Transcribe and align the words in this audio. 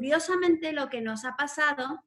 curiosamente 0.00 0.72
lo 0.72 0.88
que 0.88 1.02
nos 1.02 1.26
ha 1.26 1.36
pasado 1.36 2.02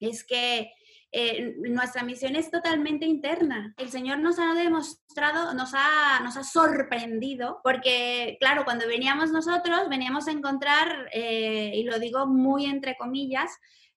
es 0.00 0.24
que 0.24 0.72
eh, 1.12 1.54
nuestra 1.58 2.02
misión 2.02 2.34
es 2.34 2.50
totalmente 2.50 3.06
interna. 3.06 3.72
El 3.76 3.88
Señor 3.88 4.18
nos 4.18 4.40
ha 4.40 4.52
demostrado, 4.54 5.54
nos 5.54 5.70
ha, 5.74 6.18
nos 6.24 6.36
ha 6.36 6.42
sorprendido, 6.42 7.60
porque 7.62 8.36
claro, 8.40 8.64
cuando 8.64 8.88
veníamos 8.88 9.30
nosotros, 9.30 9.88
veníamos 9.88 10.26
a 10.26 10.32
encontrar, 10.32 11.08
eh, 11.12 11.70
y 11.72 11.84
lo 11.84 12.00
digo 12.00 12.26
muy 12.26 12.64
entre 12.64 12.96
comillas, 12.96 13.52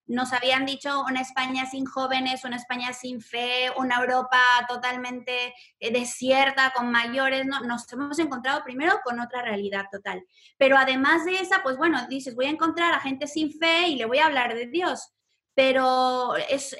nos 0.05 0.33
habían 0.33 0.65
dicho 0.65 1.01
una 1.03 1.21
España 1.21 1.65
sin 1.65 1.85
jóvenes, 1.85 2.43
una 2.43 2.57
España 2.57 2.93
sin 2.93 3.21
fe, 3.21 3.71
una 3.77 3.99
Europa 3.99 4.41
totalmente 4.67 5.53
eh, 5.79 5.91
desierta, 5.91 6.71
con 6.75 6.91
mayores, 6.91 7.45
no, 7.45 7.61
nos 7.61 7.91
hemos 7.91 8.19
encontrado 8.19 8.63
primero 8.63 8.99
con 9.03 9.19
otra 9.19 9.41
realidad 9.41 9.85
total. 9.91 10.23
Pero 10.57 10.77
además 10.77 11.25
de 11.25 11.35
esa, 11.35 11.63
pues 11.63 11.77
bueno, 11.77 12.07
dices, 12.07 12.35
voy 12.35 12.45
a 12.45 12.51
encontrar 12.51 12.93
a 12.93 12.99
gente 12.99 13.27
sin 13.27 13.51
fe 13.51 13.87
y 13.87 13.95
le 13.95 14.05
voy 14.05 14.19
a 14.19 14.25
hablar 14.25 14.53
de 14.53 14.67
Dios 14.67 15.13
pero 15.55 16.35
es, 16.35 16.75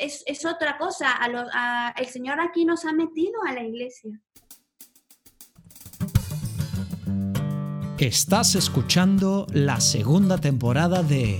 otra 0.45 0.78
cosa. 0.78 1.20
el 1.95 2.08
Señor 2.08 2.40
aquí 2.40 2.66
nos 2.66 2.86
ha 2.86 2.92
metido 2.92 3.44
a 3.48 3.53
la 3.53 3.64
iglesia. 3.64 4.20
Estás 8.00 8.55
escuchando 8.55 9.48
la 9.53 9.80
segunda 9.80 10.38
temporada 10.38 11.03
de 11.03 11.40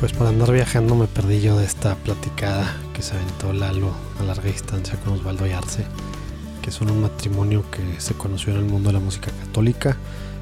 Pues 0.00 0.12
por 0.12 0.26
andar 0.26 0.52
viajando 0.52 0.94
me 0.94 1.06
perdí 1.06 1.40
yo 1.40 1.58
de 1.58 1.64
esta 1.64 1.94
platicada 1.96 2.76
que 2.94 3.02
se 3.02 3.14
aventó 3.16 3.52
Lalo 3.52 3.90
a 4.20 4.24
larga 4.24 4.50
distancia 4.50 4.98
con 5.00 5.14
Osvaldo 5.14 5.46
Yarse 5.46 5.86
que 6.66 6.72
son 6.72 6.90
un 6.90 7.00
matrimonio 7.00 7.64
que 7.70 8.00
se 8.00 8.14
conoció 8.14 8.52
en 8.52 8.58
el 8.58 8.64
mundo 8.64 8.88
de 8.88 8.94
la 8.94 8.98
música 8.98 9.30
católica 9.30 9.96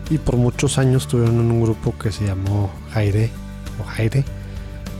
y 0.08 0.16
por 0.16 0.38
muchos 0.38 0.78
años 0.78 1.06
tuvieron 1.06 1.38
un 1.38 1.60
grupo 1.62 1.94
que 1.98 2.12
se 2.12 2.24
llamó 2.24 2.70
Jaire 2.92 3.30
o 3.78 3.84
Jaire, 3.84 4.24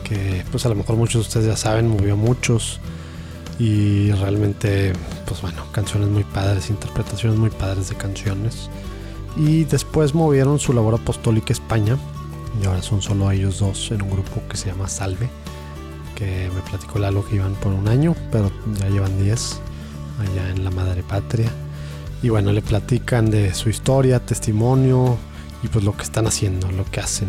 que 0.04 0.44
pues 0.50 0.66
a 0.66 0.68
lo 0.68 0.74
mejor 0.74 0.96
muchos 0.96 1.14
de 1.14 1.20
ustedes 1.20 1.46
ya 1.46 1.56
saben, 1.56 1.88
movió 1.88 2.12
a 2.12 2.16
muchos 2.16 2.78
y 3.58 4.12
realmente 4.12 4.92
pues 5.24 5.40
bueno, 5.40 5.64
canciones 5.72 6.10
muy 6.10 6.24
padres, 6.24 6.68
interpretaciones 6.68 7.38
muy 7.38 7.48
padres 7.48 7.88
de 7.88 7.94
canciones. 7.94 8.68
Y 9.34 9.64
después 9.64 10.14
movieron 10.14 10.58
su 10.58 10.74
labor 10.74 10.94
apostólica 10.94 11.48
a 11.50 11.54
España 11.54 11.96
y 12.60 12.66
ahora 12.66 12.82
son 12.82 13.02
solo 13.02 13.30
ellos 13.30 13.58
dos 13.58 13.90
en 13.90 14.02
un 14.02 14.10
grupo 14.10 14.42
que 14.48 14.56
se 14.56 14.68
llama 14.68 14.88
Salve, 14.88 15.28
que 16.14 16.50
me 16.54 16.60
platicó 16.62 16.98
Lalo 16.98 17.26
que 17.26 17.36
iban 17.36 17.54
por 17.54 17.72
un 17.72 17.88
año, 17.88 18.14
pero 18.30 18.50
ya 18.78 18.88
llevan 18.88 19.22
10 19.22 19.60
allá 20.20 20.50
en 20.50 20.64
la 20.64 20.70
madre 20.70 21.02
patria. 21.02 21.50
Y 22.22 22.28
bueno, 22.28 22.52
le 22.52 22.62
platican 22.62 23.30
de 23.30 23.52
su 23.54 23.68
historia, 23.68 24.24
testimonio 24.24 25.18
y 25.62 25.68
pues 25.68 25.84
lo 25.84 25.96
que 25.96 26.04
están 26.04 26.26
haciendo, 26.26 26.70
lo 26.72 26.84
que 26.84 27.00
hacen. 27.00 27.28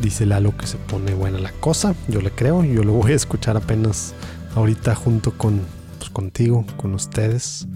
Dice 0.00 0.26
Lalo 0.26 0.56
que 0.56 0.66
se 0.66 0.76
pone 0.76 1.14
buena 1.14 1.38
la 1.38 1.52
cosa, 1.52 1.94
yo 2.08 2.20
le 2.20 2.30
creo, 2.30 2.64
yo 2.64 2.82
lo 2.84 2.92
voy 2.92 3.12
a 3.12 3.16
escuchar 3.16 3.56
apenas 3.56 4.14
ahorita 4.56 4.94
junto 4.94 5.32
con 5.36 5.60
pues, 5.98 6.10
contigo, 6.10 6.64
con 6.76 6.94
ustedes. 6.94 7.66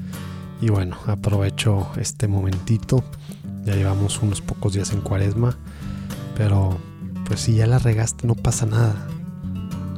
Y 0.60 0.70
bueno, 0.70 0.96
aprovecho 1.06 1.88
este 1.98 2.26
momentito. 2.28 3.04
Ya 3.64 3.74
llevamos 3.74 4.20
unos 4.22 4.40
pocos 4.40 4.74
días 4.74 4.92
en 4.92 5.00
cuaresma, 5.00 5.56
pero 6.36 6.76
pues 7.26 7.40
si 7.40 7.54
ya 7.54 7.66
la 7.66 7.78
regaste 7.78 8.26
no 8.26 8.34
pasa 8.34 8.66
nada. 8.66 8.94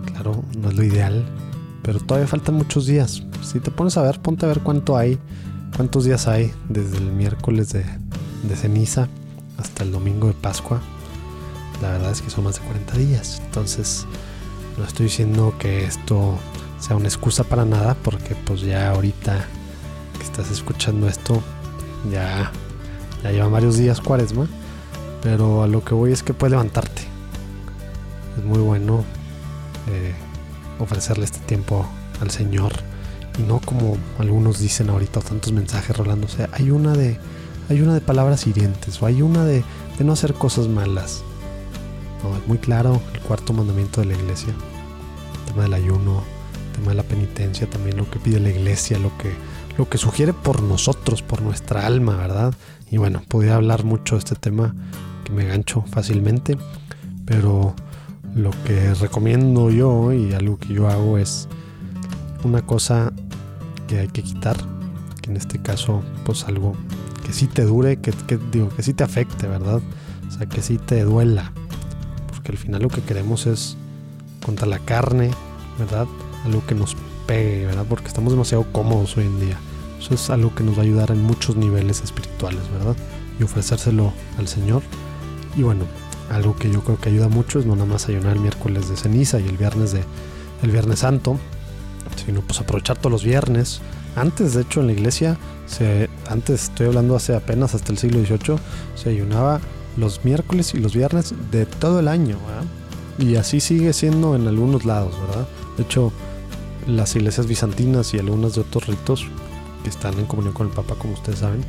Claro, 0.07 0.45
no 0.59 0.71
es 0.71 0.77
lo 0.77 0.83
ideal, 0.83 1.25
pero 1.83 2.01
todavía 2.01 2.29
faltan 2.29 2.55
muchos 2.55 2.87
días. 2.87 3.23
Si 3.43 3.61
te 3.61 3.71
pones 3.71 3.97
a 3.97 4.03
ver, 4.03 4.21
ponte 4.21 4.47
a 4.47 4.49
ver 4.49 4.61
cuánto 4.61 4.97
hay, 4.97 5.19
cuántos 5.77 6.05
días 6.05 6.27
hay 6.27 6.53
desde 6.69 6.97
el 6.99 7.13
miércoles 7.13 7.73
de, 7.73 7.85
ceniza 8.57 9.09
hasta 9.59 9.85
el 9.85 9.93
domingo 9.93 10.29
de 10.29 10.35
Pascua. 10.35 10.81
La 11.83 11.91
verdad 11.91 12.11
es 12.11 12.23
que 12.23 12.31
son 12.31 12.45
más 12.45 12.57
de 12.57 12.67
40 12.67 12.97
días. 12.97 13.43
Entonces, 13.45 14.07
no 14.79 14.85
estoy 14.85 15.07
diciendo 15.07 15.55
que 15.59 15.85
esto 15.85 16.39
sea 16.81 16.97
una 16.97 17.09
excusa 17.09 17.45
para 17.45 17.65
nada, 17.65 17.95
porque 18.03 18.35
pues 18.35 18.63
ya 18.63 18.91
ahorita 18.91 19.47
que 20.19 20.25
estás 20.25 20.51
escuchando 20.51 21.09
esto, 21.09 21.43
ya, 22.11 22.51
ya 23.23 23.33
llevan 23.33 23.53
varios 23.53 23.77
días 23.77 24.01
cuaresma. 24.01 24.49
Pero 25.23 25.63
a 25.63 25.67
lo 25.67 25.85
que 25.85 25.95
voy 25.95 26.13
es 26.13 26.23
que 26.23 26.35
puedes 26.35 26.53
levantarte. 26.53 27.03
Es 28.39 28.45
muy 28.45 28.59
bueno 28.59 29.05
eh, 29.89 30.15
ofrecerle 30.79 31.25
este 31.25 31.39
tiempo 31.41 31.87
al 32.21 32.31
Señor 32.31 32.73
y 33.39 33.43
no 33.43 33.61
como 33.61 33.97
algunos 34.19 34.59
dicen 34.59 34.91
ahorita 34.91 35.21
tantos 35.21 35.53
mensajes 35.53 35.97
rolando. 35.97 36.27
O 36.27 36.31
sea, 36.31 36.49
hay 36.53 36.71
una 36.71 36.93
de, 36.93 37.19
hay 37.69 37.81
una 37.81 37.95
de 37.95 38.01
palabras 38.01 38.47
hirientes 38.47 39.03
o 39.03 39.07
hay 39.07 39.23
una 39.23 39.45
de, 39.45 39.65
de 39.99 40.05
no 40.05 40.13
hacer 40.13 40.35
cosas 40.35 40.69
malas. 40.69 41.23
Es 42.43 42.49
muy 42.49 42.59
claro 42.59 43.01
el 43.15 43.21
cuarto 43.21 43.53
mandamiento 43.53 44.01
de 44.01 44.09
la 44.09 44.15
iglesia. 44.15 44.53
El 44.53 45.53
tema 45.53 45.63
del 45.65 45.75
ayuno, 45.75 46.23
el 46.67 46.73
tema 46.73 46.89
de 46.89 46.95
la 46.97 47.03
penitencia, 47.03 47.69
también 47.69 47.97
lo 47.97 48.11
que 48.11 48.19
pide 48.19 48.41
la 48.41 48.51
iglesia, 48.51 48.99
lo 48.99 49.17
que, 49.19 49.33
lo 49.79 49.89
que 49.89 49.99
sugiere 49.99 50.33
por 50.33 50.63
nosotros, 50.63 51.23
por 51.23 51.43
nuestra 51.43 51.87
alma, 51.87 52.17
¿verdad? 52.17 52.55
Y 52.91 52.99
bueno, 52.99 53.23
podría 53.29 53.57
hablar 53.57 53.85
mucho 53.85 54.15
de 54.15 54.21
este 54.21 54.35
tema 54.37 54.75
que 55.25 55.33
me 55.33 55.45
gancho 55.45 55.83
fácilmente, 55.83 56.57
pero 57.25 57.75
lo 58.35 58.51
que 58.65 58.95
recomiendo 58.95 59.71
yo 59.71 60.13
y 60.13 60.33
algo 60.35 60.59
que 60.59 60.75
yo 60.75 60.89
hago 60.89 61.19
es 61.19 61.49
una 62.45 62.63
cosa 62.63 63.13
que 63.89 64.01
hay 64.01 64.09
que 64.09 64.23
quitar, 64.23 64.57
que 65.23 65.31
en 65.31 65.37
este 65.37 65.61
caso 65.61 66.03
pues 66.25 66.45
algo 66.45 66.75
que 67.25 67.33
sí 67.33 67.49
te 67.49 67.65
dure, 67.65 67.97
que, 67.97 68.13
digo 68.53 68.69
que 68.69 68.83
sí 68.83 68.95
te 68.95 69.03
afecte, 69.03 69.49
¿verdad? 69.49 69.81
O 70.29 70.31
sea, 70.31 70.47
que 70.47 70.63
sí 70.63 70.79
te 70.79 71.03
duela, 71.03 71.53
porque 72.29 72.53
al 72.53 72.59
final 72.59 72.83
lo 72.83 72.89
que 72.89 73.01
queremos 73.01 73.47
es 73.47 73.77
contra 74.45 74.67
la 74.67 74.79
carne, 74.79 75.31
¿verdad? 75.79 76.07
Algo 76.45 76.65
que 76.67 76.77
nos 76.77 76.97
pegue, 77.27 77.67
¿verdad? 77.67 77.85
Porque 77.89 78.07
estamos 78.07 78.33
demasiado 78.33 78.65
cómodos 78.71 79.17
hoy 79.17 79.25
en 79.25 79.41
día. 79.41 79.59
Eso 80.07 80.15
es 80.15 80.31
algo 80.31 80.55
que 80.55 80.63
nos 80.63 80.77
va 80.77 80.83
a 80.83 80.85
ayudar 80.85 81.11
en 81.11 81.21
muchos 81.21 81.57
niveles 81.57 82.01
espirituales, 82.01 82.61
¿verdad? 82.73 82.95
Y 83.41 83.43
ofrecérselo 83.43 84.13
al 84.39 84.47
Señor. 84.47 84.83
Y 85.57 85.63
bueno, 85.63 85.85
algo 86.31 86.55
que 86.55 86.71
yo 86.71 86.83
creo 86.83 87.01
que 87.01 87.09
ayuda 87.09 87.29
mucho 87.29 87.59
es 87.59 87.67
no 87.67 87.75
nada 87.75 87.89
más 87.89 88.09
ayunar 88.09 88.37
el 88.37 88.41
miércoles 88.41 88.89
de 88.89 88.97
ceniza 88.97 89.41
y 89.41 89.49
el 89.49 89.57
viernes 89.57 89.91
de 89.91 90.05
el 90.63 90.71
viernes 90.71 91.01
santo, 91.01 91.39
sino 92.25 92.41
pues 92.41 92.61
aprovechar 92.61 92.99
todos 92.99 93.11
los 93.11 93.25
viernes. 93.25 93.81
Antes, 94.15 94.55
de 94.55 94.63
hecho, 94.63 94.81
en 94.81 94.87
la 94.87 94.93
iglesia, 94.93 95.39
antes 96.31 96.63
estoy 96.65 96.87
hablando 96.87 97.17
hace 97.17 97.35
apenas 97.35 97.75
hasta 97.75 97.91
el 97.91 97.99
siglo 97.99 98.21
XVIII, 98.21 98.59
se 98.95 99.11
ayunaba 99.11 99.61
los 99.97 100.25
miércoles 100.25 100.73
y 100.75 100.79
los 100.79 100.95
viernes 100.95 101.35
de 101.51 101.67
todo 101.67 101.99
el 101.99 102.07
año, 102.07 102.39
Y 103.19 103.35
así 103.35 103.61
sigue 103.61 103.93
siendo 103.93 104.37
en 104.37 104.47
algunos 104.47 104.85
lados, 104.85 105.19
¿verdad? 105.27 105.49
De 105.77 105.83
hecho, 105.83 106.13
las 106.87 107.17
iglesias 107.17 107.49
bizantinas 107.49 108.15
y 108.15 108.21
algunos 108.21 108.55
de 108.55 108.61
otros 108.61 108.87
ritos 108.87 109.27
que 109.87 109.91
están 109.91 110.19
en 110.19 110.27
comunión 110.27 110.53
con 110.53 110.67
el 110.67 110.73
Papa, 110.73 110.97
como 110.99 111.15
ustedes 111.15 111.39
saben, 111.39 111.65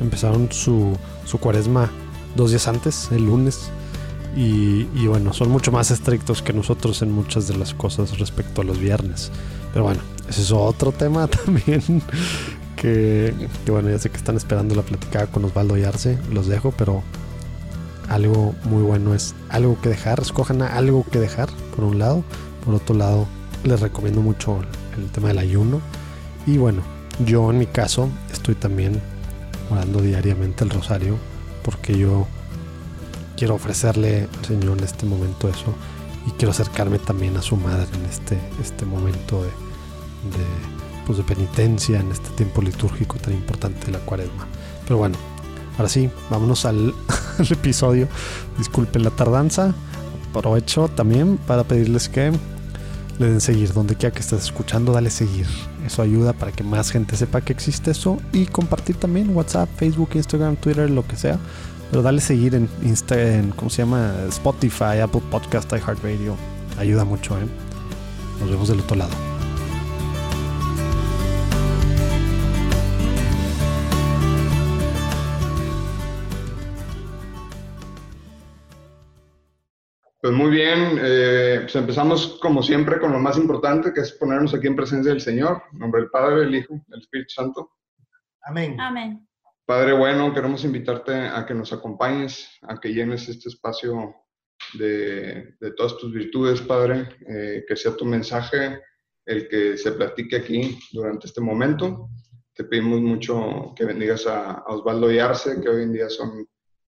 empezaron 0.00 0.50
su, 0.50 0.96
su 1.26 1.36
cuaresma 1.36 1.90
dos 2.34 2.48
días 2.48 2.66
antes, 2.66 3.10
el 3.12 3.26
lunes, 3.26 3.70
y, 4.34 5.06
bueno, 5.06 5.34
son 5.34 5.50
mucho 5.50 5.70
más 5.70 5.90
estrictos 5.90 6.40
que 6.40 6.54
nosotros 6.54 7.02
en 7.02 7.12
muchas 7.12 7.46
de 7.46 7.58
las 7.58 7.74
cosas 7.74 8.18
respecto 8.18 8.62
a 8.62 8.64
los 8.64 8.78
viernes. 8.78 9.30
Pero 9.74 9.84
bueno, 9.84 10.00
ese 10.30 10.40
es 10.40 10.50
otro 10.50 10.92
tema 10.92 11.26
también. 11.44 11.82
Que, 12.74 13.34
bueno, 13.66 13.90
ya 13.90 13.98
sé 13.98 14.08
que 14.08 14.16
están 14.16 14.36
esperando 14.36 14.74
la 14.74 14.82
platicada 14.82 15.26
con 15.26 15.44
Osvaldo 15.44 15.76
y 15.76 15.84
Arce, 15.84 16.18
los 16.32 16.46
dejo, 16.46 16.72
pero 16.78 17.02
algo 18.08 18.54
muy 18.64 18.82
bueno 18.82 19.14
es 19.14 19.34
algo 19.50 19.78
que 19.82 19.90
dejar. 19.90 20.20
Escojan 20.20 20.62
algo 20.62 21.04
que 21.10 21.18
dejar, 21.18 21.50
por 21.76 21.84
un 21.84 21.98
lado. 21.98 22.24
Por 22.64 22.74
otro 22.74 22.94
lado, 22.94 23.26
les 23.64 23.80
recomiendo 23.80 24.22
mucho 24.22 24.60
el 24.96 25.10
tema 25.10 25.28
del 25.28 25.38
ayuno. 25.38 25.80
Y 26.46 26.56
bueno, 26.56 26.82
yo 27.24 27.50
en 27.50 27.58
mi 27.58 27.66
caso 27.66 28.08
estoy 28.32 28.54
también 28.54 29.00
orando 29.70 30.00
diariamente 30.00 30.64
el 30.64 30.70
rosario, 30.70 31.16
porque 31.62 31.96
yo 31.96 32.26
quiero 33.36 33.54
ofrecerle 33.54 34.28
al 34.38 34.44
Señor 34.44 34.78
en 34.78 34.84
este 34.84 35.06
momento 35.06 35.48
eso 35.48 35.74
y 36.26 36.30
quiero 36.32 36.50
acercarme 36.50 36.98
también 36.98 37.36
a 37.36 37.42
su 37.42 37.56
madre 37.56 37.86
en 37.94 38.04
este, 38.04 38.38
este 38.60 38.84
momento 38.84 39.42
de, 39.42 39.50
pues 41.06 41.18
de 41.18 41.24
penitencia, 41.24 42.00
en 42.00 42.10
este 42.12 42.28
tiempo 42.30 42.60
litúrgico 42.62 43.16
tan 43.18 43.34
importante 43.34 43.86
de 43.86 43.92
la 43.92 43.98
cuaresma. 44.00 44.46
Pero 44.84 44.98
bueno, 44.98 45.16
ahora 45.76 45.88
sí, 45.88 46.10
vámonos 46.30 46.64
al, 46.64 46.94
episodio. 47.50 48.08
Disculpen 48.58 49.04
la 49.04 49.10
tardanza. 49.10 49.74
Aprovecho 50.30 50.88
también 50.88 51.38
para 51.38 51.64
pedirles 51.64 52.08
que 52.08 52.32
le 53.18 53.28
den 53.28 53.40
seguir. 53.40 53.72
Donde 53.72 53.94
quiera 53.94 54.14
que 54.14 54.20
estés 54.20 54.44
escuchando, 54.44 54.92
dale 54.92 55.10
seguir. 55.10 55.46
Eso 55.86 56.02
ayuda 56.02 56.32
para 56.32 56.52
que 56.52 56.64
más 56.64 56.90
gente 56.90 57.16
sepa 57.16 57.40
que 57.40 57.52
existe 57.52 57.90
eso 57.90 58.18
y 58.32 58.46
compartir 58.46 58.96
también 58.96 59.34
WhatsApp, 59.34 59.68
Facebook, 59.76 60.10
Instagram, 60.14 60.56
Twitter, 60.56 60.90
lo 60.90 61.06
que 61.06 61.16
sea. 61.16 61.38
Pero 61.90 62.02
dale 62.02 62.20
seguir 62.20 62.54
en, 62.54 62.68
Insta, 62.82 63.20
en 63.20 63.50
¿cómo 63.50 63.70
se 63.70 63.82
llama? 63.82 64.12
Spotify, 64.28 65.00
Apple 65.02 65.22
Podcast, 65.30 65.72
iHeartRadio. 65.72 66.36
Ayuda 66.78 67.04
mucho, 67.04 67.38
¿eh? 67.38 67.46
Nos 68.40 68.50
vemos 68.50 68.68
del 68.68 68.80
otro 68.80 68.96
lado. 68.96 69.27
Pues 80.28 80.36
muy 80.36 80.50
bien, 80.50 80.98
eh, 81.00 81.60
pues 81.62 81.74
empezamos 81.74 82.38
como 82.42 82.62
siempre 82.62 83.00
con 83.00 83.12
lo 83.12 83.18
más 83.18 83.38
importante, 83.38 83.94
que 83.94 84.02
es 84.02 84.12
ponernos 84.12 84.52
aquí 84.52 84.66
en 84.66 84.76
presencia 84.76 85.10
del 85.10 85.22
Señor, 85.22 85.62
en 85.72 85.78
nombre 85.78 86.02
del 86.02 86.10
Padre, 86.10 86.40
del 86.40 86.54
Hijo, 86.54 86.78
del 86.86 87.00
Espíritu 87.00 87.30
Santo. 87.30 87.70
Amén. 88.42 88.78
Amén. 88.78 89.26
Padre 89.64 89.94
bueno, 89.94 90.34
queremos 90.34 90.64
invitarte 90.64 91.14
a 91.14 91.46
que 91.46 91.54
nos 91.54 91.72
acompañes, 91.72 92.46
a 92.60 92.78
que 92.78 92.92
llenes 92.92 93.26
este 93.30 93.48
espacio 93.48 94.16
de, 94.74 95.54
de 95.58 95.70
todas 95.74 95.96
tus 95.96 96.12
virtudes, 96.12 96.60
Padre, 96.60 97.08
eh, 97.26 97.64
que 97.66 97.74
sea 97.74 97.96
tu 97.96 98.04
mensaje 98.04 98.82
el 99.24 99.48
que 99.48 99.78
se 99.78 99.92
platique 99.92 100.36
aquí 100.36 100.78
durante 100.92 101.26
este 101.26 101.40
momento. 101.40 102.10
Te 102.52 102.64
pedimos 102.64 103.00
mucho 103.00 103.72
que 103.74 103.86
bendigas 103.86 104.26
a, 104.26 104.50
a 104.56 104.74
Osvaldo 104.74 105.10
y 105.10 105.20
Arce, 105.20 105.58
que 105.58 105.70
hoy 105.70 105.84
en 105.84 105.94
día 105.94 106.10
son 106.10 106.46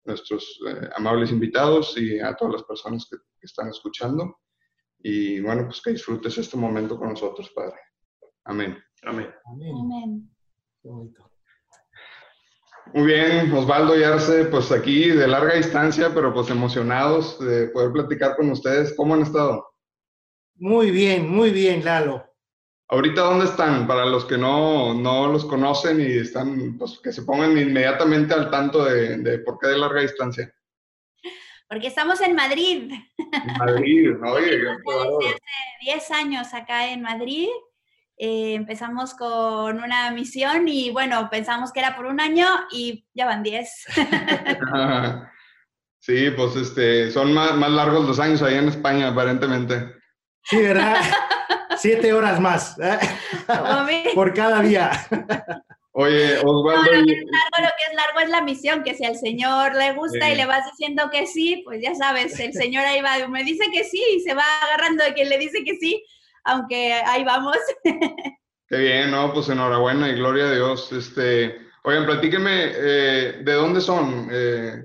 nuestros 0.07 0.59
eh, 0.67 0.89
amables 0.95 1.31
invitados 1.31 1.97
y 1.97 2.19
a 2.19 2.35
todas 2.35 2.53
las 2.53 2.63
personas 2.63 3.07
que, 3.09 3.17
que, 3.17 3.45
están 3.45 3.69
escuchando. 3.69 4.39
Y 4.99 5.39
bueno, 5.41 5.65
pues 5.65 5.81
que 5.81 5.91
disfrutes 5.91 6.37
este 6.37 6.57
momento 6.57 6.97
con 6.97 7.09
nosotros, 7.09 7.51
Padre. 7.53 7.77
Amén. 8.45 8.77
Amén. 9.03 9.29
Amén. 9.45 10.29
Qué 10.81 10.89
bonito. 10.89 11.31
Muy 12.93 13.05
bien, 13.05 13.51
Osvaldo 13.51 13.99
y 13.99 14.03
Arce, 14.03 14.45
pues 14.45 14.71
aquí 14.71 15.09
de 15.09 15.27
larga 15.27 15.55
distancia, 15.55 16.11
pero 16.13 16.33
pues 16.33 16.49
emocionados 16.49 17.37
de 17.39 17.67
poder 17.67 17.91
platicar 17.91 18.35
con 18.37 18.49
ustedes. 18.49 18.93
¿Cómo 18.95 19.13
han 19.13 19.23
estado? 19.23 19.67
Muy 20.55 20.91
bien, 20.91 21.29
muy 21.29 21.51
bien, 21.51 21.83
Lalo. 21.83 22.26
Ahorita, 22.89 23.21
¿dónde 23.21 23.45
están? 23.45 23.85
Para 23.85 24.05
los 24.05 24.25
que 24.25 24.37
no, 24.37 24.93
no 24.93 25.27
los 25.27 25.45
conocen 25.45 25.99
y 25.99 26.05
están, 26.05 26.77
pues 26.77 26.99
que 27.03 27.11
se 27.11 27.23
pongan 27.23 27.57
inmediatamente 27.57 28.33
al 28.33 28.49
tanto 28.49 28.85
de, 28.85 29.17
de 29.17 29.39
por 29.39 29.59
qué 29.59 29.67
de 29.67 29.77
larga 29.77 30.01
distancia. 30.01 30.53
Porque 31.69 31.87
estamos 31.87 32.21
en 32.21 32.33
Madrid. 32.33 32.91
En 33.17 33.57
Madrid, 33.57 34.11
¿no? 34.21 34.31
Oye, 34.31 34.51
Desde 34.51 34.69
hace 34.69 35.41
10 35.81 36.11
años 36.11 36.53
acá 36.53 36.87
en 36.87 37.01
Madrid. 37.01 37.49
Eh, 38.19 38.55
empezamos 38.55 39.13
con 39.13 39.83
una 39.83 40.09
misión 40.11 40.67
y 40.67 40.89
bueno, 40.89 41.29
pensamos 41.29 41.71
que 41.71 41.81
era 41.81 41.95
por 41.95 42.05
un 42.07 42.19
año 42.19 42.47
y 42.71 43.05
ya 43.13 43.25
van 43.25 43.43
10. 43.43 43.85
sí, 45.99 46.31
pues 46.31 46.55
este, 46.55 47.11
son 47.11 47.33
más, 47.33 47.53
más 47.55 47.69
largos 47.69 48.07
los 48.07 48.19
años 48.19 48.41
ahí 48.41 48.55
en 48.55 48.69
España, 48.69 49.09
aparentemente. 49.09 49.93
Sí, 50.43 50.61
¿verdad? 50.61 50.95
Siete 51.77 52.13
horas 52.13 52.39
más 52.39 52.77
¿eh? 52.79 52.97
por 54.13 54.33
cada 54.33 54.61
día. 54.61 54.91
Oye, 55.99 56.37
Osvaldo. 56.43 56.91
No, 56.91 56.99
lo, 56.99 57.05
que 57.05 57.13
es 57.13 57.25
largo, 57.25 57.57
lo 57.57 57.69
que 57.75 57.83
es 57.89 57.95
largo 57.95 58.19
es 58.19 58.29
la 58.29 58.41
misión, 58.41 58.83
que 58.83 58.93
si 58.93 59.03
al 59.03 59.17
Señor 59.17 59.73
le 59.73 59.93
gusta 59.93 60.27
sí. 60.27 60.31
y 60.31 60.35
le 60.35 60.45
vas 60.45 60.63
diciendo 60.71 61.09
que 61.11 61.25
sí, 61.25 61.63
pues 61.65 61.81
ya 61.81 61.95
sabes, 61.95 62.39
el 62.39 62.53
Señor 62.53 62.85
ahí 62.85 63.01
va, 63.01 63.27
me 63.27 63.43
dice 63.43 63.65
que 63.73 63.83
sí 63.83 64.03
y 64.15 64.19
se 64.19 64.35
va 64.35 64.43
agarrando 64.63 65.03
de 65.03 65.15
quien 65.15 65.27
le 65.27 65.39
dice 65.39 65.63
que 65.63 65.75
sí, 65.77 66.03
aunque 66.43 66.93
ahí 66.93 67.23
vamos. 67.23 67.57
Qué 68.69 68.77
bien, 68.77 69.09
¿no? 69.09 69.33
Pues 69.33 69.49
enhorabuena 69.49 70.09
y 70.09 70.15
gloria 70.15 70.45
a 70.45 70.51
Dios. 70.51 70.91
Este, 70.91 71.57
oigan, 71.83 72.05
platíquenme, 72.05 72.71
eh, 72.75 73.39
¿de 73.41 73.53
dónde 73.53 73.81
son 73.81 74.29
eh, 74.31 74.83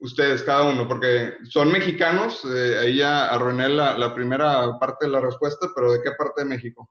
ustedes, 0.00 0.42
cada 0.42 0.64
uno? 0.64 0.88
Porque 0.88 1.34
son 1.44 1.70
mexicanos, 1.70 2.44
eh, 2.44 2.78
ahí 2.80 2.96
ya 2.96 3.26
arruiné 3.28 3.68
la, 3.68 3.96
la 3.96 4.14
primera 4.14 4.78
parte 4.78 5.06
de 5.06 5.12
la 5.12 5.20
respuesta, 5.20 5.68
pero 5.74 5.92
¿de 5.92 6.02
qué 6.02 6.10
parte 6.12 6.42
de 6.42 6.48
México? 6.48 6.90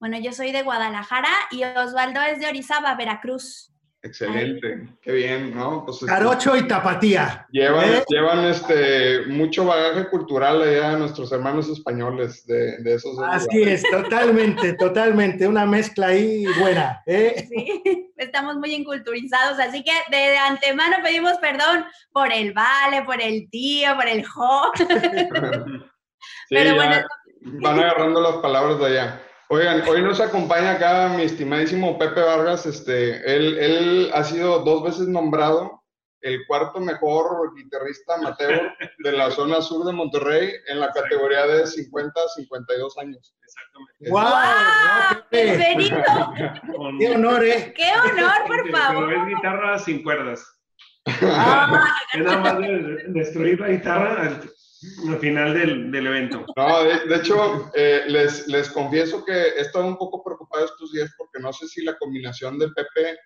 Bueno, 0.00 0.18
yo 0.18 0.32
soy 0.32 0.52
de 0.52 0.62
Guadalajara 0.62 1.30
y 1.50 1.64
Osvaldo 1.64 2.20
es 2.22 2.38
de 2.38 2.46
Orizaba, 2.46 2.94
Veracruz. 2.94 3.72
Excelente, 4.00 4.78
Ay. 4.80 4.96
qué 5.02 5.12
bien, 5.12 5.56
¿no? 5.56 5.84
Pues, 5.84 5.98
Carocho 6.06 6.56
y 6.56 6.68
Tapatía. 6.68 7.48
Llevan, 7.50 7.94
¿eh? 7.94 8.04
llevan 8.08 8.44
este, 8.44 9.26
mucho 9.26 9.64
bagaje 9.64 10.08
cultural 10.08 10.62
allá 10.62 10.96
nuestros 10.96 11.32
hermanos 11.32 11.68
españoles 11.68 12.46
de, 12.46 12.78
de 12.78 12.94
esos. 12.94 13.18
Así 13.18 13.58
lugares. 13.58 13.82
es, 13.82 13.90
totalmente, 13.90 14.74
totalmente, 14.74 15.48
una 15.48 15.66
mezcla 15.66 16.08
ahí 16.08 16.46
buena. 16.60 17.02
¿eh? 17.06 17.48
Sí, 17.48 18.07
estamos 18.18 18.56
muy 18.56 18.74
inculturizados, 18.74 19.58
así 19.58 19.82
que 19.82 19.92
de 20.10 20.36
antemano 20.36 20.96
pedimos 21.02 21.38
perdón 21.38 21.84
por 22.12 22.32
el 22.32 22.52
vale, 22.52 23.02
por 23.04 23.20
el 23.20 23.48
tío, 23.50 23.94
por 23.96 24.06
el 24.06 24.26
jo. 24.26 24.72
sí, 24.76 26.50
Pero 26.50 26.74
bueno. 26.74 26.96
Van 27.40 27.78
agarrando 27.78 28.20
las 28.20 28.36
palabras 28.36 28.78
de 28.80 28.86
allá. 28.86 29.22
Oigan, 29.50 29.82
hoy 29.88 30.02
nos 30.02 30.20
acompaña 30.20 30.72
acá 30.72 31.08
mi 31.08 31.22
estimadísimo 31.22 31.98
Pepe 31.98 32.20
Vargas. 32.20 32.66
Este, 32.66 33.16
él, 33.34 33.58
él 33.58 34.10
ha 34.12 34.22
sido 34.24 34.58
dos 34.58 34.82
veces 34.82 35.08
nombrado 35.08 35.77
el 36.22 36.46
cuarto 36.46 36.80
mejor 36.80 37.54
guitarrista 37.54 38.14
amateur 38.14 38.72
de 38.98 39.12
la 39.12 39.30
zona 39.30 39.60
sur 39.60 39.84
de 39.86 39.92
Monterrey 39.92 40.52
en 40.66 40.80
la 40.80 40.90
categoría 40.90 41.46
de 41.46 41.66
50 41.66 42.20
a 42.20 42.28
52 42.28 42.98
años. 42.98 43.34
Exactamente. 43.42 44.10
¡Wow! 44.10 45.24
¡Benito! 45.30 46.32
¡Qué 46.98 47.10
honor, 47.10 47.44
eh! 47.44 47.72
¡Qué 47.74 47.90
honor, 47.92 48.46
por 48.46 48.70
favor! 48.70 49.06
Pero 49.08 49.22
es 49.22 49.28
guitarra 49.28 49.78
sin 49.78 50.02
cuerdas. 50.02 50.44
Ah, 51.22 51.96
es 52.12 52.22
nada 52.22 52.38
más 52.38 52.58
de 52.58 53.04
destruir 53.08 53.60
la 53.60 53.68
guitarra 53.68 54.40
al 55.08 55.18
final 55.18 55.54
del, 55.54 55.90
del 55.90 56.06
evento. 56.06 56.44
No, 56.56 56.84
de, 56.84 57.06
de 57.06 57.16
hecho, 57.16 57.70
eh, 57.74 58.02
les, 58.08 58.46
les 58.46 58.68
confieso 58.70 59.24
que 59.24 59.32
he 59.32 59.60
estado 59.60 59.86
un 59.86 59.96
poco 59.96 60.22
preocupado 60.22 60.66
estos 60.66 60.92
días 60.92 61.10
porque 61.16 61.40
no 61.40 61.52
sé 61.52 61.66
si 61.66 61.82
la 61.82 61.96
combinación 61.96 62.58
de 62.58 62.68
Pepe 62.68 63.18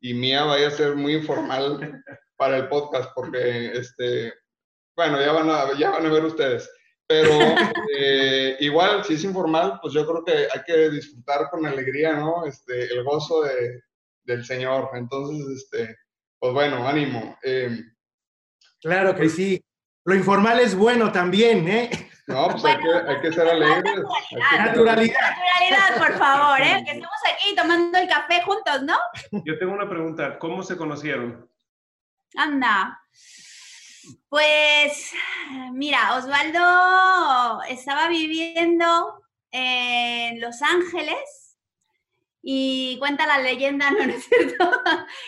y 0.00 0.14
mía 0.14 0.44
vaya 0.44 0.68
a 0.68 0.72
ser 0.72 0.96
muy 0.96 1.14
informal 1.14 2.02
para 2.38 2.56
el 2.56 2.68
podcast, 2.68 3.10
porque, 3.14 3.72
este, 3.72 4.32
bueno, 4.96 5.20
ya 5.20 5.32
van 5.32 5.50
a, 5.50 5.76
ya 5.76 5.90
van 5.90 6.06
a 6.06 6.08
ver 6.08 6.24
ustedes. 6.24 6.70
Pero 7.06 7.30
eh, 7.98 8.56
igual, 8.60 9.04
si 9.04 9.14
es 9.14 9.24
informal, 9.24 9.78
pues 9.82 9.92
yo 9.92 10.06
creo 10.06 10.24
que 10.24 10.46
hay 10.52 10.62
que 10.64 10.90
disfrutar 10.90 11.50
con 11.50 11.66
alegría, 11.66 12.14
¿no? 12.14 12.46
Este, 12.46 12.84
el 12.84 13.02
gozo 13.02 13.42
de, 13.42 13.82
del 14.24 14.44
Señor. 14.44 14.90
Entonces, 14.94 15.64
este, 15.64 15.96
pues 16.38 16.52
bueno, 16.52 16.86
ánimo. 16.86 17.36
Eh, 17.42 17.76
claro 18.80 19.14
que 19.16 19.28
sí. 19.28 19.62
Lo 20.04 20.14
informal 20.14 20.60
es 20.60 20.74
bueno 20.74 21.10
también, 21.10 21.68
¿eh? 21.68 21.90
No, 22.28 22.48
pues 22.50 22.64
hay, 22.64 22.76
que, 22.76 22.92
hay 22.92 23.20
que 23.20 23.32
ser 23.32 23.48
alegres. 23.48 24.02
Naturalidad. 24.58 25.16
Naturalidad, 25.18 25.98
por 25.98 26.18
favor, 26.18 26.60
¿eh? 26.60 26.84
Que 26.84 26.92
estamos 26.92 27.18
aquí 27.32 27.56
tomando 27.56 27.98
el 27.98 28.08
café 28.08 28.42
juntos, 28.42 28.82
¿no? 28.82 28.96
Yo 29.44 29.58
tengo 29.58 29.72
una 29.72 29.88
pregunta. 29.88 30.38
¿Cómo 30.38 30.62
se 30.62 30.76
conocieron? 30.76 31.48
Anda. 32.36 33.00
Pues, 34.28 35.12
mira, 35.72 36.16
Osvaldo 36.16 37.62
estaba 37.68 38.08
viviendo 38.08 39.22
en 39.50 40.40
Los 40.40 40.62
Ángeles 40.62 41.56
y 42.42 42.96
cuenta 42.98 43.26
la 43.26 43.38
leyenda, 43.38 43.90
no, 43.90 44.06
¿no 44.06 44.12
es 44.12 44.24
cierto? 44.24 44.70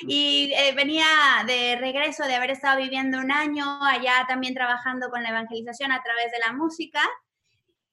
y 0.02 0.52
eh, 0.54 0.72
venía 0.74 1.06
de 1.46 1.76
regreso 1.76 2.24
de 2.24 2.34
haber 2.34 2.50
estado 2.50 2.78
viviendo 2.78 3.18
un 3.18 3.32
año 3.32 3.82
allá 3.84 4.24
también 4.28 4.54
trabajando 4.54 5.10
con 5.10 5.22
la 5.22 5.30
evangelización 5.30 5.92
a 5.92 6.02
través 6.02 6.30
de 6.32 6.38
la 6.38 6.52
música. 6.52 7.02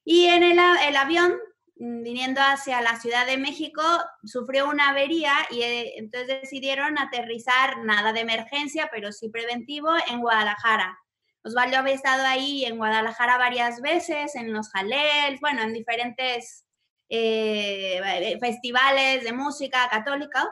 Y 0.04 0.28
en 0.28 0.44
el, 0.44 0.60
el 0.88 0.96
avión, 0.96 1.38
viniendo 1.80 2.42
hacia 2.42 2.82
la 2.82 3.00
Ciudad 3.00 3.26
de 3.26 3.38
México, 3.38 3.82
sufrió 4.24 4.70
una 4.70 4.90
avería 4.90 5.34
y 5.52 5.62
eh, 5.62 5.94
entonces 5.98 6.42
decidieron 6.42 6.98
aterrizar, 6.98 7.84
nada 7.84 8.14
de 8.14 8.22
emergencia, 8.22 8.90
pero 8.92 9.12
sí 9.12 9.30
preventivo, 9.30 9.90
en 10.10 10.22
Guadalajara. 10.22 10.98
Osvaldo 11.44 11.78
había 11.78 11.94
estado 11.94 12.26
ahí 12.26 12.66
en 12.66 12.78
Guadalajara 12.78 13.38
varias 13.38 13.82
veces, 13.82 14.36
en 14.36 14.54
los 14.54 14.70
jalels, 14.70 15.40
bueno, 15.40 15.62
en 15.62 15.74
diferentes 15.74 16.66
eh, 17.10 18.38
festivales 18.40 19.24
de 19.24 19.32
música 19.32 19.88
católica. 19.90 20.48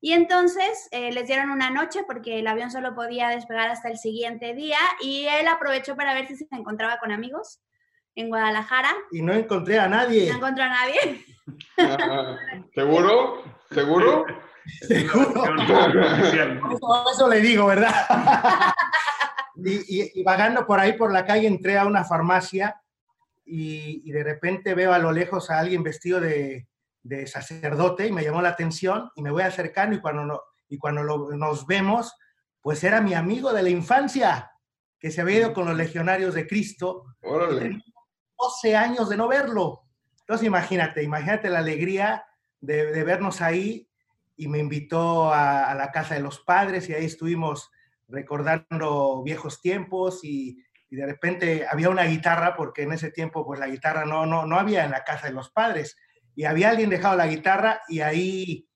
Y 0.00 0.12
entonces 0.12 0.88
eh, 0.92 1.12
les 1.12 1.26
dieron 1.26 1.50
una 1.50 1.70
noche 1.70 2.04
porque 2.06 2.38
el 2.38 2.46
avión 2.46 2.70
solo 2.70 2.94
podía 2.94 3.28
despegar 3.28 3.68
hasta 3.68 3.88
el 3.88 3.98
siguiente 3.98 4.54
día 4.54 4.78
y 5.02 5.26
él 5.26 5.48
aprovechó 5.48 5.96
para 5.96 6.14
ver 6.14 6.28
si 6.28 6.36
se 6.36 6.46
encontraba 6.52 6.98
con 6.98 7.10
amigos 7.10 7.60
en 8.18 8.28
Guadalajara. 8.28 8.94
Y 9.12 9.22
no 9.22 9.32
encontré 9.32 9.78
a 9.78 9.88
nadie. 9.88 10.28
No 10.30 10.36
encontró 10.38 10.64
a 10.64 10.68
nadie. 10.68 11.24
Ah, 11.78 12.36
¿Seguro? 12.74 13.42
¿Seguro? 13.70 14.24
Seguro. 14.86 15.44
Eso, 17.12 17.28
le 17.28 17.40
digo, 17.40 17.66
¿verdad? 17.66 17.94
y, 19.56 20.02
y, 20.02 20.10
y, 20.14 20.22
vagando 20.24 20.66
por 20.66 20.80
ahí 20.80 20.94
por 20.94 21.12
la 21.12 21.24
calle 21.24 21.46
entré 21.46 21.78
a 21.78 21.86
una 21.86 22.04
farmacia 22.04 22.80
y, 23.48 24.10
de 24.10 24.22
repente 24.22 24.74
veo 24.74 24.92
a 24.92 24.98
lo 24.98 25.12
lejos 25.12 25.50
a 25.50 25.58
alguien 25.58 25.82
vestido 25.82 26.20
de, 26.20 26.66
sacerdote 27.26 28.08
y 28.08 28.12
me 28.12 28.22
llamó 28.22 28.42
la 28.42 28.50
atención 28.50 29.10
y 29.14 29.22
me 29.22 29.30
voy 29.30 29.42
acercando 29.42 29.96
y 29.96 30.00
cuando, 30.00 30.42
y 30.68 30.76
cuando 30.76 31.02
nos 31.02 31.66
vemos, 31.66 32.14
pues 32.60 32.84
era 32.84 33.00
mi 33.00 33.14
amigo 33.14 33.52
de 33.52 33.62
la 33.62 33.70
infancia 33.70 34.50
que 34.98 35.10
se 35.10 35.20
había 35.20 35.38
ido 35.38 35.54
con 35.54 35.66
los 35.66 35.76
legionarios 35.76 36.34
de 36.34 36.46
Cristo. 36.46 37.04
12 38.38 38.76
años 38.76 39.08
de 39.08 39.16
no 39.16 39.28
verlo. 39.28 39.84
Entonces 40.20 40.46
imagínate, 40.46 41.02
imagínate 41.02 41.50
la 41.50 41.60
alegría 41.60 42.26
de, 42.60 43.04
vernos 43.04 43.40
ahí 43.40 43.88
y 44.36 44.48
me 44.48 44.58
invitó 44.58 45.32
a, 45.32 45.74
la 45.74 45.90
casa 45.90 46.14
de 46.14 46.20
los 46.20 46.40
padres 46.40 46.88
y 46.88 46.94
ahí 46.94 47.04
estuvimos 47.04 47.70
recordando 48.08 49.22
viejos 49.22 49.60
tiempos 49.60 50.20
y, 50.22 50.62
de 50.90 51.04
repente 51.04 51.66
había 51.70 51.90
una 51.90 52.04
guitarra 52.04 52.56
porque 52.56 52.84
en 52.84 52.92
ese 52.92 53.10
tiempo 53.10 53.44
pues 53.44 53.60
la 53.60 53.66
guitarra 53.66 54.06
no, 54.06 54.24
no, 54.24 54.46
no 54.46 54.58
había 54.58 54.86
en 54.86 54.90
la 54.90 55.04
casa 55.04 55.26
de 55.26 55.34
los 55.34 55.50
padres 55.50 55.98
y 56.34 56.44
había 56.44 56.70
alguien 56.70 56.88
dejado 56.88 57.14
la 57.14 57.26
guitarra 57.26 57.82
y 57.88 58.00
ahí 58.00 58.68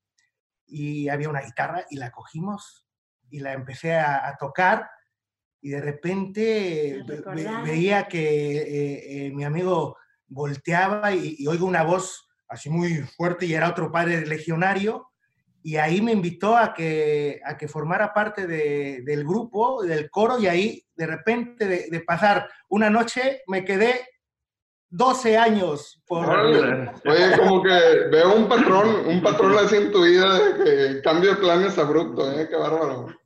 y 0.66 1.08
había 1.08 1.28
una 1.28 1.40
guitarra 1.42 1.86
y 1.88 1.96
la 1.96 2.10
cogimos 2.10 2.86
y 3.30 3.40
la 3.40 3.52
empecé 3.52 3.94
a, 3.94 4.36
tocar 4.38 4.90
y 5.62 5.70
de 5.70 5.80
repente 5.80 7.04
veía 7.64 8.08
que 8.08 8.58
eh, 8.58 9.26
eh, 9.26 9.30
mi 9.30 9.44
amigo 9.44 9.96
volteaba 10.26 11.14
y, 11.14 11.46
oigo 11.46 11.66
una 11.66 11.84
voz 11.84 12.28
así 12.48 12.68
muy 12.68 12.96
fuerte 12.96 13.46
y 13.46 13.54
era 13.54 13.70
otro 13.70 13.90
padre 13.90 14.26
legionario 14.26 15.08
y 15.62 15.76
ahí 15.76 16.00
me 16.02 16.10
invitó 16.10 16.56
a 16.56 16.74
que, 16.74 17.40
a 17.44 17.56
que 17.56 17.68
formara 17.68 18.12
parte 18.12 18.48
del 18.48 19.24
grupo, 19.24 19.84
del 19.84 20.10
coro 20.10 20.40
y 20.40 20.48
ahí 20.48 20.84
de 20.96 21.06
repente 21.06 21.88
de, 21.88 22.00
pasar 22.00 22.50
una 22.68 22.90
noche 22.90 23.42
me 23.46 23.64
quedé 23.64 24.04
12 24.90 25.38
años. 25.38 26.02
Por... 26.04 26.28
Oye, 26.28 27.38
como 27.38 27.62
que 27.62 27.70
veo 28.10 28.34
un 28.34 28.48
patrón, 28.48 29.06
un 29.06 29.22
patrón 29.22 29.56
así 29.58 29.76
en 29.76 29.92
tu 29.92 30.02
vida 30.02 30.38
de 30.40 30.64
que 30.64 31.02
cambio 31.02 31.30
de 31.30 31.36
planes 31.36 31.78
abrupto, 31.78 32.32
¿eh? 32.32 32.48
Qué 32.50 32.56
bárbaro. 32.56 33.21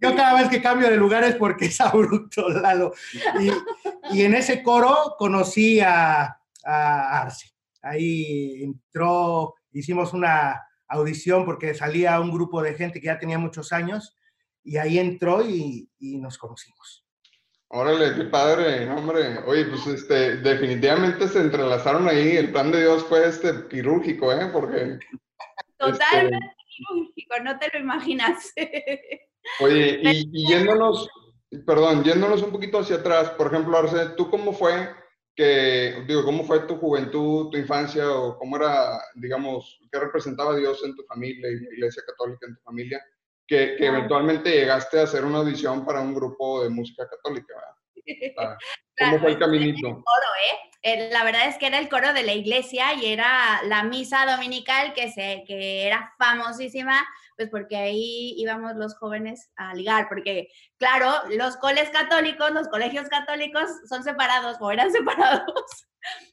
Yo 0.00 0.14
cada 0.14 0.40
vez 0.40 0.48
que 0.48 0.62
cambio 0.62 0.90
de 0.90 0.96
lugares 0.96 1.34
porque 1.36 1.66
es 1.66 1.80
abrupto, 1.80 2.48
Lalo. 2.48 2.92
Y, 3.40 4.16
y 4.16 4.22
en 4.22 4.34
ese 4.34 4.62
coro 4.62 5.14
conocí 5.18 5.80
a, 5.80 6.38
a 6.64 7.20
Arce. 7.20 7.50
Ahí 7.82 8.62
entró, 8.62 9.54
hicimos 9.72 10.12
una 10.12 10.62
audición 10.88 11.44
porque 11.44 11.74
salía 11.74 12.20
un 12.20 12.32
grupo 12.32 12.62
de 12.62 12.74
gente 12.74 13.00
que 13.00 13.06
ya 13.06 13.18
tenía 13.18 13.38
muchos 13.38 13.72
años 13.72 14.16
y 14.64 14.76
ahí 14.76 14.98
entró 14.98 15.42
y, 15.46 15.88
nos 16.00 16.36
conocimos. 16.38 17.04
Órale, 17.68 18.14
qué 18.14 18.24
padre, 18.24 18.90
hombre. 18.90 19.38
Oye, 19.46 19.66
pues 19.66 19.86
este, 19.86 20.38
definitivamente 20.38 21.28
se 21.28 21.40
entrelazaron 21.40 22.08
ahí. 22.08 22.36
El 22.36 22.50
plan 22.50 22.70
de 22.70 22.80
Dios 22.80 23.04
fue 23.04 23.28
este 23.28 23.68
quirúrgico, 23.68 24.32
¿eh? 24.32 24.48
Porque. 24.52 24.98
Totalmente 25.76 26.46
este 26.46 26.64
quirúrgico, 26.66 27.34
no 27.42 27.58
te 27.58 27.70
lo 27.72 27.80
imaginas. 27.80 28.52
Oye, 29.60 30.00
y, 30.02 30.30
y, 30.32 30.48
yéndonos, 30.48 31.08
perdón, 31.66 32.04
yéndonos 32.04 32.42
un 32.42 32.52
poquito 32.52 32.78
hacia 32.78 32.96
atrás, 32.96 33.30
por 33.30 33.48
ejemplo, 33.48 33.76
Arce, 33.76 34.10
¿tú 34.16 34.30
cómo 34.30 34.52
fue 34.52 34.90
que, 35.34 36.04
digo, 36.06 36.24
¿cómo 36.24 36.44
fue 36.44 36.60
tu 36.60 36.76
juventud, 36.76 37.50
tu 37.50 37.58
infancia 37.58 38.10
o 38.10 38.36
cómo 38.38 38.56
era, 38.56 39.00
digamos, 39.14 39.78
qué 39.90 40.00
representaba 40.00 40.56
Dios 40.56 40.82
en 40.84 40.96
tu 40.96 41.04
familia 41.04 41.48
y 41.48 41.60
la 41.60 41.74
Iglesia 41.74 42.02
Católica 42.06 42.46
en 42.46 42.56
tu 42.56 42.62
familia? 42.62 43.00
Que, 43.46 43.76
que 43.76 43.86
eventualmente 43.86 44.50
llegaste 44.50 45.00
a 45.00 45.04
hacer 45.04 45.24
una 45.24 45.38
audición 45.38 45.86
para 45.86 46.00
un 46.00 46.14
grupo 46.14 46.62
de 46.62 46.70
música 46.70 47.08
católica, 47.08 47.54
¿verdad? 47.54 48.56
¿Cómo 48.98 49.20
fue 49.20 49.30
el 49.30 49.38
caminito? 49.38 49.88
¿eh? 49.88 50.68
Eh, 50.82 51.10
la 51.12 51.24
verdad 51.24 51.48
es 51.48 51.56
que 51.58 51.66
era 51.66 51.78
el 51.78 51.88
coro 51.88 52.12
de 52.12 52.22
la 52.22 52.32
iglesia 52.32 52.94
y 52.94 53.06
era 53.06 53.62
la 53.64 53.84
misa 53.84 54.26
dominical 54.26 54.92
que, 54.92 55.10
se, 55.10 55.44
que 55.46 55.86
era 55.86 56.14
famosísima 56.18 57.06
pues 57.38 57.50
porque 57.50 57.76
ahí 57.76 58.34
íbamos 58.36 58.74
los 58.74 58.96
jóvenes 58.96 59.48
a 59.54 59.72
ligar, 59.72 60.08
porque 60.08 60.48
claro, 60.76 61.12
los 61.30 61.56
coles 61.56 61.88
católicos, 61.90 62.50
los 62.50 62.66
colegios 62.66 63.08
católicos 63.08 63.70
son 63.88 64.02
separados 64.02 64.56
o 64.60 64.72
eran 64.72 64.90
separados. 64.92 65.86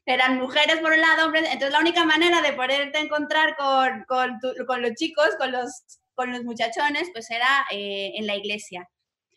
eran 0.08 0.40
mujeres 0.40 0.80
por 0.80 0.94
un 0.94 1.02
lado, 1.02 1.28
hombres, 1.28 1.44
entonces 1.44 1.72
la 1.72 1.80
única 1.80 2.06
manera 2.06 2.42
de 2.42 2.54
poderte 2.54 2.98
encontrar 2.98 3.56
con, 3.56 4.04
con, 4.08 4.40
con 4.66 4.82
los 4.82 4.94
chicos, 4.96 5.30
con 5.38 5.52
los, 5.52 6.00
con 6.16 6.32
los 6.32 6.44
muchachones, 6.44 7.10
pues 7.14 7.30
era 7.30 7.66
eh, 7.72 8.14
en 8.16 8.26
la 8.26 8.36
iglesia. 8.36 8.90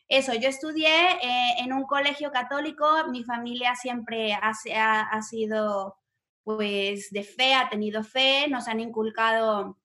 Eso, 0.09 0.33
yo 0.33 0.49
estudié 0.49 0.89
eh, 1.23 1.55
en 1.59 1.75
un 1.75 1.85
colegio 1.85 2.33
católico, 2.33 2.87
mi 3.11 3.25
familia 3.25 3.75
siempre 3.75 4.33
ha, 4.33 4.53
ha, 4.75 5.01
ha 5.03 5.23
sido 5.23 5.99
pues 6.45 7.11
de 7.11 7.25
fe, 7.25 7.53
ha 7.53 7.69
tenido 7.69 8.03
fe, 8.03 8.49
nos 8.49 8.69
han 8.69 8.81
inculcado 8.81 9.77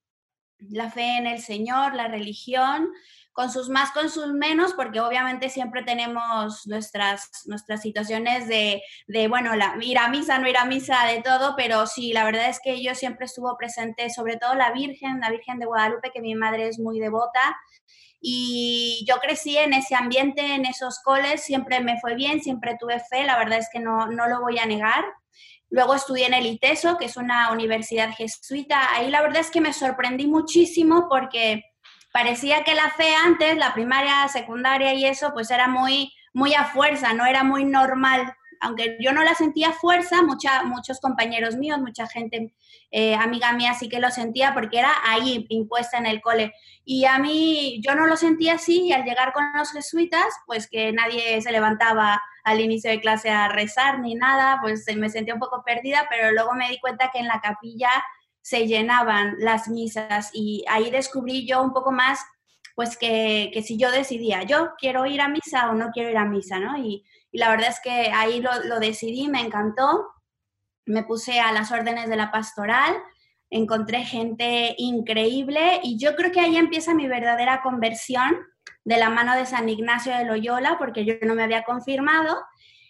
la 0.58 0.90
fe 0.90 1.16
en 1.16 1.26
el 1.26 1.40
Señor, 1.40 1.94
la 1.94 2.08
religión, 2.08 2.88
con 3.34 3.50
sus 3.50 3.68
más, 3.68 3.90
con 3.90 4.10
sus 4.10 4.32
menos, 4.32 4.74
porque 4.74 5.00
obviamente 5.00 5.48
siempre 5.48 5.82
tenemos 5.82 6.66
nuestras, 6.68 7.28
nuestras 7.46 7.82
situaciones 7.82 8.46
de, 8.46 8.80
de, 9.08 9.26
bueno, 9.26 9.56
la, 9.56 9.76
ir 9.80 9.98
a 9.98 10.08
misa, 10.08 10.38
no 10.38 10.48
ir 10.48 10.56
a 10.56 10.64
misa, 10.64 11.04
de 11.06 11.20
todo, 11.20 11.54
pero 11.56 11.86
sí, 11.88 12.12
la 12.12 12.24
verdad 12.24 12.48
es 12.48 12.60
que 12.62 12.80
yo 12.80 12.94
siempre 12.94 13.26
estuvo 13.26 13.56
presente, 13.56 14.08
sobre 14.10 14.36
todo 14.36 14.54
la 14.54 14.70
Virgen, 14.70 15.20
la 15.20 15.30
Virgen 15.30 15.58
de 15.58 15.66
Guadalupe, 15.66 16.12
que 16.12 16.20
mi 16.20 16.36
madre 16.36 16.68
es 16.68 16.78
muy 16.78 17.00
devota, 17.00 17.56
y 18.20 19.04
yo 19.06 19.16
crecí 19.18 19.58
en 19.58 19.74
ese 19.74 19.96
ambiente, 19.96 20.54
en 20.54 20.64
esos 20.64 21.00
coles, 21.00 21.42
siempre 21.42 21.80
me 21.80 22.00
fue 22.00 22.14
bien, 22.14 22.40
siempre 22.40 22.76
tuve 22.78 23.00
fe, 23.00 23.24
la 23.24 23.36
verdad 23.36 23.58
es 23.58 23.68
que 23.70 23.80
no, 23.80 24.06
no 24.06 24.28
lo 24.28 24.40
voy 24.40 24.58
a 24.58 24.64
negar. 24.64 25.04
Luego 25.74 25.96
estudié 25.96 26.26
en 26.26 26.34
el 26.34 26.46
ITESO, 26.46 26.96
que 26.96 27.06
es 27.06 27.16
una 27.16 27.50
universidad 27.50 28.14
jesuita. 28.14 28.94
Ahí 28.94 29.10
la 29.10 29.22
verdad 29.22 29.40
es 29.40 29.50
que 29.50 29.60
me 29.60 29.72
sorprendí 29.72 30.28
muchísimo 30.28 31.08
porque 31.10 31.64
parecía 32.12 32.62
que 32.62 32.76
la 32.76 32.90
fe 32.90 33.12
antes, 33.16 33.56
la 33.56 33.74
primaria, 33.74 34.28
secundaria 34.28 34.94
y 34.94 35.04
eso, 35.04 35.32
pues 35.34 35.50
era 35.50 35.66
muy, 35.66 36.12
muy 36.32 36.54
a 36.54 36.66
fuerza, 36.66 37.12
no 37.12 37.26
era 37.26 37.42
muy 37.42 37.64
normal. 37.64 38.32
Aunque 38.64 38.96
yo 39.00 39.12
no 39.12 39.22
la 39.22 39.34
sentía 39.34 39.72
fuerza, 39.72 40.22
mucha, 40.22 40.64
muchos 40.64 41.00
compañeros 41.00 41.56
míos, 41.56 41.78
mucha 41.78 42.06
gente, 42.06 42.54
eh, 42.90 43.14
amiga 43.14 43.52
mía, 43.52 43.74
sí 43.74 43.88
que 43.88 44.00
lo 44.00 44.10
sentía 44.10 44.54
porque 44.54 44.78
era 44.78 44.92
ahí 45.04 45.46
impuesta 45.50 45.98
en 45.98 46.06
el 46.06 46.20
cole. 46.20 46.52
Y 46.84 47.04
a 47.04 47.18
mí, 47.18 47.80
yo 47.86 47.94
no 47.94 48.06
lo 48.06 48.16
sentía 48.16 48.54
así 48.54 48.86
y 48.86 48.92
al 48.92 49.04
llegar 49.04 49.32
con 49.32 49.44
los 49.56 49.70
jesuitas, 49.72 50.26
pues 50.46 50.68
que 50.68 50.92
nadie 50.92 51.40
se 51.40 51.52
levantaba 51.52 52.20
al 52.44 52.60
inicio 52.60 52.90
de 52.90 53.00
clase 53.00 53.30
a 53.30 53.48
rezar 53.48 54.00
ni 54.00 54.14
nada, 54.14 54.58
pues 54.62 54.84
me 54.96 55.08
sentí 55.08 55.32
un 55.32 55.38
poco 55.38 55.62
perdida, 55.64 56.06
pero 56.10 56.32
luego 56.32 56.52
me 56.54 56.68
di 56.68 56.78
cuenta 56.78 57.10
que 57.12 57.18
en 57.18 57.26
la 57.26 57.40
capilla 57.40 57.90
se 58.42 58.66
llenaban 58.66 59.36
las 59.38 59.68
misas 59.68 60.30
y 60.34 60.64
ahí 60.68 60.90
descubrí 60.90 61.46
yo 61.46 61.62
un 61.62 61.72
poco 61.72 61.92
más, 61.92 62.20
pues 62.74 62.98
que, 62.98 63.50
si 63.64 63.78
yo 63.78 63.90
decidía, 63.90 64.42
yo 64.42 64.72
quiero 64.78 65.06
ir 65.06 65.22
a 65.22 65.28
misa 65.28 65.70
o 65.70 65.74
no 65.74 65.90
quiero 65.92 66.10
ir 66.10 66.18
a 66.18 66.26
misa, 66.26 66.58
¿no? 66.60 66.76
Y, 66.76 67.04
la 67.34 67.50
verdad 67.50 67.68
es 67.68 67.80
que 67.80 68.10
ahí 68.12 68.40
lo, 68.40 68.50
lo 68.64 68.80
decidí, 68.80 69.28
me 69.28 69.40
encantó, 69.40 70.06
me 70.86 71.02
puse 71.02 71.40
a 71.40 71.52
las 71.52 71.72
órdenes 71.72 72.08
de 72.08 72.16
la 72.16 72.30
pastoral, 72.30 72.94
encontré 73.50 74.04
gente 74.04 74.74
increíble 74.78 75.80
y 75.82 75.98
yo 75.98 76.16
creo 76.16 76.32
que 76.32 76.40
ahí 76.40 76.56
empieza 76.56 76.94
mi 76.94 77.06
verdadera 77.06 77.62
conversión 77.62 78.36
de 78.84 78.98
la 78.98 79.10
mano 79.10 79.34
de 79.34 79.46
San 79.46 79.68
Ignacio 79.68 80.16
de 80.16 80.24
Loyola, 80.24 80.76
porque 80.78 81.04
yo 81.04 81.14
no 81.22 81.34
me 81.34 81.42
había 81.42 81.64
confirmado, 81.64 82.36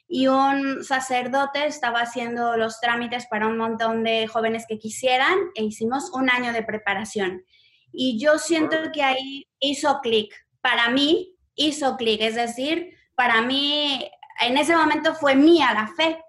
y 0.07 0.27
un 0.27 0.85
sacerdote 0.85 1.67
estaba 1.67 2.01
haciendo 2.01 2.57
los 2.57 2.81
trámites 2.81 3.27
para 3.27 3.47
un 3.47 3.57
montón 3.57 4.05
de 4.05 4.27
jóvenes 4.27 4.67
que 4.69 4.79
quisieran, 4.79 5.39
e 5.55 5.65
hicimos 5.65 6.11
un 6.13 6.29
año 6.31 6.53
de 6.53 6.63
preparación. 6.63 7.45
Y 7.93 8.19
yo 8.19 8.39
siento 8.39 8.77
que 8.93 9.03
ahí 9.03 9.47
hizo 9.61 10.01
clic. 10.03 10.35
Para 10.61 10.91
mí 10.91 11.37
hizo 11.55 11.97
clic, 11.97 12.21
es 12.21 12.35
decir, 12.35 12.91
para 13.15 13.41
mí 13.43 14.11
en 14.41 14.57
ese 14.57 14.77
momento 14.77 15.15
fue 15.15 15.35
mía 15.35 15.73
la 15.75 15.89
fe. 15.89 16.23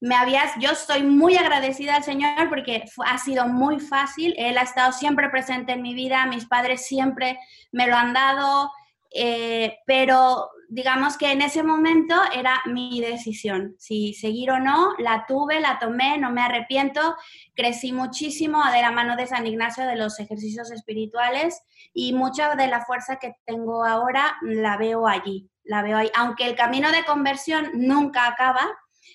Me 0.00 0.14
habías, 0.14 0.52
yo 0.58 0.70
estoy 0.70 1.02
muy 1.02 1.36
agradecida 1.36 1.96
al 1.96 2.04
Señor 2.04 2.48
porque 2.48 2.84
ha 3.04 3.18
sido 3.18 3.46
muy 3.46 3.80
fácil. 3.80 4.34
Él 4.38 4.56
ha 4.56 4.62
estado 4.62 4.92
siempre 4.92 5.28
presente 5.28 5.72
en 5.72 5.82
mi 5.82 5.94
vida, 5.94 6.26
mis 6.26 6.46
padres 6.46 6.86
siempre 6.86 7.38
me 7.70 7.86
lo 7.86 7.96
han 7.96 8.14
dado, 8.14 8.70
eh, 9.12 9.78
pero 9.86 10.50
digamos 10.70 11.18
que 11.18 11.32
en 11.32 11.42
ese 11.42 11.64
momento 11.64 12.14
era 12.32 12.62
mi 12.64 13.00
decisión, 13.00 13.74
si 13.76 14.14
seguir 14.14 14.52
o 14.52 14.60
no, 14.60 14.94
la 14.98 15.24
tuve, 15.26 15.60
la 15.60 15.80
tomé, 15.80 16.16
no 16.16 16.30
me 16.30 16.42
arrepiento, 16.42 17.16
crecí 17.56 17.92
muchísimo 17.92 18.62
de 18.72 18.80
la 18.80 18.92
mano 18.92 19.16
de 19.16 19.26
San 19.26 19.48
Ignacio 19.48 19.84
de 19.84 19.96
los 19.96 20.20
ejercicios 20.20 20.70
espirituales 20.70 21.60
y 21.92 22.12
mucha 22.12 22.54
de 22.54 22.68
la 22.68 22.84
fuerza 22.84 23.16
que 23.16 23.34
tengo 23.44 23.84
ahora 23.84 24.36
la 24.42 24.76
veo 24.76 25.08
allí, 25.08 25.49
la 25.70 25.82
veo 25.82 25.98
ahí, 25.98 26.10
aunque 26.16 26.46
el 26.46 26.56
camino 26.56 26.90
de 26.90 27.04
conversión 27.04 27.70
nunca 27.74 28.26
acaba 28.26 28.68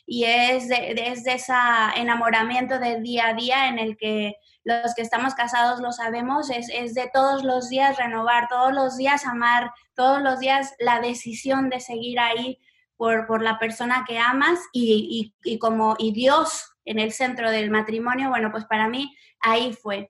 y 0.05 0.23
es 0.23 0.69
de, 0.69 0.93
es 1.05 1.25
de 1.25 1.33
ese 1.33 1.53
enamoramiento 1.97 2.79
del 2.79 3.03
día 3.03 3.27
a 3.27 3.33
día 3.33 3.67
en 3.67 3.77
el 3.77 3.97
que 3.97 4.35
los 4.63 4.95
que 4.95 5.01
estamos 5.01 5.35
casados 5.35 5.81
lo 5.81 5.91
sabemos, 5.91 6.49
es, 6.49 6.69
es, 6.73 6.93
de 6.93 7.09
todos 7.13 7.43
los 7.43 7.67
días 7.67 7.97
renovar, 7.97 8.47
todos 8.47 8.73
los 8.73 8.95
días 8.95 9.25
amar, 9.25 9.69
todos 9.95 10.21
los 10.21 10.39
días 10.39 10.73
la 10.79 11.01
decisión 11.01 11.69
de 11.69 11.81
seguir 11.81 12.21
ahí 12.21 12.57
por, 12.95 13.27
por 13.27 13.41
la 13.41 13.59
persona 13.59 14.05
que 14.07 14.17
amas 14.17 14.59
y, 14.71 15.33
y, 15.43 15.51
y, 15.51 15.59
como 15.59 15.95
y 15.99 16.13
Dios 16.13 16.71
en 16.85 16.99
el 16.99 17.11
centro 17.11 17.51
del 17.51 17.69
matrimonio, 17.69 18.29
bueno, 18.29 18.49
pues 18.49 18.63
para 18.63 18.87
mí 18.87 19.13
ahí 19.41 19.73
fue. 19.73 20.09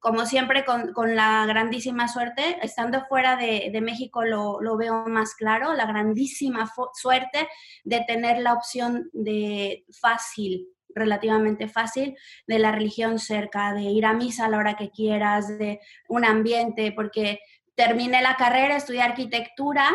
Como 0.00 0.26
siempre, 0.26 0.64
con, 0.64 0.92
con 0.92 1.16
la 1.16 1.46
grandísima 1.46 2.08
suerte, 2.08 2.58
estando 2.62 3.04
fuera 3.06 3.36
de, 3.36 3.70
de 3.72 3.80
México 3.80 4.24
lo, 4.24 4.60
lo, 4.60 4.76
veo 4.76 5.06
más 5.06 5.34
claro, 5.34 5.74
la 5.74 5.86
grandísima 5.86 6.70
suerte 6.94 7.48
de 7.84 8.00
tener 8.06 8.40
la 8.40 8.54
opción 8.54 9.10
de 9.12 9.84
fácil, 10.00 10.68
relativamente 10.88 11.68
fácil, 11.68 12.16
de 12.46 12.58
la 12.58 12.72
religión 12.72 13.18
cerca, 13.18 13.72
de 13.72 13.82
ir 13.82 14.06
a 14.06 14.14
misa 14.14 14.46
a 14.46 14.48
la 14.48 14.58
hora 14.58 14.76
que 14.76 14.90
quieras, 14.90 15.58
de 15.58 15.80
un 16.08 16.24
ambiente, 16.24 16.92
porque 16.92 17.40
terminé 17.74 18.22
la 18.22 18.36
carrera, 18.36 18.76
estudié 18.76 19.02
arquitectura 19.02 19.90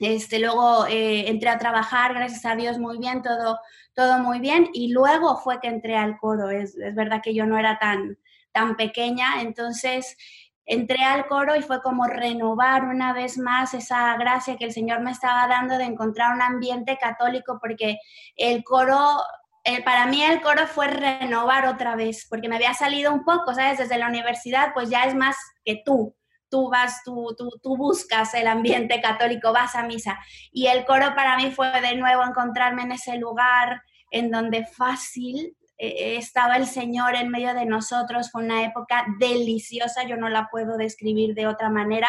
este, 0.00 0.40
luego 0.40 0.86
eh, 0.86 1.28
entré 1.28 1.48
a 1.50 1.58
trabajar, 1.58 2.14
gracias 2.14 2.44
a 2.44 2.56
Dios, 2.56 2.78
muy 2.78 2.98
bien, 2.98 3.22
todo, 3.22 3.60
todo 3.94 4.18
muy 4.18 4.40
bien. 4.40 4.68
Y 4.72 4.92
luego 4.92 5.36
fue 5.36 5.60
que 5.60 5.68
entré 5.68 5.96
al 5.96 6.18
coro. 6.18 6.50
Es, 6.50 6.76
es 6.76 6.94
verdad 6.94 7.20
que 7.22 7.34
yo 7.34 7.46
no 7.46 7.58
era 7.58 7.78
tan, 7.78 8.18
tan 8.54 8.76
pequeña, 8.76 9.42
entonces 9.42 10.16
entré 10.64 11.04
al 11.04 11.26
coro 11.26 11.56
y 11.56 11.62
fue 11.62 11.82
como 11.82 12.06
renovar 12.06 12.84
una 12.84 13.12
vez 13.12 13.36
más 13.36 13.74
esa 13.74 14.16
gracia 14.16 14.56
que 14.56 14.64
el 14.64 14.72
Señor 14.72 15.00
me 15.00 15.10
estaba 15.10 15.46
dando 15.46 15.76
de 15.76 15.84
encontrar 15.84 16.34
un 16.34 16.40
ambiente 16.40 16.96
católico, 16.96 17.58
porque 17.60 17.98
el 18.36 18.64
coro, 18.64 19.20
eh, 19.64 19.82
para 19.82 20.06
mí 20.06 20.22
el 20.22 20.40
coro 20.40 20.66
fue 20.66 20.86
renovar 20.86 21.66
otra 21.66 21.96
vez, 21.96 22.26
porque 22.30 22.48
me 22.48 22.56
había 22.56 22.72
salido 22.72 23.12
un 23.12 23.24
poco, 23.24 23.52
¿sabes? 23.54 23.78
Desde 23.78 23.98
la 23.98 24.08
universidad, 24.08 24.72
pues 24.72 24.88
ya 24.88 25.04
es 25.04 25.14
más 25.14 25.36
que 25.64 25.82
tú 25.84 26.16
tú 26.50 26.70
vas, 26.70 27.02
tú, 27.04 27.34
tú, 27.36 27.50
tú, 27.60 27.76
buscas 27.76 28.32
el 28.34 28.46
ambiente 28.46 29.00
católico, 29.00 29.52
vas 29.52 29.74
a 29.74 29.82
misa. 29.82 30.20
Y 30.52 30.68
el 30.68 30.84
coro 30.84 31.12
para 31.16 31.36
mí 31.36 31.50
fue 31.50 31.80
de 31.80 31.96
nuevo 31.96 32.22
encontrarme 32.22 32.82
en 32.82 32.92
ese 32.92 33.16
lugar 33.18 33.82
en 34.12 34.30
donde 34.30 34.64
fácil 34.64 35.56
eh, 35.78 36.16
estaba 36.16 36.56
el 36.56 36.66
Señor 36.66 37.14
en 37.14 37.30
medio 37.30 37.54
de 37.54 37.66
nosotros. 37.66 38.30
Fue 38.30 38.42
una 38.42 38.64
época 38.64 39.04
deliciosa, 39.18 40.04
yo 40.04 40.16
no 40.16 40.28
la 40.28 40.48
puedo 40.50 40.76
describir 40.76 41.34
de 41.34 41.46
otra 41.46 41.70
manera, 41.70 42.08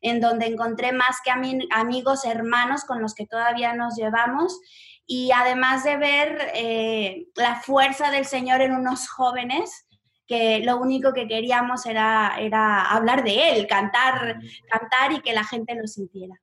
en 0.00 0.20
donde 0.20 0.46
encontré 0.46 0.92
más 0.92 1.18
que 1.24 1.30
amigos, 1.30 2.24
hermanos 2.24 2.84
con 2.84 3.00
los 3.00 3.14
que 3.14 3.26
todavía 3.26 3.74
nos 3.74 3.96
llevamos. 3.96 4.60
Y 5.06 5.30
además 5.32 5.84
de 5.84 5.96
ver 5.96 6.50
eh, 6.54 7.26
la 7.36 7.60
fuerza 7.60 8.10
del 8.10 8.24
Señor 8.24 8.60
en 8.60 8.72
unos 8.72 9.08
jóvenes, 9.08 9.86
que 10.26 10.60
lo 10.64 10.78
único 10.78 11.12
que 11.12 11.28
queríamos 11.28 11.86
era, 11.86 12.36
era 12.40 12.90
hablar 12.90 13.22
de 13.22 13.50
él, 13.50 13.66
cantar, 13.66 14.40
cantar 14.68 15.12
y 15.12 15.20
que 15.20 15.32
la 15.32 15.44
gente 15.44 15.74
lo 15.74 15.86
sintiera. 15.86 16.34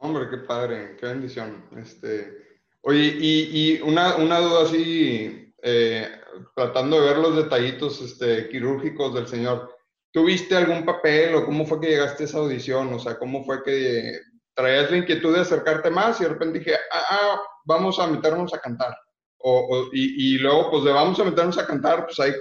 Hombre, 0.00 0.28
qué 0.28 0.38
padre, 0.38 0.96
qué 0.98 1.06
bendición. 1.06 1.64
Este, 1.76 2.60
oye, 2.80 3.16
y, 3.20 3.76
y 3.76 3.80
una, 3.82 4.16
una, 4.16 4.40
duda 4.40 4.64
así, 4.64 5.51
eh, 5.62 6.08
tratando 6.56 7.00
de 7.00 7.06
ver 7.06 7.18
los 7.18 7.36
detallitos 7.36 8.00
este, 8.00 8.48
quirúrgicos 8.48 9.14
del 9.14 9.28
Señor. 9.28 9.74
¿Tuviste 10.12 10.56
algún 10.56 10.84
papel 10.84 11.34
o 11.34 11.46
cómo 11.46 11.64
fue 11.64 11.80
que 11.80 11.88
llegaste 11.88 12.24
a 12.24 12.26
esa 12.26 12.38
audición? 12.38 12.92
O 12.92 12.98
sea, 12.98 13.18
¿cómo 13.18 13.44
fue 13.44 13.62
que 13.62 14.20
traías 14.54 14.90
la 14.90 14.98
inquietud 14.98 15.32
de 15.32 15.40
acercarte 15.40 15.88
más 15.88 16.20
y 16.20 16.24
de 16.24 16.30
repente 16.30 16.58
dije, 16.58 16.74
ah, 16.92 17.04
ah 17.10 17.42
vamos 17.64 17.98
a 17.98 18.08
meternos 18.08 18.52
a 18.52 18.58
cantar? 18.58 18.94
O, 19.38 19.88
y, 19.92 20.34
y, 20.34 20.38
luego, 20.38 20.70
pues 20.70 20.84
de 20.84 20.92
vamos 20.92 21.18
a 21.18 21.24
meternos 21.24 21.58
a 21.58 21.66
cantar, 21.66 22.06
pues 22.06 22.20
hay 22.20 22.32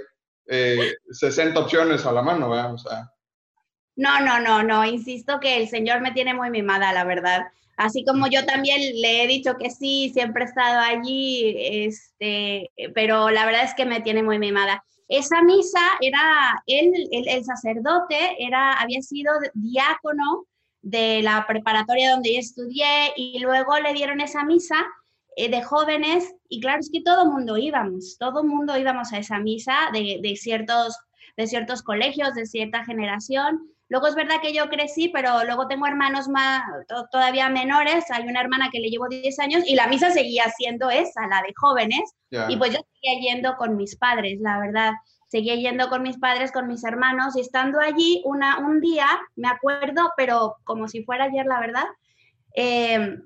60 1.09 1.59
eh, 1.59 1.63
opciones 1.63 2.05
a 2.05 2.11
la 2.11 2.21
mano, 2.21 2.49
¿verdad? 2.49 2.73
O 2.73 2.77
sea. 2.77 3.09
No, 4.01 4.19
no, 4.19 4.39
no, 4.39 4.63
no, 4.63 4.83
insisto 4.83 5.39
que 5.39 5.57
el 5.57 5.69
Señor 5.69 6.01
me 6.01 6.11
tiene 6.11 6.33
muy 6.33 6.49
mimada, 6.49 6.91
la 6.91 7.03
verdad. 7.03 7.43
Así 7.77 8.03
como 8.03 8.25
yo 8.25 8.43
también 8.45 8.81
le 8.99 9.23
he 9.23 9.27
dicho 9.27 9.57
que 9.59 9.69
sí, 9.69 10.09
siempre 10.11 10.43
he 10.43 10.47
estado 10.47 10.79
allí, 10.79 11.53
este, 11.85 12.71
pero 12.95 13.29
la 13.29 13.45
verdad 13.45 13.63
es 13.63 13.75
que 13.75 13.85
me 13.85 14.01
tiene 14.01 14.23
muy 14.23 14.39
mimada. 14.39 14.83
Esa 15.07 15.43
misa 15.43 15.81
era, 16.01 16.63
él, 16.65 16.91
el, 17.11 17.27
el 17.27 17.45
sacerdote 17.45 18.43
era, 18.43 18.73
había 18.73 19.03
sido 19.03 19.33
diácono 19.53 20.47
de 20.81 21.21
la 21.21 21.45
preparatoria 21.47 22.09
donde 22.09 22.33
yo 22.33 22.39
estudié 22.39 23.13
y 23.15 23.37
luego 23.37 23.77
le 23.77 23.93
dieron 23.93 24.19
esa 24.19 24.43
misa 24.43 24.83
eh, 25.35 25.47
de 25.47 25.61
jóvenes 25.61 26.33
y 26.49 26.59
claro, 26.59 26.79
es 26.79 26.89
que 26.91 27.03
todo 27.03 27.29
mundo 27.29 27.55
íbamos, 27.55 28.17
todo 28.17 28.43
mundo 28.43 28.75
íbamos 28.77 29.13
a 29.13 29.19
esa 29.19 29.37
misa 29.37 29.75
de, 29.93 30.19
de, 30.23 30.35
ciertos, 30.37 30.97
de 31.37 31.45
ciertos 31.45 31.83
colegios, 31.83 32.33
de 32.33 32.47
cierta 32.47 32.83
generación. 32.83 33.69
Luego 33.91 34.07
es 34.07 34.15
verdad 34.15 34.37
que 34.41 34.53
yo 34.53 34.69
crecí, 34.69 35.09
pero 35.09 35.43
luego 35.43 35.67
tengo 35.67 35.85
hermanos 35.85 36.29
más, 36.29 36.63
todavía 37.11 37.49
menores. 37.49 38.09
Hay 38.09 38.23
una 38.23 38.39
hermana 38.39 38.69
que 38.71 38.79
le 38.79 38.89
llevo 38.89 39.09
10 39.09 39.37
años 39.39 39.63
y 39.67 39.75
la 39.75 39.87
misa 39.87 40.11
seguía 40.11 40.45
siendo 40.57 40.89
esa, 40.89 41.27
la 41.27 41.41
de 41.41 41.53
jóvenes. 41.57 42.15
Y 42.47 42.55
pues 42.55 42.71
yo 42.71 42.79
seguía 42.93 43.19
yendo 43.19 43.57
con 43.57 43.75
mis 43.75 43.97
padres, 43.97 44.39
la 44.39 44.59
verdad. 44.59 44.93
Seguía 45.27 45.55
yendo 45.55 45.89
con 45.89 46.03
mis 46.03 46.17
padres, 46.17 46.53
con 46.53 46.69
mis 46.69 46.85
hermanos 46.85 47.35
y 47.35 47.41
estando 47.41 47.81
allí 47.81 48.21
una, 48.23 48.59
un 48.59 48.79
día, 48.79 49.07
me 49.35 49.49
acuerdo, 49.49 50.13
pero 50.15 50.55
como 50.63 50.87
si 50.87 51.03
fuera 51.03 51.25
ayer, 51.25 51.45
la 51.45 51.59
verdad, 51.59 51.85
eh, 52.55 53.17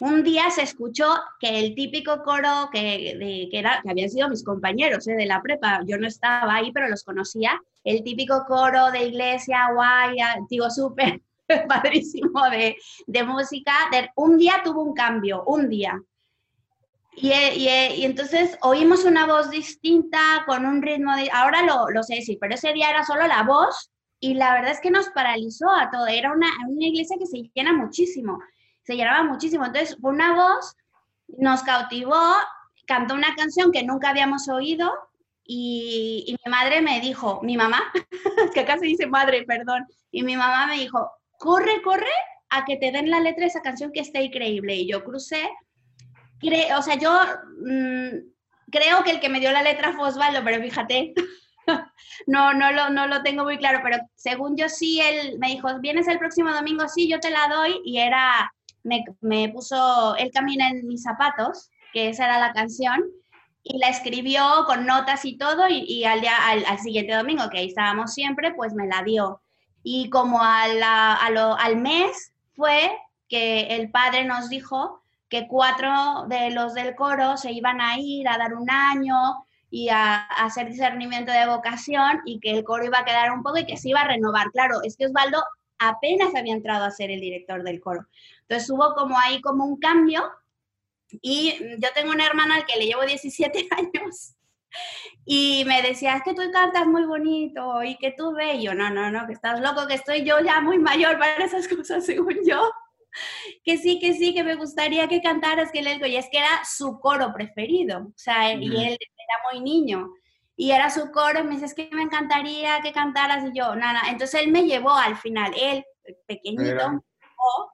un 0.00 0.22
día 0.22 0.50
se 0.50 0.62
escuchó 0.62 1.14
que 1.40 1.58
el 1.58 1.74
típico 1.74 2.22
coro 2.22 2.68
que, 2.70 3.48
que, 3.50 3.58
era, 3.58 3.80
que 3.82 3.90
habían 3.90 4.10
sido 4.10 4.28
mis 4.28 4.44
compañeros 4.44 5.06
eh, 5.08 5.14
de 5.14 5.26
la 5.26 5.40
prepa, 5.40 5.80
yo 5.86 5.98
no 5.98 6.06
estaba 6.06 6.56
ahí, 6.56 6.70
pero 6.72 6.88
los 6.88 7.02
conocía, 7.02 7.60
el 7.84 8.02
típico 8.02 8.44
coro 8.46 8.90
de 8.90 9.04
iglesia, 9.04 9.70
guay, 9.72 10.16
digo, 10.50 10.70
súper 10.70 11.22
padrísimo 11.68 12.42
de, 12.50 12.76
de 13.06 13.24
música, 13.24 13.72
de, 13.90 14.10
un 14.16 14.36
día 14.36 14.60
tuvo 14.62 14.82
un 14.82 14.94
cambio, 14.94 15.44
un 15.44 15.68
día. 15.68 16.00
Y, 17.18 17.32
y, 17.32 17.68
y, 17.96 18.04
entonces 18.04 18.58
oímos 18.60 19.04
una 19.04 19.26
voz 19.26 19.48
distinta, 19.48 20.44
con 20.44 20.66
un 20.66 20.82
ritmo 20.82 21.16
de... 21.16 21.30
Ahora 21.32 21.62
lo, 21.62 21.88
lo 21.88 22.02
sé 22.02 22.16
decir, 22.16 22.36
pero 22.38 22.54
ese 22.54 22.74
día 22.74 22.90
era 22.90 23.04
solo 23.04 23.26
la 23.26 23.42
voz 23.42 23.90
y 24.20 24.34
la 24.34 24.52
verdad 24.52 24.72
es 24.72 24.80
que 24.80 24.90
nos 24.90 25.08
paralizó 25.08 25.70
a 25.70 25.90
todo. 25.90 26.06
Era 26.08 26.30
una, 26.32 26.48
una 26.68 26.86
iglesia 26.86 27.16
que 27.18 27.24
se 27.24 27.50
llena 27.54 27.72
muchísimo 27.72 28.38
se 28.86 28.94
llenaba 28.94 29.24
muchísimo. 29.24 29.66
Entonces, 29.66 29.96
una 30.00 30.34
voz 30.34 30.76
nos 31.26 31.62
cautivó, 31.62 32.22
cantó 32.86 33.14
una 33.14 33.34
canción 33.34 33.72
que 33.72 33.82
nunca 33.82 34.10
habíamos 34.10 34.48
oído 34.48 34.92
y, 35.44 36.36
mi 36.44 36.50
madre 36.50 36.80
me 36.80 37.00
dijo, 37.00 37.40
mi 37.42 37.56
mamá, 37.56 37.82
que 38.54 38.60
acá 38.60 38.78
se 38.78 38.86
dice 38.86 39.06
madre, 39.06 39.44
perdón, 39.44 39.86
y 40.12 40.22
mi 40.22 40.36
mamá 40.36 40.68
me 40.68 40.78
dijo, 40.78 41.10
corre, 41.38 41.82
corre 41.82 42.06
a 42.48 42.64
que 42.64 42.76
te 42.76 42.92
den 42.92 43.10
la 43.10 43.20
letra 43.20 43.42
de 43.42 43.48
esa 43.48 43.60
canción 43.60 43.90
que 43.92 44.00
está 44.00 44.20
increíble. 44.20 44.76
Y 44.76 44.88
yo 44.88 45.04
crucé, 45.04 45.50
o 46.76 46.82
sea, 46.82 46.94
yo 46.94 47.10
mm, 47.58 48.18
creo 48.70 49.02
que 49.02 49.10
el 49.10 49.20
que 49.20 49.28
me 49.28 49.40
dio 49.40 49.50
la 49.50 49.62
letra 49.62 49.94
fue 49.94 50.08
Osvaldo, 50.08 50.44
pero 50.44 50.62
fíjate, 50.62 51.12
no, 52.28 52.54
no 52.54 52.70
lo, 52.70 52.90
no 52.90 53.08
lo 53.08 53.22
tengo 53.24 53.42
muy 53.42 53.58
claro, 53.58 53.80
pero 53.82 53.98
según 54.14 54.56
yo 54.56 54.68
sí, 54.68 55.00
él 55.00 55.38
me 55.40 55.48
dijo, 55.48 55.68
vienes 55.80 56.06
el 56.06 56.20
próximo 56.20 56.52
domingo, 56.52 56.88
sí, 56.88 57.08
yo 57.08 57.18
te 57.18 57.30
la 57.30 57.48
doy, 57.48 57.80
y 57.84 57.98
era 57.98 58.52
me, 59.20 59.48
puso 59.48 60.16
Él 60.16 60.30
camina 60.32 60.68
en 60.68 60.86
mis 60.86 61.02
zapatos, 61.02 61.70
que 61.92 62.08
esa 62.08 62.24
era 62.24 62.38
la 62.38 62.52
canción, 62.52 63.02
y 63.62 63.78
la 63.78 63.88
escribió 63.88 64.42
con 64.66 64.86
notas 64.86 65.24
y 65.24 65.36
todo, 65.36 65.68
y, 65.68 66.04
al, 66.04 66.20
día, 66.20 66.36
al, 66.46 66.78
siguiente 66.78 67.14
domingo, 67.14 67.50
que 67.50 67.58
ahí 67.58 67.68
estábamos 67.68 68.14
siempre, 68.14 68.54
pues 68.54 68.74
me 68.74 68.86
la 68.86 69.02
dio. 69.02 69.40
Y 69.82 70.08
como 70.10 70.40
al 70.42 71.76
mes 71.76 72.32
fue 72.54 72.96
que 73.28 73.62
el 73.76 73.90
padre 73.90 74.24
nos 74.24 74.48
dijo 74.48 75.02
que 75.28 75.48
cuatro 75.48 76.26
de 76.28 76.50
los 76.50 76.74
del 76.74 76.94
coro 76.94 77.36
se 77.36 77.52
iban 77.52 77.80
a 77.80 77.98
ir 77.98 78.28
a 78.28 78.38
dar 78.38 78.54
un 78.54 78.70
año 78.70 79.16
y 79.70 79.88
a, 79.88 80.18
a, 80.18 80.44
hacer 80.44 80.68
discernimiento 80.68 81.32
de 81.32 81.46
vocación 81.46 82.20
y 82.24 82.38
que 82.38 82.52
el 82.52 82.62
coro 82.62 82.84
iba 82.84 83.00
a 83.00 83.04
quedar 83.04 83.32
un 83.32 83.42
poco 83.42 83.58
y 83.58 83.66
que 83.66 83.76
se 83.76 83.88
iba 83.88 84.00
a 84.00 84.06
renovar. 84.06 84.50
Claro, 84.52 84.80
es 84.84 84.96
que 84.96 85.06
Osvaldo 85.06 85.42
apenas 85.78 86.34
había 86.34 86.54
entrado 86.54 86.84
a 86.84 86.90
ser 86.90 87.10
el 87.10 87.20
director 87.20 87.62
del 87.62 87.80
coro. 87.80 88.06
Entonces 88.48 88.70
hubo 88.70 88.94
como 88.94 89.18
ahí 89.18 89.40
como 89.40 89.64
un 89.64 89.78
cambio 89.78 90.30
y 91.10 91.54
yo 91.78 91.88
tengo 91.94 92.12
una 92.12 92.26
hermana 92.26 92.56
al 92.56 92.66
que 92.66 92.78
le 92.78 92.86
llevo 92.86 93.04
17 93.04 93.68
años 93.76 94.36
y 95.24 95.64
me 95.66 95.82
decía, 95.82 96.16
es 96.16 96.22
que 96.22 96.34
tú 96.34 96.42
cantas 96.52 96.86
muy 96.86 97.04
bonito 97.04 97.82
y 97.82 97.96
que 97.96 98.12
tú 98.12 98.32
ves, 98.32 98.56
y 98.56 98.64
yo, 98.64 98.74
no, 98.74 98.90
no, 98.90 99.10
no, 99.10 99.26
que 99.26 99.32
estás 99.32 99.60
loco, 99.60 99.86
que 99.86 99.94
estoy 99.94 100.24
yo 100.24 100.38
ya 100.40 100.60
muy 100.60 100.78
mayor 100.78 101.18
para 101.18 101.44
esas 101.44 101.66
cosas, 101.68 102.04
según 102.04 102.36
yo. 102.46 102.70
Que 103.64 103.78
sí, 103.78 103.98
que 103.98 104.12
sí, 104.12 104.34
que 104.34 104.44
me 104.44 104.56
gustaría 104.56 105.08
que 105.08 105.22
cantaras, 105.22 105.72
que 105.72 105.78
él, 105.78 106.06
y 106.06 106.16
es 106.16 106.28
que 106.30 106.38
era 106.38 106.64
su 106.64 107.00
coro 107.00 107.32
preferido, 107.32 108.00
o 108.00 108.12
sea, 108.14 108.52
y 108.52 108.66
él 108.66 108.98
era 108.98 109.50
muy 109.50 109.62
niño 109.62 110.10
y 110.54 110.70
era 110.70 110.90
su 110.90 111.10
coro, 111.10 111.40
y 111.40 111.44
me 111.44 111.52
dice, 111.52 111.66
es 111.66 111.74
que 111.74 111.88
me 111.92 112.02
encantaría 112.02 112.80
que 112.82 112.92
cantaras, 112.92 113.44
y 113.44 113.58
yo, 113.58 113.74
nada, 113.74 114.02
entonces 114.10 114.42
él 114.42 114.50
me 114.50 114.64
llevó 114.64 114.92
al 114.92 115.16
final, 115.16 115.52
él, 115.58 115.84
pequeñito, 116.26 117.04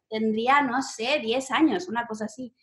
tendría, 0.09 0.63
no 0.63 0.83
sé, 0.83 1.19
10 1.21 1.51
años, 1.51 1.89
una 1.89 2.07
cosa 2.07 2.27
así. 2.27 2.55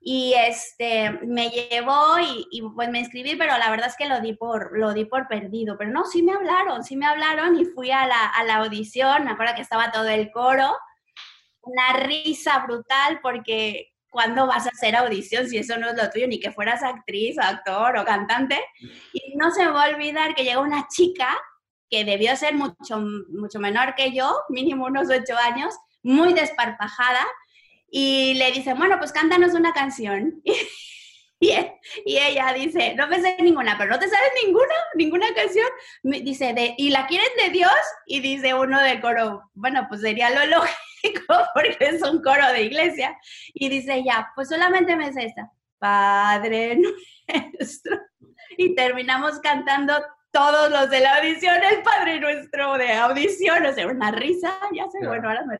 Y 0.00 0.34
este, 0.34 1.10
me 1.26 1.50
llevó 1.50 2.18
y, 2.50 2.62
pues 2.74 2.88
me 2.90 3.00
inscribí, 3.00 3.34
pero 3.36 3.58
la 3.58 3.70
verdad 3.70 3.88
es 3.88 3.96
que 3.96 4.06
lo 4.06 4.20
di, 4.20 4.34
por, 4.34 4.78
lo 4.78 4.92
di 4.92 5.04
por 5.04 5.26
perdido. 5.26 5.76
Pero 5.76 5.90
no, 5.90 6.04
sí 6.04 6.22
me 6.22 6.32
hablaron, 6.32 6.84
sí 6.84 6.96
me 6.96 7.06
hablaron 7.06 7.58
y 7.58 7.64
fui 7.64 7.90
a 7.90 8.06
la, 8.06 8.26
a 8.26 8.44
la 8.44 8.56
audición, 8.56 9.24
me 9.24 9.32
acuerdo 9.32 9.54
que 9.56 9.62
estaba 9.62 9.90
todo 9.90 10.08
el 10.08 10.30
coro, 10.30 10.76
una 11.62 11.92
risa 11.94 12.64
brutal 12.66 13.18
porque 13.20 13.96
¿cuándo 14.16 14.46
vas 14.46 14.66
a 14.66 14.70
hacer 14.70 14.96
audición 14.96 15.46
si 15.46 15.58
eso 15.58 15.76
no 15.76 15.90
es 15.90 15.96
lo 15.96 16.08
tuyo? 16.08 16.26
Ni 16.26 16.40
que 16.40 16.50
fueras 16.50 16.82
actriz 16.82 17.36
o 17.36 17.42
actor 17.42 17.98
o 17.98 18.04
cantante. 18.06 18.58
Y 19.12 19.36
no 19.36 19.50
se 19.50 19.64
me 19.64 19.72
va 19.72 19.84
a 19.84 19.90
olvidar 19.90 20.34
que 20.34 20.42
llegó 20.42 20.62
una 20.62 20.88
chica 20.88 21.36
que 21.90 22.04
debió 22.04 22.34
ser 22.34 22.54
mucho, 22.54 22.98
mucho 23.28 23.60
menor 23.60 23.94
que 23.94 24.12
yo, 24.12 24.40
mínimo 24.48 24.86
unos 24.86 25.08
ocho 25.10 25.36
años, 25.36 25.74
muy 26.06 26.32
desparpajada, 26.32 27.26
y 27.90 28.34
le 28.34 28.52
dice, 28.52 28.74
bueno, 28.74 28.98
pues 28.98 29.12
cántanos 29.12 29.54
una 29.54 29.72
canción. 29.72 30.42
Y, 31.38 31.50
y, 32.06 32.16
ella 32.16 32.50
dice, 32.54 32.94
no 32.94 33.08
me 33.08 33.20
sé 33.20 33.36
ninguna, 33.42 33.76
pero 33.76 33.90
no 33.90 33.98
te 33.98 34.08
sabes 34.08 34.30
ninguna, 34.42 34.74
ninguna 34.94 35.26
canción. 35.34 35.66
Dice, 36.02 36.54
de, 36.54 36.74
¿y 36.78 36.88
la 36.88 37.06
quieren 37.06 37.28
de 37.36 37.50
Dios? 37.50 37.70
Y 38.06 38.20
dice 38.20 38.54
uno 38.54 38.80
del 38.80 39.02
coro, 39.02 39.42
bueno, 39.52 39.84
pues 39.86 40.00
sería 40.00 40.30
lo 40.30 40.46
lógico 40.56 41.34
porque 41.52 41.76
es 41.78 42.00
un 42.00 42.22
coro 42.22 42.50
de 42.52 42.62
iglesia. 42.62 43.18
Y 43.52 43.68
dice 43.68 43.96
ella, 43.96 44.32
pues 44.34 44.48
solamente 44.48 44.96
me 44.96 45.12
sé 45.12 45.26
esta, 45.26 45.52
Padre 45.78 46.78
nuestro. 47.58 47.98
Y 48.56 48.74
terminamos 48.74 49.38
cantando 49.40 49.92
todos 50.36 50.70
los 50.70 50.90
de 50.90 51.00
la 51.00 51.16
audición, 51.16 51.54
el 51.64 51.82
Padre 51.82 52.20
Nuestro 52.20 52.74
de 52.74 52.92
audición, 52.92 53.64
o 53.64 53.72
sea, 53.72 53.86
una 53.86 54.10
risa, 54.10 54.52
ya 54.74 54.84
sé, 54.90 54.98
bueno, 55.06 55.30
ahora 55.30 55.42
me 55.46 55.58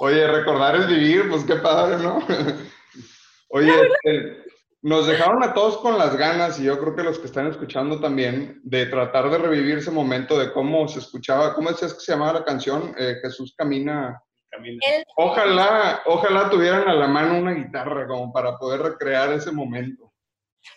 Oye, 0.00 0.24
recordar 0.28 0.76
es 0.76 0.86
vivir, 0.86 1.28
pues 1.28 1.42
qué 1.44 1.56
padre, 1.56 1.96
¿no? 1.96 2.20
Oye, 3.48 3.72
este, 3.72 4.44
nos 4.82 5.08
dejaron 5.08 5.42
a 5.42 5.52
todos 5.52 5.78
con 5.78 5.98
las 5.98 6.16
ganas, 6.16 6.60
y 6.60 6.64
yo 6.64 6.78
creo 6.78 6.94
que 6.94 7.02
los 7.02 7.18
que 7.18 7.26
están 7.26 7.48
escuchando 7.48 7.98
también, 7.98 8.60
de 8.62 8.86
tratar 8.86 9.30
de 9.30 9.38
revivir 9.38 9.78
ese 9.78 9.90
momento 9.90 10.38
de 10.38 10.52
cómo 10.52 10.86
se 10.86 11.00
escuchaba, 11.00 11.54
¿cómo 11.54 11.70
decías 11.70 11.92
que 11.92 12.00
se 12.00 12.12
llamaba 12.12 12.34
la 12.34 12.44
canción? 12.44 12.94
Eh, 12.96 13.16
Jesús 13.20 13.52
camina. 13.58 14.22
camina. 14.48 14.78
Ojalá, 15.16 16.02
ojalá 16.06 16.48
tuvieran 16.50 16.88
a 16.88 16.94
la 16.94 17.08
mano 17.08 17.36
una 17.36 17.52
guitarra 17.52 18.06
como 18.06 18.32
para 18.32 18.56
poder 18.58 18.80
recrear 18.82 19.32
ese 19.32 19.50
momento. 19.50 20.07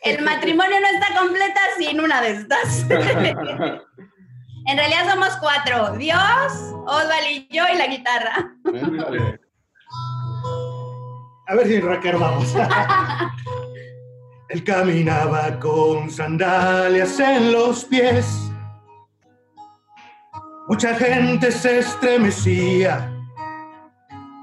El 0.04 0.24
matrimonio 0.24 0.80
no 0.80 0.88
está 0.88 1.20
completa 1.20 1.60
sin 1.78 2.00
una 2.00 2.22
de 2.22 2.32
estas. 2.32 2.86
en 2.90 4.78
realidad 4.78 5.12
somos 5.12 5.38
cuatro. 5.40 5.94
Dios, 5.98 6.54
Osval 6.86 7.32
y 7.32 7.48
yo 7.52 7.64
y 7.74 7.78
la 7.78 7.88
guitarra. 7.88 8.56
A 11.48 11.56
ver 11.56 11.68
si 11.68 11.80
Raquel 11.80 12.18
vamos. 12.18 12.56
Él 14.50 14.64
caminaba 14.64 15.60
con 15.60 16.10
sandalias 16.10 17.20
en 17.20 17.52
los 17.52 17.86
pies. 17.86 18.52
Mucha 20.68 20.96
gente 20.96 21.52
se 21.52 21.80
estremecía 21.80 23.12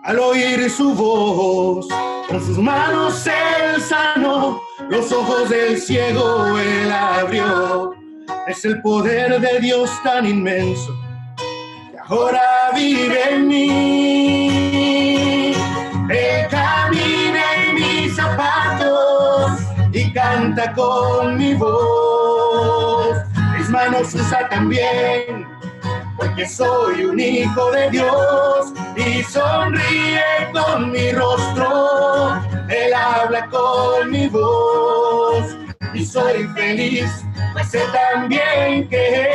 al 0.05 0.19
oír 0.19 0.71
su 0.71 0.95
voz. 0.95 1.87
Con 2.29 2.45
sus 2.45 2.59
manos 2.59 3.27
él 3.27 3.81
sanó, 3.81 4.61
los 4.91 5.11
ojos 5.13 5.49
del 5.49 5.81
ciego 5.81 6.59
él 6.59 6.93
abrió. 6.93 7.95
Es 8.47 8.67
el 8.67 8.83
poder 8.83 9.41
de 9.41 9.61
Dios 9.61 9.91
tan 10.03 10.27
inmenso 10.27 10.95
que 11.91 11.99
ahora 12.07 12.71
vive 12.75 13.33
en 13.33 13.49
mí. 13.49 14.75
Él 16.11 16.47
camina 16.51 17.43
en 17.65 17.75
mis 17.75 18.15
zapatos 18.15 19.53
y 19.93 20.13
canta 20.13 20.75
con 20.75 21.39
mi 21.39 21.55
voz. 21.55 23.17
Mis 23.57 23.71
manos 23.71 24.15
usa 24.15 24.47
también 24.51 25.58
porque 26.39 26.55
soy 26.55 27.05
un 27.05 27.19
hijo 27.19 27.73
de 27.73 27.91
Dios 27.91 28.73
y 28.97 29.25
sonríe 29.25 30.23
con 30.53 30.93
mi 30.93 31.11
rostro, 31.11 32.41
Él 32.69 32.95
habla 32.95 33.49
con 33.49 34.09
mi 34.09 34.29
voz 34.29 35.57
y 35.93 36.05
soy 36.05 36.45
feliz, 36.55 37.11
pues 37.53 37.71
sé 37.71 37.81
también 37.93 38.89
que 38.89 39.27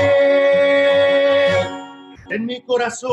en 2.29 2.45
mi 2.45 2.61
corazón 2.63 3.11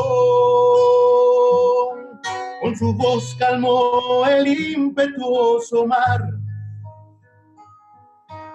con 2.63 2.77
su 2.77 2.95
voz 2.95 3.35
calmó 3.41 4.25
el 4.29 4.47
impetuoso 4.47 5.85
mar. 5.85 6.31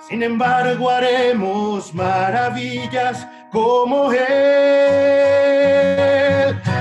Sin 0.08 0.24
embargo 0.24 0.90
haremos 0.90 1.94
maravillas 1.94 3.28
como 3.56 4.12
Él. 4.12 4.20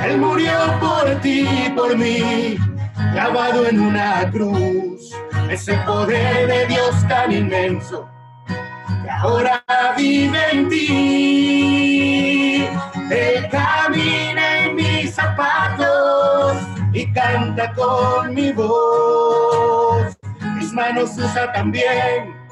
Él 0.04 0.18
murió 0.18 0.52
por 0.80 1.20
ti 1.20 1.46
y 1.48 1.70
por 1.70 1.96
mí, 1.96 2.58
clavado 3.12 3.66
en 3.68 3.80
una 3.80 4.28
cruz. 4.32 5.14
Ese 5.48 5.74
poder 5.86 6.48
de 6.48 6.66
Dios 6.66 7.06
tan 7.06 7.30
inmenso 7.30 8.08
que 8.48 9.08
ahora 9.08 9.62
vive 9.96 10.50
en 10.50 10.68
ti. 10.68 12.66
Él 13.08 13.48
camina 13.50 14.64
en 14.64 14.74
mis 14.74 15.14
zapatos 15.14 16.56
y 16.92 17.06
canta 17.12 17.72
con 17.74 18.34
mi 18.34 18.50
voz. 18.50 20.18
Mis 20.56 20.72
manos 20.72 21.16
usa 21.16 21.52
también 21.52 22.43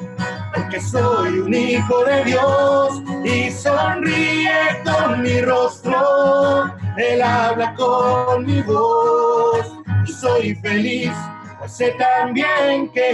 porque 0.54 0.80
soy 0.80 1.38
un 1.40 1.54
hijo 1.54 2.04
de 2.04 2.24
Dios 2.24 3.02
y 3.24 3.50
sonríe 3.50 4.82
con 4.84 5.22
mi 5.22 5.40
rostro, 5.40 6.74
Él 6.96 7.22
habla 7.22 7.74
con 7.74 8.44
mi 8.44 8.60
voz 8.62 9.78
y 10.06 10.12
soy 10.12 10.54
feliz, 10.56 11.12
pues 11.58 11.72
sé 11.72 11.94
también 11.98 12.90
que 12.92 13.10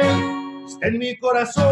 Él 0.00 0.06
está 0.66 0.88
en 0.88 0.98
mi 0.98 1.16
corazón. 1.18 1.64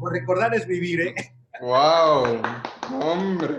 Por 0.00 0.12
recordar 0.12 0.54
es 0.54 0.66
vivir, 0.66 1.00
¿eh? 1.00 1.14
¡Wow! 1.60 2.42
¡Hombre! 3.00 3.56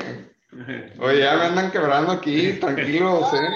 Oye, 1.00 1.20
ya 1.22 1.36
me 1.36 1.46
andan 1.46 1.72
quebrando 1.72 2.12
aquí, 2.12 2.54
tranquilos, 2.54 3.34
¿eh? 3.34 3.50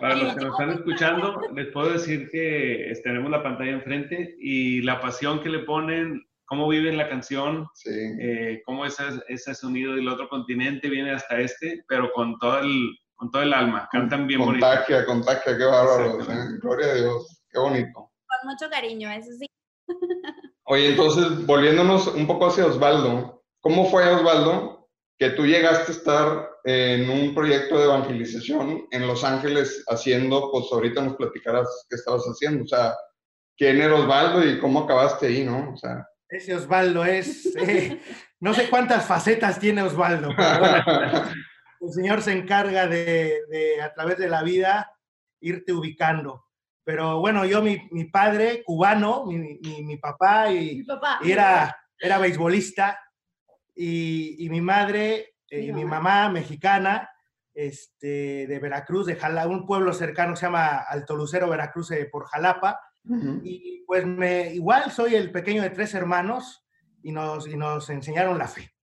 Para 0.00 0.16
los 0.16 0.34
que 0.34 0.44
nos 0.44 0.52
están 0.52 0.70
escuchando, 0.70 1.40
les 1.54 1.68
puedo 1.68 1.92
decir 1.92 2.28
que 2.30 2.92
tenemos 3.02 3.30
la 3.30 3.42
pantalla 3.42 3.72
enfrente 3.72 4.36
y 4.38 4.82
la 4.82 5.00
pasión 5.00 5.40
que 5.40 5.48
le 5.48 5.60
ponen, 5.60 6.26
cómo 6.44 6.68
viven 6.68 6.96
la 6.96 7.08
canción, 7.08 7.66
eh, 7.86 8.62
cómo 8.66 8.84
ese, 8.84 9.04
ese 9.28 9.54
sonido 9.54 9.94
del 9.94 10.08
otro 10.08 10.28
continente 10.28 10.88
viene 10.88 11.12
hasta 11.12 11.38
este, 11.38 11.84
pero 11.88 12.12
con 12.12 12.38
todo 12.38 12.58
el, 12.60 12.98
con 13.14 13.30
todo 13.30 13.42
el 13.42 13.52
alma. 13.52 13.88
Cantan 13.90 14.26
bien 14.26 14.40
bonito. 14.40 14.66
Contagia, 14.66 15.06
contagia, 15.06 15.56
qué 15.56 15.64
bárbaro. 15.64 16.20
¿eh? 16.20 16.58
Gloria 16.60 16.86
a 16.86 16.94
Dios, 16.94 17.42
qué 17.50 17.58
bonito. 17.58 17.92
Con 17.94 18.50
mucho 18.50 18.68
cariño, 18.70 19.10
eso 19.10 19.30
sí. 19.38 19.46
Oye, 20.64 20.90
entonces, 20.90 21.46
volviéndonos 21.46 22.08
un 22.08 22.26
poco 22.26 22.46
hacia 22.46 22.66
Osvaldo, 22.66 23.44
¿cómo 23.60 23.86
fue 23.86 24.08
Osvaldo 24.08 24.88
que 25.18 25.30
tú 25.30 25.46
llegaste 25.46 25.92
a 25.92 25.94
estar 25.94 26.50
en 26.68 27.08
un 27.08 27.32
proyecto 27.32 27.78
de 27.78 27.84
evangelización 27.84 28.88
en 28.90 29.06
Los 29.06 29.22
Ángeles 29.22 29.84
haciendo, 29.86 30.50
pues 30.50 30.64
ahorita 30.72 31.00
nos 31.00 31.14
platicarás 31.14 31.86
qué 31.88 31.94
estabas 31.94 32.24
haciendo, 32.24 32.64
o 32.64 32.66
sea, 32.66 32.92
quién 33.56 33.80
era 33.80 33.94
Osvaldo 33.94 34.44
y 34.44 34.58
cómo 34.58 34.80
acabaste 34.80 35.28
ahí, 35.28 35.44
¿no? 35.44 35.72
O 35.72 35.76
sea. 35.76 36.04
Ese 36.28 36.56
Osvaldo 36.56 37.04
es, 37.04 37.54
eh, 37.54 38.00
no 38.40 38.52
sé 38.52 38.68
cuántas 38.68 39.06
facetas 39.06 39.60
tiene 39.60 39.82
Osvaldo, 39.82 40.30
el 41.80 41.92
Señor 41.92 42.20
se 42.20 42.32
encarga 42.32 42.88
de, 42.88 43.38
a 43.80 43.94
través 43.94 44.18
de 44.18 44.28
la 44.28 44.42
vida, 44.42 44.90
irte 45.40 45.72
ubicando. 45.72 46.46
Pero 46.82 47.20
bueno, 47.20 47.44
yo, 47.44 47.62
mi, 47.62 47.78
padre, 48.06 48.64
cubano, 48.64 49.24
mi, 49.24 49.96
papá, 49.98 50.50
y, 50.50 50.84
era, 51.24 51.76
era 51.96 52.18
beisbolista, 52.18 52.98
y, 53.76 54.44
y 54.44 54.50
mi 54.50 54.60
madre 54.60 55.35
eh, 55.50 55.72
mi 55.72 55.84
mamá 55.84 56.28
mexicana, 56.28 57.10
este, 57.54 58.46
de 58.46 58.58
Veracruz, 58.58 59.06
de 59.06 59.16
Jalapa, 59.16 59.48
un 59.48 59.66
pueblo 59.66 59.92
cercano 59.92 60.36
se 60.36 60.46
llama 60.46 60.78
Alto 60.78 61.16
Lucero, 61.16 61.48
Veracruz, 61.48 61.90
eh, 61.92 62.08
por 62.10 62.26
Jalapa. 62.26 62.80
Y 63.44 63.84
pues 63.86 64.04
me, 64.04 64.52
igual 64.52 64.90
soy 64.90 65.14
el 65.14 65.30
pequeño 65.30 65.62
de 65.62 65.70
tres 65.70 65.94
hermanos 65.94 66.66
y 67.04 67.12
nos, 67.12 67.46
y 67.46 67.56
nos 67.56 67.88
enseñaron 67.88 68.36
la 68.36 68.48
fe. 68.48 68.74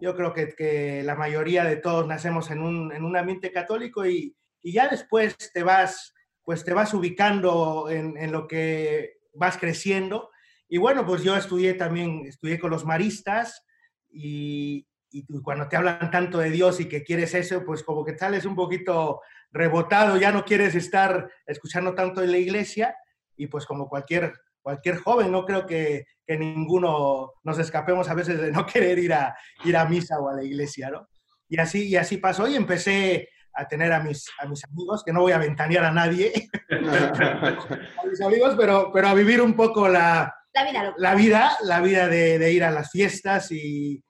Yo 0.00 0.14
creo 0.14 0.32
que, 0.32 0.54
que 0.54 1.02
la 1.02 1.16
mayoría 1.16 1.64
de 1.64 1.76
todos 1.76 2.06
nacemos 2.06 2.52
en 2.52 2.62
un, 2.62 2.92
en 2.92 3.04
un 3.04 3.16
ambiente 3.16 3.50
católico 3.50 4.06
y, 4.06 4.36
y, 4.62 4.72
ya 4.72 4.86
después 4.86 5.36
te 5.52 5.64
vas, 5.64 6.14
pues 6.44 6.64
te 6.64 6.72
vas 6.72 6.94
ubicando 6.94 7.90
en, 7.90 8.16
en 8.16 8.30
lo 8.30 8.46
que 8.46 9.18
vas 9.32 9.58
creciendo. 9.58 10.30
Y 10.68 10.78
bueno, 10.78 11.04
pues 11.04 11.24
yo 11.24 11.36
estudié 11.36 11.74
también, 11.74 12.26
estudié 12.26 12.60
con 12.60 12.70
los 12.70 12.84
maristas 12.84 13.66
y, 14.08 14.86
y 15.16 15.24
cuando 15.42 15.68
te 15.68 15.76
hablan 15.76 16.10
tanto 16.10 16.38
de 16.38 16.50
Dios 16.50 16.80
y 16.80 16.88
que 16.88 17.04
quieres 17.04 17.34
eso, 17.34 17.64
pues 17.64 17.84
como 17.84 18.04
que 18.04 18.18
sales 18.18 18.44
un 18.44 18.56
poquito 18.56 19.20
rebotado, 19.52 20.16
ya 20.16 20.32
no 20.32 20.44
quieres 20.44 20.74
estar 20.74 21.30
escuchando 21.46 21.94
tanto 21.94 22.20
en 22.20 22.32
la 22.32 22.38
iglesia 22.38 22.96
y 23.36 23.46
pues 23.46 23.64
como 23.64 23.88
cualquier, 23.88 24.32
cualquier 24.60 24.96
joven, 24.96 25.30
no 25.30 25.44
creo 25.44 25.66
que, 25.66 26.06
que 26.26 26.36
ninguno 26.36 27.34
nos 27.44 27.60
escapemos 27.60 28.08
a 28.10 28.14
veces 28.14 28.40
de 28.40 28.50
no 28.50 28.66
querer 28.72 28.98
ir 28.98 29.12
a, 29.12 29.36
ir 29.64 29.76
a 29.76 29.84
misa 29.84 30.18
o 30.18 30.28
a 30.28 30.34
la 30.34 30.42
iglesia, 30.42 30.90
¿no? 30.90 31.08
Y 31.48 31.60
así, 31.60 31.86
y 31.86 31.94
así 31.94 32.16
pasó 32.16 32.48
y 32.48 32.56
empecé 32.56 33.28
a 33.52 33.68
tener 33.68 33.92
a 33.92 34.00
mis, 34.00 34.28
a 34.40 34.46
mis 34.46 34.64
amigos, 34.64 35.04
que 35.04 35.12
no 35.12 35.20
voy 35.20 35.30
a 35.30 35.38
ventanear 35.38 35.84
a 35.84 35.92
nadie, 35.92 36.32
a 36.70 38.06
mis 38.10 38.20
amigos, 38.20 38.56
pero, 38.58 38.90
pero 38.92 39.06
a 39.06 39.14
vivir 39.14 39.40
un 39.40 39.54
poco 39.54 39.88
la, 39.88 40.34
la 40.52 40.64
vida, 40.64 40.94
la 40.96 41.14
vida, 41.14 41.56
la 41.62 41.80
vida 41.80 42.08
de, 42.08 42.40
de, 42.40 42.52
ir 42.52 42.64
a 42.64 42.72
las 42.72 42.90
fiestas 42.90 43.52
y 43.52 44.03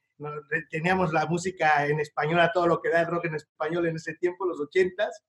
teníamos 0.71 1.13
la 1.13 1.27
música 1.27 1.87
en 1.87 2.01
español, 2.01 2.41
a 2.41 2.53
todo 2.53 2.67
lo 2.67 2.81
que 2.81 2.91
da 2.91 3.01
el 3.01 3.07
rock 3.07 3.27
en 3.27 3.35
español 3.35 3.87
en 3.87 3.97
ese 3.97 4.15
tiempo, 4.15 4.47
los 4.47 4.61
ochentas, 4.61 5.25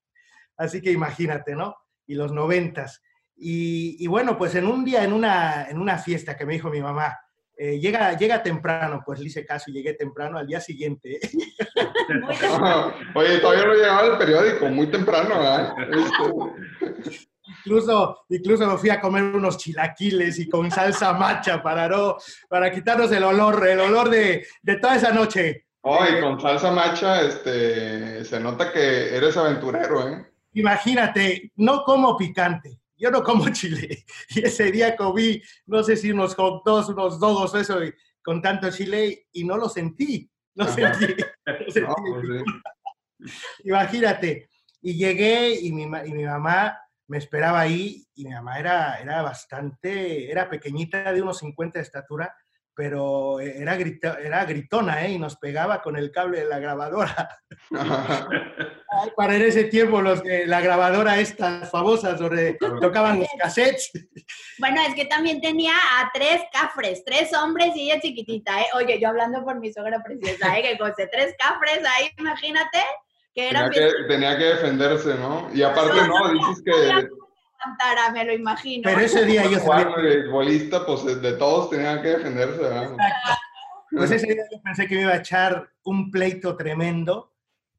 así 0.58 0.82
que 0.82 0.92
imagínate, 0.92 1.56
¿no? 1.56 1.76
Y 2.06 2.16
los 2.16 2.32
noventas. 2.32 3.02
Y, 3.36 3.98
y, 4.00 4.08
bueno, 4.08 4.38
pues 4.38 4.56
en 4.56 4.66
un 4.66 4.86
día, 4.86 5.04
en 5.04 5.12
una, 5.12 5.66
en 5.66 5.80
una 5.80 5.98
fiesta 5.98 6.38
que 6.38 6.46
me 6.46 6.54
dijo 6.54 6.70
mi 6.70 6.82
mamá, 6.82 7.18
eh, 7.58 7.80
llega, 7.80 8.18
llega 8.18 8.44
temprano, 8.44 9.02
pues 9.06 9.20
le 9.20 9.28
hice 9.28 9.46
caso 9.46 9.72
y 9.72 9.74
llegué 9.74 9.94
temprano 9.94 10.38
al 10.38 10.46
día 10.46 10.60
siguiente. 10.60 11.20
Oye, 13.16 13.40
todavía 13.40 13.66
no 13.66 13.74
llegaba 13.74 14.08
el 14.08 14.18
periódico, 14.18 14.68
muy 14.68 14.88
temprano, 14.88 15.40
¿verdad? 15.40 15.74
incluso, 17.48 18.26
incluso 18.30 18.68
me 18.68 18.78
fui 18.78 18.90
a 18.90 19.00
comer 19.00 19.24
unos 19.24 19.58
chilaquiles 19.58 20.40
y 20.40 20.50
con 20.50 20.70
salsa 20.72 21.14
macha 21.14 21.62
para, 21.62 21.88
no, 21.88 22.18
para 22.50 22.72
quitarnos 22.72 23.12
el 23.12 23.24
olor, 23.24 23.68
el 23.68 23.80
olor 23.80 24.10
de, 24.10 24.46
de 24.62 24.76
toda 24.78 24.96
esa 24.96 25.12
noche. 25.12 25.66
Oye, 25.82 26.20
con 26.20 26.40
salsa 26.42 26.72
macha, 26.72 27.22
este, 27.22 28.26
se 28.26 28.40
nota 28.40 28.72
que 28.72 29.16
eres 29.16 29.38
aventurero, 29.38 30.08
¿eh? 30.08 30.26
Imagínate, 30.54 31.52
no 31.58 31.84
como 31.84 32.18
picante, 32.18 32.80
yo 32.98 33.12
no 33.12 33.22
como 33.24 33.50
chile. 33.50 34.06
Y 34.30 34.46
ese 34.46 34.72
día 34.72 34.96
comí, 34.96 35.42
no 35.68 35.84
sé 35.84 35.96
si 35.96 36.12
unos 36.12 36.34
hot 36.36 36.64
dogs, 36.66 36.90
unos 36.90 37.20
dogos, 37.20 37.54
eso, 37.56 37.80
con 38.24 38.42
tanto 38.42 38.72
chile, 38.72 39.28
y 39.34 39.44
no 39.44 39.58
lo 39.58 39.70
sentí. 39.70 40.30
No 40.56 40.66
sentí. 40.68 41.16
No 41.46 41.56
pues 41.68 42.44
Imagínate. 43.64 44.50
Y 44.82 44.94
llegué 44.94 45.60
y 45.60 45.72
mi, 45.72 45.84
y 45.84 46.14
mi 46.14 46.24
mamá 46.24 46.80
me 47.08 47.18
esperaba 47.18 47.60
ahí, 47.60 48.06
y 48.16 48.26
mi 48.26 48.34
mamá 48.34 48.60
era, 48.60 49.00
era 49.00 49.22
bastante, 49.22 50.32
era 50.32 50.50
pequeñita, 50.50 51.12
de 51.14 51.22
unos 51.22 51.40
50 51.40 51.80
de 51.80 51.84
estatura, 51.84 52.36
pero 52.76 53.40
era, 53.40 53.76
era 53.76 54.46
gritona, 54.46 55.06
¿eh? 55.06 55.12
Y 55.12 55.20
nos 55.20 55.38
pegaba 55.38 55.82
con 55.82 55.96
el 55.96 56.12
cable 56.12 56.40
de 56.40 56.46
la 56.46 56.60
grabadora. 56.60 57.40
para 59.16 59.36
en 59.36 59.42
ese 59.44 59.66
tiempo 59.66 60.02
los, 60.02 60.22
la 60.24 60.62
grabadora 60.62 61.20
estas 61.20 61.70
famosas 61.70 62.20
donde 62.20 62.58
tocaban 62.82 63.20
los 63.20 63.28
cassettes. 63.38 63.92
Bueno, 64.60 64.82
es 64.88 64.94
que 64.94 65.06
también 65.06 65.42
tenía 65.42 65.74
a 65.74 66.12
tres 66.14 66.42
cafres, 66.52 67.04
tres 67.06 67.34
hombres 67.34 67.76
y 67.76 67.90
ella 67.90 68.02
chiquitita, 68.02 68.62
¿eh? 68.62 68.66
Oye, 68.76 69.00
yo 69.00 69.10
hablando 69.10 69.44
por 69.44 69.60
mi 69.60 69.72
sogra 69.72 70.04
preciosa, 70.04 70.58
¿eh? 70.58 70.62
Que 70.62 70.78
con 70.78 70.94
tres 70.96 71.36
cafres 71.38 71.80
ahí, 71.86 72.10
imagínate. 72.18 72.80
Que 73.36 73.50
tenía, 73.50 73.70
que, 73.70 73.92
tenía 74.08 74.38
que 74.38 74.44
defenderse, 74.46 75.16
¿no? 75.16 75.50
Y 75.54 75.62
aparte, 75.62 76.08
no, 76.08 76.32
dices 76.32 76.64
que 76.66 77.10
me 78.14 78.26
lo 78.26 78.34
imagino. 78.34 78.84
Pero 78.86 79.02
ese 79.02 79.26
día 79.26 79.44
yo 79.50 79.60
sabía... 79.60 79.94
el 79.98 80.30
bolista, 80.30 80.86
pues 80.86 81.04
de 81.22 81.34
todos 81.34 81.70
tenían 81.70 82.02
que 82.02 82.10
defenderse, 82.10 82.62
¿verdad? 82.62 82.96
Pues 83.92 84.12
ese 84.12 84.28
día 84.28 84.44
yo 84.52 84.62
pensé 84.62 84.88
que 84.88 84.96
me 84.96 85.02
iba 85.02 85.12
a 85.12 85.18
echar 85.18 85.70
un 85.84 86.12
pleito 86.12 86.56
tremendo 86.56 87.34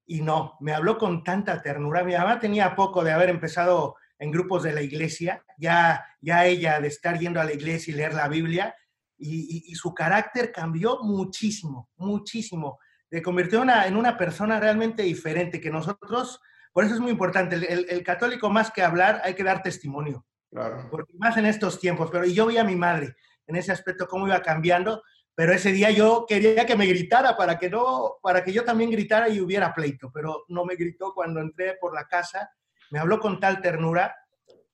y 0.07 0.21
no, 0.21 0.57
me 0.61 0.73
habló 0.73 0.99
con 0.99 1.25
tanta 1.25 1.61
ternura. 1.63 2.05
Mi 2.05 2.15
mamá 2.15 2.39
tenía 2.39 2.77
poco 2.77 3.03
de 3.03 3.13
haber 3.13 3.29
empezado 3.29 3.97
en 4.19 4.31
grupos 4.31 4.63
de 4.63 4.73
la 4.73 4.83
iglesia, 4.83 5.45
ya, 5.59 6.07
ya 6.21 6.47
ella 6.47 6.81
de 6.81 6.89
estar 6.89 7.19
yendo 7.19 7.41
a 7.41 7.45
la 7.45 7.53
iglesia 7.53 7.93
y 7.93 7.97
leer 7.97 8.15
la 8.15 8.29
Biblia, 8.29 8.75
y, 9.19 9.75
su 9.75 9.95
carácter 9.95 10.53
cambió 10.53 10.99
muchísimo, 11.03 11.89
muchísimo. 11.97 12.79
Le 13.11 13.23
convirtió 13.23 13.63
una, 13.63 13.87
en 13.87 13.97
una 13.97 14.17
persona 14.17 14.59
realmente 14.59 15.03
diferente 15.03 15.61
que 15.61 15.71
nosotros 15.71 16.41
por 16.77 16.85
eso 16.85 16.93
es 16.93 17.01
muy 17.01 17.11
importante. 17.11 17.57
El, 17.57 18.03
católico, 18.03 18.51
más 18.51 18.71
que 18.71 18.83
hablar, 18.83 19.23
hay 19.25 19.33
que 19.33 19.43
dar 19.43 19.63
testimonio. 19.63 20.27
Claro. 20.51 20.87
Porque 20.91 21.15
más 21.17 21.35
en 21.39 21.47
estos 21.47 21.81
tiempos. 21.81 22.11
Pero 22.13 22.27
yo 22.27 22.45
vi 22.49 22.59
a 22.59 22.65
mi 22.65 22.77
madre 22.77 23.17
en 23.47 23.57
ese 23.57 23.73
aspecto, 23.73 24.07
cómo 24.07 24.27
iba 24.27 24.43
cambiando. 24.43 25.03
Pero 25.35 25.55
ese 25.55 25.73
día 25.73 25.91
yo 25.91 26.27
quería 26.29 26.67
que 26.67 26.77
me 26.77 26.85
gritara 26.85 27.35
para 27.35 27.59
que, 27.59 27.71
no, 27.71 28.19
para 28.23 28.45
que 28.45 28.53
yo 28.53 28.63
también 28.63 28.91
gritara 28.91 29.31
y 29.31 29.41
hubiera 29.41 29.73
pleito. 29.73 30.11
Pero 30.13 30.45
no 30.49 30.67
me 30.67 30.77
gritó 30.77 31.15
cuando 31.15 31.41
entré 31.41 31.79
por 31.81 31.95
la 31.95 32.07
casa. 32.07 32.51
Me 32.91 32.99
habló 32.99 33.21
con 33.21 33.41
tal 33.41 33.63
ternura 33.63 34.15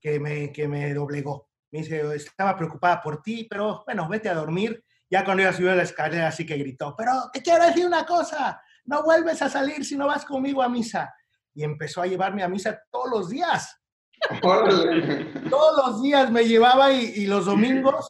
que 0.01 0.18
me, 0.18 0.51
que 0.51 0.66
me 0.66 0.92
doblegó. 0.95 1.51
Me 1.71 1.83
dice, 1.83 2.16
estaba 2.16 2.57
preocupada 2.57 3.01
por 3.01 3.23
ti, 3.23 3.47
pero 3.49 3.85
bueno, 3.87 4.09
vete 4.09 4.29
a 4.29 4.35
dormir. 4.35 4.85
Ya 5.12 5.27
cuando 5.27 5.42
iba 5.42 5.51
a 5.51 5.55
subir 5.55 5.68
a 5.68 5.75
la 5.75 5.83
escalera, 5.83 6.29
así 6.29 6.46
que 6.46 6.57
gritó, 6.57 6.94
pero 6.96 7.12
te 7.31 7.42
quiero 7.42 7.66
decir 7.66 7.85
una 7.85 8.07
cosa, 8.07 8.62
no 8.87 9.03
vuelves 9.03 9.42
a 9.42 9.51
salir 9.51 9.85
si 9.85 9.94
no 9.94 10.07
vas 10.07 10.25
conmigo 10.25 10.62
a 10.62 10.70
misa 10.70 11.14
y 11.53 11.64
empezó 11.64 12.01
a 12.01 12.07
llevarme 12.07 12.42
a 12.42 12.48
misa 12.48 12.81
todos 12.90 13.11
los 13.11 13.29
días. 13.29 13.79
todos 14.40 15.77
los 15.87 16.03
días 16.03 16.31
me 16.31 16.44
llevaba 16.44 16.90
y, 16.92 17.27
los 17.27 17.44
domingos 17.44 18.09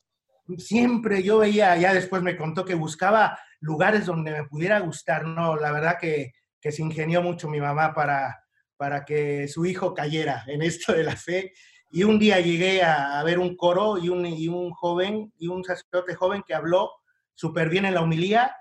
siempre 0.58 1.24
yo 1.24 1.38
veía, 1.38 1.76
ya 1.76 1.92
después 1.92 2.22
me 2.22 2.36
contó 2.36 2.64
que 2.64 2.76
buscaba 2.76 3.36
lugares 3.58 4.06
donde 4.06 4.30
me 4.30 4.44
pudiera 4.44 4.78
gustar, 4.78 5.24
¿no? 5.26 5.56
La 5.56 5.72
verdad 5.72 5.98
que, 6.00 6.34
que 6.60 6.70
se 6.70 6.82
ingenió 6.82 7.20
mucho 7.20 7.48
mi 7.48 7.60
mamá 7.60 7.94
para, 7.94 8.44
para 8.76 9.04
que 9.04 9.48
su 9.48 9.66
hijo 9.66 9.92
cayera 9.92 10.44
en 10.46 10.62
esto 10.62 10.92
de 10.92 11.02
la 11.02 11.16
fe. 11.16 11.52
Y 11.94 12.04
un 12.04 12.18
día 12.18 12.40
llegué 12.40 12.82
a, 12.82 13.22
ver 13.22 13.38
un 13.38 13.54
coro 13.54 13.98
y 13.98 14.08
un, 14.08 14.24
y 14.24 14.48
un 14.48 14.70
joven, 14.70 15.30
y 15.36 15.48
un 15.48 15.62
sacerdote 15.62 16.14
joven 16.14 16.42
que 16.42 16.54
habló 16.54 16.90
súper 17.34 17.68
bien 17.68 17.84
en 17.84 17.92
la 17.92 18.00
humilía. 18.00 18.56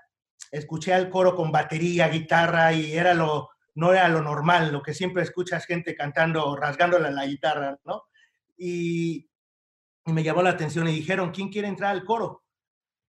Escuché 0.50 0.92
al 0.92 1.08
coro 1.08 1.34
con 1.34 1.50
batería, 1.50 2.08
guitarra 2.08 2.74
y 2.74 2.92
era 2.92 3.14
lo, 3.14 3.48
no 3.74 3.94
era 3.94 4.06
lo 4.10 4.20
normal, 4.20 4.70
lo 4.70 4.82
que 4.82 4.92
siempre 4.92 5.22
escuchas 5.22 5.64
gente 5.64 5.96
cantando, 5.96 6.54
rasgándole 6.56 7.10
la 7.10 7.24
guitarra, 7.24 7.78
¿no? 7.84 8.04
Y, 8.58 9.30
me 10.04 10.22
llamó 10.22 10.42
la 10.42 10.50
atención 10.50 10.86
y 10.88 10.92
dijeron, 10.92 11.30
¿quién 11.30 11.48
quiere 11.48 11.68
entrar 11.68 11.92
al 11.92 12.04
coro? 12.04 12.42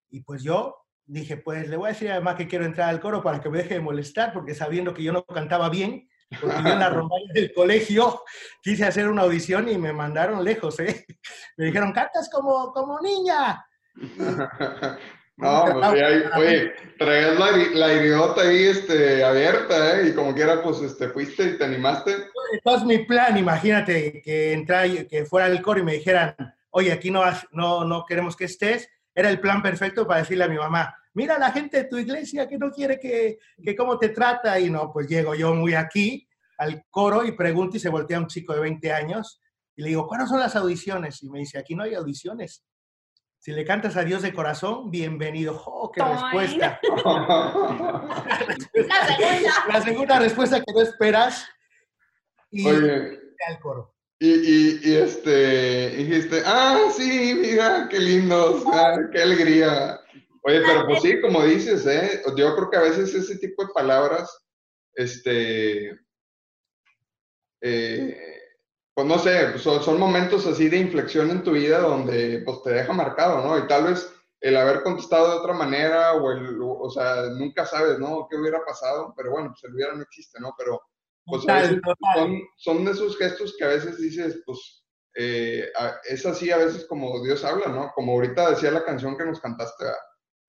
Y 0.09 0.21
pues 0.21 0.41
yo 0.41 0.85
dije, 1.05 1.35
pues 1.35 1.67
le 1.67 1.75
voy 1.75 1.87
a 1.87 1.93
decir 1.93 2.11
además 2.11 2.35
que 2.35 2.47
quiero 2.47 2.63
entrar 2.63 2.87
al 2.87 3.01
coro 3.01 3.21
para 3.21 3.41
que 3.41 3.49
me 3.49 3.57
deje 3.57 3.73
de 3.73 3.79
molestar, 3.81 4.31
porque 4.31 4.55
sabiendo 4.55 4.93
que 4.93 5.03
yo 5.03 5.11
no 5.11 5.25
cantaba 5.25 5.69
bien, 5.69 6.07
porque 6.39 6.61
yo 6.63 6.69
en 6.69 6.79
la 6.79 6.89
rondalla 6.89 7.33
del 7.33 7.53
colegio 7.53 8.23
quise 8.61 8.85
hacer 8.85 9.07
una 9.07 9.23
audición 9.23 9.69
y 9.69 9.77
me 9.77 9.93
mandaron 9.93 10.43
lejos, 10.43 10.79
¿eh? 10.79 11.05
Me 11.57 11.65
dijeron, 11.65 11.91
cantas 11.91 12.29
como, 12.31 12.71
como 12.71 12.99
niña. 12.99 13.65
No, 15.35 15.65
pues 15.65 16.03
ahí, 16.03 16.23
oye, 16.37 16.73
traías 16.99 17.39
la, 17.39 17.51
la, 17.51 17.93
idiota 17.93 18.41
ahí 18.41 18.65
este, 18.65 19.23
abierta, 19.23 19.99
¿eh? 19.99 20.09
Y 20.09 20.13
como 20.13 20.33
quiera, 20.35 20.61
pues 20.61 20.81
este, 20.81 21.09
fuiste 21.09 21.43
y 21.43 21.57
te 21.57 21.63
animaste. 21.63 22.15
Entonces 22.53 22.85
mi 22.85 22.99
plan, 22.99 23.35
imagínate 23.35 24.21
que 24.21 24.53
entra, 24.53 24.83
que 24.87 25.25
fuera 25.25 25.47
el 25.47 25.61
coro 25.61 25.79
y 25.79 25.83
me 25.83 25.93
dijeran, 25.93 26.35
oye, 26.69 26.91
aquí 26.91 27.09
no, 27.09 27.23
no, 27.51 27.83
no 27.83 28.05
queremos 28.05 28.35
que 28.35 28.45
estés. 28.45 28.87
Era 29.15 29.29
el 29.29 29.39
plan 29.39 29.63
perfecto 29.63 30.05
para 30.05 30.19
decirle 30.19 30.43
a 30.43 30.49
mi 30.49 30.57
mamá, 30.57 30.95
mira 31.13 31.37
la 31.37 31.51
gente 31.51 31.77
de 31.77 31.83
tu 31.85 31.97
iglesia 31.97 32.47
que 32.47 32.57
no 32.57 32.71
quiere 32.71 32.99
que, 32.99 33.39
que 33.63 33.75
cómo 33.75 33.97
te 33.97 34.09
trata. 34.09 34.59
Y 34.59 34.69
no, 34.69 34.91
pues 34.91 35.07
llego 35.07 35.35
yo 35.35 35.53
muy 35.53 35.73
aquí 35.73 36.27
al 36.57 36.85
coro 36.89 37.25
y 37.25 37.33
pregunto 37.33 37.77
y 37.77 37.79
se 37.79 37.89
voltea 37.89 38.19
un 38.19 38.27
chico 38.27 38.53
de 38.53 38.61
20 38.61 38.91
años 38.91 39.41
y 39.75 39.81
le 39.81 39.89
digo, 39.89 40.07
¿cuáles 40.07 40.29
son 40.29 40.39
las 40.39 40.55
audiciones? 40.55 41.21
Y 41.23 41.29
me 41.29 41.39
dice, 41.39 41.57
aquí 41.57 41.75
no 41.75 41.83
hay 41.83 41.95
audiciones. 41.95 42.63
Si 43.39 43.51
le 43.51 43.65
cantas 43.65 43.97
a 43.97 44.03
Dios 44.03 44.21
de 44.21 44.33
corazón, 44.33 44.89
bienvenido. 44.89 45.61
¡Oh, 45.65 45.91
qué 45.91 46.01
respuesta! 46.01 46.79
la, 47.03 48.37
segunda. 49.07 49.51
la 49.67 49.81
segunda 49.81 50.19
respuesta 50.19 50.61
que 50.61 50.73
no 50.73 50.81
esperas. 50.81 51.45
Y 52.51 52.65
Oye, 52.65 53.19
al 53.47 53.59
coro. 53.59 53.93
Y, 54.19 54.89
y, 54.89 54.95
este, 54.95 55.89
dijiste, 55.89 56.43
ah, 56.45 56.79
sí, 56.95 57.37
mira, 57.41 57.89
qué 57.89 57.99
lindo, 57.99 58.63
qué 59.11 59.21
alegría. 59.21 59.99
Oye, 60.45 60.61
pero 60.65 60.85
pues 60.85 61.01
sí, 61.01 61.21
como 61.21 61.43
dices, 61.43 61.85
¿eh? 61.85 62.21
yo 62.35 62.55
creo 62.55 62.69
que 62.69 62.77
a 62.77 62.81
veces 62.81 63.13
ese 63.13 63.37
tipo 63.37 63.65
de 63.65 63.73
palabras, 63.73 64.45
este, 64.93 65.97
eh, 67.61 68.39
pues 68.93 69.07
no 69.07 69.17
sé, 69.19 69.47
pues, 69.51 69.63
son, 69.63 69.97
momentos 69.97 70.45
así 70.45 70.67
de 70.67 70.77
inflexión 70.77 71.31
en 71.31 71.43
tu 71.43 71.51
vida 71.51 71.79
donde 71.79 72.41
pues 72.45 72.61
te 72.61 72.71
deja 72.71 72.91
marcado, 72.91 73.41
¿no? 73.41 73.57
Y 73.57 73.67
tal 73.67 73.85
vez 73.85 74.13
el 74.41 74.57
haber 74.57 74.83
contestado 74.83 75.31
de 75.31 75.37
otra 75.37 75.53
manera 75.53 76.13
o 76.13 76.31
el, 76.33 76.59
o 76.61 76.89
sea, 76.89 77.27
nunca 77.29 77.65
sabes, 77.65 77.97
¿no? 77.97 78.27
¿Qué 78.29 78.35
hubiera 78.35 78.63
pasado? 78.65 79.13
Pero 79.15 79.31
bueno, 79.31 79.49
pues 79.49 79.63
el 79.63 79.75
hubiera 79.75 79.95
no 79.95 80.01
existe, 80.01 80.41
¿no? 80.41 80.53
Pero 80.57 80.81
pues 81.25 81.43
son, 81.43 82.41
son 82.57 82.83
de 82.83 82.91
esos 82.91 83.17
gestos 83.17 83.55
que 83.57 83.63
a 83.63 83.69
veces 83.69 83.97
dices, 83.97 84.41
pues 84.45 84.83
eh, 85.15 85.71
es 86.09 86.25
así 86.25 86.51
a 86.51 86.57
veces 86.57 86.85
como 86.85 87.23
Dios 87.23 87.45
habla, 87.45 87.67
¿no? 87.67 87.91
Como 87.95 88.11
ahorita 88.13 88.49
decía 88.49 88.71
la 88.71 88.83
canción 88.83 89.17
que 89.17 89.25
nos 89.25 89.39
cantaste, 89.39 89.85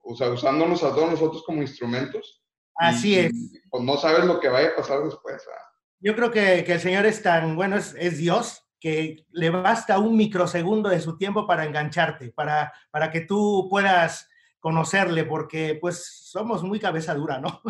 o 0.05 0.15
sea, 0.15 0.31
usándonos 0.31 0.83
a 0.83 0.95
todos 0.95 1.11
nosotros 1.11 1.43
como 1.45 1.63
instrumentos. 1.63 2.43
Así 2.77 3.19
es. 3.19 3.33
pues 3.71 3.85
no 3.85 3.97
sabes 3.97 4.25
lo 4.25 4.41
que 4.41 4.49
vaya 4.49 4.69
a 4.69 4.77
pasar 4.77 5.03
después. 5.03 5.43
¿verdad? 5.47 5.63
Yo 6.01 6.15
creo 6.15 6.31
que, 6.31 6.61
el 6.61 6.81
Señor 6.81 7.07
es 7.07 7.23
tan, 7.23 7.57
bueno, 7.57 7.77
es, 7.77 8.19
Dios, 8.19 8.63
que 8.81 9.25
le 9.31 9.51
basta 9.51 9.99
un 9.99 10.17
microsegundo 10.17 10.89
de 10.89 11.01
su 11.01 11.17
tiempo 11.17 11.47
para 11.47 11.65
engancharte, 11.65 12.31
para, 12.33 12.73
para 12.91 13.11
que 13.11 13.23
tú 13.23 13.69
puedas 13.71 14.29
conocerle, 14.61 15.25
porque 15.25 15.79
pues 15.81 16.27
somos 16.31 16.63
muy 16.63 16.79
cabeza 16.79 17.15
dura, 17.15 17.41
¿no? 17.41 17.63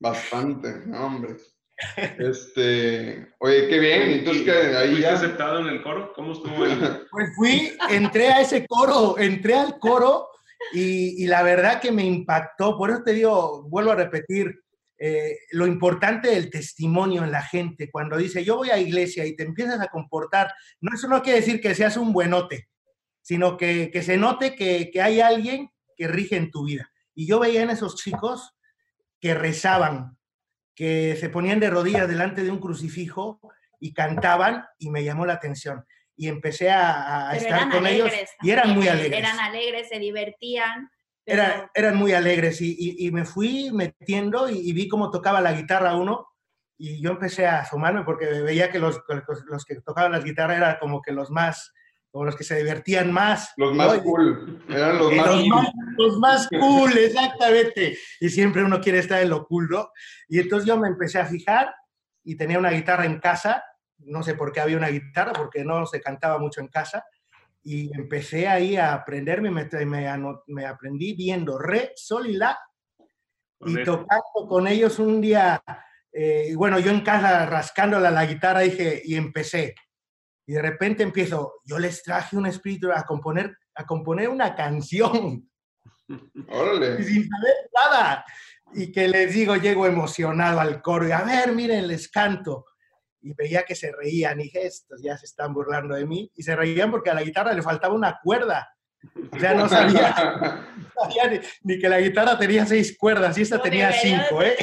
Bastante, 0.00 0.68
hombre. 0.94 1.36
Este, 1.96 3.34
oye, 3.40 3.66
qué 3.66 3.78
bien. 3.80 4.02
Entonces, 4.02 4.44
que 4.44 4.52
ahí 4.52 5.00
ya... 5.00 5.14
aceptado 5.14 5.58
en 5.60 5.66
el 5.66 5.82
coro? 5.82 6.12
¿Cómo 6.14 6.32
estuvo 6.32 6.64
el... 6.64 7.08
Pues 7.10 7.34
fui, 7.34 7.76
entré 7.90 8.28
a 8.28 8.40
ese 8.40 8.66
coro, 8.68 9.18
entré 9.18 9.54
al 9.54 9.80
coro 9.80 10.28
y, 10.72 11.26
la 11.26 11.42
verdad 11.42 11.80
que 11.80 11.92
me 11.92 12.04
impactó. 12.04 12.76
Por 12.76 12.90
eso 12.90 13.02
te 13.02 13.12
digo, 13.12 13.62
vuelvo 13.68 13.92
a 13.92 13.96
repetir, 13.96 14.60
eh, 14.98 15.36
lo 15.50 15.66
importante 15.66 16.28
del 16.28 16.50
testimonio 16.50 17.24
en 17.24 17.32
la 17.32 17.42
gente. 17.42 17.90
Cuando 17.90 18.16
dice, 18.16 18.44
yo 18.44 18.56
voy 18.56 18.70
a 18.70 18.78
iglesia 18.78 19.26
y 19.26 19.34
te 19.34 19.42
empiezas 19.42 19.80
a 19.80 19.88
comportar, 19.88 20.52
no, 20.80 20.94
eso 20.94 21.08
no 21.08 21.22
quiere 21.22 21.40
decir 21.40 21.60
que 21.60 21.74
seas 21.74 21.96
un 21.96 22.12
buenote, 22.12 22.68
sino 23.20 23.56
que, 23.56 23.90
que 23.90 24.02
se 24.02 24.16
note 24.16 24.54
que, 24.54 24.90
que 24.92 25.02
hay 25.02 25.20
alguien 25.20 25.70
que 25.96 26.06
rige 26.06 26.36
en 26.36 26.50
tu 26.50 26.64
vida. 26.64 26.90
Y 27.14 27.26
yo 27.26 27.40
veía 27.40 27.62
en 27.62 27.70
esos 27.70 27.96
chicos 27.96 28.54
que 29.20 29.34
rezaban, 29.34 30.16
que 30.74 31.16
se 31.18 31.28
ponían 31.28 31.60
de 31.60 31.70
rodillas 31.70 32.08
delante 32.08 32.44
de 32.44 32.50
un 32.50 32.60
crucifijo 32.60 33.40
y 33.80 33.92
cantaban 33.92 34.64
y 34.78 34.90
me 34.90 35.04
llamó 35.04 35.26
la 35.26 35.34
atención. 35.34 35.84
Y 36.16 36.28
empecé 36.28 36.70
a, 36.70 37.32
estar 37.34 37.70
con 37.70 37.86
ellos 37.86 38.10
y 38.42 38.50
eran 38.50 38.70
muy 38.70 38.86
alegres. 38.88 39.18
Eran 39.18 39.40
alegres, 39.40 39.88
se 39.88 39.98
divertían. 39.98 40.90
eran 41.26 41.96
muy 41.96 42.12
alegres 42.12 42.60
y, 42.60 42.96
y, 42.98 43.10
me 43.10 43.24
fui 43.24 43.70
metiendo 43.72 44.48
y, 44.48 44.72
vi 44.72 44.88
cómo 44.88 45.10
tocaba 45.10 45.40
la 45.40 45.52
guitarra 45.52 45.96
uno 45.96 46.28
y 46.76 47.00
yo 47.00 47.10
empecé 47.10 47.46
a 47.46 47.60
asomarme 47.60 48.02
porque 48.02 48.26
veía 48.26 48.70
que 48.70 48.78
los, 48.78 49.00
los 49.46 49.64
que 49.64 49.80
tocaban 49.80 50.12
las 50.12 50.24
guitarras 50.24 50.56
eran 50.58 50.76
como 50.80 51.00
que 51.00 51.12
los 51.12 51.30
más 51.30 51.72
o 52.12 52.24
los 52.24 52.36
que 52.36 52.44
se 52.44 52.56
divertían 52.56 53.10
más. 53.10 53.52
Los 53.56 53.74
más 53.74 53.98
cool, 54.00 54.62
eran 54.68 54.98
los, 54.98 55.14
más, 55.14 55.72
los 55.96 56.18
más, 56.18 56.48
cool, 56.48 56.92
exactamente. 56.98 57.98
Y 58.20 58.28
siempre 58.28 58.62
uno 58.62 58.80
quiere 58.80 58.98
estar 58.98 59.22
en 59.22 59.30
lo 59.30 59.46
cool, 59.46 59.68
¿no? 59.70 59.90
Y 60.28 60.38
entonces 60.38 60.68
yo 60.68 60.76
me 60.76 60.88
empecé 60.88 61.18
a 61.18 61.26
fijar 61.26 61.74
y 62.22 62.36
tenía 62.36 62.58
una 62.58 62.70
guitarra 62.70 63.06
en 63.06 63.18
casa, 63.18 63.64
no 64.06 64.22
sé 64.22 64.34
por 64.34 64.52
qué 64.52 64.60
había 64.60 64.76
una 64.76 64.88
guitarra, 64.88 65.32
porque 65.32 65.64
no 65.64 65.86
se 65.86 66.00
cantaba 66.00 66.38
mucho 66.38 66.60
en 66.60 66.68
casa, 66.68 67.04
y 67.64 67.94
empecé 67.96 68.48
ahí 68.48 68.76
a 68.76 68.92
aprenderme, 68.92 69.50
me, 69.50 69.68
me, 70.46 70.66
aprendí 70.66 71.14
viendo 71.14 71.58
re, 71.58 71.92
sol 71.94 72.26
y 72.26 72.36
la, 72.36 72.58
y 73.60 73.82
tocando 73.84 74.48
con 74.48 74.66
ellos 74.66 74.98
un 74.98 75.20
día, 75.20 75.62
eh, 76.12 76.48
y 76.50 76.54
bueno, 76.54 76.78
yo 76.78 76.90
en 76.90 77.02
casa 77.02 77.46
rascándola 77.46 78.10
la 78.10 78.26
guitarra 78.26 78.60
dije, 78.60 79.00
y 79.04 79.14
empecé 79.14 79.74
y 80.46 80.54
de 80.54 80.62
repente 80.62 81.02
empiezo, 81.02 81.60
yo 81.64 81.78
les 81.78 82.02
traje 82.02 82.36
un 82.36 82.46
espíritu 82.46 82.90
a 82.90 83.04
componer, 83.04 83.56
a 83.74 83.86
componer 83.86 84.28
una 84.28 84.54
canción. 84.54 85.48
Órale. 86.48 87.02
sin 87.04 87.28
saber 87.28 87.54
nada. 87.74 88.24
Y 88.74 88.90
que 88.90 89.08
les 89.08 89.32
digo, 89.32 89.56
llego 89.56 89.86
emocionado 89.86 90.60
al 90.60 90.82
coro 90.82 91.06
y 91.06 91.12
a 91.12 91.22
ver, 91.22 91.52
miren, 91.52 91.86
les 91.86 92.08
canto. 92.08 92.66
Y 93.22 93.34
veía 93.34 93.62
que 93.62 93.74
se 93.74 93.92
reían 93.92 94.40
y 94.40 94.48
gestos, 94.48 95.00
ya 95.02 95.16
se 95.16 95.26
están 95.26 95.54
burlando 95.54 95.94
de 95.94 96.06
mí. 96.06 96.30
Y 96.34 96.42
se 96.42 96.56
reían 96.56 96.90
porque 96.90 97.10
a 97.10 97.14
la 97.14 97.22
guitarra 97.22 97.52
le 97.52 97.62
faltaba 97.62 97.94
una 97.94 98.18
cuerda. 98.22 98.68
O 99.32 99.38
sea, 99.38 99.54
no 99.54 99.68
sabía, 99.68 100.14
ni, 101.64 101.78
que 101.78 101.88
la 101.88 102.00
guitarra 102.00 102.38
tenía 102.38 102.64
seis 102.64 102.96
cuerdas 102.96 103.36
y 103.36 103.42
esta 103.42 103.60
tenía 103.60 103.92
cinco, 103.92 104.42
¿eh? 104.42 104.56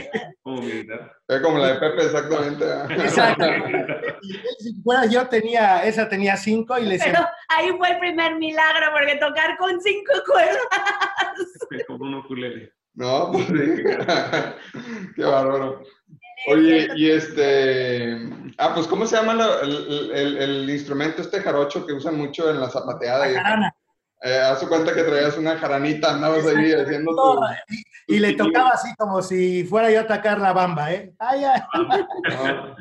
Es 1.27 1.41
como 1.41 1.59
la 1.59 1.73
de 1.73 1.79
Pepe, 1.79 2.05
exactamente. 2.05 2.65
Exacto. 3.03 3.45
Y 4.21 5.09
yo 5.09 5.27
tenía, 5.27 5.83
esa 5.83 6.07
tenía 6.07 6.37
cinco 6.37 6.77
y 6.79 6.85
le 6.85 6.97
Pero 6.97 7.19
ahí 7.49 7.69
fue 7.77 7.91
el 7.91 7.99
primer 7.99 8.35
milagro, 8.35 8.87
porque 8.93 9.15
tocar 9.17 9.57
con 9.57 9.79
cinco 9.81 10.13
cuerdas. 10.25 10.57
Como 11.87 12.05
un 12.05 12.15
ukulele. 12.15 12.73
No, 12.93 13.31
pues 13.31 13.45
sí. 13.47 13.53
Qué 15.15 15.23
bárbaro. 15.23 15.83
Oye, 16.47 16.87
y 16.95 17.11
este. 17.11 18.17
Ah, 18.57 18.73
pues, 18.73 18.87
¿cómo 18.87 19.05
se 19.05 19.15
llama 19.15 19.33
el, 19.61 20.11
el, 20.13 20.37
el, 20.37 20.69
instrumento 20.69 21.21
este 21.21 21.41
jarocho 21.41 21.85
que 21.85 21.93
usan 21.93 22.17
mucho 22.17 22.49
en 22.49 22.59
la 22.59 22.69
zapateada? 22.69 23.27
La 23.27 23.73
eh, 24.21 24.37
haz 24.37 24.65
cuenta 24.65 24.93
que 24.93 25.03
traías 25.03 25.37
una 25.37 25.57
jaranita, 25.57 26.13
andabas 26.13 26.45
ahí 26.45 26.73
haciendo 26.73 27.15
tu... 27.15 27.39
Y, 28.07 28.19
le 28.19 28.33
tocaba 28.33 28.71
así 28.71 28.93
como 28.97 29.21
si 29.21 29.63
fuera 29.63 29.89
yo 29.91 29.99
a 29.99 30.01
atacar 30.03 30.39
la 30.39 30.51
bamba, 30.51 30.91
¿eh? 30.91 31.13
Ay, 31.19 31.43
ay. 31.45 31.61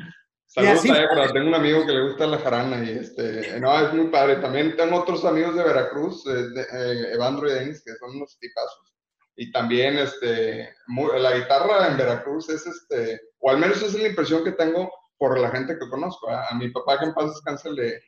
Saludos 0.47 0.83
a 0.83 1.31
tengo 1.31 1.47
un 1.47 1.55
amigo 1.55 1.85
que 1.85 1.93
le 1.93 2.07
gusta 2.07 2.25
la 2.25 2.39
jarana 2.39 2.83
y 2.83 2.89
este, 2.89 3.59
no, 3.59 3.79
es 3.79 3.93
muy 3.93 4.07
padre. 4.07 4.37
También 4.37 4.75
tengo 4.75 4.99
otros 4.99 5.23
amigos 5.23 5.55
de 5.55 5.63
Veracruz, 5.63 6.25
eh, 6.25 6.49
de, 6.49 6.61
eh, 6.61 7.13
Evandro 7.13 7.47
y 7.47 7.53
Denis, 7.53 7.83
que 7.85 7.93
son 7.93 8.15
unos 8.15 8.37
tipazos. 8.39 8.95
Y 9.35 9.51
también, 9.51 9.99
este, 9.99 10.73
la 11.19 11.37
guitarra 11.37 11.87
en 11.87 11.97
Veracruz 11.97 12.49
es, 12.49 12.65
este, 12.65 13.21
o 13.39 13.49
al 13.49 13.57
menos 13.57 13.77
esa 13.77 13.87
es 13.87 14.01
la 14.01 14.09
impresión 14.09 14.43
que 14.43 14.51
tengo 14.51 14.91
por 15.17 15.39
la 15.39 15.49
gente 15.49 15.77
que 15.77 15.89
conozco. 15.89 16.29
A, 16.29 16.47
a 16.47 16.55
mi 16.55 16.69
papá, 16.69 16.99
que 16.99 17.05
en 17.05 17.13
paz 17.13 17.33
descanse, 17.33 17.71
le, 17.71 18.01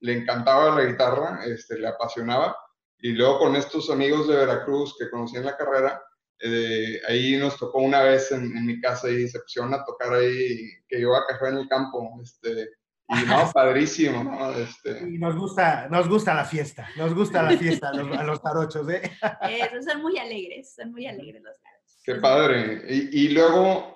le 0.00 0.12
encantaba 0.12 0.74
la 0.74 0.84
guitarra, 0.84 1.40
este, 1.44 1.78
le 1.78 1.88
apasionaba 1.88 2.56
y 2.98 3.12
luego 3.12 3.38
con 3.38 3.56
estos 3.56 3.90
amigos 3.90 4.26
de 4.28 4.36
Veracruz 4.36 4.96
que 4.98 5.10
conocí 5.10 5.36
en 5.36 5.44
la 5.44 5.56
carrera, 5.56 6.02
eh, 6.40 7.00
ahí 7.08 7.36
nos 7.36 7.58
tocó 7.58 7.78
una 7.78 8.02
vez 8.02 8.32
en, 8.32 8.64
mi 8.64 8.80
casa 8.80 9.10
y 9.10 9.28
se 9.28 9.40
pusieron 9.40 9.74
a 9.74 9.84
tocar 9.84 10.14
ahí, 10.14 10.70
que 10.88 11.00
yo 11.00 11.14
a 11.14 11.26
café 11.26 11.48
en 11.48 11.58
el 11.58 11.68
campo, 11.68 12.18
este, 12.22 12.70
y 13.08 13.26
no, 13.26 13.50
padrísimo, 13.54 14.24
¿no? 14.24 14.50
Este... 14.52 15.08
Y 15.08 15.18
nos 15.18 15.36
gusta, 15.36 15.88
nos 15.88 16.08
gusta 16.08 16.34
la 16.34 16.44
fiesta, 16.44 16.88
nos 16.96 17.14
gusta 17.14 17.42
la 17.42 17.56
fiesta 17.56 17.90
a 17.90 17.94
los, 17.94 18.18
a 18.18 18.22
los 18.22 18.42
tarochos, 18.42 18.88
¿eh? 18.88 19.02
Eso, 19.42 19.90
son 19.90 20.02
muy 20.02 20.18
alegres, 20.18 20.74
son 20.74 20.90
muy 20.90 21.06
alegres 21.06 21.42
los 21.42 21.56
tarochos. 21.60 22.00
Qué 22.02 22.14
padre. 22.16 22.82
Y, 22.88 23.26
y 23.26 23.28
luego, 23.28 23.95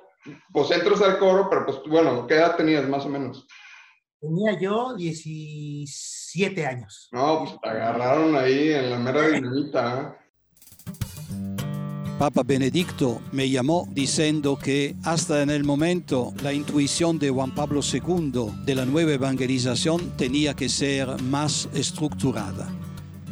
pues 0.52 0.70
entras 0.70 1.00
al 1.02 1.18
coro, 1.18 1.48
pero 1.48 1.66
pues 1.66 1.78
bueno, 1.88 2.26
¿qué 2.26 2.34
edad 2.34 2.56
tenías 2.56 2.88
más 2.88 3.04
o 3.04 3.08
menos? 3.08 3.46
Tenía 4.20 4.58
yo 4.58 4.94
17 4.96 6.66
años. 6.66 7.08
No, 7.12 7.40
pues 7.40 7.60
te 7.60 7.68
agarraron 7.68 8.36
ahí 8.36 8.70
en 8.72 8.90
la 8.90 8.98
mera 8.98 9.28
dinamita. 9.28 10.00
¿eh? 10.00 10.20
Papa 12.20 12.42
Benedicto 12.44 13.22
me 13.32 13.48
llamó 13.48 13.88
diciendo 13.92 14.58
que 14.62 14.94
hasta 15.04 15.40
en 15.40 15.48
el 15.48 15.64
momento 15.64 16.34
la 16.42 16.52
intuición 16.52 17.18
de 17.18 17.30
Juan 17.30 17.54
Pablo 17.54 17.80
II 17.82 18.52
de 18.66 18.74
la 18.74 18.84
nueva 18.84 19.12
evangelización 19.12 20.10
tenía 20.18 20.52
que 20.52 20.68
ser 20.68 21.08
más 21.22 21.70
estructurada. 21.72 22.68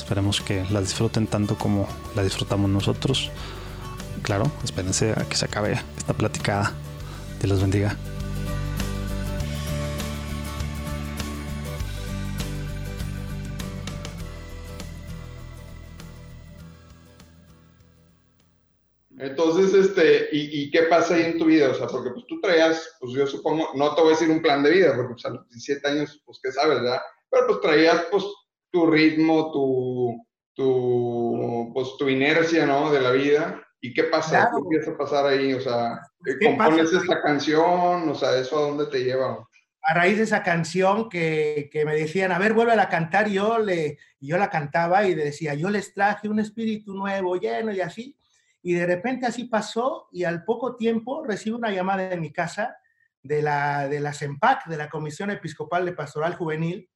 Esperemos 0.00 0.40
que 0.40 0.64
la 0.70 0.80
disfruten 0.80 1.26
tanto 1.26 1.56
como 1.56 1.86
la 2.16 2.24
disfrutamos 2.24 2.70
nosotros. 2.70 3.30
Claro, 4.22 4.50
espérense 4.64 5.12
a 5.12 5.28
que 5.28 5.36
se 5.36 5.44
acabe 5.44 5.78
esta 5.98 6.14
platicada. 6.14 6.72
Dios 7.38 7.50
los 7.50 7.60
bendiga. 7.60 7.96
Entonces, 19.18 19.74
este, 19.74 20.30
¿y, 20.32 20.70
qué 20.70 20.84
pasa 20.84 21.14
ahí 21.14 21.24
en 21.24 21.38
tu 21.38 21.44
vida? 21.44 21.68
O 21.68 21.74
sea, 21.74 21.86
porque 21.88 22.10
pues 22.10 22.24
tú 22.26 22.40
traías, 22.40 22.96
pues 22.98 23.12
yo 23.12 23.26
supongo, 23.26 23.68
no 23.74 23.94
te 23.94 24.00
voy 24.00 24.12
a 24.12 24.14
decir 24.14 24.30
un 24.30 24.40
plan 24.40 24.62
de 24.62 24.70
vida, 24.70 24.96
porque 24.96 25.12
pues 25.12 25.26
a 25.26 25.30
los 25.30 25.46
17 25.50 25.86
años, 25.86 26.22
pues 26.24 26.40
qué 26.42 26.50
sabes, 26.50 26.80
¿verdad? 26.80 27.00
Pero 27.30 27.46
pues 27.46 27.60
traías, 27.60 28.06
pues 28.10 28.24
tu 28.70 28.86
ritmo, 28.86 29.50
tu, 29.52 30.26
tu, 30.54 31.70
pues, 31.74 31.96
tu 31.98 32.08
inercia, 32.08 32.66
¿no? 32.66 32.90
De 32.90 33.00
la 33.00 33.10
vida. 33.10 33.62
¿Y 33.80 33.94
qué 33.94 34.04
pasa? 34.04 34.50
¿Qué 34.50 34.58
empieza 34.58 34.90
a 34.90 34.98
pasar 34.98 35.26
ahí? 35.26 35.54
O 35.54 35.60
sea, 35.60 36.00
¿compones 36.44 36.92
esta 36.92 37.22
canción? 37.22 38.08
O 38.08 38.14
sea, 38.14 38.36
¿eso 38.38 38.58
a 38.58 38.62
dónde 38.62 38.86
te 38.86 39.02
lleva? 39.02 39.46
A 39.82 39.94
raíz 39.94 40.18
de 40.18 40.24
esa 40.24 40.42
canción 40.42 41.08
que, 41.08 41.70
que 41.72 41.86
me 41.86 41.94
decían, 41.94 42.32
a 42.32 42.38
ver, 42.38 42.52
vuelve 42.52 42.74
a 42.74 42.88
cantar, 42.90 43.28
yo, 43.28 43.58
le, 43.58 43.98
yo 44.20 44.36
la 44.36 44.50
cantaba 44.50 45.06
y 45.06 45.14
decía, 45.14 45.54
yo 45.54 45.70
les 45.70 45.94
traje 45.94 46.28
un 46.28 46.38
espíritu 46.38 46.92
nuevo, 46.94 47.36
lleno 47.36 47.72
y 47.72 47.80
así. 47.80 48.16
Y 48.62 48.74
de 48.74 48.84
repente 48.84 49.24
así 49.24 49.44
pasó 49.44 50.08
y 50.12 50.24
al 50.24 50.44
poco 50.44 50.76
tiempo 50.76 51.24
recibo 51.24 51.56
una 51.56 51.70
llamada 51.70 52.10
de 52.10 52.18
mi 52.18 52.30
casa 52.30 52.76
de 53.22 53.40
la, 53.40 53.88
de 53.88 54.00
la 54.00 54.12
CEMPAC, 54.12 54.66
de 54.66 54.76
la 54.76 54.90
Comisión 54.90 55.30
Episcopal 55.30 55.86
de 55.86 55.92
Pastoral 55.92 56.34
Juvenil, 56.34 56.90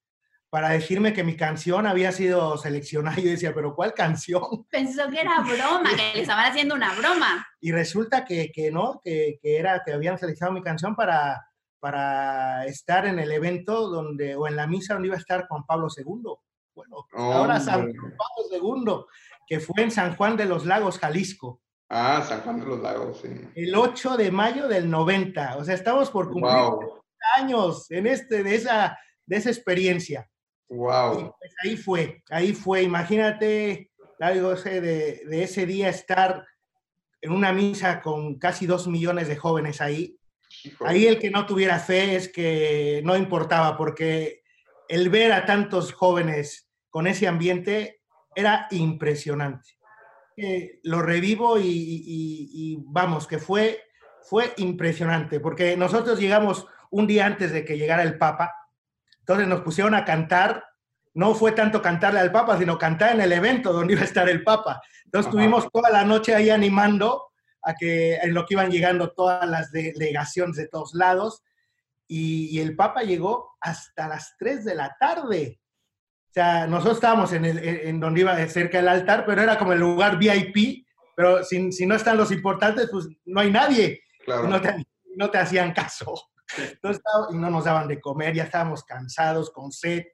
para 0.54 0.68
decirme 0.68 1.12
que 1.12 1.24
mi 1.24 1.36
canción 1.36 1.84
había 1.84 2.12
sido 2.12 2.56
seleccionada. 2.56 3.18
Y 3.18 3.24
yo 3.24 3.30
decía, 3.30 3.52
¿pero 3.52 3.74
cuál 3.74 3.92
canción? 3.92 4.40
Pensó 4.70 5.10
que 5.10 5.20
era 5.20 5.40
broma, 5.40 5.90
que 5.90 6.12
le 6.14 6.20
estaban 6.20 6.46
haciendo 6.46 6.76
una 6.76 6.94
broma. 6.94 7.44
Y 7.60 7.72
resulta 7.72 8.24
que, 8.24 8.52
que 8.52 8.70
no, 8.70 9.00
que, 9.02 9.40
que, 9.42 9.56
era, 9.56 9.82
que 9.84 9.92
habían 9.92 10.16
seleccionado 10.16 10.54
mi 10.54 10.62
canción 10.62 10.94
para, 10.94 11.44
para 11.80 12.66
estar 12.66 13.04
en 13.04 13.18
el 13.18 13.32
evento 13.32 13.88
donde, 13.88 14.36
o 14.36 14.46
en 14.46 14.54
la 14.54 14.68
misa 14.68 14.94
donde 14.94 15.08
iba 15.08 15.16
a 15.16 15.18
estar 15.18 15.48
Juan 15.48 15.64
Pablo 15.66 15.88
II. 15.88 16.04
Bueno, 16.72 16.98
ahora 17.14 17.58
San 17.58 17.92
Juan 17.92 18.14
Pablo 18.16 18.84
II, 18.86 19.04
que 19.48 19.58
fue 19.58 19.82
en 19.82 19.90
San 19.90 20.14
Juan 20.14 20.36
de 20.36 20.44
los 20.44 20.66
Lagos, 20.66 21.00
Jalisco. 21.00 21.62
Ah, 21.88 22.24
San 22.24 22.42
Juan 22.42 22.60
de 22.60 22.66
los 22.66 22.78
Lagos, 22.78 23.22
sí. 23.22 23.28
El 23.56 23.74
8 23.74 24.16
de 24.16 24.30
mayo 24.30 24.68
del 24.68 24.88
90. 24.88 25.56
O 25.56 25.64
sea, 25.64 25.74
estamos 25.74 26.10
por 26.10 26.30
cumplir 26.30 26.54
años 27.38 27.90
en 27.90 28.06
este, 28.06 28.44
de, 28.44 28.54
esa, 28.54 28.96
de 29.26 29.36
esa 29.36 29.50
experiencia. 29.50 30.30
Wow. 30.68 31.34
Pues 31.38 31.54
ahí 31.62 31.76
fue, 31.76 32.22
ahí 32.30 32.52
fue. 32.52 32.82
Imagínate 32.82 33.90
algo 34.20 34.54
de, 34.54 35.22
de 35.26 35.42
ese 35.42 35.66
día 35.66 35.88
estar 35.88 36.44
en 37.20 37.32
una 37.32 37.52
misa 37.52 38.02
con 38.02 38.38
casi 38.38 38.66
dos 38.66 38.86
millones 38.86 39.28
de 39.28 39.36
jóvenes 39.36 39.80
ahí. 39.80 40.18
Ahí 40.80 41.06
el 41.06 41.18
que 41.18 41.30
no 41.30 41.46
tuviera 41.46 41.78
fe 41.78 42.16
es 42.16 42.28
que 42.28 43.00
no 43.04 43.16
importaba, 43.16 43.76
porque 43.76 44.42
el 44.88 45.08
ver 45.08 45.32
a 45.32 45.46
tantos 45.46 45.92
jóvenes 45.92 46.68
con 46.90 47.06
ese 47.06 47.26
ambiente 47.26 48.02
era 48.34 48.66
impresionante. 48.70 49.70
Eh, 50.36 50.80
lo 50.82 51.00
revivo 51.00 51.58
y, 51.58 51.66
y, 51.66 52.50
y, 52.52 52.78
vamos, 52.86 53.26
que 53.26 53.38
fue, 53.38 53.82
fue 54.22 54.52
impresionante, 54.56 55.40
porque 55.40 55.76
nosotros 55.76 56.18
llegamos 56.18 56.66
un 56.90 57.06
día 57.06 57.26
antes 57.26 57.52
de 57.52 57.64
que 57.64 57.78
llegara 57.78 58.02
el 58.02 58.18
Papa, 58.18 58.52
entonces 59.24 59.48
nos 59.48 59.62
pusieron 59.62 59.94
a 59.94 60.04
cantar, 60.04 60.62
no 61.14 61.34
fue 61.34 61.52
tanto 61.52 61.80
cantarle 61.80 62.20
al 62.20 62.30
Papa, 62.30 62.58
sino 62.58 62.76
cantar 62.76 63.14
en 63.14 63.22
el 63.22 63.32
evento 63.32 63.72
donde 63.72 63.94
iba 63.94 64.02
a 64.02 64.04
estar 64.04 64.28
el 64.28 64.44
Papa. 64.44 64.82
Entonces 65.06 65.28
estuvimos 65.28 65.66
toda 65.72 65.88
la 65.88 66.04
noche 66.04 66.34
ahí 66.34 66.50
animando 66.50 67.28
a 67.62 67.72
que 67.72 68.16
en 68.16 68.34
lo 68.34 68.44
que 68.44 68.52
iban 68.52 68.70
llegando 68.70 69.12
todas 69.12 69.48
las 69.48 69.72
delegaciones 69.72 70.56
de 70.56 70.68
todos 70.68 70.92
lados, 70.92 71.42
y, 72.06 72.48
y 72.54 72.60
el 72.60 72.76
Papa 72.76 73.00
llegó 73.00 73.56
hasta 73.62 74.08
las 74.08 74.34
3 74.38 74.62
de 74.66 74.74
la 74.74 74.94
tarde. 75.00 75.58
O 76.28 76.32
sea, 76.34 76.66
nosotros 76.66 76.98
estábamos 76.98 77.32
en, 77.32 77.46
el, 77.46 77.58
en 77.58 77.98
donde 77.98 78.20
iba 78.20 78.46
cerca 78.48 78.76
del 78.76 78.88
altar, 78.88 79.24
pero 79.24 79.40
era 79.40 79.56
como 79.56 79.72
el 79.72 79.80
lugar 79.80 80.18
VIP, 80.18 80.84
pero 81.16 81.42
si, 81.44 81.72
si 81.72 81.86
no 81.86 81.94
están 81.94 82.18
los 82.18 82.30
importantes, 82.30 82.90
pues 82.92 83.08
no 83.24 83.40
hay 83.40 83.50
nadie. 83.50 84.02
Claro. 84.22 84.48
No, 84.48 84.60
te, 84.60 84.84
no 85.16 85.30
te 85.30 85.38
hacían 85.38 85.72
caso. 85.72 86.12
Y 87.30 87.36
no 87.36 87.50
nos 87.50 87.64
daban 87.64 87.88
de 87.88 88.00
comer, 88.00 88.34
ya 88.34 88.44
estábamos 88.44 88.84
cansados, 88.84 89.50
con 89.50 89.72
sed. 89.72 90.04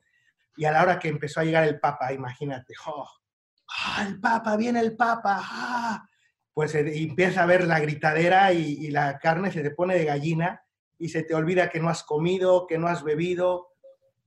Y 0.56 0.64
a 0.64 0.72
la 0.72 0.82
hora 0.82 0.98
que 0.98 1.08
empezó 1.08 1.40
a 1.40 1.44
llegar 1.44 1.64
el 1.64 1.80
Papa, 1.80 2.12
imagínate, 2.12 2.74
oh, 2.86 3.02
oh 3.02 4.02
el 4.02 4.20
Papa, 4.20 4.56
viene 4.56 4.80
el 4.80 4.96
Papa, 4.96 5.40
ah, 5.40 6.06
pues 6.52 6.74
eh, 6.74 7.02
empieza 7.02 7.42
a 7.42 7.46
ver 7.46 7.64
la 7.64 7.80
gritadera 7.80 8.52
y, 8.52 8.90
la 8.90 9.18
carne 9.18 9.52
se 9.52 9.62
te 9.62 9.70
pone 9.70 9.94
de 9.94 10.04
gallina 10.04 10.62
y 10.98 11.08
se 11.08 11.22
te 11.22 11.34
olvida 11.34 11.70
que 11.70 11.80
no 11.80 11.88
has 11.88 12.02
comido, 12.02 12.66
que 12.66 12.78
no 12.78 12.88
has 12.88 13.02
bebido. 13.02 13.68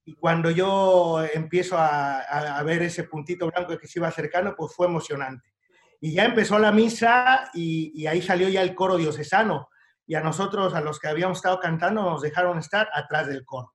Y 0.05 0.15
cuando 0.15 0.49
yo 0.49 1.23
empiezo 1.33 1.77
a, 1.77 2.61
ver 2.65 2.81
ese 2.83 3.03
puntito 3.03 3.49
blanco 3.49 3.77
que 3.77 3.87
se 3.87 3.99
iba 3.99 4.07
acercando, 4.07 4.55
pues 4.55 4.73
fue 4.73 4.87
emocionante. 4.87 5.53
Y 6.01 6.13
ya 6.13 6.25
empezó 6.25 6.59
la 6.59 6.71
misa 6.71 7.49
y 7.53 8.05
ahí 8.07 8.21
salió 8.21 8.49
ya 8.49 8.61
el 8.61 8.75
coro 8.75 8.97
diocesano 8.97 9.69
y 10.05 10.15
a 10.15 10.21
nosotros, 10.21 10.73
a 10.73 10.81
los 10.81 10.99
que 10.99 11.07
habíamos 11.07 11.37
estado 11.37 11.59
cantando, 11.59 12.03
nos 12.03 12.21
dejaron 12.21 12.59
estar 12.59 12.89
atrás 12.93 13.27
del 13.27 13.45
coro. 13.45 13.73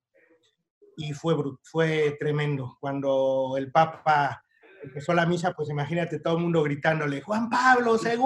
Y 0.96 1.12
fue, 1.12 1.34
fue 1.62 2.16
tremendo. 2.18 2.76
Cuando 2.80 3.54
el 3.56 3.70
Papa 3.70 4.42
empezó 4.82 5.14
la 5.14 5.26
misa, 5.26 5.52
pues 5.52 5.70
imagínate 5.70 6.20
todo 6.20 6.36
el 6.36 6.42
mundo 6.42 6.62
gritándole, 6.62 7.20
Juan 7.20 7.48
Pablo 7.48 7.96
II, 8.02 8.20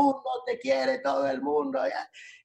te 0.47 0.59
quiere 0.59 0.99
todo 0.99 1.29
el 1.29 1.41
mundo. 1.43 1.81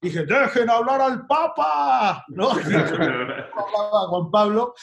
Y 0.01 0.07
dije, 0.07 0.25
dejen 0.25 0.69
hablar 0.69 1.01
al 1.01 1.25
Papa. 1.25 2.25
¿No? 2.29 2.49
hablaba 2.51 4.07
Juan 4.09 4.31
Pablo. 4.31 4.73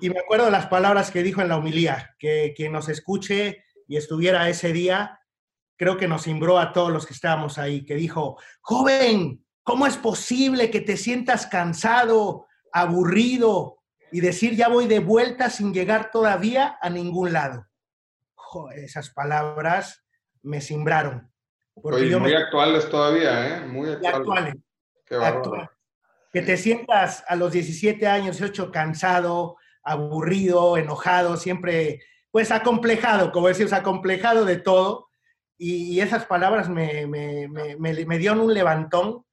Y 0.00 0.10
me 0.10 0.20
acuerdo 0.20 0.46
de 0.46 0.50
las 0.50 0.66
palabras 0.66 1.10
que 1.10 1.22
dijo 1.22 1.40
en 1.40 1.48
la 1.48 1.56
homilía, 1.56 2.14
que 2.18 2.52
quien 2.56 2.72
nos 2.72 2.88
escuche 2.88 3.64
y 3.86 3.96
estuviera 3.96 4.48
ese 4.48 4.72
día, 4.72 5.20
creo 5.76 5.96
que 5.96 6.08
nos 6.08 6.24
cimbró 6.24 6.58
a 6.58 6.72
todos 6.72 6.90
los 6.90 7.06
que 7.06 7.14
estábamos 7.14 7.58
ahí, 7.58 7.84
que 7.84 7.94
dijo, 7.94 8.38
joven, 8.60 9.44
¿Cómo 9.62 9.86
es 9.86 9.96
posible 9.96 10.70
que 10.70 10.80
te 10.80 10.96
sientas 10.96 11.46
cansado, 11.46 12.46
aburrido 12.72 13.78
y 14.10 14.20
decir 14.20 14.56
ya 14.56 14.68
voy 14.68 14.86
de 14.86 15.00
vuelta 15.00 15.50
sin 15.50 15.72
llegar 15.72 16.10
todavía 16.10 16.78
a 16.80 16.88
ningún 16.88 17.32
lado? 17.32 17.66
Joder, 18.34 18.80
esas 18.80 19.10
palabras 19.10 20.04
me 20.42 20.60
simbraron. 20.60 21.30
Oye, 21.74 22.16
muy 22.16 22.32
me... 22.32 22.36
actuales 22.36 22.88
todavía, 22.88 23.58
¿eh? 23.58 23.60
Muy 23.66 23.90
actuales. 23.90 24.16
actuales. 24.16 24.54
Qué 25.06 25.14
actuales. 25.16 25.68
Que 26.32 26.42
te 26.42 26.56
sientas 26.56 27.24
a 27.28 27.36
los 27.36 27.52
17 27.52 28.06
años, 28.06 28.38
18, 28.38 28.70
cansado, 28.70 29.56
aburrido, 29.82 30.76
enojado, 30.76 31.36
siempre, 31.36 32.00
pues 32.30 32.50
acomplejado, 32.50 33.32
como 33.32 33.48
decimos, 33.48 33.72
acomplejado 33.72 34.44
de 34.44 34.56
todo. 34.56 35.08
Y, 35.58 35.92
y 35.92 36.00
esas 36.00 36.24
palabras 36.24 36.68
me, 36.68 37.06
me, 37.06 37.48
me, 37.48 37.76
me 37.76 38.18
dieron 38.18 38.40
un 38.40 38.54
levantón 38.54 39.24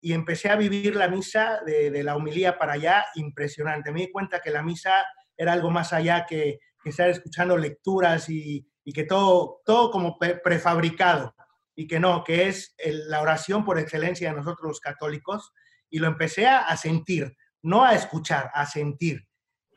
y 0.00 0.12
empecé 0.12 0.48
a 0.48 0.56
vivir 0.56 0.94
la 0.96 1.08
misa 1.08 1.60
de, 1.64 2.02
la 2.02 2.16
humilía 2.16 2.58
para 2.58 2.74
allá 2.74 3.06
impresionante. 3.14 3.92
Me 3.92 4.00
di 4.00 4.10
cuenta 4.12 4.40
que 4.40 4.50
la 4.50 4.62
misa 4.62 4.92
era 5.36 5.52
algo 5.52 5.70
más 5.70 5.92
allá 5.92 6.26
que, 6.26 6.58
estar 6.84 7.10
escuchando 7.10 7.58
lecturas 7.58 8.30
y, 8.30 8.66
y 8.82 8.94
que 8.94 9.04
todo, 9.04 9.60
todo 9.66 9.90
como 9.90 10.16
pre 10.18 10.36
prefabricado 10.36 11.34
y 11.74 11.86
que 11.86 12.00
no, 12.00 12.24
que 12.24 12.48
es 12.48 12.74
la 12.82 13.20
oración 13.20 13.62
por 13.62 13.78
excelencia 13.78 14.30
de 14.30 14.36
nosotros 14.36 14.68
los 14.68 14.80
católicos 14.80 15.52
y 15.90 15.98
lo 15.98 16.06
empecé 16.06 16.46
a, 16.46 16.60
a, 16.60 16.78
sentir, 16.78 17.36
no 17.60 17.84
a 17.84 17.94
escuchar, 17.94 18.50
a 18.54 18.64
sentir. 18.64 19.28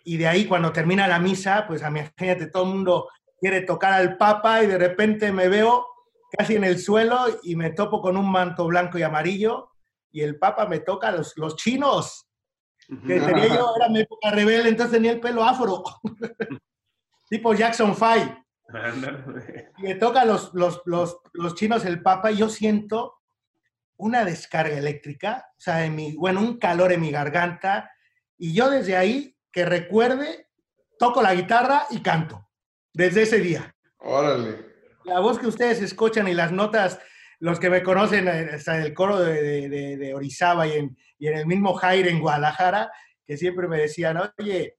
Y 0.05 0.15
de 0.15 0.28
ahí 0.28 0.45
cuando 0.45 0.72
termina 0.72 1.05
la 1.05 1.19
misa, 1.19 1.65
pues 1.67 1.82
imagínate, 1.82 2.47
todo 2.47 2.63
el 2.63 2.69
mundo 2.69 3.09
quiere 3.41 3.59
tocar 3.61 3.91
al 3.91 4.15
Papa 4.15 4.63
y 4.63 4.67
de 4.67 4.78
repente 4.78 5.34
me 5.34 5.49
veo 5.49 5.86
casi 6.32 6.55
en 6.55 6.63
el 6.63 6.80
suelo 6.80 7.26
y 7.43 7.57
me 7.57 7.72
topo 7.72 8.01
con 8.01 8.15
un 8.15 8.32
manto 8.32 8.67
blanco 8.67 8.97
y 8.97 9.03
amarillo 9.03 9.70
y 10.12 10.22
el 10.22 10.38
Papa 10.38 10.68
me 10.68 10.80
toca 10.80 11.12
los, 11.12 11.38
los 11.38 11.55
chinos. 11.55 12.28
Que 12.88 13.22
tenía 13.22 13.47
yo, 13.47 13.74
era 13.78 13.88
mi 13.89 14.01
época 14.01 14.32
rebelde, 14.32 14.70
entonces 14.70 14.93
tenía 14.93 15.12
el 15.12 15.22
pelo 15.22 15.43
afro. 15.43 15.84
tipo 17.30 17.53
Jackson 17.53 17.95
Five. 17.95 18.45
y 19.78 19.84
me 19.84 19.95
toca 19.95 20.26
los, 20.26 20.53
los, 20.53 20.82
los, 20.86 21.18
los, 21.34 21.55
chinos 21.55 21.86
el 21.86 22.01
Papa 22.01 22.32
y 22.32 22.38
yo 22.38 22.49
siento 22.49 23.22
una 23.95 24.26
descarga 24.26 24.78
eléctrica, 24.78 25.45
o 25.51 25.62
sea, 25.62 25.86
en 25.86 25.95
mi, 25.95 26.16
bueno, 26.16 26.41
un 26.41 26.57
calor 26.57 26.91
en 26.91 27.01
mi 27.01 27.12
garganta. 27.12 27.91
Y 28.38 28.53
yo 28.53 28.70
desde 28.70 28.97
ahí, 28.97 29.38
que 29.51 29.64
recuerde, 29.64 30.49
toco 30.97 31.22
la 31.22 31.36
guitarra 31.36 31.86
y 31.91 32.01
canto. 32.01 32.49
Desde 32.93 33.22
ese 33.22 33.38
día. 33.38 33.74
Órale. 33.99 34.72
La 35.05 35.20
voz 35.20 35.39
que 35.39 35.47
ustedes 35.47 35.82
escuchan 35.82 36.28
y 36.28 36.34
las 36.34 36.51
notas 36.51 36.99
los 37.41 37.59
que 37.59 37.69
me 37.69 37.83
conocen 37.83 38.27
hasta 38.27 38.77
en 38.77 38.83
el 38.83 38.93
coro 38.93 39.19
de, 39.19 39.67
de, 39.67 39.97
de 39.97 40.13
Orizaba 40.13 40.67
y 40.67 40.73
en, 40.73 40.97
y 41.17 41.27
en, 41.27 41.37
el 41.37 41.47
mismo 41.47 41.73
Jaire 41.73 42.11
en 42.11 42.21
Guadalajara, 42.21 42.91
que 43.25 43.35
siempre 43.35 43.67
me 43.67 43.79
decían, 43.79 44.17
oye, 44.37 44.77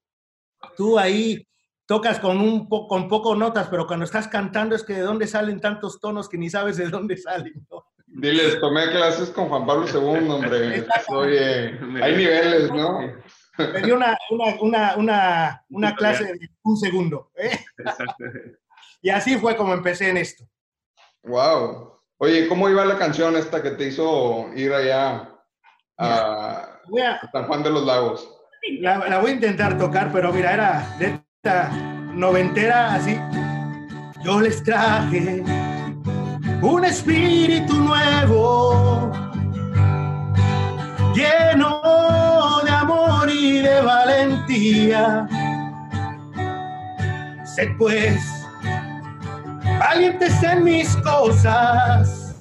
tú 0.76 0.96
ahí 0.98 1.44
tocas 1.86 2.20
con, 2.20 2.40
un 2.40 2.68
po 2.68 2.86
con 2.86 3.08
poco 3.08 3.34
notas, 3.34 3.66
pero 3.68 3.86
cuando 3.86 4.04
estás 4.04 4.28
cantando 4.28 4.76
es 4.76 4.84
que 4.84 4.94
de 4.94 5.00
dónde 5.00 5.26
salen 5.26 5.60
tantos 5.60 5.98
tonos 6.00 6.28
que 6.28 6.38
ni 6.38 6.48
sabes 6.48 6.76
de 6.76 6.88
dónde 6.88 7.16
salen. 7.16 7.66
¿no? 7.68 7.84
Diles, 8.06 8.60
tomé 8.60 8.90
clases 8.90 9.30
con 9.30 9.48
Juan 9.48 9.66
Pablo 9.66 9.86
II, 9.88 10.28
hombre. 10.30 10.86
Oye, 11.08 11.78
hay 12.00 12.16
niveles, 12.16 12.70
¿no? 12.70 13.00
Me 13.58 13.82
dio 13.82 13.96
una, 13.96 14.16
una, 14.30 14.56
una, 14.60 14.96
una, 14.96 15.64
una 15.68 15.94
clase 15.96 16.24
de 16.24 16.48
un 16.62 16.76
segundo. 16.76 17.32
¿eh? 17.36 17.58
Y 19.04 19.10
así 19.10 19.36
fue 19.36 19.56
como 19.56 19.74
empecé 19.74 20.10
en 20.10 20.16
esto. 20.16 20.44
Wow. 21.24 21.91
Oye, 22.24 22.46
¿cómo 22.46 22.68
iba 22.68 22.84
la 22.84 22.98
canción 22.98 23.34
esta 23.36 23.60
que 23.60 23.72
te 23.72 23.88
hizo 23.88 24.46
ir 24.54 24.72
allá 24.72 25.28
a, 25.98 26.78
a 26.78 27.30
San 27.32 27.48
Juan 27.48 27.64
de 27.64 27.70
los 27.70 27.84
Lagos? 27.84 28.28
La, 28.78 28.98
la, 28.98 29.18
voy 29.18 29.32
a 29.32 29.34
intentar 29.34 29.76
tocar, 29.76 30.12
pero 30.12 30.32
mira, 30.32 30.54
era 30.54 30.96
de 31.00 31.20
esta 31.34 31.70
noventera 32.14 32.94
así. 32.94 33.18
Yo 34.22 34.40
les 34.40 34.62
traje 34.62 35.42
un 36.62 36.84
espíritu 36.84 37.74
nuevo, 37.74 39.10
lleno 41.16 41.80
de 42.62 42.70
amor 42.70 43.30
y 43.30 43.58
de 43.58 43.80
valentía. 43.80 45.26
Sed 47.44 47.70
pues 47.76 48.41
valientes 49.82 50.42
en 50.42 50.64
mis 50.64 50.96
cosas 50.98 52.36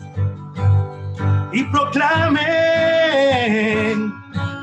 y 1.52 1.64
proclamen 1.66 2.42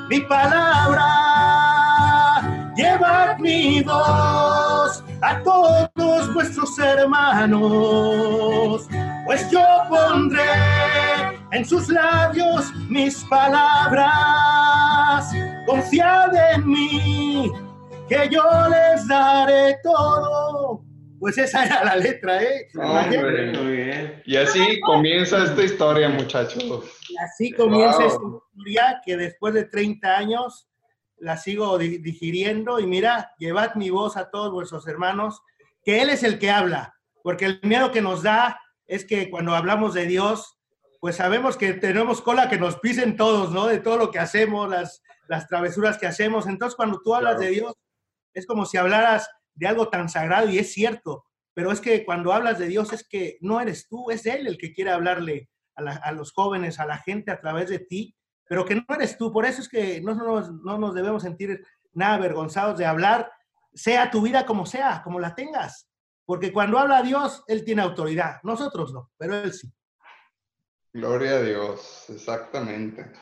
mi 0.08 0.20
palabra. 0.20 1.04
Llevad 2.76 3.38
mi 3.38 3.82
voz 3.82 5.04
a 5.20 5.42
todos 5.42 6.32
vuestros 6.32 6.78
hermanos, 6.78 8.86
pues 9.26 9.50
yo 9.50 9.60
pondré 9.88 10.44
en 11.50 11.64
sus 11.64 11.88
labios 11.88 12.72
mis 12.88 13.24
palabras. 13.24 14.14
Confiad 15.66 16.32
en 16.52 16.68
mí, 16.68 17.50
que 18.08 18.28
yo 18.30 18.44
les 18.70 19.08
daré 19.08 19.76
todo. 19.82 20.87
Pues 21.18 21.38
esa 21.38 21.64
era 21.64 21.84
la 21.84 21.96
letra, 21.96 22.42
¿eh? 22.42 22.68
Y 24.24 24.36
así 24.36 24.80
comienza 24.80 25.44
esta 25.44 25.62
historia, 25.62 26.08
muchachos. 26.08 26.84
así 27.20 27.52
comienza 27.52 28.04
esta 28.04 28.22
historia 28.22 29.00
que 29.04 29.16
después 29.16 29.54
de 29.54 29.64
30 29.64 30.16
años 30.16 30.68
la 31.16 31.36
sigo 31.36 31.78
digiriendo 31.78 32.78
y 32.78 32.86
mira, 32.86 33.32
llevad 33.38 33.74
mi 33.74 33.90
voz 33.90 34.16
a 34.16 34.30
todos 34.30 34.52
vuestros 34.52 34.86
hermanos, 34.86 35.42
que 35.84 36.00
Él 36.02 36.10
es 36.10 36.22
el 36.22 36.38
que 36.38 36.50
habla, 36.50 36.94
porque 37.22 37.46
el 37.46 37.60
miedo 37.62 37.90
que 37.90 38.02
nos 38.02 38.22
da 38.22 38.60
es 38.86 39.04
que 39.04 39.30
cuando 39.30 39.54
hablamos 39.54 39.94
de 39.94 40.06
Dios, 40.06 40.58
pues 41.00 41.16
sabemos 41.16 41.56
que 41.56 41.74
tenemos 41.74 42.22
cola 42.22 42.48
que 42.48 42.58
nos 42.58 42.78
pisen 42.78 43.16
todos, 43.16 43.52
¿no? 43.52 43.66
De 43.66 43.78
todo 43.78 43.96
lo 43.96 44.10
que 44.10 44.18
hacemos, 44.18 44.68
las, 44.68 45.02
las 45.28 45.46
travesuras 45.48 45.98
que 45.98 46.06
hacemos. 46.06 46.46
Entonces, 46.46 46.76
cuando 46.76 47.00
tú 47.02 47.14
hablas 47.14 47.38
de 47.38 47.50
Dios, 47.50 47.74
es 48.34 48.46
como 48.46 48.66
si 48.66 48.76
hablaras 48.76 49.28
de 49.58 49.66
algo 49.66 49.88
tan 49.88 50.08
sagrado 50.08 50.48
y 50.48 50.58
es 50.58 50.72
cierto, 50.72 51.24
pero 51.52 51.72
es 51.72 51.80
que 51.80 52.04
cuando 52.04 52.32
hablas 52.32 52.58
de 52.58 52.68
Dios 52.68 52.92
es 52.92 53.06
que 53.06 53.38
no 53.40 53.60
eres 53.60 53.88
tú, 53.88 54.10
es 54.10 54.24
Él 54.26 54.46
el 54.46 54.58
que 54.58 54.72
quiere 54.72 54.92
hablarle 54.92 55.50
a, 55.74 56.12
los 56.12 56.32
jóvenes, 56.32 56.78
a 56.78 56.86
la 56.86 56.98
gente 56.98 57.30
a 57.30 57.40
través 57.40 57.68
de 57.68 57.80
ti, 57.80 58.16
pero 58.48 58.64
que 58.64 58.76
no 58.76 58.84
eres 58.88 59.18
tú. 59.18 59.32
Por 59.32 59.44
eso 59.44 59.60
es 59.60 59.68
que 59.68 60.00
no 60.00 60.14
nos, 60.14 60.52
no 60.52 60.78
nos 60.78 60.94
debemos 60.94 61.22
sentir 61.22 61.64
nada 61.92 62.14
avergonzados 62.14 62.78
de 62.78 62.86
hablar, 62.86 63.30
sea 63.74 64.10
tu 64.10 64.22
vida 64.22 64.46
como 64.46 64.66
sea, 64.66 65.02
como 65.02 65.20
la 65.20 65.34
tengas. 65.34 65.88
Porque 66.24 66.52
cuando 66.52 66.78
habla 66.78 67.02
Dios, 67.02 67.42
Él 67.46 67.64
tiene 67.64 67.82
autoridad. 67.82 68.38
Nosotros 68.42 68.92
no, 68.92 69.10
pero 69.16 69.36
Él 69.36 69.52
sí. 69.52 69.72
Gloria 70.92 71.32
a 71.32 71.42
Dios, 71.42 72.06
exactamente. 72.08 73.12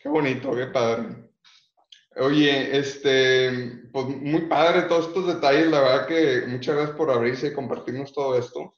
Qué 0.00 0.08
bonito, 0.08 0.54
qué 0.54 0.66
padre. 0.66 1.27
Oye, 2.20 2.76
este, 2.76 3.82
pues 3.92 4.06
muy 4.06 4.42
padre 4.42 4.82
todos 4.82 5.08
estos 5.08 5.28
detalles, 5.28 5.68
la 5.68 5.80
verdad 5.80 6.06
que 6.06 6.46
muchas 6.48 6.74
gracias 6.74 6.96
por 6.96 7.10
abrirse 7.10 7.48
y 7.48 7.52
compartirnos 7.52 8.12
todo 8.12 8.36
esto. 8.36 8.74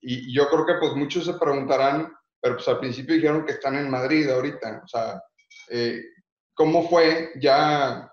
Y 0.00 0.34
yo 0.34 0.48
creo 0.48 0.66
que 0.66 0.74
pues 0.78 0.94
muchos 0.94 1.24
se 1.24 1.34
preguntarán, 1.34 2.12
pero 2.40 2.56
pues 2.56 2.68
al 2.68 2.80
principio 2.80 3.14
dijeron 3.14 3.46
que 3.46 3.52
están 3.52 3.76
en 3.76 3.90
Madrid 3.90 4.28
ahorita, 4.28 4.82
o 4.84 4.88
sea, 4.88 5.22
eh, 5.70 6.02
¿cómo 6.54 6.86
fue? 6.88 7.30
Ya 7.40 8.12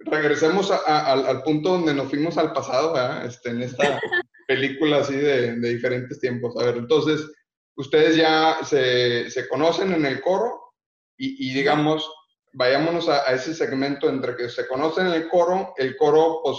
regresemos 0.00 0.70
al, 0.70 1.42
punto 1.42 1.70
donde 1.70 1.94
nos 1.94 2.10
fuimos 2.10 2.36
al 2.36 2.52
pasado, 2.52 2.92
¿verdad? 2.92 3.24
Este, 3.24 3.48
en 3.48 3.62
esta 3.62 3.98
película 4.46 4.98
así 4.98 5.16
de, 5.16 5.56
de, 5.56 5.68
diferentes 5.70 6.20
tiempos. 6.20 6.54
A 6.60 6.66
ver, 6.66 6.76
entonces, 6.76 7.32
ustedes 7.76 8.16
ya 8.16 8.58
se, 8.62 9.30
se 9.30 9.48
conocen 9.48 9.94
en 9.94 10.04
el 10.04 10.20
coro 10.20 10.74
y, 11.16 11.48
y 11.48 11.54
digamos, 11.54 12.10
vayámonos 12.54 13.08
a, 13.08 13.32
ese 13.32 13.54
segmento 13.54 14.08
entre 14.08 14.36
que 14.36 14.48
se 14.48 14.66
conocen 14.66 15.08
el 15.08 15.28
coro, 15.28 15.74
el 15.76 15.96
coro, 15.96 16.40
pues, 16.42 16.56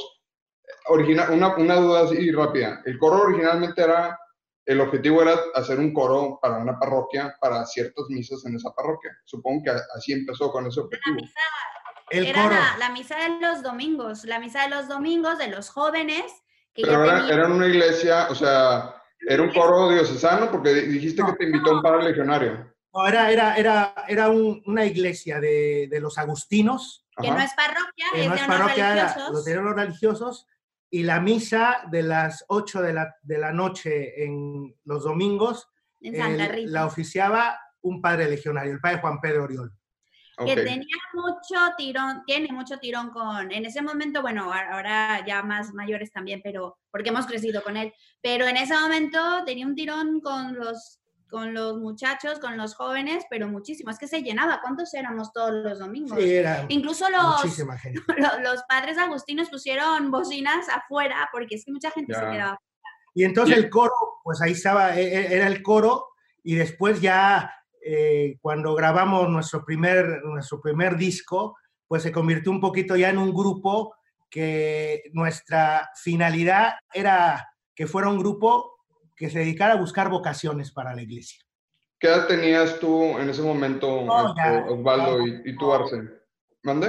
original, 0.88 1.32
una, 1.32 1.56
una 1.56 1.76
duda 1.76 2.02
así 2.04 2.32
rápida. 2.32 2.82
El 2.86 2.98
coro 2.98 3.24
originalmente 3.24 3.82
era, 3.82 4.20
el 4.66 4.82
objetivo 4.82 5.22
era 5.22 5.36
hacer 5.56 5.80
un 5.80 5.94
coro 5.94 6.38
para 6.42 6.58
una 6.58 6.78
parroquia, 6.78 7.36
para 7.40 7.66
ciertas 7.66 8.06
misas 8.10 8.46
en 8.46 8.56
esa 8.56 8.72
parroquia. 8.72 9.18
Supongo 9.26 9.64
que 9.64 9.72
así 9.96 10.14
empezó 10.14 10.52
con 10.52 10.68
ese 10.68 10.82
objetivo. 10.82 11.18
La 11.18 11.22
misa, 11.22 11.40
el 12.10 12.26
era 12.26 12.44
coro. 12.44 12.56
La, 12.80 12.90
misa 12.90 13.16
de 13.18 13.40
los 13.40 13.64
domingos, 13.64 14.26
la 14.26 14.40
misa 14.40 14.64
de 14.64 14.70
los 14.70 14.88
domingos 14.88 15.38
de 15.38 15.48
los 15.48 15.70
jóvenes. 15.70 16.26
Que 16.74 16.84
Pero 16.84 17.06
era, 17.06 17.30
era 17.30 17.48
una 17.48 17.68
iglesia, 17.68 18.28
o 18.30 18.36
sea, 18.36 19.02
era 19.28 19.42
un 19.42 19.54
coro 19.54 19.90
diocesano, 19.90 20.52
porque 20.52 20.74
dijiste 20.74 21.24
que 21.26 21.34
te 21.34 21.46
invitó 21.46 21.72
un 21.72 21.82
padre 21.82 22.04
legionario. 22.10 22.75
No, 22.96 23.06
era, 23.06 23.30
era, 23.30 23.56
era, 23.56 23.94
era 24.08 24.30
una 24.30 24.86
iglesia 24.86 25.42
de, 25.42 25.88
de, 25.92 26.00
los 26.00 26.18
agustinos. 26.18 27.06
Que 27.22 27.30
no 27.30 27.40
es 27.40 27.54
parroquia, 27.54 28.06
es, 28.16 28.32
de 28.32 28.48
parroquia, 28.48 28.90
religiosos. 28.94 29.32
Los 29.34 29.46
de 29.46 29.56
los 29.56 29.76
religiosos. 29.76 30.48
Y 30.90 31.04
la 31.04 31.20
misa 31.20 31.82
de 31.92 32.04
las 32.04 32.46
8 32.48 32.82
de 32.82 32.94
la, 32.94 33.16
de 33.22 33.38
la 33.38 33.52
noche 33.52 34.24
en 34.24 34.74
los 34.86 35.04
domingos 35.04 35.68
en 36.00 36.16
Santa 36.16 36.48
Rita. 36.48 36.72
la 36.72 36.86
oficiaba 36.86 37.60
un 37.82 38.02
padre 38.02 38.30
legionario, 38.30 38.72
el 38.74 38.80
padre 38.80 39.00
Juan 39.00 39.20
Pedro 39.20 39.44
Oriol. 39.44 39.74
Que 40.38 40.56
tenía 40.56 40.98
mucho 41.14 41.76
tirón, 41.78 42.24
tiene 42.26 42.52
mucho 42.52 42.78
tirón 42.78 43.10
con, 43.10 43.52
en 43.52 43.66
ese 43.66 43.82
momento, 43.82 44.22
bueno, 44.22 44.52
ahora 44.54 45.26
ya 45.26 45.42
más 45.44 45.74
mayores 45.74 46.12
también, 46.12 46.42
pero 46.44 46.78
porque 46.92 47.10
hemos 47.10 47.26
crecido 47.26 47.64
con 47.64 47.78
él, 47.78 47.94
pero 48.22 48.46
en 48.46 48.58
ese 48.58 48.78
momento 48.78 49.20
tenía 49.46 49.66
un 49.66 49.76
tirón 49.76 50.20
con 50.20 50.56
los 50.56 51.00
con 51.30 51.54
los 51.54 51.78
muchachos, 51.78 52.40
con 52.40 52.58
los 52.58 52.76
jóvenes, 52.76 53.26
pero 53.30 53.48
muchísimo. 53.48 53.90
Es 53.90 54.00
que 54.00 54.08
se 54.08 54.22
llenaba. 54.22 54.62
¿Cuántos 54.62 54.94
éramos 54.94 55.32
todos 55.34 55.52
los 55.52 55.80
domingos? 55.80 56.18
Sí, 56.18 56.36
era 56.36 56.66
Incluso 56.70 57.06
los, 57.10 57.44
los, 58.44 58.64
padres 58.68 58.98
agustinos 58.98 59.50
pusieron 59.50 60.12
bocinas 60.12 60.68
afuera 60.70 61.30
porque 61.32 61.56
es 61.56 61.66
que 61.66 61.72
mucha 61.72 61.92
gente 61.92 62.14
se 62.14 62.22
quedaba. 62.22 62.60
Y 63.14 63.24
entonces 63.24 63.58
el 63.58 63.70
coro, 63.70 63.94
pues 64.24 64.42
ahí 64.42 64.52
estaba, 64.52 64.98
e, 64.98 65.04
e, 65.04 65.36
era 65.36 65.48
el 65.48 65.64
coro 65.64 66.08
y 66.44 66.56
después 66.56 67.02
ya 67.02 67.52
eh, 67.82 68.38
cuando 68.42 68.76
grabamos 68.76 69.30
nuestro 69.30 69.64
primer, 69.64 70.22
nuestro 70.24 70.60
primer 70.60 70.98
disco, 70.98 71.56
pues 71.88 72.04
se 72.04 72.12
convirtió 72.12 72.52
un 72.52 72.60
poquito 72.60 72.96
ya 72.96 73.10
en 73.10 73.18
un 73.18 73.34
grupo 73.34 73.96
que 74.30 75.04
nuestra 75.14 75.90
finalidad 75.96 76.74
era 76.94 77.48
que 77.74 77.88
fuera 77.88 78.10
un 78.10 78.20
grupo 78.20 78.75
que 79.16 79.30
se 79.30 79.40
dedicara 79.40 79.74
a 79.74 79.80
buscar 79.80 80.10
vocaciones 80.10 80.72
para 80.72 80.94
la 80.94 81.02
iglesia. 81.02 81.44
¿Qué 82.00 82.08
edad 82.08 82.28
tenías 82.28 82.80
tú 82.80 83.18
en 83.18 83.30
ese 83.30 83.42
momento, 83.42 84.02
este, 84.28 84.74
Osvaldo, 84.74 85.26
y, 85.26 85.56
tú, 85.56 85.74
Arce? 85.74 85.98
¿Mande? 86.64 86.88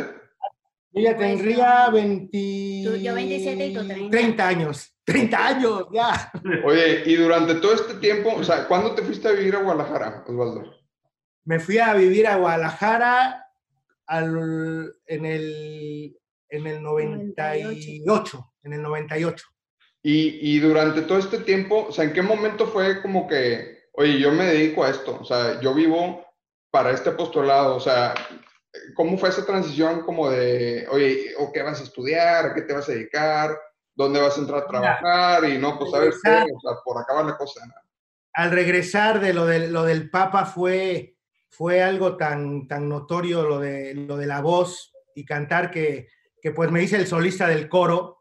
Yo 0.92 1.02
ya 1.02 1.16
pues 1.16 1.28
tendría 1.28 1.90
20... 1.90 3.02
yo 3.02 3.14
27 3.14 3.66
y 3.66 3.74
tú 3.74 3.86
30. 3.86 4.10
30 4.10 4.48
años. 4.48 4.96
30 5.04 5.46
años, 5.46 5.86
ya. 5.92 6.32
Oye, 6.64 7.02
y 7.06 7.14
durante 7.14 7.54
todo 7.56 7.74
este 7.74 7.94
tiempo, 7.94 8.34
o 8.34 8.42
sea, 8.42 8.66
¿cuándo 8.66 8.94
te 8.94 9.02
fuiste 9.02 9.28
a 9.28 9.32
vivir 9.32 9.54
a 9.54 9.62
Guadalajara, 9.62 10.24
Osvaldo? 10.26 10.74
Me 11.44 11.60
fui 11.60 11.78
a 11.78 11.94
vivir 11.94 12.26
a 12.26 12.36
Guadalajara 12.36 13.46
al, 14.06 14.92
en, 15.06 15.26
el, 15.26 16.18
en 16.48 16.66
el 16.66 16.82
98, 16.82 18.52
en 18.64 18.72
el 18.72 18.82
98. 18.82 19.46
Y, 20.08 20.60
durante 20.60 21.02
todo 21.02 21.18
este 21.18 21.38
tiempo, 21.38 21.86
o 21.88 21.92
sea, 21.92 22.04
¿en 22.04 22.12
qué 22.12 22.22
momento 22.22 22.68
fue 22.68 23.02
como 23.02 23.26
que, 23.26 23.88
oye, 23.94 24.20
yo 24.20 24.30
me 24.30 24.44
dedico 24.44 24.84
a 24.84 24.90
esto? 24.90 25.18
O 25.20 25.24
sea, 25.24 25.60
yo 25.60 25.74
vivo 25.74 26.24
para 26.70 26.92
este 26.92 27.10
apostolado, 27.10 27.74
o 27.74 27.80
sea, 27.80 28.14
¿cómo 28.94 29.18
fue 29.18 29.30
esa 29.30 29.44
transición 29.44 30.02
como 30.02 30.30
de, 30.30 30.86
oye, 30.92 31.34
¿o 31.40 31.50
qué 31.52 31.60
vas 31.62 31.80
a 31.80 31.82
estudiar? 31.82 32.46
¿A 32.46 32.54
qué 32.54 32.62
te 32.62 32.72
vas 32.72 32.88
a 32.88 32.92
dedicar? 32.92 33.58
¿Dónde 33.96 34.20
vas 34.20 34.36
a 34.36 34.42
entrar 34.42 34.62
a 34.62 34.66
trabajar? 34.68 35.44
Y 35.44 35.58
no, 35.58 35.76
pues 35.76 35.90
sabes 35.90 36.20
qué, 36.22 36.30
o 36.54 36.60
sea, 36.60 36.78
por 36.84 37.02
acá 37.02 37.14
va 37.14 37.24
la 37.24 37.36
cosa. 37.36 37.62
Al 38.34 38.52
regresar 38.52 39.18
de 39.18 39.34
lo, 39.34 39.44
de 39.44 39.66
lo 39.70 39.82
del 39.82 40.08
Papa 40.08 40.44
fue, 40.44 41.16
fue 41.48 41.82
algo 41.82 42.16
tan, 42.16 42.68
tan 42.68 42.88
notorio 42.88 43.42
lo 43.42 43.58
de, 43.58 43.92
lo 43.94 44.16
de 44.16 44.26
la 44.26 44.40
voz 44.40 44.94
y 45.16 45.24
cantar 45.24 45.72
que, 45.72 46.06
que 46.40 46.52
pues 46.52 46.70
me 46.70 46.84
hice 46.84 46.94
el 46.94 47.08
solista 47.08 47.48
del 47.48 47.68
coro 47.68 48.16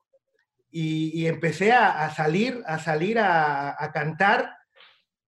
y, 0.78 1.26
empecé 1.26 1.72
a, 1.72 2.10
salir, 2.14 2.62
a 2.68 2.80
salir 2.80 3.18
a, 3.18 3.92
cantar, 3.94 4.58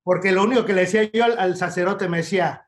porque 0.03 0.33
lo 0.33 0.43
único 0.43 0.65
que 0.65 0.73
le 0.73 0.81
decía 0.81 1.09
yo 1.09 1.23
al, 1.23 1.55
sacerdote 1.55 2.09
me 2.09 2.17
decía, 2.17 2.67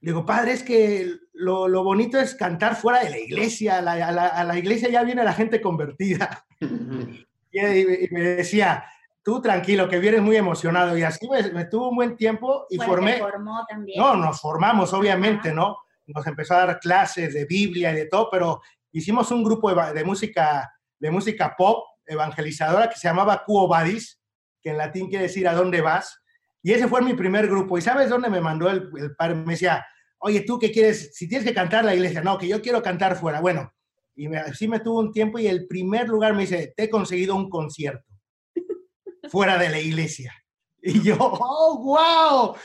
digo, 0.00 0.24
padre, 0.24 0.52
es 0.52 0.62
que 0.62 1.10
lo, 1.34 1.68
bonito 1.84 2.18
es 2.18 2.34
cantar 2.34 2.74
fuera 2.74 3.00
de 3.00 3.10
la 3.10 3.18
iglesia, 3.18 3.80
a, 3.80 4.44
la, 4.44 4.58
iglesia 4.58 4.88
ya 4.88 5.02
viene 5.02 5.24
la 5.24 5.34
gente 5.34 5.60
convertida. 5.60 6.46
y, 6.60 8.08
me 8.10 8.20
decía, 8.20 8.86
tú 9.22 9.42
tranquilo, 9.42 9.86
que 9.86 9.98
vienes 9.98 10.22
muy 10.22 10.36
emocionado. 10.36 10.96
Y 10.96 11.02
así 11.02 11.28
me, 11.52 11.66
tuvo 11.66 11.90
un 11.90 11.96
buen 11.96 12.16
tiempo 12.16 12.66
y 12.70 12.78
formé. 12.78 13.18
Formó 13.18 13.62
también. 13.68 14.00
No, 14.00 14.16
nos 14.16 14.40
formamos, 14.40 14.90
obviamente, 14.94 15.52
¿no? 15.52 15.76
Nos 16.06 16.26
empezó 16.26 16.54
a 16.54 16.64
dar 16.64 16.80
clases 16.80 17.34
de 17.34 17.44
Biblia 17.44 17.92
y 17.92 17.96
de 17.96 18.06
todo, 18.06 18.30
pero 18.30 18.62
hicimos 18.90 19.30
un 19.32 19.44
grupo 19.44 19.70
de 19.74 20.02
música, 20.02 20.72
de 20.98 21.10
música 21.10 21.54
pop 21.54 21.84
evangelizadora 22.06 22.88
que 22.88 22.98
se 22.98 23.08
llamaba 23.08 23.42
Cuo 23.44 23.68
Vadis, 23.68 24.20
que 24.62 24.70
en 24.70 24.78
latín 24.78 25.08
quiere 25.08 25.24
decir 25.24 25.46
a 25.48 25.54
dónde 25.54 25.80
vas. 25.80 26.22
Y 26.62 26.72
ese 26.72 26.88
fue 26.88 27.02
mi 27.02 27.14
primer 27.14 27.46
grupo. 27.46 27.78
¿Y 27.78 27.82
sabes 27.82 28.08
dónde 28.08 28.28
me 28.28 28.40
mandó 28.40 28.70
el, 28.70 28.90
el 28.98 29.14
padre? 29.14 29.36
Me 29.36 29.52
decía, 29.52 29.84
oye, 30.18 30.40
¿tú 30.40 30.58
qué 30.58 30.72
quieres? 30.72 31.14
Si 31.14 31.28
tienes 31.28 31.46
que 31.46 31.54
cantar 31.54 31.84
la 31.84 31.94
iglesia, 31.94 32.22
no, 32.22 32.38
que 32.38 32.48
yo 32.48 32.60
quiero 32.60 32.82
cantar 32.82 33.16
fuera. 33.16 33.40
Bueno, 33.40 33.72
y 34.16 34.28
me, 34.28 34.38
así 34.38 34.66
me 34.66 34.80
tuvo 34.80 35.00
un 35.00 35.12
tiempo 35.12 35.38
y 35.38 35.46
el 35.46 35.66
primer 35.66 36.08
lugar 36.08 36.34
me 36.34 36.42
dice, 36.42 36.72
te 36.76 36.84
he 36.84 36.90
conseguido 36.90 37.36
un 37.36 37.50
concierto 37.50 38.12
fuera 39.30 39.58
de 39.58 39.68
la 39.68 39.78
iglesia. 39.78 40.34
Y 40.82 41.02
yo, 41.02 41.16
oh, 41.18 41.78
wow. 41.82 42.56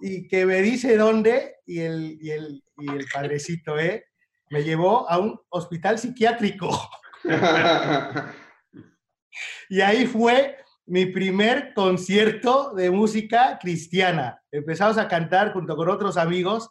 Y 0.00 0.28
que 0.28 0.44
me 0.44 0.60
dice 0.60 0.96
dónde, 0.96 1.56
y 1.66 1.80
el, 1.80 2.18
y 2.20 2.30
el, 2.30 2.62
y 2.76 2.90
el 2.90 3.06
padrecito, 3.12 3.78
¿eh? 3.78 4.04
Me 4.50 4.62
llevó 4.62 5.08
a 5.08 5.18
un 5.18 5.38
hospital 5.48 5.98
psiquiátrico. 5.98 6.70
y 9.68 9.80
ahí 9.80 10.06
fue 10.06 10.56
mi 10.86 11.06
primer 11.06 11.74
concierto 11.74 12.72
de 12.74 12.90
música 12.90 13.58
cristiana. 13.60 14.40
Empezamos 14.50 14.96
a 14.98 15.06
cantar 15.06 15.52
junto 15.52 15.76
con 15.76 15.88
otros 15.90 16.16
amigos 16.16 16.70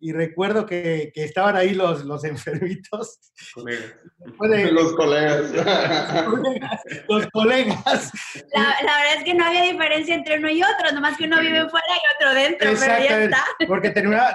y 0.00 0.12
recuerdo 0.12 0.64
que, 0.64 1.10
que 1.14 1.24
estaban 1.24 1.56
ahí 1.56 1.74
los, 1.74 2.04
los 2.04 2.24
enfermitos. 2.24 3.18
los 3.56 4.92
colegas. 4.94 5.52
los 7.08 7.26
colegas. 7.26 8.12
La, 8.54 8.62
la, 8.62 8.96
verdad 8.98 9.14
es 9.18 9.24
que 9.24 9.34
no 9.34 9.44
había 9.44 9.62
diferencia 9.62 10.14
entre 10.14 10.38
uno 10.38 10.48
y 10.48 10.62
otro, 10.62 10.92
nomás 10.94 11.16
que 11.18 11.24
uno 11.24 11.40
vive 11.40 11.68
fuera 11.68 11.86
y 11.88 12.16
otro 12.16 12.34
dentro, 12.34 12.70
pero 12.78 13.04
ya 13.04 13.24
está. 13.24 13.44
Porque 13.66 13.90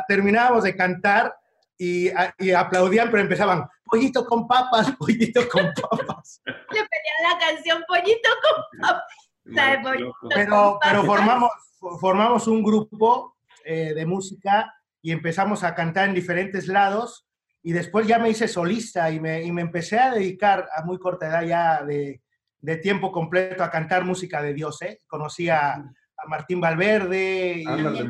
terminábamos 0.07 0.63
de 0.63 0.75
cantar 0.75 1.33
y, 1.77 2.09
y, 2.39 2.51
aplaudían, 2.51 3.09
pero 3.09 3.23
empezaban, 3.23 3.67
pollito 3.83 4.25
con 4.25 4.47
papas, 4.47 4.91
pollito 4.99 5.47
con 5.49 5.71
papas. 5.73 6.41
Le 6.45 6.53
pedían 6.63 7.31
la 7.31 7.37
canción 7.39 7.83
pollito 7.87 8.29
con 8.41 8.81
papas. 8.81 10.13
pero, 10.29 10.79
pero 10.81 11.03
formamos, 11.03 11.51
formamos 11.99 12.47
un 12.47 12.63
grupo 12.63 13.37
eh, 13.65 13.93
de 13.93 14.05
música 14.05 14.73
y 15.01 15.11
empezamos 15.11 15.63
a 15.63 15.75
cantar 15.75 16.07
en 16.07 16.15
diferentes 16.15 16.67
lados 16.67 17.27
y 17.61 17.71
después 17.71 18.07
ya 18.07 18.19
me 18.19 18.29
hice 18.29 18.47
solista 18.47 19.09
y 19.09 19.19
me, 19.19 19.43
y 19.43 19.51
me 19.51 19.61
empecé 19.61 19.97
a 19.99 20.11
dedicar 20.11 20.67
a 20.75 20.83
muy 20.83 20.99
corta 20.99 21.27
edad 21.27 21.43
ya 21.43 21.83
de, 21.83 22.21
de 22.59 22.77
tiempo 22.77 23.11
completo 23.11 23.63
a 23.63 23.71
cantar 23.71 24.03
música 24.05 24.41
de 24.41 24.53
Dios. 24.53 24.81
¿eh? 24.81 24.99
Conocí 25.07 25.49
a, 25.49 25.73
a 25.73 26.27
Martín 26.27 26.59
Valverde 26.59 27.55
y, 27.57 27.63
y, 27.63 28.03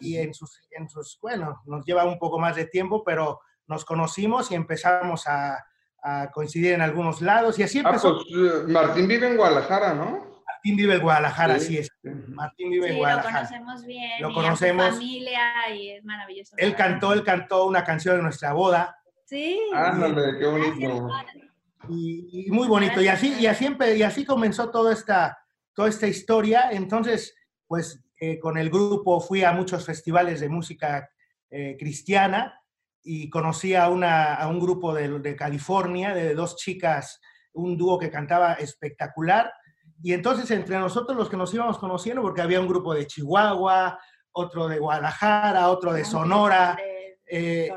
y, 0.00 0.16
en, 0.16 0.34
sus, 0.34 0.60
en 0.70 0.88
sus, 0.88 1.18
bueno, 1.20 1.62
nos 1.66 1.84
lleva 1.84 2.04
un 2.04 2.18
poco 2.18 2.38
más 2.38 2.56
de 2.56 2.66
tiempo, 2.66 3.02
pero 3.04 3.40
nos 3.66 3.84
conocimos 3.84 4.50
y 4.50 4.54
empezamos 4.54 5.26
a, 5.26 5.64
a 6.02 6.30
coincidir 6.30 6.72
en 6.72 6.80
algunos 6.80 7.20
lados 7.20 7.58
y 7.58 7.62
así 7.62 7.78
empezó. 7.78 8.18
Ah, 8.18 8.22
pues 8.28 8.68
Martín 8.68 9.08
vive 9.08 9.28
en 9.28 9.36
Guadalajara, 9.36 9.94
¿no? 9.94 10.28
Martín 10.46 10.76
vive 10.76 10.94
en 10.94 11.02
Guadalajara, 11.02 11.54
así 11.54 11.78
es. 11.78 11.88
Martín 12.02 12.70
vive 12.70 12.88
sí, 12.88 12.92
en 12.92 12.98
Guadalajara. 12.98 13.42
Lo 13.42 13.48
conocemos 13.48 13.86
bien. 13.86 14.22
Lo 14.22 14.34
conocemos. 14.34 14.86
Y 14.86 14.90
familia 14.90 15.74
y 15.74 15.90
es 15.90 16.04
maravilloso. 16.04 16.54
Él 16.58 16.74
cantó, 16.74 17.12
él 17.12 17.22
cantó 17.22 17.66
una 17.66 17.84
canción 17.84 18.16
de 18.16 18.22
nuestra 18.22 18.52
boda. 18.52 18.96
Sí. 19.24 19.60
Ándale, 19.74 20.38
qué 20.38 20.46
bonito. 20.46 21.08
Y, 21.88 22.46
y, 22.46 22.50
muy 22.50 22.66
bonito. 22.66 23.00
Y 23.00 23.08
así, 23.08 23.34
y 23.38 23.46
así, 23.46 23.68
y 23.96 24.02
así 24.02 24.24
comenzó 24.24 24.70
toda 24.70 24.92
esta, 24.92 25.38
toda 25.74 25.88
esta 25.88 26.06
historia. 26.06 26.70
Entonces, 26.72 27.34
pues 27.66 28.04
eh, 28.20 28.38
con 28.38 28.58
el 28.58 28.70
grupo 28.70 29.20
fui 29.20 29.44
a 29.44 29.52
muchos 29.52 29.84
festivales 29.84 30.40
de 30.40 30.48
música 30.48 31.10
eh, 31.50 31.76
cristiana 31.78 32.60
y 33.02 33.30
conocí 33.30 33.74
a, 33.74 33.88
una, 33.88 34.34
a 34.34 34.48
un 34.48 34.60
grupo 34.60 34.94
de, 34.94 35.20
de 35.20 35.36
California, 35.36 36.14
de 36.14 36.34
dos 36.34 36.56
chicas, 36.56 37.20
un 37.52 37.76
dúo 37.76 37.98
que 37.98 38.10
cantaba 38.10 38.54
espectacular 38.54 39.52
y 40.02 40.12
entonces 40.12 40.50
entre 40.50 40.78
nosotros 40.78 41.16
los 41.16 41.28
que 41.28 41.36
nos 41.36 41.52
íbamos 41.52 41.78
conociendo, 41.78 42.22
porque 42.22 42.40
había 42.40 42.60
un 42.60 42.68
grupo 42.68 42.94
de 42.94 43.06
Chihuahua, 43.06 43.98
otro 44.32 44.68
de 44.68 44.78
Guadalajara, 44.78 45.68
otro 45.68 45.92
de 45.92 46.04
Sonora, 46.04 46.78
eh, 47.26 47.70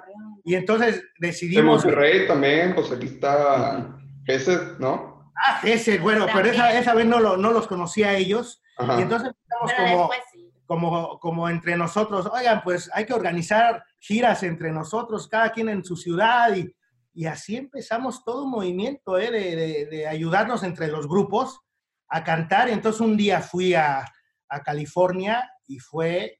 y 0.43 0.55
entonces 0.55 1.03
decidimos... 1.19 1.83
De 1.83 1.89
Monterrey 1.89 2.27
también, 2.27 2.75
pues 2.75 2.91
aquí 2.91 3.07
está 3.07 3.97
ese, 4.27 4.57
¿no? 4.77 5.31
Ah, 5.35 5.61
ese, 5.63 5.97
bueno, 5.97 6.27
pero 6.31 6.49
esa, 6.49 6.77
esa 6.77 6.93
vez 6.93 7.07
no, 7.07 7.19
lo, 7.19 7.37
no 7.37 7.51
los 7.51 7.65
conocía 7.65 8.09
a 8.09 8.15
ellos, 8.15 8.61
Ajá. 8.77 8.99
y 8.99 9.01
entonces 9.01 9.31
estamos 9.41 9.73
como, 9.73 10.11
sí. 10.30 10.30
Como, 10.71 11.19
como 11.19 11.49
entre 11.49 11.75
nosotros, 11.75 12.29
oigan, 12.31 12.61
pues 12.63 12.89
hay 12.93 13.05
que 13.05 13.13
organizar 13.13 13.83
giras 13.99 14.41
entre 14.43 14.71
nosotros, 14.71 15.27
cada 15.27 15.51
quien 15.51 15.67
en 15.67 15.83
su 15.83 15.97
ciudad, 15.97 16.55
y, 16.55 16.73
y 17.13 17.25
así 17.25 17.57
empezamos 17.57 18.23
todo 18.23 18.45
un 18.45 18.51
movimiento 18.51 19.19
¿eh? 19.19 19.31
de, 19.31 19.55
de, 19.57 19.85
de 19.87 20.07
ayudarnos 20.07 20.63
entre 20.63 20.87
los 20.87 21.09
grupos, 21.09 21.59
a 22.07 22.23
cantar. 22.23 22.69
Entonces 22.69 23.01
un 23.01 23.17
día 23.17 23.41
fui 23.41 23.73
a, 23.73 24.05
a 24.47 24.63
California 24.63 25.51
y 25.67 25.79
fue 25.79 26.39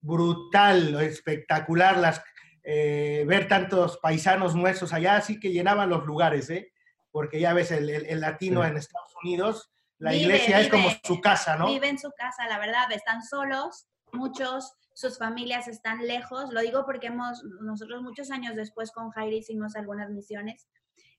brutal, 0.00 0.98
espectacular 1.02 1.98
las, 1.98 2.22
eh, 2.62 3.26
ver 3.28 3.46
tantos 3.46 3.98
paisanos 3.98 4.54
nuestros 4.54 4.94
allá, 4.94 5.16
así 5.16 5.38
que 5.38 5.52
llenaban 5.52 5.90
los 5.90 6.06
lugares, 6.06 6.48
¿eh? 6.48 6.72
porque 7.10 7.38
ya 7.38 7.52
ves, 7.52 7.72
el, 7.72 7.90
el, 7.90 8.06
el 8.06 8.20
latino 8.20 8.62
sí. 8.62 8.70
en 8.70 8.78
Estados 8.78 9.12
Unidos, 9.22 9.70
la 10.00 10.10
vive, 10.10 10.24
iglesia 10.24 10.58
vive, 10.58 10.60
es 10.62 10.68
como 10.70 10.88
su 11.04 11.20
casa, 11.20 11.56
¿no? 11.56 11.66
Vive 11.66 11.88
en 11.88 11.98
su 11.98 12.10
casa, 12.10 12.48
la 12.48 12.58
verdad, 12.58 12.90
están 12.92 13.22
solos, 13.22 13.86
muchos, 14.12 14.74
sus 14.94 15.18
familias 15.18 15.68
están 15.68 16.06
lejos, 16.06 16.52
lo 16.52 16.60
digo 16.60 16.84
porque 16.84 17.06
hemos, 17.06 17.42
nosotros 17.62 18.02
muchos 18.02 18.30
años 18.30 18.56
después 18.56 18.90
con 18.90 19.10
Jairi 19.10 19.38
hicimos 19.38 19.76
algunas 19.76 20.10
misiones, 20.10 20.68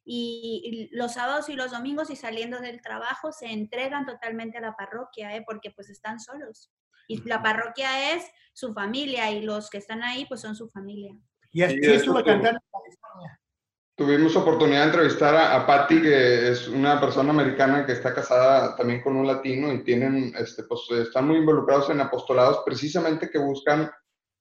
y, 0.04 0.90
los 0.92 1.14
sábados 1.14 1.50
y 1.50 1.54
los 1.54 1.72
domingos 1.72 2.10
y 2.10 2.16
saliendo 2.16 2.60
del 2.60 2.82
trabajo 2.82 3.32
se 3.32 3.52
entregan 3.52 4.06
totalmente 4.06 4.58
a 4.58 4.62
la 4.62 4.76
parroquia, 4.76 5.36
¿eh? 5.36 5.44
porque 5.46 5.72
pues 5.72 5.90
están 5.90 6.20
solos. 6.20 6.72
Y 7.08 7.22
la 7.28 7.42
parroquia 7.42 8.14
es 8.14 8.26
su 8.54 8.74
familia 8.74 9.32
y 9.32 9.42
los 9.42 9.70
que 9.70 9.78
están 9.78 10.02
ahí 10.02 10.26
pues 10.26 10.42
son 10.42 10.56
su 10.56 10.70
familia. 10.70 11.14
Y 11.52 11.62
así 11.62 11.78
sí, 11.82 11.92
estuve 11.92 12.24
cantando 12.24 12.60
en 12.60 12.82
California. 12.82 13.41
Tuvimos 14.02 14.36
oportunidad 14.36 14.80
de 14.80 14.86
entrevistar 14.86 15.36
a, 15.36 15.56
a 15.56 15.68
Patty, 15.68 16.02
que 16.02 16.50
es 16.50 16.68
una 16.68 17.00
persona 17.00 17.30
americana 17.30 17.86
que 17.86 17.92
está 17.92 18.16
casada 18.16 18.76
también 18.76 19.04
con 19.04 19.16
un 19.16 19.28
latino 19.28 19.72
y 19.72 19.84
tienen, 19.84 20.34
este, 20.40 20.64
pues, 20.64 20.90
están 20.90 21.28
muy 21.28 21.38
involucrados 21.38 21.92
en 21.92 22.02
apostolados 22.02 22.64
precisamente 22.66 23.30
que 23.30 23.38
buscan 23.38 23.92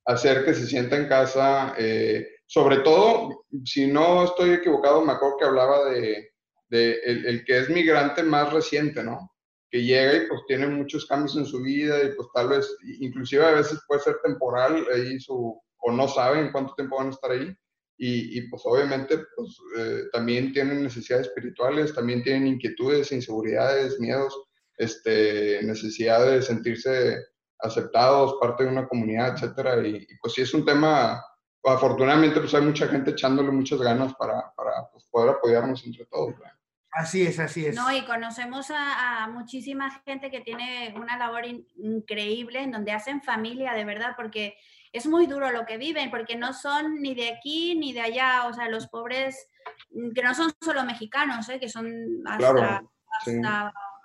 hacer 0.06 0.46
que 0.46 0.54
se 0.54 0.66
sienta 0.66 0.96
en 0.96 1.08
casa 1.08 1.74
eh, 1.76 2.26
sobre 2.46 2.78
todo, 2.78 3.44
si 3.66 3.86
no 3.86 4.24
estoy 4.24 4.52
equivocado, 4.54 5.04
me 5.04 5.12
acuerdo 5.12 5.36
que 5.36 5.44
hablaba 5.44 5.90
de, 5.90 6.30
de 6.70 6.92
el, 7.04 7.26
el, 7.26 7.44
que 7.44 7.58
es 7.58 7.68
migrante 7.68 8.22
más 8.22 8.50
reciente, 8.54 9.04
¿no? 9.04 9.30
Que 9.70 9.82
llega 9.82 10.14
y 10.14 10.26
pues 10.26 10.40
tiene 10.46 10.68
muchos 10.68 11.04
cambios 11.04 11.36
en 11.36 11.44
su 11.44 11.60
vida 11.60 12.02
y 12.02 12.14
pues 12.14 12.28
tal 12.32 12.48
vez, 12.48 12.66
inclusive 13.00 13.44
a 13.44 13.52
veces 13.52 13.78
puede 13.86 14.00
ser 14.00 14.16
temporal 14.24 14.86
ahí 14.90 15.20
su, 15.20 15.60
o 15.80 15.92
no 15.92 16.08
saben 16.08 16.50
cuánto 16.50 16.72
tiempo 16.72 16.96
van 16.96 17.08
a 17.08 17.10
estar 17.10 17.30
ahí. 17.30 17.54
Y, 18.02 18.38
y 18.38 18.48
pues 18.48 18.62
obviamente 18.64 19.18
pues, 19.36 19.58
eh, 19.76 20.04
también 20.10 20.54
tienen 20.54 20.82
necesidades 20.82 21.26
espirituales, 21.26 21.94
también 21.94 22.22
tienen 22.22 22.46
inquietudes, 22.46 23.12
inseguridades, 23.12 24.00
miedos, 24.00 24.34
este, 24.78 25.62
necesidad 25.62 26.24
de 26.24 26.40
sentirse 26.40 27.18
aceptados, 27.58 28.38
parte 28.40 28.64
de 28.64 28.70
una 28.70 28.88
comunidad, 28.88 29.34
etcétera. 29.34 29.86
Y, 29.86 29.96
y 29.96 30.16
pues 30.22 30.32
sí 30.32 30.40
es 30.40 30.54
un 30.54 30.64
tema 30.64 31.22
afortunadamente 31.62 32.40
pues 32.40 32.54
hay 32.54 32.62
mucha 32.62 32.88
gente 32.88 33.10
echándole 33.10 33.50
muchas 33.50 33.80
ganas 33.80 34.14
para, 34.14 34.50
para 34.56 34.88
pues, 34.92 35.04
poder 35.10 35.36
apoyarnos 35.36 35.84
entre 35.84 36.06
todos. 36.06 36.38
¿verdad? 36.38 36.54
Así 36.92 37.22
es, 37.22 37.38
así 37.38 37.66
es. 37.66 37.76
No, 37.76 37.94
y 37.94 38.04
conocemos 38.06 38.70
a, 38.70 39.24
a 39.24 39.28
muchísima 39.28 39.90
gente 40.06 40.30
que 40.30 40.40
tiene 40.40 40.94
una 40.96 41.18
labor 41.18 41.44
in, 41.44 41.66
increíble 41.76 42.62
en 42.62 42.72
donde 42.72 42.92
hacen 42.92 43.20
familia, 43.20 43.74
de 43.74 43.84
verdad, 43.84 44.14
porque 44.16 44.56
es 44.92 45.06
muy 45.06 45.26
duro 45.26 45.50
lo 45.50 45.66
que 45.66 45.78
viven, 45.78 46.10
porque 46.10 46.36
no 46.36 46.52
son 46.52 47.00
ni 47.00 47.14
de 47.14 47.32
aquí 47.32 47.74
ni 47.76 47.92
de 47.92 48.00
allá, 48.00 48.46
o 48.46 48.52
sea, 48.52 48.68
los 48.68 48.88
pobres, 48.88 49.48
mm, 49.90 50.12
que 50.12 50.22
no 50.22 50.34
son 50.34 50.52
solo 50.60 50.84
mexicanos, 50.84 51.48
¿eh? 51.48 51.60
que 51.60 51.68
son 51.68 51.86
hasta, 52.26 52.38
claro, 52.38 52.92
hasta 53.18 53.24
sí. 53.24 53.40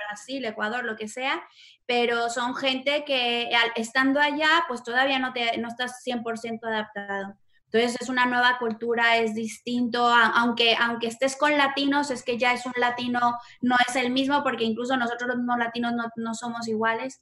Brasil, 0.08 0.46
Ecuador, 0.46 0.84
lo 0.84 0.96
que 0.96 1.08
sea, 1.08 1.44
pero 1.86 2.30
son 2.30 2.56
gente 2.56 3.04
que 3.06 3.50
estando 3.76 4.20
allá, 4.20 4.66
pues 4.68 4.84
todavía 4.84 5.20
no, 5.20 5.34
te, 5.34 5.58
no 5.58 5.68
estás 5.68 6.04
100% 6.06 6.60
adaptado. 6.64 7.36
Entonces 7.72 8.00
es 8.00 8.10
una 8.10 8.26
nueva 8.26 8.58
cultura, 8.58 9.18
es 9.18 9.34
distinto, 9.34 10.08
aunque, 10.08 10.76
aunque 10.80 11.08
estés 11.08 11.36
con 11.36 11.58
latinos, 11.58 12.10
es 12.10 12.24
que 12.24 12.38
ya 12.38 12.54
es 12.54 12.66
un 12.66 12.74
latino, 12.78 13.38
no 13.62 13.76
es 13.88 13.96
el 13.98 14.12
mismo, 14.12 14.44
porque 14.44 14.64
incluso 14.64 14.96
nosotros 14.96 15.28
los 15.28 15.38
mismos 15.38 15.58
latinos 15.58 15.94
no, 15.94 16.06
no 16.16 16.34
somos 16.36 16.68
iguales, 16.70 17.22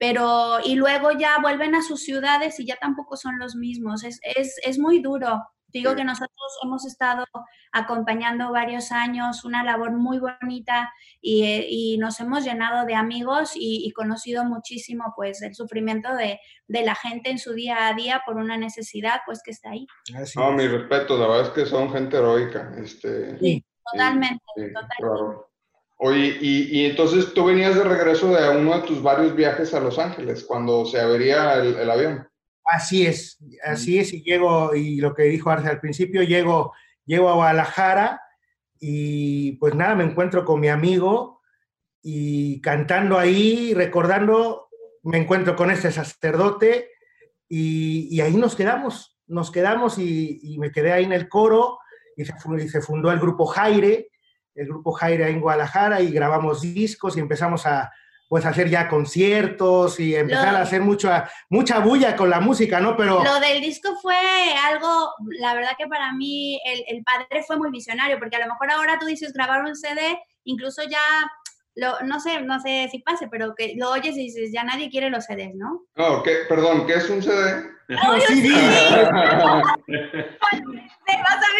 pero 0.00 0.60
y 0.64 0.76
luego 0.76 1.12
ya 1.12 1.36
vuelven 1.42 1.74
a 1.74 1.82
sus 1.82 2.02
ciudades 2.02 2.58
y 2.58 2.64
ya 2.64 2.76
tampoco 2.76 3.18
son 3.18 3.38
los 3.38 3.54
mismos, 3.54 4.02
es, 4.02 4.18
es, 4.22 4.56
es 4.64 4.78
muy 4.78 5.02
duro. 5.02 5.42
Digo 5.68 5.94
que 5.94 6.04
nosotros 6.04 6.58
hemos 6.64 6.84
estado 6.86 7.26
acompañando 7.70 8.50
varios 8.50 8.90
años, 8.90 9.44
una 9.44 9.62
labor 9.62 9.92
muy 9.92 10.18
bonita 10.18 10.90
y, 11.20 11.44
y 11.68 11.98
nos 11.98 12.18
hemos 12.18 12.44
llenado 12.44 12.86
de 12.86 12.94
amigos 12.94 13.52
y, 13.54 13.86
y, 13.86 13.92
conocido 13.92 14.44
muchísimo 14.44 15.12
pues 15.14 15.42
el 15.42 15.54
sufrimiento 15.54 16.16
de, 16.16 16.40
de, 16.66 16.82
la 16.82 16.96
gente 16.96 17.30
en 17.30 17.38
su 17.38 17.52
día 17.52 17.86
a 17.86 17.94
día 17.94 18.22
por 18.26 18.38
una 18.38 18.56
necesidad 18.56 19.20
pues 19.26 19.42
que 19.44 19.52
está 19.52 19.70
ahí. 19.70 19.86
Así 20.16 20.38
no, 20.38 20.50
mi 20.52 20.66
respeto, 20.66 21.18
la 21.18 21.28
verdad 21.28 21.46
es 21.48 21.50
que 21.50 21.66
son 21.66 21.92
gente 21.92 22.16
heroica. 22.16 22.72
Este, 22.78 23.38
sí, 23.38 23.64
totalmente, 23.92 24.42
sí, 24.56 24.62
totalmente. 24.72 24.96
Claro. 24.98 25.49
Oye, 26.02 26.38
y, 26.40 26.86
entonces 26.86 27.34
tú 27.34 27.44
venías 27.44 27.74
de 27.74 27.84
regreso 27.84 28.34
de 28.34 28.56
uno 28.56 28.74
de 28.74 28.86
tus 28.86 29.02
varios 29.02 29.36
viajes 29.36 29.74
a 29.74 29.80
Los 29.80 29.98
Ángeles, 29.98 30.44
cuando 30.44 30.86
se 30.86 30.98
avería 30.98 31.56
el, 31.56 31.90
avión. 31.90 32.26
Así 32.64 33.04
es, 33.04 33.38
así 33.62 33.98
es, 33.98 34.14
y 34.14 34.22
llego, 34.22 34.74
y 34.74 34.96
lo 34.96 35.14
que 35.14 35.24
dijo 35.24 35.50
Arce 35.50 35.68
al 35.68 35.78
principio, 35.78 36.22
llego, 36.22 36.72
llego 37.04 37.28
a 37.28 37.34
Guadalajara 37.34 38.18
y 38.80 39.52
pues 39.58 39.74
nada, 39.74 39.94
me 39.94 40.04
encuentro 40.04 40.42
con 40.46 40.58
mi 40.58 40.68
amigo 40.68 41.42
y 42.02 42.62
cantando 42.62 43.18
ahí, 43.18 43.74
recordando, 43.74 44.70
me 45.02 45.18
encuentro 45.18 45.54
con 45.54 45.70
este 45.70 45.92
sacerdote 45.92 46.88
y, 47.46 48.18
ahí 48.22 48.38
nos 48.38 48.56
quedamos, 48.56 49.18
nos 49.26 49.50
quedamos 49.50 49.98
y, 49.98 50.56
me 50.58 50.72
quedé 50.72 50.92
ahí 50.92 51.04
en 51.04 51.12
el 51.12 51.28
coro 51.28 51.78
y 52.16 52.24
se, 52.24 52.32
y 52.58 52.68
se 52.70 52.80
fundó 52.80 53.12
el 53.12 53.20
grupo 53.20 53.44
Jaire, 53.44 54.10
el 54.60 54.66
grupo 54.66 54.92
Jaire 54.92 55.30
en 55.30 55.40
Guadalajara 55.40 56.02
y 56.02 56.10
grabamos 56.10 56.60
discos 56.60 57.16
y 57.16 57.20
empezamos 57.20 57.66
a 57.66 57.90
pues 58.28 58.46
hacer 58.46 58.68
ya 58.68 58.88
conciertos 58.88 59.98
y 59.98 60.14
empezar 60.14 60.54
a 60.54 60.60
hacer 60.60 60.82
mucha, 60.82 61.28
mucha 61.48 61.80
bulla 61.80 62.14
con 62.14 62.30
la 62.30 62.38
música, 62.38 62.78
¿no? 62.78 62.96
Pero... 62.96 63.24
Lo 63.24 63.40
del 63.40 63.60
disco 63.60 63.96
fue 64.00 64.14
algo, 64.66 65.14
la 65.40 65.52
verdad 65.54 65.72
que 65.76 65.88
para 65.88 66.12
mí 66.12 66.60
el, 66.64 66.84
el 66.86 67.02
padre 67.02 67.42
fue 67.44 67.56
muy 67.56 67.72
visionario, 67.72 68.20
porque 68.20 68.36
a 68.36 68.46
lo 68.46 68.52
mejor 68.52 68.70
ahora 68.70 68.98
tú 69.00 69.06
dices 69.06 69.32
grabar 69.32 69.64
un 69.64 69.74
CD, 69.74 70.16
incluso 70.44 70.82
ya 70.84 71.00
lo, 71.74 72.00
no 72.02 72.20
sé, 72.20 72.40
no 72.42 72.60
sé 72.60 72.88
si 72.92 73.00
pase, 73.00 73.26
pero 73.28 73.54
que 73.56 73.74
lo 73.76 73.90
oyes 73.90 74.16
y 74.16 74.26
dices, 74.26 74.50
ya 74.52 74.62
nadie 74.62 74.90
quiere 74.90 75.10
los 75.10 75.24
CDs, 75.24 75.56
¿no? 75.56 75.86
No, 75.96 76.22
¿qué, 76.22 76.40
perdón, 76.48 76.86
¿qué 76.86 76.94
es 76.94 77.10
un 77.10 77.22
CD? 77.22 77.64
¡Oh, 78.06 78.20
CD! 78.20 78.48
¿Te 79.86 81.16
vas 81.16 81.40
a 81.42 81.50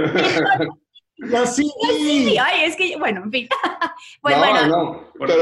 ver? 0.00 0.68
Los 1.22 1.54
sí, 1.54 1.70
sí, 1.98 2.36
ay, 2.36 2.64
es 2.64 2.74
que, 2.74 2.96
bueno, 2.96 3.22
en 3.24 3.30
fin. 3.30 3.48
pues 4.22 4.36
no, 4.36 4.40
bueno. 4.40 4.66
No, 4.66 5.12
pero, 5.20 5.34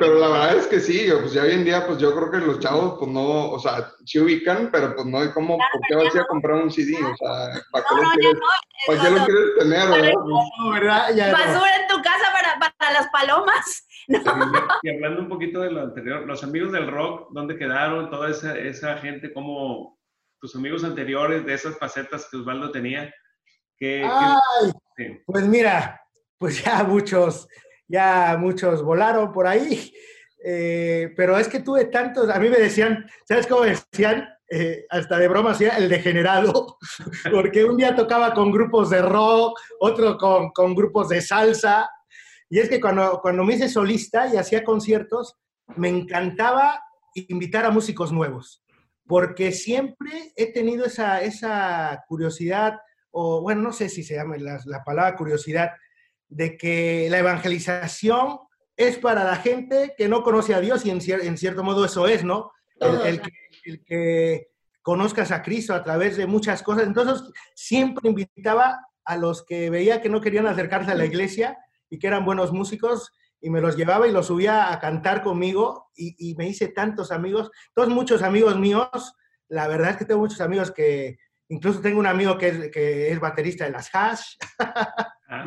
pero, 0.00 0.18
la 0.18 0.28
verdad 0.28 0.56
es 0.56 0.66
que 0.66 0.80
sí, 0.80 1.08
pues 1.20 1.32
ya 1.32 1.42
hoy 1.42 1.52
en 1.52 1.64
día, 1.64 1.86
pues 1.86 1.98
yo 1.98 2.12
creo 2.12 2.28
que 2.28 2.38
los 2.38 2.58
chavos, 2.58 2.96
pues 2.98 3.08
no, 3.08 3.50
o 3.50 3.58
sea, 3.60 3.88
sí 4.04 4.18
ubican, 4.18 4.68
pero 4.72 4.96
pues 4.96 5.06
no 5.06 5.20
hay 5.20 5.30
como, 5.30 5.58
¿por 5.58 5.80
qué 5.88 5.94
vas 5.94 6.16
a 6.16 6.24
comprar 6.24 6.56
un 6.56 6.72
CD? 6.72 6.96
O 6.96 7.16
sea, 7.16 7.62
¿para 7.70 7.84
qué, 7.88 7.94
lo, 7.94 8.10
quieres, 8.10 8.40
¿para 8.88 9.00
qué 9.00 9.10
lo 9.10 9.24
quieres 9.26 9.58
tener? 9.60 9.88
¿verdad? 9.88 10.12
No, 10.26 10.70
¿verdad? 10.70 11.14
Ya 11.14 11.32
Basura 11.32 11.76
en 11.76 11.86
tu 11.86 12.02
casa 12.02 12.32
para, 12.32 12.74
para 12.76 12.92
las 12.92 13.08
palomas. 13.10 13.86
Y 14.82 14.90
hablando 14.90 15.22
un 15.22 15.28
poquito 15.28 15.60
de 15.60 15.70
lo 15.70 15.82
anterior, 15.82 16.26
los 16.26 16.42
amigos 16.42 16.72
del 16.72 16.90
rock, 16.90 17.28
¿dónde 17.30 17.56
quedaron? 17.56 18.10
Toda 18.10 18.30
esa, 18.30 18.58
esa 18.58 18.96
gente, 18.96 19.32
como 19.32 20.00
tus 20.40 20.56
amigos 20.56 20.82
anteriores 20.82 21.46
de 21.46 21.54
esas 21.54 21.78
facetas 21.78 22.26
que 22.28 22.38
Osvaldo 22.38 22.72
tenía, 22.72 23.14
pues 25.26 25.46
mira, 25.46 26.00
pues 26.38 26.62
ya 26.62 26.84
muchos, 26.84 27.48
ya 27.88 28.36
muchos 28.38 28.82
volaron 28.82 29.32
por 29.32 29.46
ahí, 29.46 29.92
eh, 30.44 31.12
pero 31.16 31.38
es 31.38 31.48
que 31.48 31.60
tuve 31.60 31.86
tantos, 31.86 32.28
a 32.28 32.38
mí 32.38 32.48
me 32.48 32.58
decían, 32.58 33.06
¿sabes 33.26 33.46
cómo 33.46 33.62
decían? 33.62 34.28
Eh, 34.52 34.84
hasta 34.90 35.16
de 35.16 35.28
broma 35.28 35.52
hacía 35.52 35.76
el 35.76 35.88
degenerado, 35.88 36.76
porque 37.32 37.64
un 37.64 37.76
día 37.76 37.94
tocaba 37.94 38.34
con 38.34 38.50
grupos 38.50 38.90
de 38.90 39.00
rock, 39.00 39.58
otro 39.78 40.18
con, 40.18 40.50
con 40.50 40.74
grupos 40.74 41.08
de 41.08 41.20
salsa, 41.20 41.88
y 42.48 42.58
es 42.58 42.68
que 42.68 42.80
cuando, 42.80 43.20
cuando 43.22 43.44
me 43.44 43.54
hice 43.54 43.68
solista 43.68 44.26
y 44.26 44.36
hacía 44.36 44.64
conciertos, 44.64 45.36
me 45.76 45.88
encantaba 45.88 46.82
invitar 47.14 47.64
a 47.64 47.70
músicos 47.70 48.12
nuevos, 48.12 48.64
porque 49.06 49.52
siempre 49.52 50.32
he 50.36 50.52
tenido 50.52 50.84
esa, 50.84 51.22
esa 51.22 52.04
curiosidad 52.08 52.78
o 53.12 53.40
bueno, 53.40 53.62
no 53.62 53.72
sé 53.72 53.88
si 53.88 54.02
se 54.02 54.14
llama 54.14 54.36
la, 54.38 54.84
palabra 54.84 55.16
curiosidad, 55.16 55.72
de 56.28 56.56
que 56.56 57.08
la 57.10 57.18
evangelización 57.18 58.38
es 58.76 58.98
para 58.98 59.24
la 59.24 59.36
gente 59.36 59.94
que 59.96 60.08
no 60.08 60.22
conoce 60.22 60.54
a 60.54 60.60
Dios 60.60 60.86
y 60.86 60.90
en, 60.90 61.00
cierto 61.00 61.62
modo 61.62 61.84
eso 61.84 62.06
es, 62.06 62.24
¿no? 62.24 62.52
El, 62.78 63.20
que, 63.84 64.48
conozcas 64.82 65.30
a 65.30 65.42
Cristo 65.42 65.74
a 65.74 65.82
través 65.82 66.16
de 66.16 66.26
muchas 66.26 66.62
cosas. 66.62 66.86
Entonces, 66.86 67.30
siempre 67.54 68.08
invitaba 68.08 68.80
a 69.04 69.16
los 69.16 69.44
que 69.44 69.68
veía 69.68 70.00
que 70.00 70.08
no 70.08 70.20
querían 70.20 70.46
acercarse 70.46 70.90
a 70.90 70.94
la 70.94 71.04
iglesia 71.04 71.58
y 71.90 71.98
que 71.98 72.06
eran 72.06 72.24
buenos 72.24 72.52
músicos 72.52 73.12
y 73.42 73.50
me 73.50 73.60
los 73.60 73.76
llevaba 73.76 74.08
y 74.08 74.12
los 74.12 74.26
subía 74.26 74.72
a 74.72 74.80
cantar 74.80 75.22
conmigo 75.22 75.90
y, 75.94 76.30
y 76.30 76.34
me 76.36 76.48
hice 76.48 76.68
tantos 76.68 77.12
amigos, 77.12 77.50
todos 77.74 77.88
muchos 77.90 78.22
amigos 78.22 78.58
míos. 78.58 79.14
La 79.48 79.68
verdad 79.68 79.90
es 79.90 79.96
que 79.98 80.04
tengo 80.06 80.20
muchos 80.20 80.40
amigos 80.40 80.70
que, 80.70 81.18
Incluso 81.50 81.80
tengo 81.80 81.98
un 81.98 82.06
amigo 82.06 82.38
que 82.38 82.48
es, 82.48 82.70
que 82.70 83.10
es 83.10 83.20
baterista 83.20 83.64
de 83.64 83.72
las 83.72 83.90
hash. 83.92 84.36
Ah, 85.32 85.44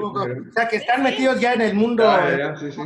o 0.00 0.52
sea, 0.52 0.68
que 0.68 0.76
están 0.76 1.02
metidos 1.02 1.40
ya 1.40 1.54
en 1.54 1.60
el 1.62 1.74
mundo 1.74 2.04
ah, 2.06 2.54
sí, 2.60 2.70
sí. 2.70 2.80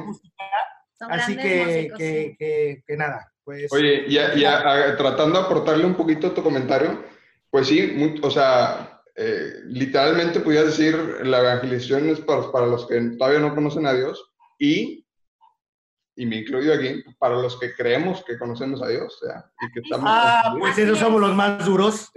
Así 1.00 1.36
que, 1.36 1.90
que, 2.38 2.82
que, 2.86 2.96
nada. 2.96 3.30
Pues, 3.44 3.70
Oye, 3.70 4.08
ya, 4.08 4.34
ya 4.34 4.96
tratando 4.96 5.38
de 5.38 5.44
aportarle 5.44 5.84
un 5.84 5.94
poquito 5.94 6.28
a 6.28 6.34
tu 6.34 6.42
comentario, 6.42 7.04
pues 7.50 7.66
sí, 7.66 8.18
o 8.22 8.30
sea, 8.30 9.02
eh, 9.14 9.52
literalmente 9.66 10.40
podías 10.40 10.64
decir 10.64 10.96
la 11.22 11.40
evangelización 11.40 12.08
es 12.08 12.20
para, 12.20 12.50
para 12.50 12.66
los 12.66 12.86
que 12.86 12.98
todavía 13.18 13.40
no 13.40 13.54
conocen 13.54 13.86
a 13.86 13.92
Dios 13.92 14.32
y 14.58 15.01
y 16.14 16.26
me 16.26 16.36
incluyo 16.36 16.74
aquí, 16.74 17.02
para 17.18 17.36
los 17.36 17.58
que 17.58 17.74
creemos 17.74 18.24
que 18.24 18.38
conocemos 18.38 18.82
a 18.82 18.88
Dios. 18.88 19.18
O 19.22 19.26
sea, 19.26 19.50
y 19.60 19.72
que 19.72 19.80
estamos 19.80 20.06
ah, 20.08 20.54
pues 20.58 20.76
esos 20.78 20.98
somos 20.98 21.20
los 21.20 21.34
más 21.34 21.64
duros. 21.64 22.12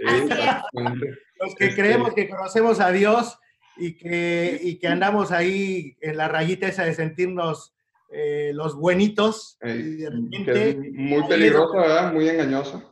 los 1.40 1.54
que 1.54 1.74
creemos 1.74 2.12
que 2.14 2.28
conocemos 2.28 2.80
a 2.80 2.90
Dios 2.90 3.38
y 3.76 3.96
que, 3.96 4.58
y 4.62 4.78
que 4.78 4.88
andamos 4.88 5.32
ahí 5.32 5.96
en 6.00 6.16
la 6.16 6.28
rayita 6.28 6.68
esa 6.68 6.84
de 6.84 6.94
sentirnos 6.94 7.74
eh, 8.10 8.52
los 8.54 8.76
buenitos. 8.76 9.58
muy 9.62 11.22
peligrosa, 11.28 11.78
¿verdad? 11.78 12.12
Muy 12.12 12.28
engañosa. 12.28 12.84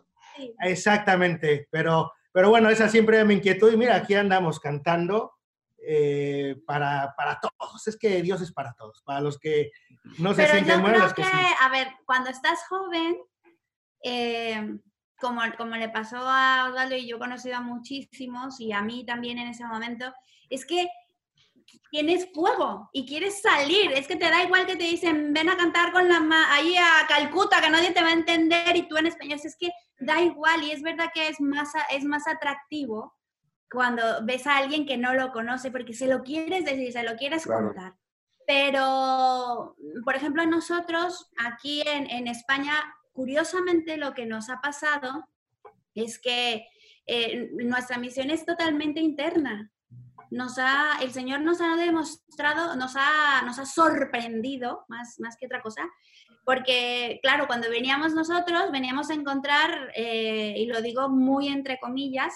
Exactamente, 0.60 1.68
pero, 1.70 2.12
pero 2.32 2.50
bueno, 2.50 2.68
esa 2.68 2.88
siempre 2.88 3.24
me 3.24 3.34
inquietud 3.34 3.72
y 3.72 3.76
mira, 3.76 3.94
aquí 3.96 4.14
andamos 4.14 4.58
cantando 4.58 5.33
eh, 5.86 6.56
para, 6.66 7.14
para, 7.16 7.40
todos. 7.40 7.86
Es 7.86 7.96
que 7.96 8.22
Dios 8.22 8.40
es 8.40 8.52
para 8.52 8.74
todos, 8.74 9.02
para 9.02 9.20
los 9.20 9.38
que 9.38 9.70
no 10.18 10.34
se 10.34 10.46
sienten 10.48 10.82
buenos. 10.82 11.12
Que, 11.14 11.22
a 11.22 11.68
ver, 11.70 11.88
cuando 12.04 12.30
estás 12.30 12.66
joven, 12.68 13.18
eh, 14.02 14.78
como, 15.20 15.40
como 15.56 15.76
le 15.76 15.88
pasó 15.88 16.18
a 16.18 16.68
Osvaldo 16.68 16.96
y 16.96 17.08
yo 17.08 17.16
he 17.16 17.18
conocido 17.20 17.56
a 17.56 17.60
muchísimos 17.60 18.60
y 18.60 18.72
a 18.72 18.82
mí 18.82 19.04
también 19.06 19.38
en 19.38 19.48
ese 19.48 19.64
momento, 19.64 20.12
es 20.50 20.66
que 20.66 20.88
tienes 21.90 22.28
fuego 22.32 22.90
y 22.92 23.06
quieres 23.06 23.40
salir. 23.40 23.92
Es 23.92 24.06
que 24.06 24.16
te 24.16 24.28
da 24.30 24.42
igual 24.42 24.66
que 24.66 24.76
te 24.76 24.84
dicen, 24.84 25.32
ven 25.32 25.48
a 25.48 25.56
cantar 25.56 25.92
con 25.92 26.08
la 26.08 26.20
ahí 26.50 26.76
a 26.76 27.06
Calcuta, 27.06 27.60
que 27.60 27.70
nadie 27.70 27.92
te 27.92 28.02
va 28.02 28.08
a 28.08 28.12
entender 28.14 28.76
y 28.76 28.88
tú 28.88 28.96
en 28.96 29.06
español. 29.06 29.40
Es 29.42 29.56
que 29.56 29.70
da 29.98 30.20
igual 30.20 30.62
y 30.62 30.72
es 30.72 30.82
verdad 30.82 31.10
que 31.14 31.28
es 31.28 31.40
más, 31.40 31.70
es 31.90 32.04
más 32.04 32.26
atractivo 32.26 33.14
cuando 33.74 34.24
ves 34.24 34.46
a 34.46 34.56
alguien 34.56 34.86
que 34.86 34.96
no 34.96 35.12
lo 35.12 35.32
conoce, 35.32 35.70
porque 35.70 35.92
se 35.92 36.06
lo 36.06 36.22
quieres 36.22 36.64
decir, 36.64 36.92
se 36.92 37.02
lo 37.02 37.16
quieres 37.16 37.46
contar. 37.46 37.94
Pero, 38.46 39.76
por 40.04 40.16
ejemplo, 40.16 40.46
nosotros 40.46 41.30
aquí 41.36 41.82
en, 41.86 42.28
España, 42.28 42.74
curiosamente 43.12 43.96
lo 43.96 44.14
que 44.14 44.26
nos 44.26 44.48
ha 44.48 44.60
pasado 44.60 45.28
es 45.94 46.18
que 46.18 46.66
eh, 47.06 47.50
nuestra 47.52 47.98
misión 47.98 48.30
es 48.30 48.46
totalmente 48.46 49.00
interna. 49.00 49.70
Nos 50.30 50.58
ha, 50.58 50.98
el 51.02 51.12
Señor 51.12 51.40
nos 51.40 51.60
ha 51.60 51.76
demostrado, 51.76 52.76
nos 52.76 52.94
ha, 52.96 53.42
nos 53.42 53.58
ha 53.58 53.66
sorprendido, 53.66 54.84
más, 54.88 55.20
más 55.20 55.36
que 55.36 55.46
otra 55.46 55.60
cosa, 55.60 55.82
porque, 56.44 57.20
claro, 57.22 57.46
cuando 57.46 57.70
veníamos 57.70 58.14
nosotros, 58.14 58.70
veníamos 58.70 59.08
a 59.10 59.14
encontrar, 59.14 59.90
eh, 59.94 60.54
y 60.58 60.66
lo 60.66 60.82
digo 60.82 61.08
muy 61.08 61.48
entre 61.48 61.78
comillas, 61.80 62.34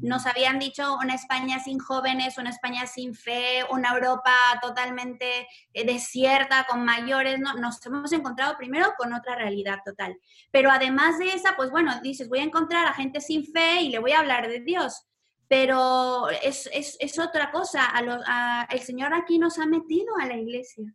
nos 0.00 0.26
habían 0.26 0.60
dicho 0.60 0.96
una 0.96 1.14
España 1.14 1.58
sin 1.58 1.80
jóvenes, 1.80 2.38
una 2.38 2.50
España 2.50 2.86
sin 2.86 3.14
fe, 3.14 3.64
una 3.70 3.94
Europa 3.94 4.32
totalmente 4.62 5.48
eh, 5.74 5.84
desierta, 5.84 6.66
con 6.68 6.84
mayores, 6.84 7.40
¿no? 7.40 7.54
nos 7.54 7.84
hemos 7.84 8.12
encontrado 8.12 8.56
primero 8.56 8.94
con 8.96 9.12
otra 9.12 9.34
realidad 9.34 9.80
total. 9.84 10.16
Pero 10.52 10.70
además 10.70 11.18
de 11.18 11.32
esa, 11.32 11.56
pues 11.56 11.70
bueno, 11.70 12.00
dices, 12.00 12.28
voy 12.28 12.38
a 12.38 12.44
encontrar 12.44 12.86
a 12.86 12.94
gente 12.94 13.20
sin 13.20 13.44
fe 13.44 13.82
y 13.82 13.88
le 13.88 13.98
voy 13.98 14.12
a 14.12 14.20
hablar 14.20 14.48
de 14.48 14.60
Dios 14.60 15.04
pero 15.50 16.28
es, 16.42 16.68
es, 16.74 16.98
es 17.00 17.18
otra 17.18 17.50
cosa. 17.50 17.88
A 17.90 18.68
el 18.70 18.80
Señor 18.80 19.14
aquí 19.14 19.38
nos 19.38 19.58
ha 19.58 19.64
metido 19.64 20.14
a 20.20 20.26
la 20.26 20.36
iglesia 20.36 20.94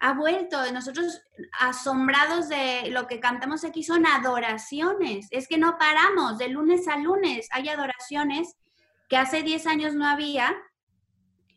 ha 0.00 0.12
vuelto. 0.14 0.58
Nosotros 0.72 1.22
asombrados 1.58 2.48
de 2.48 2.90
lo 2.90 3.06
que 3.06 3.20
cantamos 3.20 3.64
aquí 3.64 3.82
son 3.82 4.06
adoraciones. 4.06 5.28
Es 5.30 5.48
que 5.48 5.58
no 5.58 5.78
paramos, 5.78 6.38
de 6.38 6.48
lunes 6.48 6.88
a 6.88 6.96
lunes 6.98 7.48
hay 7.52 7.68
adoraciones 7.68 8.56
que 9.08 9.16
hace 9.16 9.42
10 9.42 9.66
años 9.66 9.94
no 9.94 10.06
había 10.06 10.54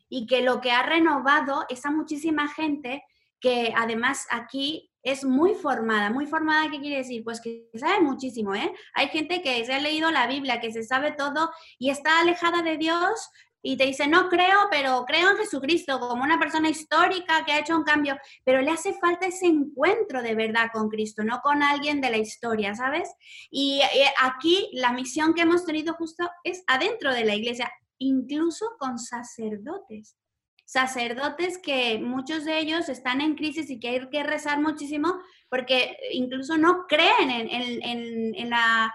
y 0.08 0.26
que 0.26 0.42
lo 0.42 0.60
que 0.60 0.72
ha 0.72 0.82
renovado 0.82 1.66
es 1.68 1.84
a 1.84 1.90
muchísima 1.90 2.48
gente 2.48 3.04
que 3.40 3.72
además 3.76 4.26
aquí 4.30 4.90
es 5.02 5.24
muy 5.24 5.54
formada. 5.54 6.10
Muy 6.10 6.26
formada, 6.26 6.70
¿qué 6.70 6.78
quiere 6.78 6.98
decir? 6.98 7.24
Pues 7.24 7.40
que 7.40 7.70
sabe 7.74 8.00
muchísimo, 8.00 8.54
¿eh? 8.54 8.72
Hay 8.94 9.08
gente 9.08 9.40
que 9.40 9.64
se 9.64 9.72
ha 9.72 9.80
leído 9.80 10.10
la 10.10 10.26
Biblia, 10.26 10.60
que 10.60 10.72
se 10.72 10.82
sabe 10.82 11.12
todo 11.12 11.50
y 11.78 11.90
está 11.90 12.20
alejada 12.20 12.62
de 12.62 12.76
Dios, 12.76 13.30
y 13.62 13.76
te 13.76 13.86
dice, 13.86 14.06
no 14.06 14.28
creo, 14.28 14.68
pero 14.70 15.04
creo 15.06 15.30
en 15.30 15.36
Jesucristo 15.36 16.00
como 16.00 16.22
una 16.22 16.38
persona 16.38 16.68
histórica 16.68 17.44
que 17.44 17.52
ha 17.52 17.58
hecho 17.58 17.76
un 17.76 17.84
cambio, 17.84 18.16
pero 18.44 18.62
le 18.62 18.70
hace 18.70 18.94
falta 18.94 19.26
ese 19.26 19.46
encuentro 19.46 20.22
de 20.22 20.34
verdad 20.34 20.70
con 20.72 20.88
Cristo, 20.88 21.22
no 21.24 21.40
con 21.40 21.62
alguien 21.62 22.00
de 22.00 22.10
la 22.10 22.16
historia, 22.16 22.74
¿sabes? 22.74 23.10
Y 23.50 23.80
eh, 23.80 24.06
aquí 24.22 24.70
la 24.72 24.92
misión 24.92 25.34
que 25.34 25.42
hemos 25.42 25.64
tenido 25.64 25.94
justo 25.94 26.28
es 26.44 26.62
adentro 26.66 27.12
de 27.12 27.24
la 27.24 27.34
iglesia, 27.34 27.70
incluso 27.98 28.76
con 28.78 28.98
sacerdotes. 28.98 30.16
Sacerdotes 30.64 31.58
que 31.58 31.98
muchos 31.98 32.44
de 32.44 32.60
ellos 32.60 32.88
están 32.88 33.20
en 33.20 33.34
crisis 33.34 33.68
y 33.70 33.80
que 33.80 33.88
hay 33.88 34.08
que 34.08 34.22
rezar 34.22 34.60
muchísimo 34.60 35.20
porque 35.48 35.96
incluso 36.12 36.56
no 36.56 36.86
creen 36.86 37.28
en 37.28 38.50
la 38.50 38.94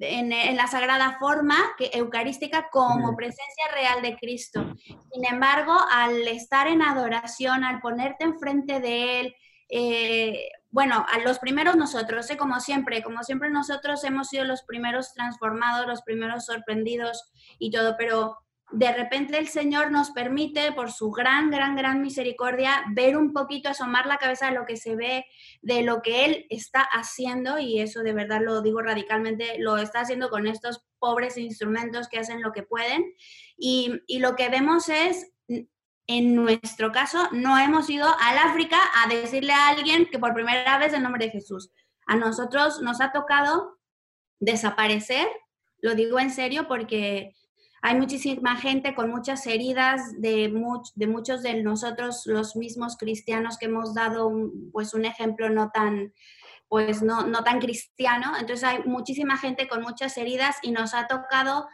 en, 0.00 0.56
la 0.56 0.66
sagrada 0.66 1.18
forma 1.18 1.56
que, 1.76 1.90
eucarística 1.92 2.68
como 2.70 3.14
presencia 3.16 3.64
real 3.74 4.02
de 4.02 4.16
Cristo. 4.16 4.74
Sin 4.84 5.24
embargo, 5.30 5.74
al 5.90 6.26
estar 6.28 6.66
en 6.66 6.82
adoración, 6.82 7.64
al 7.64 7.80
ponerte 7.80 8.24
enfrente 8.24 8.80
de 8.80 9.20
Él, 9.20 9.36
eh, 9.68 10.48
bueno, 10.70 11.04
a 11.08 11.18
los 11.20 11.38
primeros 11.38 11.76
nosotros, 11.76 12.30
¿eh? 12.30 12.36
como 12.36 12.60
siempre, 12.60 13.02
como 13.02 13.22
siempre 13.22 13.50
nosotros 13.50 14.02
hemos 14.04 14.28
sido 14.28 14.44
los 14.44 14.62
primeros 14.62 15.12
transformados, 15.14 15.86
los 15.86 16.02
primeros 16.02 16.46
sorprendidos 16.46 17.32
y 17.58 17.70
todo, 17.70 17.96
pero 17.96 18.38
de 18.72 18.92
repente 18.92 19.38
el 19.38 19.48
Señor 19.48 19.90
nos 19.90 20.10
permite, 20.10 20.72
por 20.72 20.92
su 20.92 21.10
gran, 21.10 21.50
gran, 21.50 21.74
gran 21.74 22.00
misericordia, 22.00 22.84
ver 22.92 23.16
un 23.16 23.32
poquito, 23.32 23.68
asomar 23.68 24.06
la 24.06 24.18
cabeza 24.18 24.46
de 24.46 24.52
lo 24.52 24.66
que 24.66 24.76
se 24.76 24.96
ve, 24.96 25.26
de 25.62 25.82
lo 25.82 26.02
que 26.02 26.24
Él 26.24 26.46
está 26.50 26.80
haciendo, 26.80 27.58
y 27.58 27.80
eso 27.80 28.02
de 28.02 28.12
verdad 28.12 28.40
lo 28.42 28.62
digo 28.62 28.80
radicalmente, 28.80 29.58
lo 29.58 29.76
está 29.76 30.00
haciendo 30.00 30.30
con 30.30 30.46
estos 30.46 30.84
pobres 30.98 31.36
instrumentos 31.36 32.08
que 32.08 32.18
hacen 32.18 32.42
lo 32.42 32.52
que 32.52 32.62
pueden. 32.62 33.04
Y, 33.56 34.02
lo 34.18 34.36
que 34.36 34.48
vemos 34.48 34.88
es, 34.88 35.32
en 36.06 36.34
nuestro 36.34 36.92
caso, 36.92 37.28
no 37.32 37.58
hemos 37.58 37.90
ido 37.90 38.06
al 38.20 38.38
África 38.38 38.78
a 39.02 39.08
decirle 39.08 39.52
a 39.52 39.68
alguien 39.68 40.06
que 40.06 40.18
por 40.18 40.34
primera 40.34 40.78
vez 40.78 40.92
el 40.92 41.02
nombre 41.02 41.26
de 41.26 41.32
Jesús. 41.32 41.70
A 42.06 42.16
nosotros 42.16 42.80
nos 42.82 43.00
ha 43.00 43.12
tocado 43.12 43.78
desaparecer, 44.38 45.28
lo 45.80 45.94
digo 45.94 46.18
en 46.18 46.30
serio 46.30 46.68
porque 46.68 47.34
hay 47.82 47.96
muchísima 47.96 48.56
gente 48.56 48.94
con 48.94 49.10
muchas 49.10 49.46
heridas 49.46 50.20
de, 50.20 50.52
de 50.94 51.06
muchos 51.06 51.42
de 51.42 51.62
nosotros, 51.62 52.22
los 52.26 52.56
mismos 52.56 52.96
cristianos, 52.96 53.56
que 53.58 53.66
hemos 53.66 53.94
dado 53.94 54.26
un, 54.26 54.70
pues 54.72 54.92
un 54.92 55.04
ejemplo 55.04 55.48
no 55.48 55.70
tan, 55.70 56.12
pues 56.68 57.02
no, 57.02 57.26
no 57.26 57.42
tan 57.42 57.58
cristiano. 57.58 58.32
Entonces 58.38 58.64
hay 58.64 58.82
muchísima 58.84 59.38
gente 59.38 59.66
con 59.66 59.82
muchas 59.82 60.16
heridas 60.18 60.56
y 60.62 60.72
nos 60.72 60.94
ha 60.94 61.06
tocado 61.06 61.66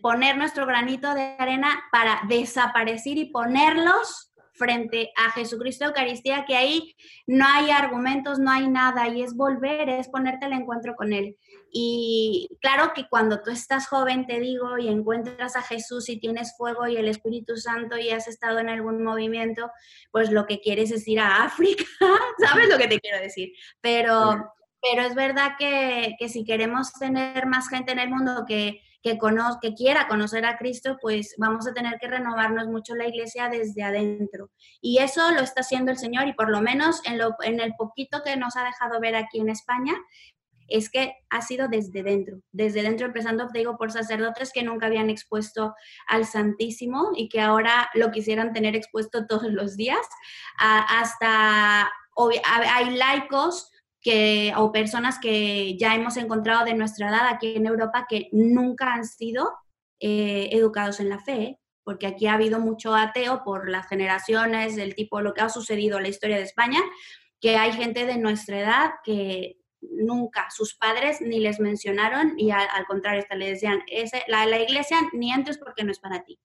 poner 0.00 0.36
nuestro 0.36 0.66
granito 0.66 1.14
de 1.14 1.34
arena 1.38 1.82
para 1.90 2.22
desaparecer 2.28 3.18
y 3.18 3.30
ponerlos 3.30 4.32
frente 4.54 5.10
a 5.16 5.32
Jesucristo 5.32 5.84
Eucaristía, 5.84 6.44
que 6.44 6.56
ahí 6.56 6.94
no 7.26 7.44
hay 7.46 7.70
argumentos, 7.70 8.38
no 8.38 8.52
hay 8.52 8.68
nada, 8.68 9.08
y 9.08 9.22
es 9.22 9.34
volver, 9.34 9.88
es 9.88 10.08
ponerte 10.08 10.46
el 10.46 10.52
encuentro 10.52 10.94
con 10.94 11.12
Él. 11.12 11.36
Y 11.76 12.56
claro 12.60 12.92
que 12.94 13.08
cuando 13.08 13.42
tú 13.42 13.50
estás 13.50 13.88
joven, 13.88 14.28
te 14.28 14.38
digo, 14.38 14.78
y 14.78 14.86
encuentras 14.86 15.56
a 15.56 15.62
Jesús 15.62 16.08
y 16.08 16.20
tienes 16.20 16.56
fuego 16.56 16.86
y 16.86 16.96
el 16.96 17.08
Espíritu 17.08 17.56
Santo 17.56 17.98
y 17.98 18.10
has 18.10 18.28
estado 18.28 18.60
en 18.60 18.68
algún 18.68 19.02
movimiento, 19.02 19.72
pues 20.12 20.30
lo 20.30 20.46
que 20.46 20.60
quieres 20.60 20.92
es 20.92 21.08
ir 21.08 21.18
a 21.18 21.42
África, 21.42 21.82
¿sabes 22.38 22.68
lo 22.68 22.78
que 22.78 22.86
te 22.86 23.00
quiero 23.00 23.18
decir? 23.18 23.54
Pero, 23.80 24.52
pero 24.80 25.02
es 25.02 25.16
verdad 25.16 25.56
que, 25.58 26.14
que 26.16 26.28
si 26.28 26.44
queremos 26.44 26.92
tener 26.92 27.46
más 27.46 27.68
gente 27.68 27.90
en 27.90 27.98
el 27.98 28.08
mundo 28.08 28.44
que 28.46 28.80
que, 29.04 29.18
que 29.60 29.74
quiera 29.74 30.08
conocer 30.08 30.46
a 30.46 30.56
Cristo, 30.56 30.96
pues 31.00 31.34
vamos 31.36 31.66
a 31.66 31.74
tener 31.74 31.98
que 32.00 32.08
renovarnos 32.08 32.68
mucho 32.68 32.94
la 32.94 33.06
iglesia 33.06 33.50
desde 33.50 33.82
adentro. 33.82 34.50
Y 34.80 34.98
eso 34.98 35.30
lo 35.32 35.40
está 35.40 35.60
haciendo 35.60 35.92
el 35.92 35.98
Señor 35.98 36.26
y 36.26 36.32
por 36.32 36.48
lo 36.48 36.62
menos 36.62 37.02
en, 37.04 37.18
lo, 37.18 37.36
en 37.42 37.60
el 37.60 37.74
poquito 37.74 38.22
que 38.24 38.36
nos 38.38 38.56
ha 38.56 38.64
dejado 38.64 38.98
ver 39.00 39.14
aquí 39.14 39.40
en 39.40 39.50
España, 39.50 39.92
es 40.68 40.90
que 40.90 41.14
ha 41.30 41.42
sido 41.42 41.68
desde 41.68 42.02
dentro, 42.02 42.40
desde 42.52 42.82
dentro 42.82 43.06
empezando, 43.06 43.48
digo, 43.52 43.76
por 43.76 43.92
sacerdotes 43.92 44.52
que 44.52 44.62
nunca 44.62 44.86
habían 44.86 45.10
expuesto 45.10 45.74
al 46.06 46.26
Santísimo 46.26 47.12
y 47.16 47.28
que 47.28 47.40
ahora 47.40 47.88
lo 47.94 48.10
quisieran 48.10 48.52
tener 48.52 48.76
expuesto 48.76 49.26
todos 49.28 49.44
los 49.44 49.76
días, 49.76 50.06
hasta 50.58 51.90
hay 52.74 52.96
laicos 52.96 53.70
que, 54.00 54.52
o 54.56 54.70
personas 54.70 55.18
que 55.18 55.76
ya 55.78 55.94
hemos 55.94 56.16
encontrado 56.16 56.64
de 56.64 56.74
nuestra 56.74 57.08
edad 57.08 57.26
aquí 57.26 57.56
en 57.56 57.66
Europa 57.66 58.06
que 58.08 58.28
nunca 58.32 58.92
han 58.92 59.04
sido 59.04 59.52
eh, 59.98 60.50
educados 60.52 61.00
en 61.00 61.08
la 61.08 61.18
fe, 61.18 61.58
porque 61.82 62.06
aquí 62.06 62.26
ha 62.26 62.34
habido 62.34 62.60
mucho 62.60 62.94
ateo 62.94 63.42
por 63.44 63.68
las 63.68 63.88
generaciones, 63.88 64.76
del 64.76 64.94
tipo 64.94 65.20
lo 65.20 65.34
que 65.34 65.42
ha 65.42 65.48
sucedido 65.48 65.96
en 65.96 66.04
la 66.04 66.08
historia 66.10 66.36
de 66.36 66.42
España, 66.42 66.80
que 67.40 67.56
hay 67.56 67.72
gente 67.72 68.06
de 68.06 68.18
nuestra 68.18 68.58
edad 68.58 68.90
que 69.04 69.56
nunca 69.92 70.48
sus 70.50 70.74
padres 70.74 71.20
ni 71.20 71.40
les 71.40 71.60
mencionaron 71.60 72.38
y 72.38 72.50
al, 72.50 72.68
contrario, 72.86 73.20
hasta 73.20 73.34
le 73.34 73.50
decían, 73.50 73.82
la, 74.28 74.46
la 74.46 74.60
iglesia 74.60 74.98
ni 75.12 75.32
entres 75.32 75.58
porque 75.58 75.84
no 75.84 75.92
es 75.92 75.98
para 75.98 76.24
ti. 76.24 76.38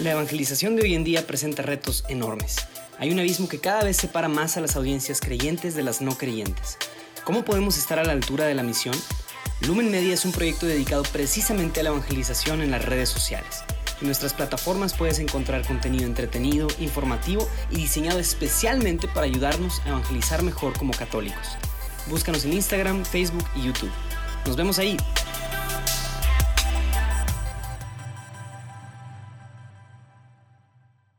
La 0.00 0.12
evangelización 0.12 0.76
de 0.76 0.82
hoy 0.82 0.94
en 0.94 1.04
día 1.04 1.26
presenta 1.26 1.62
retos 1.62 2.04
enormes 2.08 2.66
hay 2.98 3.10
un 3.10 3.18
abismo 3.18 3.48
que 3.48 3.58
cada 3.58 3.84
vez 3.84 3.98
separa 3.98 4.28
más 4.28 4.56
a 4.56 4.60
las 4.62 4.74
audiencias 4.76 5.20
creyentes 5.20 5.74
de 5.74 5.82
las 5.82 6.00
no 6.00 6.16
creyentes. 6.16 6.78
¿Cómo 7.24 7.44
podemos 7.44 7.76
estar 7.76 7.98
a 7.98 8.04
la 8.04 8.12
altura 8.12 8.46
de 8.46 8.54
la 8.54 8.62
misión? 8.62 8.94
Lumen 9.66 9.90
Media 9.90 10.14
es 10.14 10.24
un 10.24 10.32
proyecto 10.32 10.64
dedicado 10.64 11.02
precisamente 11.12 11.80
a 11.80 11.82
la 11.82 11.90
evangelización 11.90 12.62
en 12.62 12.70
las 12.70 12.84
redes 12.84 13.10
sociales. 13.10 13.64
En 14.00 14.08
nuestras 14.08 14.34
plataformas 14.34 14.94
puedes 14.94 15.18
encontrar 15.20 15.66
contenido 15.66 16.04
entretenido, 16.04 16.68
informativo 16.80 17.48
y 17.70 17.76
diseñado 17.76 18.18
especialmente 18.18 19.08
para 19.08 19.22
ayudarnos 19.22 19.80
a 19.80 19.88
evangelizar 19.88 20.42
mejor 20.42 20.76
como 20.78 20.92
católicos. 20.92 21.56
Búscanos 22.10 22.44
en 22.44 22.52
Instagram, 22.52 23.06
Facebook 23.06 23.44
y 23.54 23.66
YouTube. 23.66 23.90
Nos 24.46 24.54
vemos 24.54 24.78
ahí. 24.78 24.98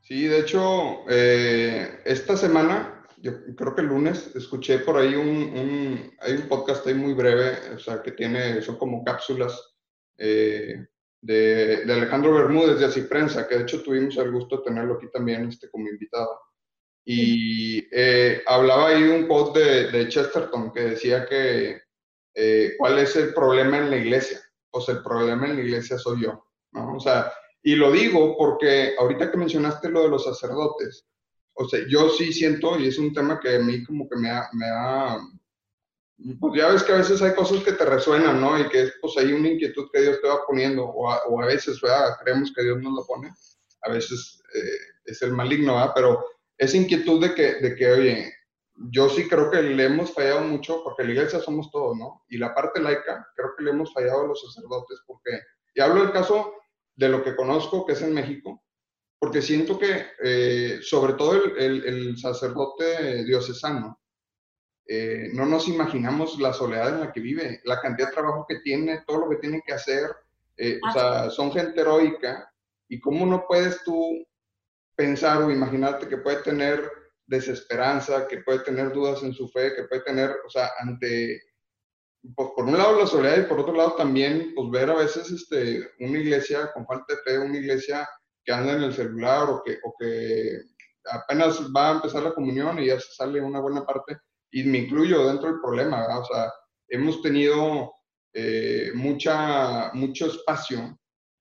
Sí, 0.02 0.26
de 0.26 0.38
hecho, 0.38 1.00
eh, 1.10 2.00
esta 2.04 2.36
semana, 2.36 3.04
yo 3.16 3.32
creo 3.56 3.74
que 3.74 3.80
el 3.80 3.88
lunes, 3.88 4.30
escuché 4.36 4.78
por 4.78 4.96
ahí 4.98 5.16
un, 5.16 6.12
hay 6.20 6.34
un 6.34 6.48
podcast 6.48 6.86
ahí 6.86 6.94
muy 6.94 7.12
breve, 7.12 7.74
o 7.74 7.78
sea, 7.80 8.02
que 8.02 8.12
tiene, 8.12 8.62
son 8.62 8.76
como 8.76 9.02
cápsulas 9.02 9.74
eh, 10.16 10.86
de, 11.20 11.84
Alejandro 11.88 12.34
Bermúdez 12.34 12.78
de 12.78 12.86
Así 12.86 13.02
Prensa, 13.02 13.46
que 13.46 13.56
de 13.56 13.62
hecho 13.62 13.82
tuvimos 13.82 14.16
el 14.16 14.30
gusto 14.30 14.58
de 14.58 14.64
tenerlo 14.64 14.94
aquí 14.94 15.06
también 15.12 15.48
este, 15.48 15.70
como 15.70 15.88
invitado. 15.88 16.40
Y 17.04 17.86
eh, 17.90 18.42
hablaba 18.46 18.88
ahí 18.88 19.02
un 19.02 19.26
post 19.26 19.56
de, 19.56 19.90
de, 19.90 20.08
Chesterton 20.08 20.72
que 20.72 20.80
decía 20.80 21.26
que 21.26 21.80
cuál 22.78 22.98
es 22.98 23.16
el 23.16 23.34
problema 23.34 23.78
en 23.78 23.90
la 23.90 23.96
iglesia. 23.96 24.40
Pues 24.70 24.88
el 24.90 25.02
problema 25.02 25.46
en 25.46 25.56
la 25.56 25.62
iglesia 25.62 25.98
soy 25.98 26.22
yo, 26.22 26.44
¿no? 26.72 26.96
O 26.96 27.00
sea, 27.00 27.32
y 27.62 27.74
lo 27.74 27.90
digo 27.90 28.36
porque 28.36 28.94
ahorita 28.98 29.30
que 29.30 29.36
mencionaste 29.36 29.88
lo 29.88 30.02
de 30.02 30.08
los 30.08 30.24
sacerdotes, 30.24 31.06
o 31.54 31.68
sea, 31.68 31.80
yo 31.88 32.08
sí 32.10 32.32
siento, 32.32 32.78
y 32.78 32.86
es 32.86 32.98
un 32.98 33.12
tema 33.12 33.40
que 33.40 33.56
a 33.56 33.58
mí 33.58 33.84
como 33.84 34.08
que 34.08 34.16
me 34.16 34.30
ha, 34.30 34.48
me 34.52 34.66
ha 34.66 35.18
pues 36.40 36.54
ya 36.56 36.68
ves 36.68 36.82
que 36.82 36.92
a 36.92 36.98
veces 36.98 37.22
hay 37.22 37.34
cosas 37.34 37.62
que 37.62 37.72
te 37.72 37.84
resuenan, 37.84 38.40
¿no? 38.40 38.58
Y 38.58 38.68
que 38.68 38.82
es 38.82 38.94
pues 39.00 39.16
hay 39.18 39.32
una 39.32 39.48
inquietud 39.48 39.88
que 39.92 40.00
Dios 40.00 40.20
te 40.20 40.28
va 40.28 40.44
poniendo, 40.46 40.84
o 40.84 41.10
a, 41.10 41.22
o 41.26 41.40
a 41.40 41.46
veces, 41.46 41.80
¿verdad? 41.80 42.16
Creemos 42.22 42.52
que 42.54 42.62
Dios 42.62 42.78
nos 42.82 42.92
lo 42.92 43.06
pone, 43.06 43.32
a 43.82 43.90
veces 43.90 44.42
eh, 44.54 44.78
es 45.04 45.22
el 45.22 45.32
maligno, 45.32 45.74
¿verdad? 45.74 45.92
Pero 45.94 46.24
esa 46.56 46.76
inquietud 46.76 47.20
de 47.22 47.34
que, 47.34 47.54
de 47.54 47.76
que, 47.76 47.90
oye, 47.90 48.34
yo 48.90 49.08
sí 49.08 49.28
creo 49.28 49.50
que 49.50 49.62
le 49.62 49.84
hemos 49.84 50.12
fallado 50.12 50.40
mucho, 50.40 50.82
porque 50.84 51.04
la 51.04 51.12
iglesia 51.12 51.40
somos 51.40 51.70
todos, 51.70 51.96
¿no? 51.96 52.24
Y 52.28 52.38
la 52.38 52.54
parte 52.54 52.80
laica, 52.80 53.26
creo 53.34 53.50
que 53.56 53.64
le 53.64 53.70
hemos 53.70 53.92
fallado 53.92 54.22
a 54.22 54.26
los 54.28 54.40
sacerdotes, 54.42 55.00
porque, 55.06 55.40
y 55.74 55.80
hablo 55.80 56.02
del 56.02 56.12
caso 56.12 56.54
de 56.96 57.08
lo 57.08 57.22
que 57.22 57.36
conozco, 57.36 57.86
que 57.86 57.92
es 57.92 58.02
en 58.02 58.14
México, 58.14 58.62
porque 59.18 59.42
siento 59.42 59.78
que 59.78 60.06
eh, 60.22 60.78
sobre 60.82 61.14
todo 61.14 61.34
el, 61.56 62.16
sacerdote 62.18 63.24
diocesano, 63.24 64.00
eh, 64.88 65.28
no 65.34 65.44
nos 65.44 65.68
imaginamos 65.68 66.40
la 66.40 66.52
soledad 66.52 66.94
en 66.94 67.00
la 67.00 67.12
que 67.12 67.20
vive, 67.20 67.60
la 67.64 67.80
cantidad 67.80 68.08
de 68.08 68.14
trabajo 68.14 68.46
que 68.48 68.60
tiene, 68.60 69.04
todo 69.06 69.18
lo 69.18 69.28
que 69.28 69.36
tiene 69.36 69.62
que 69.64 69.74
hacer, 69.74 70.10
eh, 70.56 70.80
o 70.82 70.90
sea, 70.90 71.30
son 71.30 71.52
gente 71.52 71.82
heroica, 71.82 72.50
y 72.88 72.98
cómo 72.98 73.26
no 73.26 73.44
puedes 73.46 73.84
tú 73.84 74.26
pensar 74.96 75.42
o 75.42 75.50
imaginarte 75.50 76.08
que 76.08 76.16
puede 76.16 76.42
tener 76.42 76.90
desesperanza, 77.26 78.26
que 78.26 78.38
puede 78.38 78.60
tener 78.60 78.90
dudas 78.92 79.22
en 79.22 79.34
su 79.34 79.48
fe, 79.50 79.74
que 79.74 79.84
puede 79.84 80.02
tener, 80.02 80.34
o 80.46 80.48
sea, 80.48 80.70
ante 80.80 81.42
pues, 82.34 82.48
por 82.56 82.64
un 82.64 82.76
lado 82.76 82.98
la 82.98 83.06
soledad 83.06 83.38
y 83.38 83.48
por 83.48 83.60
otro 83.60 83.74
lado 83.74 83.92
también, 83.92 84.52
pues 84.54 84.70
ver 84.70 84.90
a 84.90 84.96
veces 84.96 85.30
este, 85.30 85.86
una 86.00 86.18
iglesia 86.18 86.72
con 86.72 86.86
falta 86.86 87.14
de 87.14 87.20
fe, 87.20 87.38
una 87.38 87.58
iglesia 87.58 88.08
que 88.42 88.52
anda 88.52 88.72
en 88.72 88.84
el 88.84 88.94
celular 88.94 89.50
o 89.50 89.62
que, 89.62 89.78
o 89.84 89.94
que 89.98 90.62
apenas 91.04 91.60
va 91.76 91.90
a 91.90 91.94
empezar 91.96 92.22
la 92.22 92.34
comunión 92.34 92.78
y 92.78 92.86
ya 92.86 92.98
se 92.98 93.12
sale 93.12 93.40
una 93.40 93.60
buena 93.60 93.84
parte, 93.84 94.18
y 94.50 94.64
me 94.64 94.78
incluyo 94.78 95.26
dentro 95.26 95.50
del 95.50 95.60
problema, 95.60 96.18
o 96.18 96.24
sea, 96.24 96.52
hemos 96.88 97.20
tenido 97.22 97.92
eh, 98.32 98.90
mucha, 98.94 99.90
mucho 99.94 100.26
espacio, 100.26 100.98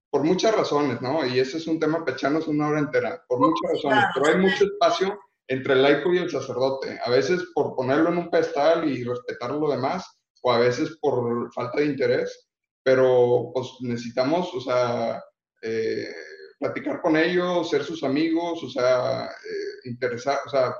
por 0.09 0.23
muchas 0.23 0.55
razones, 0.55 1.01
¿no? 1.01 1.25
Y 1.25 1.39
ese 1.39 1.57
es 1.57 1.67
un 1.67 1.79
tema 1.79 2.05
pechanos 2.05 2.47
una 2.47 2.67
hora 2.67 2.79
entera, 2.79 3.21
por 3.27 3.39
muchas 3.39 3.73
razones, 3.73 4.05
pero 4.13 4.27
hay 4.27 4.37
mucho 4.37 4.65
espacio 4.65 5.19
entre 5.47 5.73
el 5.73 5.81
laico 5.81 6.13
y 6.13 6.17
el 6.17 6.29
sacerdote, 6.29 6.99
a 7.03 7.09
veces 7.09 7.45
por 7.53 7.75
ponerlo 7.75 8.09
en 8.09 8.17
un 8.17 8.29
pedestal 8.29 8.89
y 8.89 9.03
respetar 9.03 9.51
lo 9.51 9.69
demás, 9.69 10.05
o 10.41 10.51
a 10.51 10.59
veces 10.59 10.97
por 11.01 11.51
falta 11.53 11.79
de 11.79 11.85
interés, 11.85 12.49
pero 12.83 13.51
pues 13.53 13.67
necesitamos, 13.81 14.53
o 14.53 14.61
sea, 14.61 15.23
eh, 15.61 16.13
platicar 16.59 17.01
con 17.01 17.17
ellos, 17.17 17.69
ser 17.69 17.83
sus 17.83 18.03
amigos, 18.03 18.63
o 18.63 18.69
sea, 18.69 19.25
eh, 19.25 19.89
interesar, 19.89 20.39
o 20.45 20.49
sea, 20.49 20.75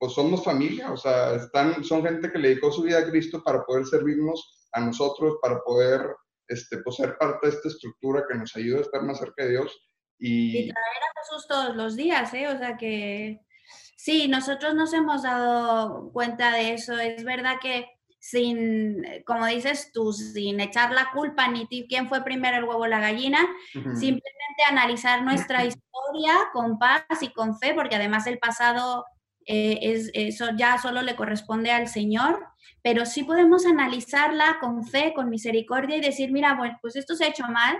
pues 0.00 0.14
somos 0.14 0.42
familia, 0.42 0.90
o 0.90 0.96
sea, 0.96 1.34
están, 1.34 1.84
son 1.84 2.02
gente 2.02 2.32
que 2.32 2.38
le 2.38 2.48
dedicó 2.48 2.72
su 2.72 2.82
vida 2.82 3.00
a 3.00 3.10
Cristo 3.10 3.42
para 3.44 3.62
poder 3.66 3.84
servirnos 3.84 4.66
a 4.72 4.80
nosotros, 4.80 5.36
para 5.42 5.60
poder 5.60 6.00
este, 6.48 6.78
pues, 6.78 6.96
ser 6.96 7.18
parte 7.18 7.46
de 7.46 7.54
esta 7.54 7.68
estructura 7.68 8.24
que 8.26 8.38
nos 8.38 8.56
ayuda 8.56 8.78
a 8.78 8.80
estar 8.80 9.02
más 9.02 9.18
cerca 9.18 9.44
de 9.44 9.50
Dios. 9.50 9.78
Y, 10.18 10.56
y 10.56 10.72
traer 10.72 11.02
a 11.02 11.20
Jesús 11.20 11.46
todos 11.46 11.76
los 11.76 11.96
días, 11.96 12.32
¿eh? 12.32 12.48
O 12.48 12.56
sea 12.56 12.78
que 12.78 13.40
sí, 13.94 14.26
nosotros 14.26 14.74
nos 14.74 14.94
hemos 14.94 15.22
dado 15.22 16.10
cuenta 16.14 16.54
de 16.54 16.72
eso. 16.72 16.98
Es 16.98 17.22
verdad 17.22 17.58
que 17.60 17.86
sin, 18.18 19.02
como 19.26 19.44
dices 19.44 19.90
tú, 19.92 20.14
sin 20.14 20.60
echar 20.60 20.92
la 20.92 21.10
culpa 21.12 21.46
ni 21.48 21.66
quién 21.68 22.08
fue 22.08 22.24
primero 22.24 22.56
el 22.56 22.64
huevo 22.64 22.84
o 22.84 22.86
la 22.86 23.00
gallina, 23.00 23.46
simplemente 23.72 24.62
analizar 24.66 25.22
nuestra 25.24 25.64
historia 25.66 26.48
con 26.54 26.78
paz 26.78 27.04
y 27.20 27.32
con 27.34 27.58
fe, 27.58 27.74
porque 27.74 27.96
además 27.96 28.26
el 28.26 28.38
pasado 28.38 29.04
eh, 29.46 29.78
es, 29.82 30.10
eso 30.14 30.50
ya 30.56 30.78
solo 30.78 31.02
le 31.02 31.16
corresponde 31.16 31.70
al 31.70 31.88
Señor, 31.88 32.46
pero 32.82 33.04
sí 33.06 33.24
podemos 33.24 33.66
analizarla 33.66 34.58
con 34.60 34.84
fe, 34.84 35.12
con 35.14 35.28
misericordia 35.28 35.96
y 35.96 36.00
decir, 36.00 36.32
mira, 36.32 36.54
bueno, 36.54 36.78
pues 36.80 36.96
esto 36.96 37.14
se 37.14 37.24
ha 37.24 37.28
hecho 37.28 37.44
mal, 37.48 37.78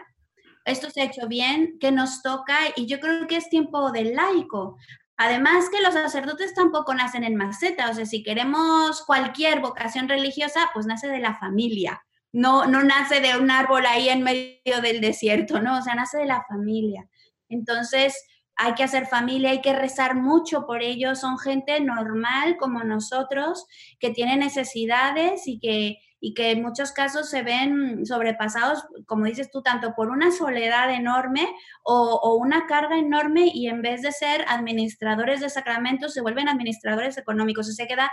esto 0.65 0.91
se 0.91 1.03
ha 1.03 1.05
hecho 1.05 1.27
bien, 1.27 1.79
que 1.81 1.93
nos 1.93 2.23
toca, 2.23 2.57
y 2.77 2.87
yo 2.87 3.01
creo 3.01 3.27
que 3.27 3.37
es 3.37 3.49
tiempo 3.49 3.93
del 3.93 4.15
laico. 4.15 4.77
Además 5.17 5.69
que 5.71 5.83
los 5.83 5.95
sacerdotes 5.95 6.55
tampoco 6.55 6.95
nacen 6.95 7.25
en 7.25 7.37
maceta, 7.37 7.91
o 7.91 7.95
sea, 7.95 8.07
si 8.07 8.23
queremos 8.23 9.05
cualquier 9.05 9.61
vocación 9.61 10.09
religiosa, 10.09 10.71
pues 10.73 10.87
nace 10.87 11.09
de 11.09 11.19
la 11.19 11.35
familia, 11.35 12.03
no, 12.33 12.67
no 12.67 12.83
nace 12.83 13.21
de 13.21 13.37
un 13.37 13.51
árbol 13.51 13.85
ahí 13.87 14.09
en 14.09 14.23
medio 14.23 14.81
del 14.83 15.01
desierto, 15.01 15.61
¿no? 15.61 15.79
O 15.79 15.83
sea, 15.83 15.95
nace 15.95 16.19
de 16.19 16.27
la 16.27 16.45
familia. 16.49 17.09
Entonces, 17.49 18.15
hay 18.63 18.75
que 18.75 18.85
hacer 18.85 19.07
familia, 19.07 19.51
hay 19.51 19.63
que 19.63 19.73
rezar 19.73 20.15
mucho 20.15 20.67
por 20.67 20.83
ellos, 20.83 21.19
son 21.19 21.39
gente 21.39 21.81
normal 21.81 22.59
como 22.59 22.85
nosotros, 22.85 23.65
que 23.99 24.11
tiene 24.11 24.37
necesidades 24.37 25.49
y 25.49 25.59
que, 25.59 25.97
y 26.21 26.35
que 26.35 26.51
en 26.51 26.63
muchos 26.63 26.93
casos 26.93 27.31
se 27.31 27.43
ven 27.43 28.05
sobrepasados, 28.05 28.85
como 29.07 29.25
dices 29.25 29.51
tú, 29.51 29.63
tanto 29.63 29.95
por 29.95 30.11
una 30.11 30.31
soledad 30.31 30.93
enorme 30.93 31.51
o, 31.83 32.37
una 32.37 32.67
carga 32.67 32.99
enorme 32.99 33.51
y 33.51 33.69
en 33.69 33.81
vez 33.81 34.03
de 34.03 34.13
ser 34.13 34.45
administradores 34.47 35.41
de 35.41 35.49
sacramentos 35.49 36.13
se 36.13 36.21
vuelven 36.21 36.51
administradores 36.51 37.17
económicos, 37.17 37.67
o 37.67 37.73
sea 37.73 37.87
que 37.87 37.97
da, 37.97 38.11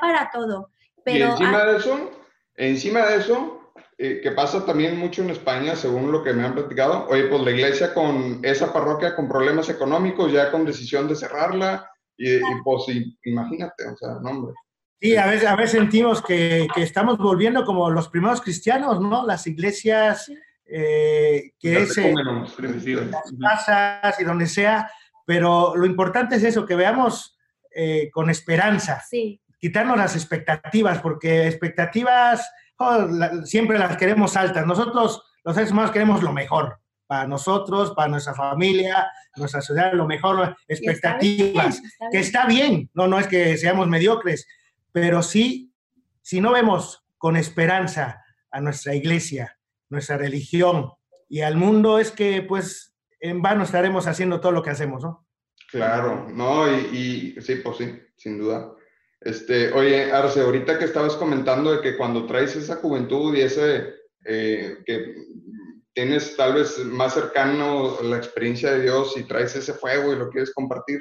para 0.00 0.30
todo. 0.32 0.70
Pero, 1.04 1.26
y 1.26 1.30
encima 1.32 1.64
de 1.64 1.76
eso, 1.76 2.10
encima 2.54 3.06
de 3.06 3.16
eso, 3.16 3.59
eh, 4.02 4.20
que 4.22 4.30
pasa 4.30 4.64
también 4.64 4.98
mucho 4.98 5.22
en 5.22 5.30
España, 5.30 5.76
según 5.76 6.10
lo 6.10 6.22
que 6.22 6.32
me 6.32 6.44
han 6.44 6.54
platicado, 6.54 7.06
oye, 7.08 7.24
pues 7.24 7.42
la 7.42 7.50
iglesia 7.50 7.92
con 7.92 8.40
esa 8.42 8.72
parroquia 8.72 9.14
con 9.14 9.28
problemas 9.28 9.68
económicos, 9.68 10.32
ya 10.32 10.50
con 10.50 10.64
decisión 10.64 11.06
de 11.06 11.16
cerrarla, 11.16 11.86
y, 12.16 12.36
y 12.36 12.42
pues 12.64 12.84
imagínate, 13.24 13.88
o 13.88 13.96
sea, 13.96 14.14
no 14.22 14.30
hombre. 14.30 14.54
Sí, 15.00 15.16
a 15.16 15.26
veces, 15.26 15.48
a 15.48 15.56
veces 15.56 15.72
sentimos 15.72 16.22
que, 16.22 16.66
que, 16.74 16.82
estamos 16.82 17.18
volviendo 17.18 17.64
como 17.64 17.90
los 17.90 18.08
primeros 18.08 18.40
cristianos, 18.40 19.00
¿no? 19.00 19.26
Las 19.26 19.46
iglesias 19.46 20.30
eh, 20.72 21.52
que 21.58 21.82
es 21.82 21.96
las 21.96 23.64
casas 23.66 24.20
y 24.20 24.24
donde 24.24 24.46
sea, 24.46 24.88
pero 25.26 25.74
lo 25.74 25.84
importante 25.84 26.36
es 26.36 26.44
eso, 26.44 26.64
que 26.64 26.76
veamos 26.76 27.36
eh, 27.74 28.08
con 28.12 28.30
esperanza, 28.30 29.02
sí. 29.08 29.40
quitarnos 29.58 29.96
las 29.96 30.14
expectativas, 30.14 31.00
porque 31.00 31.48
expectativas 31.48 32.48
oh, 32.80 33.44
siempre 33.44 33.78
las 33.78 33.96
queremos 33.96 34.36
altas. 34.36 34.66
Nosotros, 34.66 35.22
los 35.44 35.54
seres 35.54 35.70
humanos, 35.70 35.92
queremos 35.92 36.22
lo 36.22 36.32
mejor 36.32 36.80
para 37.06 37.26
nosotros, 37.26 37.92
para 37.96 38.08
nuestra 38.08 38.34
familia, 38.34 39.10
nuestra 39.36 39.60
sociedad, 39.60 39.92
lo 39.92 40.06
mejor, 40.06 40.56
expectativas, 40.68 41.82
que 42.12 42.20
está 42.20 42.46
bien, 42.46 42.88
no, 42.94 43.08
no 43.08 43.18
es 43.18 43.26
que 43.26 43.56
seamos 43.56 43.88
mediocres, 43.88 44.46
pero 44.92 45.20
sí, 45.20 45.72
si 46.22 46.40
no 46.40 46.52
vemos 46.52 47.04
con 47.18 47.36
esperanza 47.36 48.22
a 48.50 48.60
nuestra 48.60 48.94
iglesia, 48.94 49.58
nuestra 49.88 50.18
religión 50.18 50.92
y 51.28 51.40
al 51.40 51.56
mundo, 51.56 51.98
es 51.98 52.12
que 52.12 52.42
pues 52.42 52.94
en 53.18 53.42
vano 53.42 53.64
estaremos 53.64 54.06
haciendo 54.06 54.40
todo 54.40 54.52
lo 54.52 54.62
que 54.62 54.70
hacemos, 54.70 55.02
¿no? 55.02 55.26
Claro, 55.70 56.28
no, 56.30 56.70
y, 56.70 57.36
sí, 57.40 57.56
pues 57.56 57.76
sí, 57.76 57.92
sin 58.16 58.38
duda. 58.38 58.72
Este, 59.20 59.70
oye, 59.72 60.10
Arce, 60.10 60.40
ahorita 60.40 60.78
que 60.78 60.86
estabas 60.86 61.14
comentando 61.14 61.72
de 61.72 61.82
que 61.82 61.96
cuando 61.96 62.26
traes 62.26 62.56
esa 62.56 62.76
juventud 62.76 63.34
y 63.34 63.42
ese, 63.42 63.94
eh, 64.24 64.78
que 64.86 65.14
tienes 65.92 66.36
tal 66.36 66.54
vez 66.54 66.78
más 66.78 67.14
cercano 67.14 68.00
la 68.02 68.16
experiencia 68.16 68.72
de 68.72 68.82
Dios 68.82 69.16
y 69.16 69.24
traes 69.24 69.54
ese 69.56 69.74
fuego 69.74 70.12
y 70.12 70.16
lo 70.16 70.30
quieres 70.30 70.54
compartir, 70.54 71.00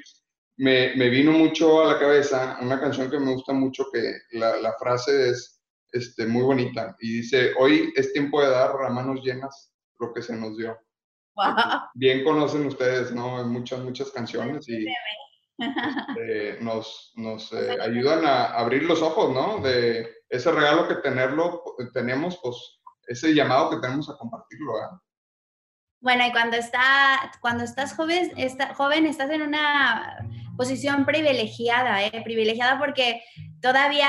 me, 0.58 0.94
me, 0.98 1.10
vino 1.10 1.32
mucho 1.32 1.82
a 1.82 1.94
la 1.94 2.00
cabeza 2.00 2.58
una 2.62 2.82
canción 2.82 3.10
que 3.10 3.20
me 3.20 3.34
gusta 3.34 3.54
mucho, 3.54 3.86
que 3.94 4.18
la, 4.32 4.58
la, 4.58 4.74
frase 4.78 5.30
es 5.30 5.62
este, 5.94 6.26
muy 6.26 6.44
bonita 6.44 6.98
y 7.00 7.18
dice, 7.18 7.54
hoy 7.58 7.94
es 7.96 8.12
tiempo 8.12 8.42
de 8.42 8.50
dar 8.50 8.72
a 8.86 8.90
manos 8.90 9.24
llenas 9.24 9.72
lo 10.00 10.14
que 10.14 10.22
se 10.22 10.36
nos 10.36 10.58
dio. 10.58 10.78
Bien 11.94 12.26
conocen 12.26 12.66
ustedes, 12.66 13.14
¿no? 13.14 13.46
Muchas, 13.46 13.80
muchas 13.80 14.12
canciones 14.12 14.68
y 14.68 14.86
este, 15.60 16.58
nos, 16.62 17.12
nos 17.16 17.52
eh, 17.54 17.78
ayudan 17.82 18.26
a 18.26 18.46
abrir 18.46 18.84
los 18.84 19.02
ojos, 19.02 19.34
¿no? 19.34 19.60
De 19.60 20.08
ese 20.30 20.52
regalo 20.52 20.88
que 20.88 20.96
tenerlo, 20.96 21.64
tenemos, 21.94 22.40
pues 22.42 22.56
ese 23.08 23.34
llamado 23.34 23.70
que 23.70 23.78
tenemos 23.78 24.10
a 24.10 24.18
compartirlo, 24.18 24.74
¿verdad? 24.74 24.98
Bueno, 26.02 26.26
y 26.26 26.32
cuando, 26.32 26.56
está, 26.56 27.32
cuando 27.42 27.64
estás 27.66 27.94
joven, 27.94 28.32
está, 28.38 28.74
joven, 28.74 29.06
estás 29.06 29.30
en 29.32 29.42
una 29.42 30.18
posición 30.56 31.06
privilegiada, 31.06 32.04
¿eh? 32.04 32.22
privilegiada 32.24 32.80
porque 32.80 33.22
todavía, 33.62 34.08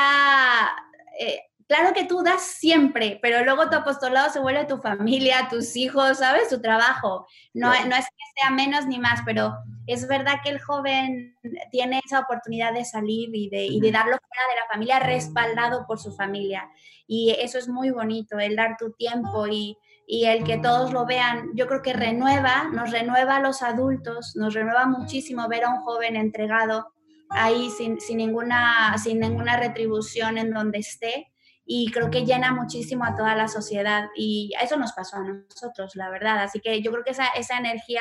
eh, 1.19 1.41
claro 1.67 1.93
que 1.93 2.05
tú 2.05 2.23
das 2.23 2.43
siempre, 2.43 3.19
pero 3.21 3.45
luego 3.45 3.69
tu 3.69 3.77
apostolado 3.77 4.31
se 4.31 4.39
vuelve 4.39 4.67
tu 4.67 4.79
familia, 4.79 5.49
tus 5.49 5.75
hijos, 5.75 6.19
¿sabes? 6.19 6.49
Tu 6.49 6.61
trabajo. 6.61 7.27
No, 7.55 7.71
no 7.71 7.97
es 7.97 8.07
que 8.07 8.41
sea 8.41 8.51
menos 8.51 8.87
ni 8.87 9.01
más, 9.01 9.23
pero 9.25 9.57
es 9.87 10.07
verdad 10.07 10.41
que 10.43 10.51
el 10.51 10.61
joven 10.61 11.37
tiene 11.71 12.01
esa 12.05 12.21
oportunidad 12.21 12.73
de 12.73 12.85
salir 12.85 13.35
y 13.35 13.49
de, 13.49 13.65
y 13.65 13.81
de 13.81 13.93
darlo 13.93 14.17
fuera 14.17 14.43
de 14.51 14.61
la 14.61 14.69
familia 14.73 14.99
respaldado 14.99 15.87
por 15.87 15.99
su 15.99 16.13
familia. 16.13 16.69
Y 17.07 17.37
eso 17.39 17.59
es 17.59 17.69
muy 17.69 17.91
bonito, 17.91 18.39
el 18.39 18.57
dar 18.57 18.77
tu 18.79 18.93
tiempo 18.93 19.47
y 19.47 19.77
y 20.13 20.25
el 20.25 20.43
que 20.43 20.59
todos 20.59 20.93
lo 20.93 21.07
vean, 21.07 21.51
yo 21.55 21.69
creo 21.69 21.83
que 21.83 21.93
renueva, 21.93 22.65
nos 22.73 22.91
renueva 22.91 23.37
a 23.37 23.41
los 23.41 23.63
adultos, 23.63 24.35
nos 24.35 24.55
renueva 24.55 24.85
muchísimo 24.87 25.49
ver 25.49 25.63
a 25.63 25.71
un 25.71 25.83
joven 25.83 26.17
entregado 26.17 26.93
ahí 27.29 27.71
sin, 27.71 28.01
sin, 28.01 28.17
ninguna, 28.17 28.99
sin 28.99 29.21
ninguna 29.21 29.57
retribución 29.57 30.37
en 30.37 30.53
donde 30.53 30.79
esté 30.79 31.30
y 31.73 31.89
creo 31.93 32.11
que 32.11 32.27
llena 32.27 32.53
muchísimo 32.53 33.05
a 33.05 33.15
toda 33.15 33.37
la 33.37 33.47
sociedad 33.47 34.09
y 34.17 34.51
eso 34.61 34.77
nos 34.77 34.93
pasó 34.93 35.19
a 35.19 35.23
nosotros, 35.23 35.95
la 35.95 36.11
verdad. 36.11 36.43
Así 36.43 36.59
que 36.59 36.83
yo 36.83 36.91
creo 36.91 37.05
que 37.05 37.13
esa, 37.13 37.29
esa 37.29 37.59
energía 37.59 38.01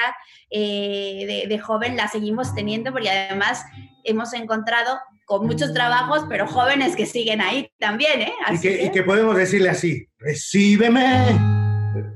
eh, 0.50 1.46
de, 1.48 1.60
joven 1.60 1.96
la 1.96 2.08
seguimos 2.08 2.56
teniendo 2.56 2.92
porque 2.92 3.12
además 3.12 3.64
hemos 4.04 4.34
encontrado 4.34 4.98
con 5.26 5.46
muchos 5.46 5.72
trabajos, 5.72 6.26
pero 6.28 6.48
jóvenes 6.48 6.96
que 6.96 7.06
siguen 7.06 7.42
ahí 7.42 7.72
también, 7.78 8.24
¿eh? 8.24 8.34
y, 8.52 8.60
que, 8.60 8.86
y 8.86 8.90
que 8.90 9.04
podemos 9.04 9.38
decirle 9.38 9.70
así, 9.70 10.04
recíbeme 10.18 11.40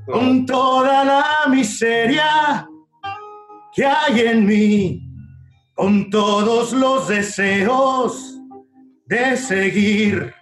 con 0.06 0.44
toda 0.46 1.04
la 1.04 1.24
miseria 1.48 2.66
que 3.72 3.84
hay 3.84 4.22
en 4.22 4.44
mí, 4.44 5.08
con 5.76 6.10
todos 6.10 6.72
los 6.72 7.06
deseos 7.06 8.40
de 9.06 9.36
seguir 9.36 10.34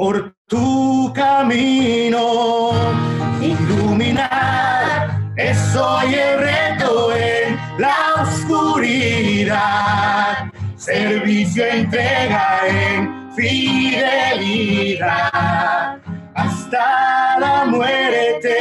por 0.00 0.16
tu 0.46 1.12
camino, 1.12 2.70
iluminar, 3.42 5.20
eso 5.36 6.00
y 6.08 6.14
el 6.14 6.38
reto 6.38 7.14
en 7.14 7.58
la 7.76 8.22
oscuridad, 8.22 9.52
servicio, 10.76 11.66
entrega 11.66 12.60
en 12.66 13.30
fidelidad. 13.36 15.10
Hasta 16.34 17.38
la 17.38 17.66
muerte. 17.66 18.56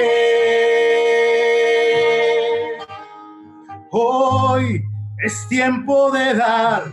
Hoy 3.91 4.83
es 5.23 5.47
tiempo 5.47 6.11
de 6.11 6.33
dar 6.33 6.83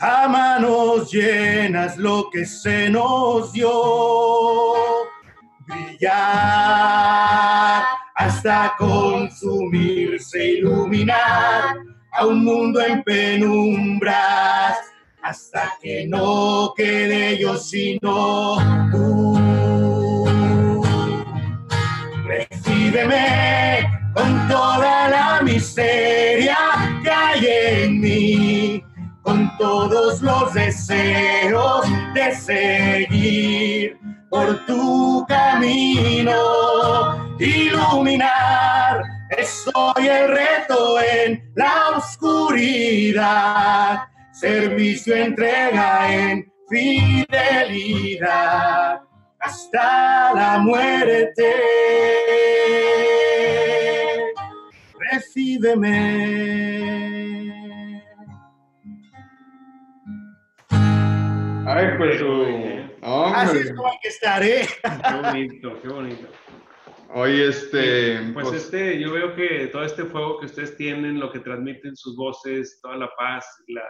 a 0.00 0.28
manos 0.28 1.10
llenas 1.10 1.96
lo 1.96 2.28
que 2.30 2.44
se 2.44 2.90
nos 2.90 3.52
dio. 3.52 3.70
brillar 5.66 6.16
hasta 8.14 8.74
consumirse, 8.78 10.58
iluminar 10.58 11.76
a 12.12 12.26
un 12.26 12.44
mundo 12.44 12.80
en 12.80 13.02
penumbras 13.02 14.78
hasta 15.22 15.74
que 15.82 16.06
no 16.06 16.72
quede 16.76 17.38
yo 17.38 17.56
sino 17.56 18.56
tú. 18.90 19.36
Recíbeme 22.24 23.84
con 24.14 24.48
toda 24.48 25.08
la 25.08 25.40
miseria 25.42 26.56
que 27.02 27.10
hay 27.10 27.46
en 27.46 28.00
mí, 28.00 28.84
todos 29.58 30.22
los 30.22 30.54
deseos 30.54 31.84
de 32.14 32.34
seguir 32.34 33.98
por 34.30 34.64
tu 34.66 35.26
camino, 35.28 37.36
iluminar. 37.38 39.02
Soy 39.44 40.08
el 40.08 40.28
reto 40.28 40.98
en 41.00 41.52
la 41.54 41.90
oscuridad, 41.96 44.04
servicio, 44.32 45.14
entrega 45.14 46.12
en 46.12 46.52
fidelidad 46.68 48.26
hasta 49.40 50.34
la 50.34 50.58
muerte. 50.58 51.54
Recíbeme. 55.10 57.15
Ay, 61.76 61.88
pues 61.98 62.22
Así 63.02 63.58
es 63.58 63.74
como 63.74 63.90
hay 63.90 63.98
que 64.00 64.08
estar, 64.08 64.42
¿eh? 64.42 64.66
Qué 64.82 65.14
bonito, 65.22 65.78
qué 65.82 65.88
bonito. 65.88 66.28
Oye, 67.12 67.48
este. 67.48 68.32
Pues, 68.32 68.48
pues, 68.48 68.64
este, 68.64 68.98
yo 68.98 69.12
veo 69.12 69.34
que 69.34 69.66
todo 69.66 69.84
este 69.84 70.04
fuego 70.04 70.40
que 70.40 70.46
ustedes 70.46 70.74
tienen, 70.78 71.20
lo 71.20 71.30
que 71.30 71.40
transmiten 71.40 71.94
sus 71.94 72.16
voces, 72.16 72.80
toda 72.82 72.96
la 72.96 73.10
paz, 73.18 73.44
la, 73.68 73.84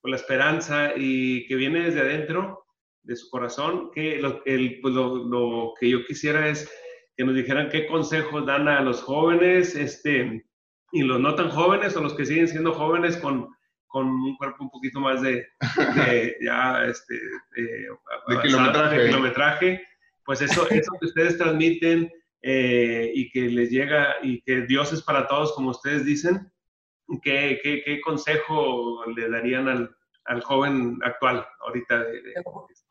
pues, 0.00 0.10
la 0.10 0.16
esperanza 0.16 0.92
y 0.96 1.46
que 1.48 1.56
viene 1.56 1.80
desde 1.82 2.00
adentro 2.00 2.64
de 3.02 3.16
su 3.16 3.28
corazón, 3.28 3.90
que 3.92 4.18
lo, 4.18 4.42
el, 4.46 4.80
pues 4.80 4.94
lo, 4.94 5.16
lo, 5.24 5.74
que 5.80 5.90
yo 5.90 6.04
quisiera 6.04 6.48
es 6.48 6.70
que 7.16 7.24
nos 7.24 7.34
dijeran 7.34 7.70
qué 7.70 7.88
consejos 7.88 8.46
dan 8.46 8.68
a 8.68 8.80
los 8.82 9.02
jóvenes, 9.02 9.74
este, 9.74 10.46
y 10.92 11.02
los 11.02 11.18
no 11.18 11.34
tan 11.34 11.50
jóvenes 11.50 11.96
o 11.96 12.02
los 12.02 12.14
que 12.14 12.24
siguen 12.24 12.46
siendo 12.46 12.72
jóvenes 12.72 13.16
con, 13.16 13.55
con 13.96 14.08
un 14.08 14.36
cuerpo 14.36 14.64
un 14.64 14.68
poquito 14.70 15.00
más 15.00 15.22
de, 15.22 15.48
de 15.94 16.36
ya, 16.42 16.84
este, 16.84 17.14
de, 17.14 18.42
kilometraje. 18.42 18.98
de, 18.98 19.06
kilometraje. 19.06 19.88
Pues 20.22 20.42
eso, 20.42 20.66
eso 20.70 20.92
que 21.00 21.06
ustedes 21.06 21.38
transmiten 21.38 22.12
eh, 22.42 23.10
y 23.14 23.30
que 23.30 23.48
les 23.48 23.70
llega 23.70 24.16
y 24.22 24.42
que 24.42 24.66
Dios 24.66 24.92
es 24.92 25.00
para 25.00 25.26
todos, 25.26 25.54
como 25.54 25.70
ustedes 25.70 26.04
dicen, 26.04 26.52
¿qué, 27.22 27.58
qué, 27.62 27.82
qué 27.86 28.02
consejo 28.02 29.02
le 29.16 29.30
darían 29.30 29.66
al, 29.66 29.96
al, 30.26 30.42
joven 30.42 30.98
actual 31.02 31.46
ahorita? 31.60 31.98
De, 32.00 32.20
de, 32.20 32.34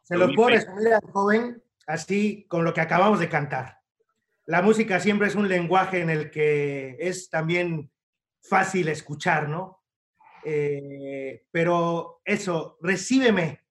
Se 0.02 0.18
lo 0.18 0.34
puedo 0.34 0.50
resumir 0.50 0.92
al 0.92 1.12
joven 1.12 1.62
así 1.86 2.48
con 2.50 2.64
lo 2.64 2.74
que 2.74 2.82
acabamos 2.82 3.20
de 3.20 3.30
cantar. 3.30 3.78
La 4.48 4.64
música 4.64 5.00
siempre 5.00 5.28
es 5.28 5.36
un 5.36 5.48
lenguaje 5.48 6.00
en 6.00 6.10
el 6.10 6.32
que 6.32 6.98
es 7.00 7.30
también 7.30 7.92
fácil 8.42 8.88
escuchar, 8.88 9.48
¿no? 9.50 9.75
Eh, 10.48 11.48
pero 11.50 12.22
eso, 12.24 12.78
recíbeme 12.82 13.62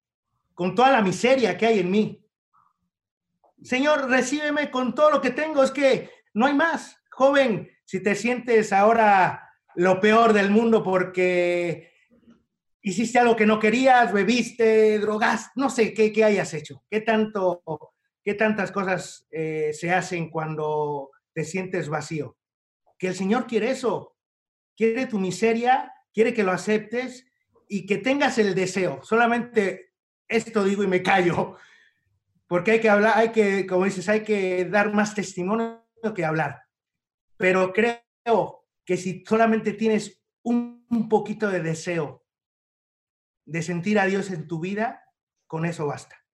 con 0.54 0.74
toda 0.74 0.90
la 0.90 1.02
miseria 1.02 1.56
que 1.56 1.66
hay 1.66 1.78
en 1.78 1.90
mí. 1.90 2.28
Señor, 3.62 4.10
recíbeme 4.10 4.70
con 4.70 4.92
todo 4.94 5.12
lo 5.12 5.20
que 5.20 5.30
tengo, 5.30 5.62
es 5.62 5.70
que 5.70 6.10
no 6.34 6.46
hay 6.46 6.54
más. 6.54 7.00
Joven, 7.10 7.70
si 7.84 8.02
te 8.02 8.16
sientes 8.16 8.72
ahora 8.72 9.52
lo 9.76 10.00
peor 10.00 10.32
del 10.32 10.50
mundo 10.50 10.82
porque 10.82 11.92
hiciste 12.82 13.20
algo 13.20 13.36
que 13.36 13.46
no 13.46 13.58
querías, 13.60 14.12
bebiste, 14.12 14.98
drogas, 14.98 15.50
no 15.54 15.70
sé 15.70 15.94
qué, 15.94 16.12
qué 16.12 16.24
hayas 16.24 16.52
hecho, 16.54 16.84
qué 16.90 17.00
tanto, 17.00 17.62
qué 18.22 18.34
tantas 18.34 18.72
cosas 18.72 19.26
eh, 19.30 19.70
se 19.72 19.92
hacen 19.92 20.28
cuando 20.28 21.10
te 21.32 21.44
sientes 21.44 21.88
vacío. 21.88 22.36
Que 22.98 23.08
el 23.08 23.14
Señor 23.14 23.46
quiere 23.46 23.70
eso, 23.70 24.16
quiere 24.76 25.06
tu 25.06 25.18
miseria, 25.18 25.93
quiere 26.14 26.32
que 26.32 26.44
lo 26.44 26.52
aceptes 26.52 27.26
y 27.68 27.84
que 27.84 27.98
tengas 27.98 28.38
el 28.38 28.54
deseo. 28.54 29.02
Solamente 29.02 29.92
esto 30.28 30.64
digo 30.64 30.82
y 30.82 30.86
me 30.86 31.02
callo, 31.02 31.56
porque 32.46 32.72
hay 32.72 32.80
que 32.80 32.88
hablar, 32.88 33.14
hay 33.16 33.30
que, 33.32 33.66
como 33.66 33.84
dices, 33.84 34.08
hay 34.08 34.22
que 34.22 34.64
dar 34.64 34.94
más 34.94 35.14
testimonio 35.14 35.84
que 36.14 36.24
hablar. 36.24 36.62
Pero 37.36 37.72
creo 37.72 38.66
que 38.84 38.96
si 38.96 39.24
solamente 39.26 39.72
tienes 39.72 40.22
un, 40.42 40.74
poquito 41.08 41.50
de 41.50 41.60
deseo 41.60 42.24
de 43.44 43.62
sentir 43.62 43.98
a 43.98 44.06
Dios 44.06 44.30
en 44.30 44.46
tu 44.46 44.60
vida, 44.60 45.10
con 45.46 45.66
eso 45.66 45.86
basta. 45.86 46.24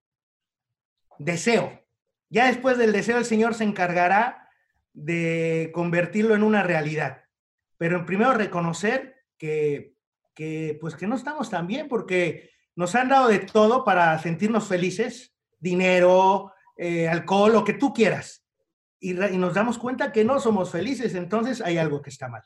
Deseo. 1.19 1.83
Ya 2.29 2.47
después 2.47 2.77
del 2.77 2.93
deseo 2.93 3.19
el 3.19 3.25
Señor 3.25 3.55
se 3.55 3.65
encargará 3.65 4.49
de 4.93 5.71
convertirlo 5.73 6.35
en 6.35 6.43
una 6.43 6.63
realidad. 6.63 7.25
Pero 7.79 8.05
primero 8.05 8.35
reconocer 8.35 9.20
que, 9.41 9.97
que, 10.35 10.77
pues 10.81 10.95
que 10.95 11.07
no 11.07 11.17
estamos 11.17 11.49
tan 11.49 11.67
bien 11.67 11.89
porque 11.89 12.51
nos 12.77 12.95
han 12.95 13.09
dado 13.09 13.29
de 13.29 13.41
todo 13.41 13.85
para 13.85 14.17
sentirnos 14.19 14.69
felices, 14.69 15.35
dinero, 15.59 16.53
eh, 16.77 17.09
alcohol, 17.09 17.55
lo 17.55 17.65
que 17.65 17.73
tú 17.73 17.93
quieras. 17.93 18.45
Y, 19.01 19.13
y, 19.13 19.39
nos 19.39 19.55
damos 19.55 19.79
cuenta 19.79 20.13
que 20.13 20.25
no 20.25 20.39
somos 20.39 20.71
felices, 20.71 21.15
entonces 21.15 21.63
hay 21.63 21.79
algo 21.79 22.03
que 22.03 22.11
está 22.11 22.29
mal. 22.29 22.43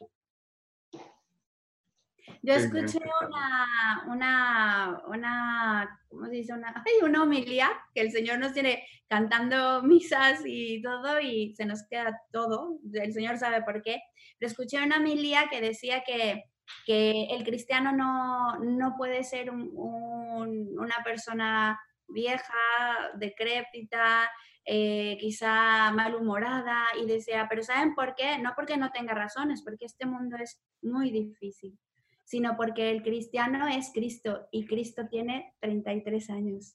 Yo 2.42 2.52
escuché 2.52 3.00
una, 3.26 4.04
una, 4.06 5.02
una, 5.08 6.00
¿cómo 6.08 6.26
se 6.26 6.32
dice? 6.32 6.52
Una, 6.52 6.74
ay, 6.86 7.02
una 7.02 7.24
homilía 7.24 7.70
que 7.92 8.02
el 8.02 8.12
Señor 8.12 8.38
nos 8.38 8.52
tiene 8.52 8.86
cantando 9.08 9.82
misas 9.82 10.42
y 10.44 10.80
todo 10.80 11.20
y 11.20 11.54
se 11.56 11.64
nos 11.64 11.82
queda 11.88 12.20
todo. 12.30 12.78
El 12.92 13.12
Señor 13.12 13.38
sabe 13.38 13.62
por 13.62 13.82
qué. 13.82 14.00
Pero 14.38 14.50
escuché 14.50 14.84
una 14.84 14.98
homilía 14.98 15.48
que 15.50 15.60
decía 15.60 16.04
que, 16.06 16.44
que 16.86 17.26
el 17.30 17.44
cristiano 17.44 17.92
no, 17.92 18.58
no 18.58 18.96
puede 18.96 19.24
ser 19.24 19.50
un, 19.50 19.70
un, 19.74 20.78
una 20.78 20.96
persona 21.04 21.80
vieja, 22.08 23.12
decrépita, 23.16 24.30
eh, 24.64 25.16
quizá 25.20 25.90
malhumorada 25.92 26.86
y 27.00 27.06
decía, 27.06 27.46
pero 27.48 27.62
¿saben 27.62 27.94
por 27.94 28.14
qué? 28.14 28.38
No 28.38 28.52
porque 28.56 28.76
no 28.76 28.90
tenga 28.90 29.14
razones, 29.14 29.62
porque 29.62 29.84
este 29.84 30.06
mundo 30.06 30.36
es 30.36 30.60
muy 30.82 31.10
difícil 31.10 31.78
sino 32.24 32.56
porque 32.56 32.90
el 32.90 33.02
cristiano 33.02 33.68
es 33.68 33.90
Cristo 33.92 34.48
y 34.50 34.66
Cristo 34.66 35.06
tiene 35.08 35.54
33 35.60 36.30
años. 36.30 36.74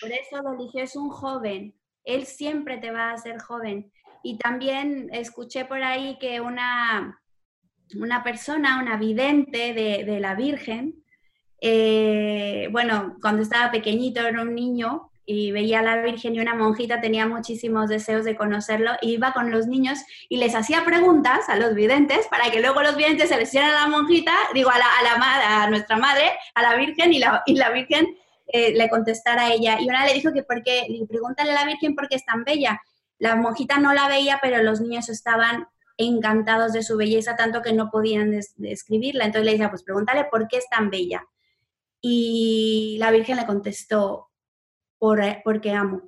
Por 0.00 0.12
eso 0.12 0.42
lo 0.42 0.52
eligió, 0.52 0.82
es 0.82 0.94
un 0.94 1.08
joven. 1.08 1.74
Él 2.04 2.26
siempre 2.26 2.78
te 2.78 2.90
va 2.90 3.10
a 3.10 3.14
hacer 3.14 3.40
joven. 3.40 3.90
Y 4.22 4.38
también 4.38 5.08
escuché 5.12 5.64
por 5.64 5.82
ahí 5.82 6.18
que 6.18 6.40
una, 6.40 7.20
una 7.96 8.22
persona, 8.22 8.80
una 8.80 8.96
vidente 8.96 9.74
de, 9.74 10.04
de 10.04 10.20
la 10.20 10.34
Virgen, 10.34 11.04
eh, 11.60 12.68
bueno, 12.72 13.16
cuando 13.20 13.42
estaba 13.42 13.70
pequeñito 13.70 14.26
era 14.26 14.42
un 14.42 14.54
niño, 14.54 15.10
y 15.26 15.52
veía 15.52 15.78
a 15.78 15.82
la 15.82 16.02
Virgen 16.02 16.34
y 16.34 16.40
una 16.40 16.54
monjita 16.54 17.00
tenía 17.00 17.26
muchísimos 17.26 17.88
deseos 17.88 18.24
de 18.24 18.36
conocerlo 18.36 18.92
iba 19.00 19.32
con 19.32 19.50
los 19.50 19.66
niños 19.66 19.98
y 20.28 20.36
les 20.36 20.54
hacía 20.54 20.84
preguntas 20.84 21.48
a 21.48 21.56
los 21.56 21.74
videntes 21.74 22.26
para 22.28 22.50
que 22.50 22.60
luego 22.60 22.82
los 22.82 22.96
videntes 22.96 23.30
se 23.30 23.36
les 23.36 23.48
hicieran 23.48 23.70
a 23.70 23.80
la 23.82 23.86
monjita, 23.88 24.32
digo, 24.52 24.70
a, 24.70 24.78
la, 24.78 24.84
a, 24.84 25.02
la, 25.02 25.62
a 25.62 25.70
nuestra 25.70 25.96
madre, 25.96 26.32
a 26.54 26.62
la 26.62 26.76
Virgen 26.76 27.12
y 27.12 27.18
la, 27.18 27.42
y 27.46 27.54
la 27.54 27.70
Virgen 27.70 28.06
eh, 28.48 28.74
le 28.74 28.88
contestara 28.90 29.44
a 29.44 29.52
ella. 29.52 29.78
Y 29.80 29.88
una 29.88 30.04
le 30.04 30.12
dijo 30.12 30.32
que 30.32 30.42
porque, 30.42 30.86
pregúntale 31.08 31.52
a 31.52 31.54
la 31.54 31.64
Virgen 31.64 31.94
por 31.94 32.08
qué 32.08 32.16
es 32.16 32.24
tan 32.24 32.44
bella. 32.44 32.80
La 33.18 33.36
monjita 33.36 33.78
no 33.78 33.94
la 33.94 34.08
veía, 34.08 34.40
pero 34.42 34.62
los 34.62 34.80
niños 34.80 35.08
estaban 35.08 35.66
encantados 35.96 36.72
de 36.72 36.82
su 36.82 36.96
belleza, 36.96 37.36
tanto 37.36 37.62
que 37.62 37.72
no 37.72 37.90
podían 37.90 38.30
des 38.30 38.54
describirla. 38.56 39.24
Entonces 39.24 39.46
le 39.46 39.52
decía, 39.52 39.70
pues 39.70 39.82
pregúntale 39.82 40.24
por 40.30 40.48
qué 40.48 40.58
es 40.58 40.68
tan 40.68 40.90
bella. 40.90 41.24
Y 42.00 42.96
la 42.98 43.10
Virgen 43.10 43.36
le 43.36 43.46
contestó, 43.46 44.30
por, 44.98 45.20
porque 45.44 45.72
amo. 45.72 46.02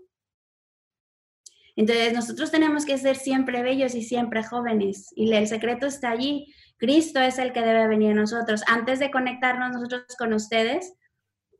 Entonces 1.76 2.14
nosotros 2.14 2.50
tenemos 2.50 2.86
que 2.86 2.96
ser 2.96 3.16
siempre 3.16 3.62
bellos 3.62 3.94
y 3.94 4.02
siempre 4.02 4.42
jóvenes 4.42 5.12
y 5.14 5.32
el 5.32 5.46
secreto 5.46 5.86
está 5.86 6.10
allí. 6.10 6.52
Cristo 6.78 7.20
es 7.20 7.38
el 7.38 7.52
que 7.52 7.60
debe 7.60 7.86
venir 7.86 8.12
a 8.12 8.20
nosotros. 8.20 8.62
Antes 8.66 8.98
de 8.98 9.10
conectarnos 9.10 9.72
nosotros 9.72 10.04
con 10.18 10.32
ustedes 10.32 10.94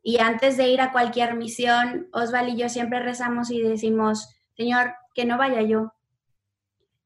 y 0.02 0.18
antes 0.18 0.56
de 0.56 0.68
ir 0.68 0.80
a 0.80 0.92
cualquier 0.92 1.34
misión, 1.34 2.08
Osval 2.12 2.48
y 2.48 2.56
yo 2.56 2.68
siempre 2.70 3.00
rezamos 3.00 3.50
y 3.50 3.60
decimos, 3.60 4.34
Señor, 4.56 4.94
que 5.14 5.26
no 5.26 5.36
vaya 5.36 5.60
yo, 5.62 5.92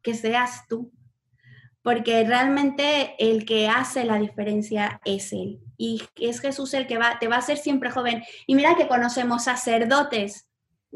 que 0.03 0.15
seas 0.15 0.67
tú, 0.69 0.93
porque 1.83 2.25
realmente 2.25 3.15
el 3.19 3.45
que 3.45 3.69
hace 3.69 4.05
la 4.05 4.19
diferencia 4.19 5.01
es 5.05 5.33
Él. 5.33 5.61
Y 5.77 6.03
es 6.17 6.41
Jesús 6.41 6.75
el 6.75 6.87
que 6.87 6.99
va, 6.99 7.19
te 7.19 7.29
va 7.29 7.37
a 7.37 7.39
hacer 7.39 7.57
siempre 7.57 7.91
joven. 7.91 8.23
Y 8.47 8.55
mira 8.55 8.77
que 8.77 8.89
conocemos 8.89 9.45
sacerdotes. 9.45 10.47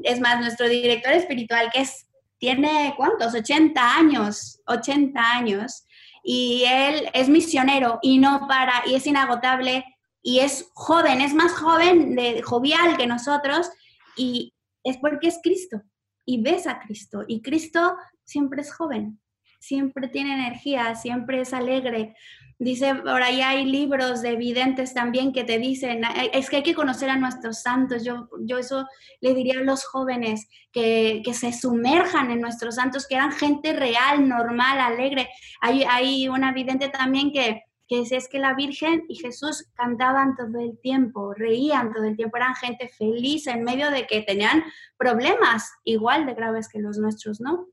Es 0.03 0.21
más, 0.21 0.41
nuestro 0.41 0.69
director 0.69 1.13
espiritual, 1.13 1.71
que 1.73 1.81
es 1.81 2.07
tiene 2.45 2.93
cuántos, 2.97 3.35
80 3.35 3.97
años, 3.97 4.61
80 4.67 5.19
años, 5.19 5.87
y 6.23 6.65
él 6.67 7.09
es 7.15 7.29
misionero 7.31 7.99
y 8.03 8.19
no 8.19 8.47
para, 8.47 8.83
y 8.87 8.95
es 8.95 9.07
inagotable, 9.07 9.83
y 10.23 10.41
es 10.41 10.71
joven, 10.75 11.23
es 11.23 11.33
más 11.33 11.53
joven, 11.53 12.15
de, 12.15 12.43
jovial 12.43 12.99
que 12.99 13.07
nosotros, 13.07 13.71
y 14.17 14.53
es 14.83 14.99
porque 14.99 15.29
es 15.29 15.39
Cristo, 15.43 15.83
y 16.27 16.43
ves 16.43 16.67
a 16.67 16.81
Cristo, 16.81 17.25
y 17.27 17.41
Cristo 17.41 17.97
siempre 18.25 18.61
es 18.61 18.75
joven, 18.75 19.21
siempre 19.65 20.09
tiene 20.09 20.35
energía, 20.35 20.95
siempre 20.95 21.41
es 21.41 21.55
alegre. 21.55 22.15
Dice, 22.59 22.95
por 22.95 23.23
ahí 23.23 23.41
hay 23.41 23.65
libros 23.65 24.23
de 24.23 24.37
videntes 24.37 24.95
también 24.95 25.33
que 25.33 25.43
te 25.45 25.59
dicen, 25.59 26.03
es 26.33 26.49
que 26.49 26.57
hay 26.57 26.63
que 26.63 26.75
conocer 26.75 27.11
a 27.11 27.17
nuestros 27.17 27.63
santos. 27.63 28.05
Yo, 28.05 28.29
yo 28.41 28.59
eso 28.59 28.87
le 29.21 29.35
diría 29.35 29.59
a 29.59 29.63
los 29.63 29.85
jóvenes, 29.85 30.49
que, 30.71 31.23
que 31.25 31.35
se 31.35 31.53
sumerjan 31.53 32.31
en 32.31 32.41
nuestros 32.41 32.77
santos, 32.77 33.07
que 33.09 33.17
eran 33.17 33.33
gente 33.33 33.73
real, 33.73 34.29
normal, 34.29 34.79
alegre. 34.79 35.29
Hay, 35.61 35.85
hay 35.85 36.29
una 36.29 36.53
vidente 36.53 36.89
también 36.89 37.33
que, 37.33 37.63
que 37.89 37.99
dice, 37.99 38.17
es 38.17 38.29
que 38.29 38.39
la 38.39 38.55
Virgen 38.55 39.05
y 39.09 39.17
Jesús 39.17 39.71
cantaban 39.75 40.37
todo 40.37 40.59
el 40.61 40.79
tiempo, 40.81 41.35
reían 41.35 41.93
todo 41.93 42.05
el 42.05 42.17
tiempo, 42.17 42.37
eran 42.37 42.55
gente 42.55 42.89
feliz 42.89 43.47
en 43.47 43.65
medio 43.65 43.91
de 43.91 44.07
que 44.07 44.23
tenían 44.23 44.63
problemas 44.97 45.73
igual 45.85 46.27
de 46.27 46.35
graves 46.35 46.69
que 46.69 46.79
los 46.79 46.99
nuestros, 46.99 47.41
¿no? 47.41 47.69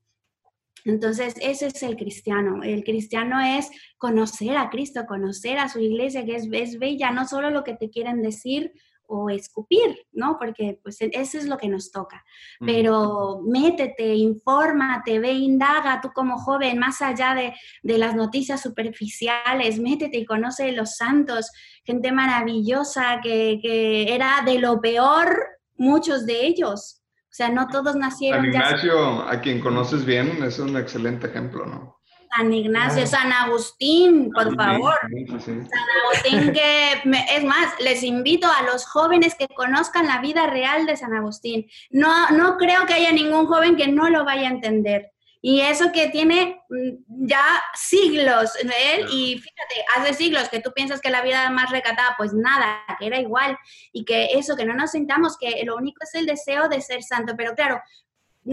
Entonces, 0.86 1.36
ese 1.42 1.68
es 1.68 1.84
el 1.84 1.96
cristiano. 1.96 2.64
El 2.64 2.84
cristiano 2.84 3.40
es 3.40 3.70
conocer 3.98 4.58
a 4.58 4.70
Cristo, 4.70 5.06
conocer 5.08 5.60
a 5.60 5.70
su 5.70 5.80
iglesia, 5.80 6.26
que 6.26 6.36
es, 6.36 6.48
es, 6.52 6.80
bella, 6.80 7.12
no 7.12 7.28
solo 7.28 7.50
lo 7.50 7.64
que 7.64 7.76
te 7.76 7.90
quieren 7.90 8.22
decir 8.22 8.72
o 9.14 9.30
escupir, 9.30 10.08
¿no? 10.14 10.38
Porque 10.40 10.80
pues 10.82 11.02
e, 11.02 11.12
eso 11.14 11.38
es 11.38 11.46
lo 11.46 11.58
que 11.58 11.68
nos 11.68 11.92
toca. 11.92 12.24
Pero 12.60 13.42
métete, 13.46 14.16
infórmate, 14.16 15.20
ve, 15.20 15.34
indaga, 15.34 16.00
tú 16.02 16.12
como 16.14 16.38
joven, 16.38 16.80
más 16.80 17.02
allá 17.02 17.36
de, 17.36 17.54
de 17.84 17.98
las 17.98 18.16
noticias 18.16 18.62
superficiales, 18.62 19.80
métete 19.80 20.18
y 20.18 20.26
conoce 20.26 20.72
los 20.72 20.96
santos, 20.96 21.52
gente 21.84 22.14
maravillosa 22.14 23.20
que, 23.22 23.60
que 23.62 24.14
era 24.14 24.44
de 24.46 24.60
lo 24.60 24.80
peor, 24.80 25.60
muchos 25.76 26.26
de 26.26 26.46
ellos, 26.46 27.01
o 27.32 27.34
sea, 27.34 27.48
no 27.48 27.70
todos 27.70 27.96
nacieron. 27.96 28.42
San 28.42 28.54
Ignacio, 28.54 29.22
a 29.26 29.40
quien 29.40 29.62
conoces 29.62 30.04
bien, 30.04 30.44
es 30.44 30.60
un 30.60 30.76
excelente 30.76 31.28
ejemplo, 31.28 31.66
¿no? 31.66 31.98
San 32.36 32.54
Ignacio, 32.54 33.08
San 33.08 33.32
Agustín, 33.32 34.32
por 34.34 34.54
favor. 34.54 34.96
San 35.40 35.68
Agustín 36.04 36.52
que, 36.52 36.92
es 37.34 37.44
más, 37.46 37.74
les 37.80 38.04
invito 38.04 38.48
a 38.48 38.64
los 38.64 38.86
jóvenes 38.86 39.36
que 39.36 39.48
conozcan 39.48 40.08
la 40.08 40.20
vida 40.20 40.48
real 40.48 40.86
de 40.86 40.98
San 40.98 41.14
Agustín. 41.14 41.68
No, 41.90 42.32
no 42.32 42.58
creo 42.58 42.86
que 42.86 42.96
haya 42.96 43.14
ningún 43.14 43.46
joven 43.46 43.78
que 43.78 43.88
no 43.88 44.10
lo 44.10 44.26
vaya 44.26 44.50
a 44.50 44.52
entender. 44.52 45.12
Y 45.44 45.62
eso 45.62 45.92
que 45.92 46.10
tiene 46.10 46.62
mm, 46.70 47.26
ya 47.28 47.44
siglos 47.74 48.52
él, 48.62 49.08
y 49.12 49.40
fíjate, 49.40 49.86
hace 49.98 50.14
siglos 50.14 50.50
que 50.50 50.60
tú 50.60 50.72
piensas 50.74 51.02
que 51.02 51.10
la 51.10 51.24
vida 51.24 51.50
más 51.50 51.72
recatada, 51.72 52.14
pues 52.18 52.32
nada, 52.34 52.84
que 53.00 53.08
era 53.08 53.20
igual, 53.20 53.58
y 53.92 54.06
que 54.06 54.34
eso, 54.34 54.56
que 54.56 54.66
no 54.66 54.76
nos 54.76 54.92
sintamos, 54.92 55.38
que 55.40 55.64
lo 55.66 55.76
único 55.76 56.04
es 56.04 56.14
el 56.14 56.26
deseo 56.26 56.70
de 56.70 56.82
ser 56.82 57.02
santo, 57.02 57.34
pero 57.36 57.56
claro, 57.56 57.82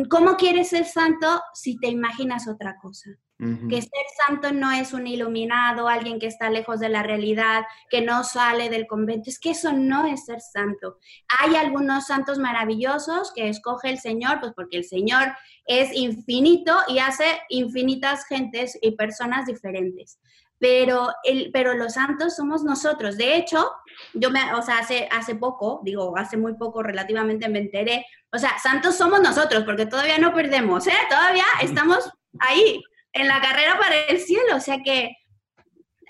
¿cómo 0.09 0.37
quieres 0.37 0.71
ser 0.71 0.87
santo 0.87 1.43
si 1.53 1.79
te 1.79 1.89
imaginas 1.89 2.49
otra 2.49 2.77
cosa? 2.81 3.11
Que 3.39 3.81
ser 3.81 3.91
santo 4.27 4.53
no 4.53 4.73
es 4.73 4.93
un 4.93 5.07
iluminado, 5.07 5.87
alguien 5.87 6.19
que 6.19 6.27
está 6.27 6.51
lejos 6.51 6.81
de 6.81 6.89
la 6.89 7.05
realidad, 7.05 7.65
que 7.89 8.01
no 8.01 8.25
sale 8.25 8.69
del 8.69 8.89
convento. 8.89 9.31
Es 9.31 9.39
que 9.39 9.51
eso 9.51 9.73
no 9.73 10.07
es 10.07 10.25
ser 10.25 10.41
santo. 10.41 10.99
Hay 11.39 11.55
algunos 11.55 12.09
santos 12.09 12.39
maravillosos 12.39 13.33
que 13.33 13.49
escoge 13.49 13.91
el 13.91 14.01
Señor, 14.01 14.41
pues 14.41 14.53
porque 14.57 14.79
el 14.79 14.85
Señor 14.85 15.37
es 15.67 15.95
infinito 15.95 16.77
y 16.89 16.99
hace 16.99 17.25
infinitas 17.49 18.27
gentes 18.27 18.77
y 18.83 18.97
personas 18.97 19.47
diferentes. 19.47 20.19
Pero, 20.59 21.11
el, 21.23 21.51
pero 21.53 21.75
los 21.75 21.93
santos 21.93 22.35
somos 22.35 22.65
nosotros. 22.65 23.17
De 23.17 23.37
hecho, 23.37 23.71
yo 24.15 24.31
me, 24.31 24.53
o 24.55 24.63
sea, 24.63 24.79
hace, 24.79 25.09
hace 25.13 25.37
poco, 25.37 25.81
digo, 25.85 26.19
hace 26.19 26.37
muy 26.37 26.55
poco 26.55 26.83
relativamente 26.83 27.49
me 27.49 27.61
enteré, 27.61 28.05
o 28.33 28.39
sea, 28.39 28.59
santos 28.59 28.97
somos 28.97 29.21
nosotros, 29.21 29.63
porque 29.63 29.87
todavía 29.87 30.19
no 30.19 30.35
perdemos, 30.35 30.89
¿eh? 30.89 30.93
Todavía 31.09 31.45
estamos 31.63 32.11
ahí 32.41 32.83
en 33.19 33.29
la 33.29 33.41
carrera 33.41 33.79
para 33.79 33.97
el 34.09 34.21
cielo. 34.21 34.57
O 34.57 34.61
sea 34.61 34.79
que 34.83 35.17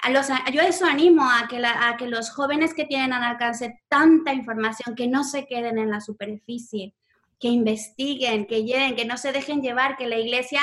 a 0.03 0.11
los, 0.11 0.29
yo 0.53 0.63
eso 0.63 0.87
animo 0.87 1.23
a 1.25 1.49
que, 1.49 1.65
a 1.65 1.97
que 1.97 2.07
los 2.07 2.31
jóvenes 2.31 2.75
que 2.75 2.85
tienen 2.85 3.13
al 3.13 3.25
alcance 3.25 3.81
tanta 3.89 4.33
información, 4.33 4.95
que 4.95 5.09
no 5.09 5.25
se 5.25 5.47
queden 5.47 5.79
en 5.79 5.91
la 5.91 6.01
superficie, 6.01 6.95
que 7.41 7.49
investiguen, 7.49 8.47
que 8.47 8.65
lleguen, 8.65 8.97
que 8.97 9.05
no 9.05 9.17
se 9.17 9.33
dejen 9.33 9.63
llevar, 9.63 9.97
que 9.97 10.07
la 10.07 10.19
iglesia 10.19 10.61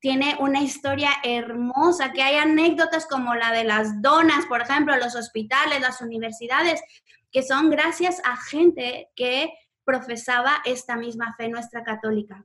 tiene 0.00 0.36
una 0.40 0.60
historia 0.60 1.10
hermosa, 1.22 2.12
que 2.12 2.22
hay 2.22 2.36
anécdotas 2.36 3.06
como 3.06 3.34
la 3.36 3.52
de 3.52 3.64
las 3.64 4.02
donas, 4.02 4.46
por 4.46 4.60
ejemplo, 4.60 4.96
los 4.96 5.14
hospitales, 5.14 5.80
las 5.80 6.00
universidades, 6.00 6.82
que 7.30 7.44
son 7.44 7.70
gracias 7.70 8.20
a 8.24 8.36
gente 8.36 9.10
que 9.14 9.52
profesaba 9.84 10.60
esta 10.64 10.96
misma 10.96 11.34
fe 11.36 11.48
nuestra 11.48 11.84
católica. 11.84 12.44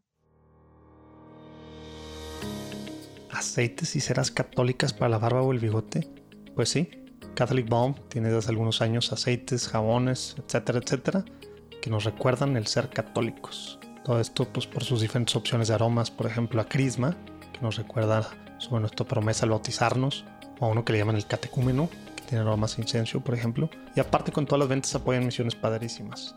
Aceites 3.37 3.95
y 3.95 4.01
ceras 4.01 4.31
católicas 4.31 4.93
para 4.93 5.09
la 5.09 5.17
barba 5.17 5.41
o 5.41 5.51
el 5.51 5.59
bigote? 5.59 6.09
Pues 6.55 6.69
sí, 6.69 6.89
Catholic 7.35 7.69
Balm 7.69 7.95
tiene 8.09 8.29
desde 8.29 8.49
algunos 8.49 8.81
años 8.81 9.13
aceites, 9.13 9.67
jabones, 9.67 10.35
etcétera, 10.39 10.79
etcétera, 10.83 11.25
que 11.81 11.89
nos 11.89 12.03
recuerdan 12.03 12.57
el 12.57 12.67
ser 12.67 12.89
católicos. 12.89 13.79
Todo 14.03 14.19
esto 14.19 14.47
pues 14.51 14.65
por 14.65 14.83
sus 14.83 15.01
diferentes 15.01 15.35
opciones 15.35 15.67
de 15.67 15.75
aromas, 15.75 16.09
por 16.09 16.25
ejemplo 16.25 16.61
a 16.61 16.67
Crisma, 16.67 17.15
que 17.53 17.61
nos 17.61 17.75
recuerda 17.75 18.29
sobre 18.57 18.81
nuestra 18.81 19.05
promesa 19.05 19.45
al 19.45 19.51
bautizarnos, 19.51 20.25
o 20.59 20.65
a 20.65 20.69
uno 20.69 20.83
que 20.83 20.93
le 20.93 20.99
llaman 20.99 21.15
el 21.15 21.27
catecúmeno, 21.27 21.89
que 22.15 22.23
tiene 22.23 22.43
aromas 22.43 22.79
incensio, 22.79 23.21
por 23.21 23.35
ejemplo. 23.35 23.69
Y 23.95 23.99
aparte 23.99 24.31
con 24.31 24.45
todas 24.45 24.59
las 24.59 24.69
ventas 24.69 24.95
apoyan 24.95 25.25
misiones 25.25 25.55
padrísimas. 25.55 26.35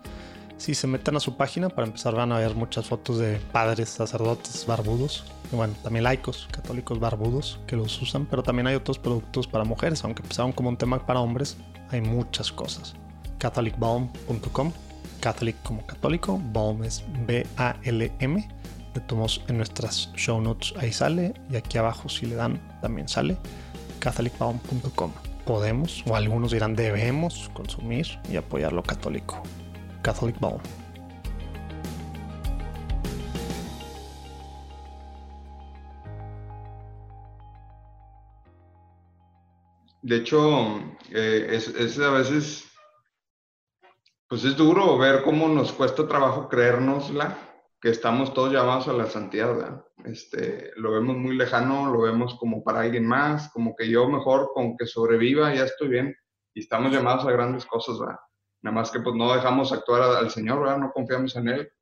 Si 0.60 0.74
se 0.74 0.86
meten 0.86 1.16
a 1.16 1.20
su 1.20 1.38
página, 1.38 1.70
para 1.70 1.86
empezar 1.86 2.14
van 2.14 2.32
a 2.32 2.38
ver 2.38 2.54
muchas 2.54 2.86
fotos 2.86 3.16
de 3.16 3.38
padres, 3.50 3.88
sacerdotes, 3.88 4.66
barbudos. 4.66 5.24
Y 5.50 5.56
bueno, 5.56 5.72
también 5.82 6.04
laicos, 6.04 6.48
católicos 6.52 7.00
barbudos 7.00 7.58
que 7.66 7.76
los 7.76 8.00
usan, 8.02 8.26
pero 8.26 8.42
también 8.42 8.66
hay 8.66 8.74
otros 8.74 8.98
productos 8.98 9.46
para 9.46 9.64
mujeres, 9.64 10.04
aunque 10.04 10.20
empezaron 10.20 10.52
como 10.52 10.68
un 10.68 10.76
tema 10.76 11.06
para 11.06 11.20
hombres, 11.20 11.56
hay 11.90 12.02
muchas 12.02 12.52
cosas. 12.52 12.94
catholicbalm.com, 13.38 14.72
catholic 15.20 15.56
como 15.62 15.86
católico, 15.86 16.38
balm 16.52 16.84
es 16.84 17.04
B-A-L-M. 17.26 18.48
Le 18.94 19.00
tomamos 19.00 19.42
en 19.48 19.56
nuestras 19.56 20.12
show 20.14 20.42
notes, 20.42 20.74
ahí 20.76 20.92
sale, 20.92 21.32
y 21.50 21.56
aquí 21.56 21.78
abajo 21.78 22.10
si 22.10 22.26
le 22.26 22.34
dan 22.34 22.60
también 22.82 23.08
sale, 23.08 23.38
catholicbalm.com. 23.98 25.10
Podemos, 25.46 26.04
o 26.06 26.16
algunos 26.16 26.50
dirán 26.50 26.76
debemos 26.76 27.50
consumir 27.54 28.18
y 28.30 28.36
apoyar 28.36 28.74
lo 28.74 28.82
católico. 28.82 29.42
Catholic 30.02 30.38
Ball. 30.40 30.60
De 40.02 40.16
hecho, 40.16 40.80
eh, 41.10 41.48
es, 41.50 41.98
a 42.00 42.10
veces, 42.10 42.64
pues 44.26 44.44
es 44.44 44.56
duro 44.56 44.96
ver 44.98 45.22
cómo 45.22 45.46
nos 45.46 45.72
cuesta 45.72 46.08
trabajo 46.08 46.48
creérnosla, 46.48 47.38
que 47.80 47.90
estamos 47.90 48.34
todos 48.34 48.52
llamados 48.52 48.88
a 48.88 48.92
la 48.92 49.06
santidad. 49.06 49.84
Este, 50.04 50.72
lo 50.76 50.92
vemos 50.92 51.16
muy 51.16 51.36
lejano, 51.36 51.90
lo 51.92 52.00
vemos 52.00 52.34
como 52.40 52.64
para 52.64 52.80
alguien 52.80 53.06
más, 53.06 53.50
como 53.52 53.76
que 53.76 53.88
yo 53.88 54.08
mejor 54.08 54.50
con 54.54 54.76
que 54.76 54.86
sobreviva 54.86 55.54
ya 55.54 55.64
estoy 55.64 55.88
bien. 55.88 56.16
Y 56.54 56.60
estamos 56.60 56.92
llamados 56.92 57.26
a 57.26 57.30
grandes 57.30 57.64
cosas, 57.64 57.98
¿verdad? 58.00 58.18
Nada 58.62 58.74
más 58.74 58.90
que 58.90 59.00
pues 59.00 59.14
no 59.16 59.32
dejamos 59.34 59.72
actuar 59.72 60.02
al 60.02 60.30
Señor, 60.30 60.60
¿verdad? 60.60 60.78
No 60.78 60.92
confiamos 60.92 61.34
en 61.36 61.48
Él. 61.48 61.72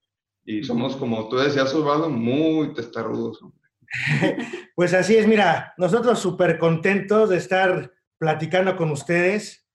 Y 0.45 0.65
somos, 0.65 0.97
como 0.97 1.29
tú 1.29 1.37
decías, 1.37 1.75
Osvaldo, 1.75 2.09
muy 2.09 2.73
testarudos. 2.73 3.41
Pues 4.75 4.95
así 4.95 5.17
es, 5.17 5.27
mira, 5.27 5.75
nosotros 5.77 6.21
súper 6.21 6.57
contentos 6.57 7.31
de 7.31 7.39
estar 7.39 7.93
platicando 8.17 8.77
con 8.77 8.93
ustedes 8.93 9.67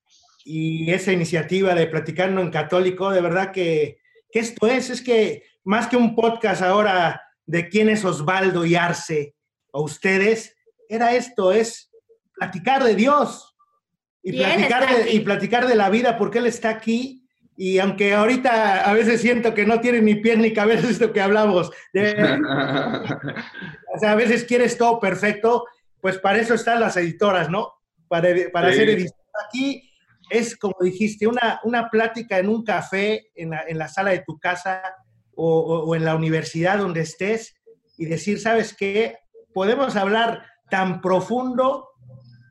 y 0.45 0.91
esa 0.91 1.11
iniciativa 1.11 1.75
de 1.75 1.87
Platicando 1.87 2.39
en 2.39 2.49
Católico, 2.49 3.11
de 3.11 3.19
verdad 3.19 3.51
que, 3.51 3.99
que 4.31 4.39
esto 4.39 4.65
es, 4.67 4.89
es 4.89 5.01
que 5.01 5.43
más 5.65 5.87
que 5.87 5.97
un 5.97 6.15
podcast 6.15 6.61
ahora 6.61 7.21
de 7.45 7.67
quién 7.67 7.89
es 7.89 8.05
Osvaldo 8.05 8.65
y 8.65 8.75
Arce 8.75 9.35
o 9.71 9.83
ustedes, 9.83 10.55
era 10.87 11.15
esto, 11.15 11.51
es 11.51 11.91
platicar 12.33 12.83
de 12.83 12.95
Dios, 12.95 13.52
y 14.23 14.37
platicar, 14.37 14.87
de, 14.87 15.11
y 15.11 15.19
platicar 15.19 15.67
de 15.67 15.75
la 15.75 15.89
vida, 15.89 16.17
porque 16.17 16.39
Él 16.39 16.47
está 16.47 16.69
aquí. 16.69 17.27
Y 17.55 17.77
aunque 17.77 18.15
ahorita 18.15 18.89
a 18.89 18.93
veces 18.93 19.21
siento 19.21 19.53
que 19.53 19.65
no 19.65 19.79
tiene 19.79 20.01
ni 20.01 20.15
pies 20.15 20.39
ni 20.39 20.53
cabeza 20.53 20.87
esto 20.89 21.11
que 21.11 21.21
hablamos, 21.21 21.67
o 21.93 23.99
sea, 23.99 24.11
a 24.11 24.15
veces 24.15 24.45
quieres 24.45 24.77
todo 24.77 24.99
perfecto, 24.99 25.65
pues 26.01 26.17
para 26.17 26.39
eso 26.39 26.53
están 26.53 26.79
las 26.79 26.97
editoras, 26.97 27.49
¿no? 27.49 27.73
Para, 28.07 28.29
para 28.51 28.69
hacer 28.69 28.89
edición. 28.89 29.19
Aquí 29.47 29.89
es, 30.29 30.57
como 30.57 30.75
dijiste, 30.81 31.27
una, 31.27 31.59
una 31.63 31.89
plática 31.89 32.39
en 32.39 32.49
un 32.49 32.63
café, 32.63 33.27
en 33.35 33.51
la, 33.51 33.63
en 33.67 33.77
la 33.77 33.87
sala 33.87 34.11
de 34.11 34.23
tu 34.25 34.39
casa 34.39 34.81
o, 35.35 35.83
o, 35.85 35.95
en 35.95 36.05
la 36.05 36.15
universidad 36.15 36.77
donde 36.77 37.01
estés, 37.01 37.55
y 37.97 38.05
decir, 38.05 38.39
¿sabes 38.39 38.75
qué? 38.75 39.17
Podemos 39.53 39.95
hablar 39.95 40.45
tan 40.69 41.01
profundo 41.01 41.92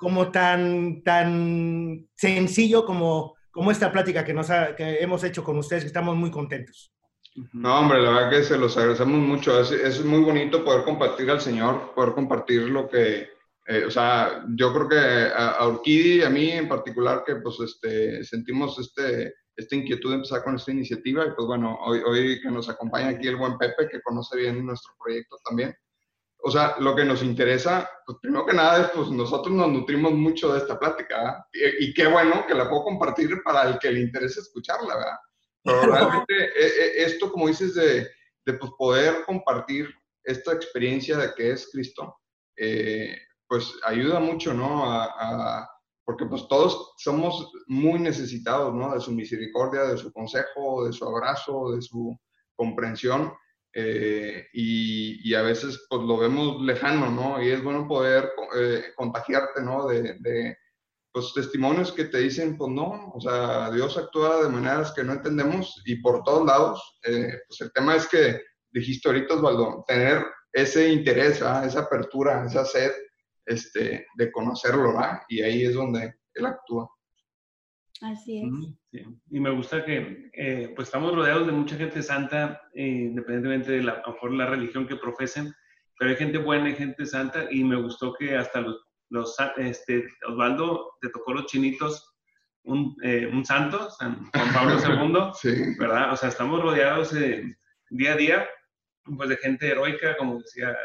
como 0.03 0.33
tan, 0.33 1.05
tan 1.05 2.09
sencillo 2.17 2.85
como, 2.85 3.37
como 3.53 3.71
esta 3.71 3.93
plática 3.93 4.25
que, 4.25 4.35
nos 4.35 4.49
que 4.77 4.99
hemos 5.01 5.23
hecho 5.23 5.45
con 5.45 5.57
ustedes, 5.59 5.85
estamos 5.85 6.17
muy 6.17 6.29
contentos. 6.29 6.93
No, 7.53 7.79
hombre, 7.79 8.03
la 8.03 8.11
verdad 8.11 8.31
que 8.31 8.43
se 8.43 8.59
los 8.59 8.77
agradecemos 8.77 9.21
mucho. 9.21 9.61
Es, 9.61 9.71
es 9.71 10.05
muy 10.05 10.19
bonito 10.19 10.65
poder 10.65 10.83
compartir 10.83 11.31
al 11.31 11.41
Señor, 11.41 11.95
poder 11.95 12.15
compartir 12.15 12.63
lo 12.63 12.89
que, 12.89 13.29
eh, 13.69 13.85
o 13.87 13.93
sea, 13.93 14.45
yo 14.57 14.75
creo 14.75 14.89
que 14.89 15.33
a, 15.33 15.51
a 15.51 15.69
Urquidi, 15.69 16.25
a 16.25 16.31
mí 16.31 16.51
en 16.51 16.69
particular, 16.69 17.23
que 17.25 17.37
pues 17.37 17.61
este, 17.61 18.25
sentimos 18.25 18.81
este, 18.81 19.33
esta 19.55 19.77
inquietud 19.77 20.11
de 20.11 20.17
empezar 20.17 20.43
con 20.43 20.57
esta 20.57 20.73
iniciativa 20.73 21.25
y 21.25 21.31
pues 21.37 21.47
bueno, 21.47 21.79
hoy, 21.85 22.01
hoy 22.05 22.41
que 22.41 22.51
nos 22.51 22.69
acompaña 22.69 23.11
aquí 23.11 23.29
el 23.29 23.37
buen 23.37 23.57
Pepe, 23.57 23.89
que 23.89 24.03
conoce 24.03 24.37
bien 24.37 24.67
nuestro 24.67 24.95
proyecto 24.99 25.37
también. 25.45 25.73
O 26.45 26.51
sea, 26.51 26.77
lo 26.81 26.97
que 26.97 27.05
nos 27.05 27.23
interesa, 27.23 27.89
pues 28.05 28.19
primero 28.21 28.45
que 28.45 28.53
nada 28.53 28.83
es, 28.83 28.91
pues 28.91 29.09
nosotros 29.11 29.55
nos 29.55 29.69
nutrimos 29.69 30.13
mucho 30.13 30.53
de 30.53 30.59
esta 30.59 30.79
plática, 30.79 31.47
y, 31.53 31.87
y, 31.87 31.95
qué 31.95 32.09
bueno 32.09 32.45
que 32.47 32.55
la 32.55 32.69
puedo 32.69 32.83
compartir 32.83 33.43
para 33.45 33.69
el 33.69 33.79
que 33.79 33.93
le 33.93 34.01
interese 34.01 34.41
escucharla, 34.41 34.97
¿verdad? 34.97 35.19
Pero 35.63 35.83
realmente 35.83 36.35
e, 36.35 36.67
e, 36.67 37.05
esto, 37.05 37.31
como 37.31 37.47
dices, 37.47 37.75
de, 37.75 38.09
de 38.45 38.53
pues, 38.55 38.73
poder 38.77 39.25
compartir 39.25 39.89
esta 40.25 40.53
experiencia 40.53 41.17
de 41.17 41.33
que 41.35 41.53
es 41.53 41.71
Cristo, 41.71 42.19
eh, 42.57 43.17
pues 43.47 43.75
ayuda 43.85 44.19
mucho, 44.19 44.53
¿no? 44.53 44.91
A, 44.91 45.05
a, 45.05 45.71
porque 46.05 46.27
pues 46.27 46.49
todos 46.49 46.95
somos 46.97 47.53
muy 47.69 48.01
necesitados, 48.01 48.75
¿no? 48.75 48.93
De 48.93 49.01
su 49.01 49.13
misericordia, 49.13 49.83
de 49.85 49.97
su 49.97 50.13
consejo, 50.13 50.87
de 50.87 50.93
su 50.93 51.05
abrazo, 51.05 51.73
de 51.73 51.83
su 51.83 52.19
comprensión. 52.57 53.33
Eh, 53.75 54.49
y, 54.53 55.31
y, 55.31 55.35
a 55.35 55.43
veces 55.43 55.87
pues 55.89 56.03
lo 56.03 56.19
vemos 56.19 56.61
lejano, 56.61 57.11
¿no? 57.11 57.43
Y 57.43 57.49
es 57.49 57.63
bueno 57.63 57.89
poder 57.89 58.31
eh, 58.55 58.85
contagiarte, 58.97 59.63
¿no? 59.63 59.87
De, 59.87 60.17
de, 60.21 60.57
pues 61.13 61.33
testimonios 61.35 61.93
que 61.93 62.07
te 62.07 62.19
dicen, 62.19 62.57
pues 62.57 62.71
no, 62.73 63.13
o 63.15 63.21
sea, 63.21 63.71
Dios 63.71 63.97
actúa 63.99 64.43
de 64.43 64.49
maneras 64.49 64.93
que 64.93 65.05
no 65.05 65.13
entendemos 65.13 65.83
y 65.85 65.97
por 65.97 66.23
todos 66.23 66.47
lados. 66.47 66.99
Eh, 67.05 67.39
pues 67.49 67.61
el 67.61 67.73
tema 67.73 67.97
es 67.97 68.07
que 68.09 68.41
dijiste 68.71 69.09
ahorita, 69.09 69.35
Osvaldo, 69.35 69.85
tener 69.87 70.25
ese 70.53 70.89
interés, 70.91 71.41
¿verdad? 71.41 71.67
esa 71.67 71.81
apertura, 71.81 72.45
esa 72.47 72.65
sed 72.65 72.93
este, 73.47 74.07
de 74.17 74.33
conocerlo, 74.33 74.95
¿verdad? 74.95 75.21
Y 75.29 75.43
ahí 75.43 75.65
es 75.65 75.75
donde 75.75 76.15
él 76.35 76.47
actúa. 76.47 76.89
Así 78.03 78.39
es. 78.39 78.49
Sí. 78.91 79.05
Y 79.31 79.41
me 79.41 79.51
gusta 79.51 79.85
que 79.85 80.31
eh, 80.33 80.73
pues 80.75 80.89
estamos 80.89 81.15
rodeados 81.15 81.47
de 81.47 81.53
mucha 81.53 81.77
gente 81.77 82.03
santa, 82.03 82.61
eh, 82.75 82.87
independientemente 82.87 83.73
de 83.73 83.83
la, 83.85 83.93
a 83.93 84.07
lo 84.07 84.13
mejor 84.15 84.33
la 84.33 84.47
religión 84.47 84.87
que 84.87 84.97
profesen, 84.97 85.53
pero 85.99 86.11
hay 86.11 86.17
gente 86.17 86.39
buena 86.39 86.71
y 86.71 86.75
gente 86.75 87.07
santa 87.07 87.47
y 87.51 87.63
me 87.63 87.81
gustó 87.81 88.15
que 88.15 88.37
hasta 88.37 88.61
los, 88.61 88.85
los 89.11 89.37
este, 89.57 90.05
Osvaldo 90.27 90.97
te 91.01 91.11
tocó 91.11 91.33
los 91.33 91.47
chinitos, 91.47 92.15
un, 92.65 92.97
eh, 93.03 93.29
un 93.33 93.45
santo, 93.45 93.89
San 93.91 94.25
Juan 94.31 94.53
Pablo 94.53 94.77
II, 94.77 95.31
sí. 95.41 95.75
¿verdad? 95.79 96.13
O 96.13 96.17
sea, 96.17 96.29
estamos 96.29 96.61
rodeados 96.61 97.15
día 97.91 98.13
a 98.13 98.17
día 98.17 98.49
pues 99.17 99.29
de 99.29 99.37
gente 99.37 99.69
heroica, 99.69 100.17
como 100.17 100.39
decía 100.39 100.77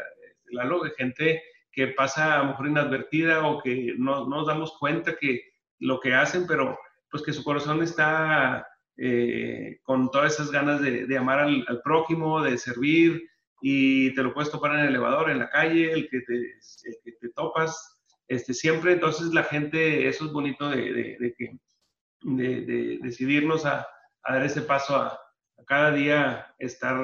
Lalo, 0.50 0.82
de 0.82 0.90
gente 0.90 1.42
que 1.72 1.88
pasa 1.88 2.34
a 2.34 2.38
lo 2.38 2.44
mejor 2.46 2.68
inadvertida 2.68 3.46
o 3.46 3.60
que 3.62 3.94
no, 3.98 4.28
no 4.28 4.38
nos 4.38 4.46
damos 4.46 4.76
cuenta 4.78 5.16
que 5.16 5.42
lo 5.78 6.00
que 6.00 6.14
hacen, 6.14 6.46
pero 6.46 6.76
pues 7.10 7.22
que 7.22 7.32
su 7.32 7.44
corazón 7.44 7.82
está 7.82 8.66
eh, 8.96 9.78
con 9.82 10.10
todas 10.10 10.34
esas 10.34 10.50
ganas 10.50 10.80
de, 10.80 11.06
de 11.06 11.16
amar 11.16 11.38
al, 11.40 11.64
al, 11.68 11.80
prójimo, 11.82 12.42
de 12.42 12.58
servir, 12.58 13.28
y 13.60 14.14
te 14.14 14.22
lo 14.22 14.34
puedes 14.34 14.50
topar 14.50 14.72
en 14.74 14.80
el 14.80 14.88
elevador, 14.88 15.30
en 15.30 15.38
la 15.38 15.50
calle, 15.50 15.92
el 15.92 16.08
que 16.08 16.20
te, 16.20 16.34
el 16.34 16.96
que 17.04 17.12
te 17.20 17.28
topas, 17.30 17.98
este, 18.28 18.52
siempre, 18.54 18.92
entonces 18.92 19.28
la 19.32 19.44
gente, 19.44 20.06
eso 20.06 20.26
es 20.26 20.32
bonito 20.32 20.68
de, 20.68 20.92
de, 20.92 21.16
de 21.18 21.34
que, 21.36 21.58
de, 22.22 22.98
decidirnos 23.02 23.64
a, 23.64 23.86
a, 24.22 24.34
dar 24.34 24.44
ese 24.44 24.62
paso 24.62 24.96
a, 24.96 25.06
a 25.06 25.64
cada 25.66 25.92
día 25.92 26.54
estar 26.58 27.00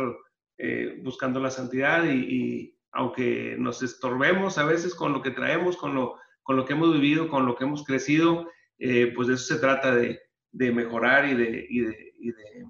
eh, 0.58 1.00
buscando 1.02 1.40
la 1.40 1.50
santidad 1.50 2.04
y, 2.04 2.10
y, 2.10 2.78
aunque 2.92 3.56
nos 3.58 3.82
estorbemos 3.82 4.56
a 4.56 4.64
veces 4.64 4.94
con 4.94 5.12
lo 5.12 5.20
que 5.20 5.32
traemos, 5.32 5.76
con 5.76 5.94
lo, 5.94 6.16
con 6.44 6.56
lo 6.56 6.64
que 6.64 6.74
hemos 6.74 6.92
vivido, 6.92 7.28
con 7.28 7.44
lo 7.44 7.56
que 7.56 7.64
hemos 7.64 7.84
crecido, 7.84 8.48
eh, 8.78 9.12
pues 9.14 9.28
de 9.28 9.34
eso 9.34 9.54
se 9.54 9.60
trata 9.60 9.94
de, 9.94 10.20
de 10.52 10.72
mejorar 10.72 11.26
y 11.26 11.34
de, 11.34 11.66
y 11.68 11.80
de, 11.80 12.12
y 12.18 12.32
de, 12.32 12.66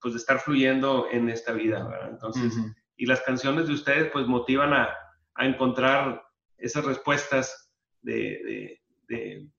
pues 0.00 0.14
de 0.14 0.18
estar 0.18 0.40
fluyendo 0.40 1.08
en 1.10 1.28
esta 1.28 1.52
vida, 1.52 1.86
¿verdad? 1.86 2.10
Entonces, 2.10 2.56
uh 2.56 2.60
-huh. 2.60 2.74
y 2.96 3.06
las 3.06 3.20
canciones 3.22 3.66
de 3.66 3.74
ustedes 3.74 4.10
pues 4.12 4.26
motivan 4.26 4.72
a, 4.72 4.88
a 5.34 5.46
encontrar 5.46 6.22
esas 6.56 6.84
respuestas 6.84 7.70
de, 8.02 8.80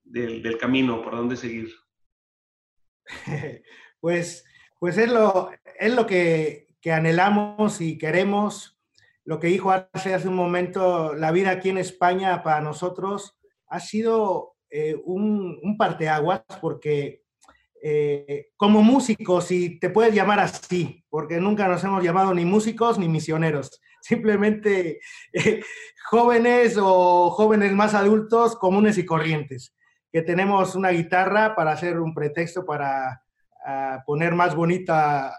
del, 0.03 0.41
del 0.43 0.57
camino, 0.57 1.01
por 1.01 1.15
dónde 1.15 1.35
seguir. 1.35 1.69
Pues, 4.01 4.45
pues 4.79 4.97
es 4.97 5.11
lo, 5.11 5.51
es 5.77 5.93
lo 5.93 6.07
que, 6.07 6.69
que 6.79 6.93
anhelamos 6.93 7.81
y 7.81 7.97
queremos. 7.97 8.79
Lo 9.25 9.41
que 9.41 9.47
dijo 9.47 9.71
hace, 9.71 10.13
hace 10.13 10.29
un 10.29 10.35
momento, 10.35 11.13
la 11.15 11.31
vida 11.33 11.51
aquí 11.51 11.67
en 11.67 11.77
España 11.79 12.41
para 12.43 12.61
nosotros 12.61 13.37
ha 13.67 13.81
sido 13.81 14.48
eh, 14.69 14.95
un, 15.05 15.59
un, 15.63 15.77
parteaguas 15.77 16.43
porque 16.61 17.23
eh, 17.81 18.51
como 18.57 18.83
músicos, 18.83 19.45
si 19.45 19.79
te 19.79 19.89
puedes 19.89 20.13
llamar 20.13 20.39
así, 20.39 21.03
porque 21.09 21.39
nunca 21.39 21.67
nos 21.67 21.83
hemos 21.83 22.03
llamado 22.03 22.33
ni 22.33 22.45
músicos 22.45 22.99
ni 22.99 23.07
misioneros, 23.07 23.81
simplemente 24.01 24.99
eh, 25.33 25.61
jóvenes 26.05 26.77
o 26.79 27.31
jóvenes 27.31 27.71
más 27.73 27.93
adultos 27.93 28.55
comunes 28.57 28.97
y 28.97 29.05
corrientes, 29.05 29.75
que 30.11 30.21
tenemos 30.21 30.75
una 30.75 30.89
guitarra 30.89 31.55
para 31.55 31.71
hacer 31.71 31.99
un 31.99 32.13
pretexto 32.13 32.65
para 32.65 33.23
poner 34.05 34.33
más 34.33 34.55
bonita 34.55 35.35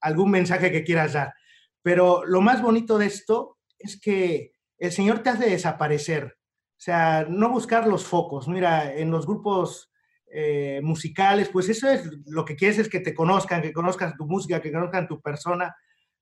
algún 0.00 0.30
mensaje 0.30 0.72
que 0.72 0.84
quieras 0.84 1.12
dar. 1.12 1.34
Pero 1.82 2.24
lo 2.24 2.40
más 2.40 2.62
bonito 2.62 2.96
de 2.96 3.06
esto 3.06 3.58
es 3.78 4.00
que 4.00 4.52
el 4.78 4.90
Señor 4.90 5.18
te 5.18 5.30
hace 5.30 5.50
desaparecer. 5.50 6.38
Sea, 6.84 7.24
no 7.26 7.48
buscar 7.48 7.86
los 7.86 8.04
focos. 8.04 8.46
Mira, 8.46 8.94
en 8.94 9.10
los 9.10 9.26
grupos 9.26 9.90
eh, 10.30 10.82
musicales, 10.82 11.48
pues 11.48 11.70
eso 11.70 11.88
es 11.88 12.10
lo 12.26 12.44
que 12.44 12.56
quieres 12.56 12.78
es 12.78 12.90
que 12.90 13.00
te 13.00 13.14
conozcan, 13.14 13.62
que 13.62 13.72
conozcan 13.72 14.14
tu 14.18 14.26
música, 14.26 14.60
que 14.60 14.70
conozcan 14.70 15.08
tu 15.08 15.18
persona. 15.22 15.74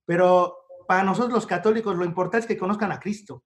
Pero 0.05 0.57
para 0.87 1.03
nosotros 1.03 1.33
los 1.33 1.47
católicos 1.49 1.97
lo 1.97 2.05
importante 2.05 2.45
es 2.45 2.47
que 2.47 2.57
conozcan 2.57 2.93
a 2.93 3.01
Cristo. 3.01 3.43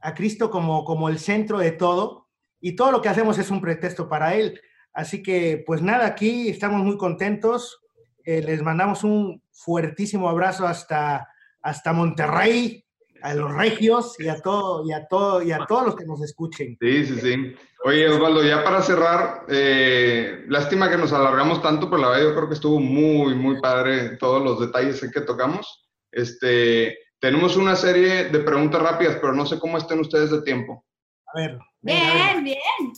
A 0.00 0.14
Cristo 0.14 0.48
como, 0.48 0.84
como 0.84 1.08
el 1.08 1.18
centro 1.18 1.58
de 1.58 1.72
todo. 1.72 2.28
Y 2.60 2.76
todo 2.76 2.92
lo 2.92 3.02
que 3.02 3.08
hacemos 3.08 3.36
es 3.38 3.50
un 3.50 3.60
pretexto 3.60 4.08
para 4.08 4.36
Él. 4.36 4.60
Así 4.92 5.24
que, 5.24 5.64
pues 5.66 5.82
nada, 5.82 6.06
aquí 6.06 6.50
estamos 6.50 6.84
muy 6.84 6.98
contentos. 6.98 7.80
Eh, 8.24 8.42
les 8.42 8.62
mandamos 8.62 9.02
un 9.02 9.42
fuertísimo 9.50 10.28
abrazo 10.28 10.68
hasta, 10.68 11.26
hasta 11.60 11.92
Monterrey, 11.92 12.86
a 13.22 13.34
los 13.34 13.52
regios 13.54 14.18
y 14.18 14.28
a 14.28 14.40
todo 14.40 14.86
y 14.86 14.92
a 14.92 15.06
todo 15.06 15.42
y 15.42 15.52
a 15.52 15.64
todos 15.66 15.86
los 15.86 15.96
que 15.96 16.04
nos 16.04 16.22
escuchen. 16.22 16.76
Sí, 16.80 17.06
sí, 17.06 17.20
sí. 17.20 17.54
Oye, 17.84 18.08
Osvaldo, 18.08 18.44
ya 18.44 18.62
para 18.62 18.82
cerrar, 18.82 19.46
eh, 19.48 20.44
lástima 20.48 20.90
que 20.90 20.98
nos 20.98 21.12
alargamos 21.12 21.62
tanto, 21.62 21.88
pero 21.88 22.02
la 22.02 22.08
verdad 22.10 22.24
yo 22.24 22.34
creo 22.34 22.48
que 22.48 22.54
estuvo 22.54 22.78
muy, 22.78 23.34
muy 23.34 23.60
padre 23.60 24.16
todos 24.18 24.42
los 24.42 24.60
detalles 24.60 25.00
que 25.12 25.20
tocamos. 25.22 25.88
Este, 26.12 26.98
tenemos 27.18 27.56
una 27.56 27.76
serie 27.76 28.24
de 28.24 28.38
preguntas 28.40 28.82
rápidas, 28.82 29.18
pero 29.20 29.32
no 29.32 29.46
sé 29.46 29.58
cómo 29.58 29.78
estén 29.78 30.00
ustedes 30.00 30.30
de 30.30 30.42
tiempo. 30.42 30.84
A 31.26 31.38
ver. 31.38 31.58
Bien, 31.80 32.02
a 32.02 32.34
ver. 32.34 32.42
bien. 32.42 32.92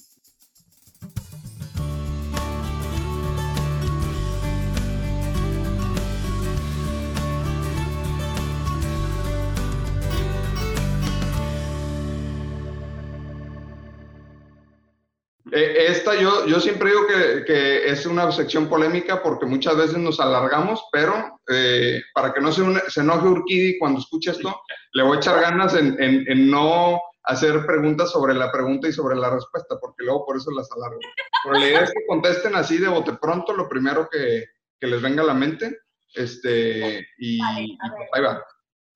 Esta 15.54 16.14
yo, 16.14 16.46
yo 16.46 16.60
siempre 16.60 16.88
digo 16.88 17.06
que, 17.06 17.44
que, 17.44 17.90
es 17.90 18.06
una 18.06 18.32
sección 18.32 18.70
polémica 18.70 19.22
porque 19.22 19.44
muchas 19.44 19.76
veces 19.76 19.98
nos 19.98 20.18
alargamos, 20.18 20.82
pero 20.90 21.40
eh, 21.46 22.00
para 22.14 22.32
que 22.32 22.40
no 22.40 22.50
se, 22.50 22.62
se 22.88 23.00
enoje 23.02 23.28
Urquidi 23.28 23.78
cuando 23.78 24.00
escuche 24.00 24.30
esto, 24.30 24.62
le 24.94 25.02
voy 25.02 25.16
a 25.16 25.20
echar 25.20 25.42
ganas 25.42 25.74
en, 25.74 26.02
en, 26.02 26.24
en, 26.26 26.50
no 26.50 26.98
hacer 27.24 27.66
preguntas 27.66 28.10
sobre 28.10 28.32
la 28.32 28.50
pregunta 28.50 28.88
y 28.88 28.92
sobre 28.92 29.14
la 29.14 29.28
respuesta, 29.28 29.76
porque 29.78 30.04
luego 30.04 30.24
por 30.24 30.38
eso 30.38 30.50
las 30.52 30.72
alargo. 30.72 31.00
Pero 31.44 31.58
la 31.58 31.66
idea 31.66 31.80
es 31.82 31.90
que 31.90 32.06
contesten 32.08 32.54
así 32.54 32.78
de 32.78 32.88
bote 32.88 33.12
pronto 33.20 33.52
lo 33.52 33.68
primero 33.68 34.08
que, 34.10 34.46
que 34.80 34.86
les 34.86 35.02
venga 35.02 35.22
a 35.22 35.26
la 35.26 35.34
mente, 35.34 35.80
este, 36.14 37.06
y, 37.18 37.38
vale, 37.38 37.62
y 37.62 37.76
pues 37.76 38.08
ahí 38.14 38.22
va. 38.22 38.42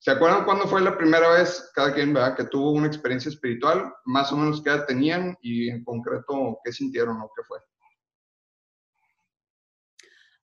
¿Se 0.06 0.12
acuerdan 0.12 0.44
cuándo 0.44 0.68
fue 0.68 0.80
la 0.82 0.96
primera 0.96 1.28
vez, 1.30 1.68
cada 1.74 1.92
quien, 1.92 2.14
¿verdad? 2.14 2.36
que 2.36 2.44
tuvo 2.44 2.70
una 2.70 2.86
experiencia 2.86 3.28
espiritual? 3.28 3.92
Más 4.04 4.30
o 4.30 4.36
menos 4.36 4.62
qué 4.62 4.70
edad 4.70 4.86
tenían 4.86 5.36
y 5.40 5.68
en 5.68 5.82
concreto 5.82 6.60
qué 6.62 6.70
sintieron 6.70 7.20
o 7.20 7.32
qué 7.34 7.42
fue. 7.42 7.58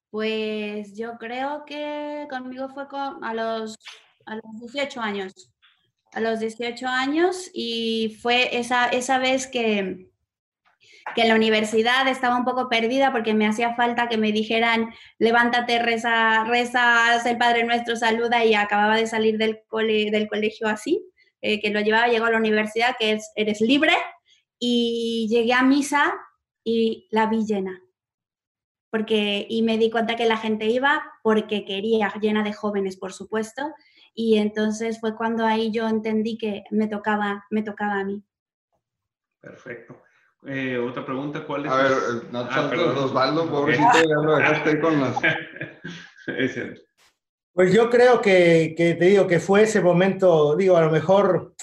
Pues 0.10 0.98
yo 0.98 1.18
creo 1.18 1.64
que 1.66 2.28
conmigo 2.30 2.68
fue 2.74 2.90
con, 2.90 3.24
a 3.24 3.34
los 3.34 3.78
a 4.26 4.36
los 4.36 4.60
18 4.60 5.00
años. 5.00 5.54
A 6.12 6.20
los 6.20 6.42
18 6.42 6.86
años 6.86 7.50
y 7.54 8.20
fue 8.22 8.60
esa, 8.60 8.90
esa 8.90 9.18
vez 9.18 9.48
que, 9.48 10.12
que 11.16 11.22
en 11.22 11.30
la 11.30 11.36
universidad 11.36 12.08
estaba 12.08 12.38
un 12.38 12.46
poco 12.46 12.70
perdida 12.70 13.12
porque 13.12 13.34
me 13.34 13.48
hacía 13.48 13.76
falta 13.76 14.08
que 14.08 14.18
me 14.18 14.32
dijeran, 14.32 14.94
levántate, 15.20 15.80
reza, 15.80 16.44
reza, 16.46 17.22
el 17.30 17.38
Padre 17.38 17.64
Nuestro, 17.66 17.96
saluda 17.96 18.44
y 18.46 18.54
acababa 18.54 18.96
de 18.96 19.08
salir 19.08 19.38
del, 19.38 19.62
cole, 19.68 20.10
del 20.12 20.28
colegio 20.28 20.68
así, 20.68 21.06
eh, 21.42 21.60
que 21.60 21.70
lo 21.70 21.82
llevaba, 21.82 22.08
llegó 22.08 22.26
a 22.26 22.32
la 22.32 22.38
universidad, 22.38 22.96
que 22.98 23.14
es, 23.14 23.32
eres 23.36 23.62
libre 23.62 23.94
y 24.60 25.28
llegué 25.30 25.54
a 25.54 25.64
misa 25.64 26.14
y 26.64 27.08
la 27.12 27.28
vi 27.28 27.46
llena. 27.46 27.82
Porque, 28.90 29.46
y 29.50 29.64
me 29.64 29.78
di 29.78 29.90
cuenta 29.90 30.16
que 30.16 30.26
la 30.26 30.38
gente 30.38 30.68
iba 30.68 31.04
porque 31.24 31.66
quería, 31.66 32.14
llena 32.22 32.44
de 32.44 32.54
jóvenes, 32.54 32.96
por 32.96 33.12
supuesto, 33.12 33.74
y 34.14 34.38
entonces 34.38 35.00
fue 35.00 35.16
cuando 35.16 35.46
ahí 35.46 35.72
yo 35.72 35.88
entendí 35.88 36.38
que 36.38 36.64
me 36.70 36.88
tocaba, 36.88 37.46
me 37.50 37.64
tocaba 37.64 38.00
a 38.00 38.06
mí. 38.06 38.24
Perfecto. 39.42 40.02
Eh, 40.46 40.78
otra 40.78 41.06
pregunta, 41.06 41.46
¿cuál 41.46 41.66
es? 41.66 41.72
A 41.72 41.76
ver, 41.76 41.92
no 42.32 42.40
ah, 42.40 42.72
Osvaldo, 42.98 43.50
pobrecito, 43.50 43.94
ya 43.94 44.16
lo 44.16 44.36
dejaste 44.36 44.80
con 44.80 45.00
las... 45.00 45.16
pues 47.54 47.74
yo 47.74 47.90
creo 47.90 48.22
que, 48.22 48.74
que, 48.78 48.96
te 48.96 49.06
digo 49.06 49.26
que 49.28 49.40
fue 49.40 49.64
ese 49.64 49.82
momento, 49.82 50.56
digo, 50.56 50.76
a 50.76 50.82
lo 50.82 50.92
mejor 50.92 51.54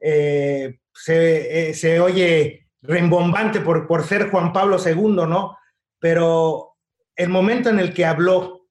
eh, 0.00 0.78
se, 0.92 1.70
eh, 1.70 1.74
se, 1.74 2.00
oye 2.00 2.66
rembombante 2.82 3.60
por, 3.60 3.86
por 3.86 4.04
ser 4.04 4.30
Juan 4.30 4.52
Pablo 4.52 4.78
II, 4.84 5.26
¿no? 5.26 5.56
Pero 5.98 6.74
el 7.16 7.28
momento 7.28 7.70
en 7.70 7.78
el 7.78 7.94
que 7.94 8.04
habló 8.04 8.66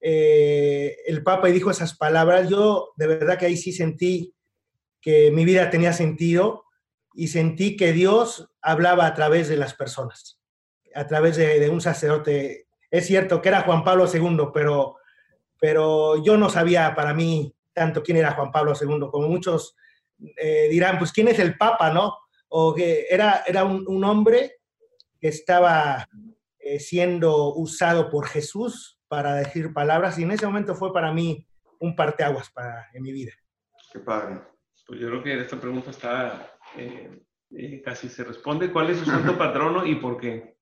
eh, 0.00 0.96
el 1.06 1.22
Papa 1.22 1.48
y 1.48 1.52
dijo 1.52 1.70
esas 1.70 1.96
palabras, 1.96 2.48
yo 2.48 2.90
de 2.96 3.06
verdad 3.06 3.38
que 3.38 3.46
ahí 3.46 3.56
sí 3.56 3.72
sentí 3.72 4.34
que 5.00 5.30
mi 5.30 5.44
vida 5.44 5.70
tenía 5.70 5.92
sentido 5.92 6.64
y 7.18 7.26
sentí 7.26 7.76
que 7.76 7.92
Dios 7.92 8.48
hablaba 8.62 9.04
a 9.04 9.12
través 9.12 9.48
de 9.48 9.56
las 9.56 9.74
personas, 9.74 10.40
a 10.94 11.04
través 11.08 11.34
de, 11.34 11.68
un 11.68 11.80
sacerdote. 11.80 12.68
Es 12.92 13.08
cierto 13.08 13.42
que 13.42 13.48
era 13.48 13.62
Juan 13.62 13.82
Pablo 13.82 14.06
II, 14.06 14.50
pero, 14.54 14.98
pero 15.58 16.22
yo 16.22 16.36
no 16.36 16.48
sabía 16.48 16.94
para 16.94 17.14
mí 17.14 17.52
tanto 17.72 18.04
quién 18.04 18.18
era 18.18 18.34
Juan 18.34 18.52
Pablo 18.52 18.72
II, 18.80 19.08
como 19.10 19.26
muchos 19.26 19.74
eh, 20.36 20.68
dirán, 20.70 20.96
pues 20.96 21.10
quién 21.10 21.26
es 21.26 21.40
el 21.40 21.58
Papa, 21.58 21.92
¿no? 21.92 22.16
O 22.50 22.72
que 22.72 23.06
era, 23.10 23.42
era 23.48 23.64
un, 23.64 24.04
hombre 24.04 24.60
que 25.20 25.26
estaba 25.26 26.08
eh, 26.60 26.78
siendo 26.78 27.52
usado 27.54 28.10
por 28.10 28.28
Jesús 28.28 29.00
para 29.08 29.34
decir 29.34 29.74
palabras 29.74 30.20
y 30.20 30.22
en 30.22 30.30
ese 30.30 30.46
momento 30.46 30.76
fue 30.76 30.92
para 30.92 31.12
mí 31.12 31.44
un 31.80 31.96
parteaguas 31.96 32.48
para, 32.52 32.88
en 32.92 33.02
mi 33.02 33.10
vida. 33.10 33.32
Qué 33.92 33.98
padre. 33.98 34.40
Pues 34.86 35.00
yo 35.00 35.08
creo 35.08 35.22
que 35.22 35.38
esta 35.38 35.60
pregunta 35.60 35.90
está, 35.90 36.57
eh, 36.76 37.20
eh, 37.50 37.82
casi 37.82 38.08
se 38.08 38.24
responde. 38.24 38.70
¿Cuál 38.70 38.90
es 38.90 38.98
su 38.98 39.04
santo 39.04 39.36
patrono 39.36 39.84
y 39.86 39.96
por 39.96 40.18
qué? 40.18 40.56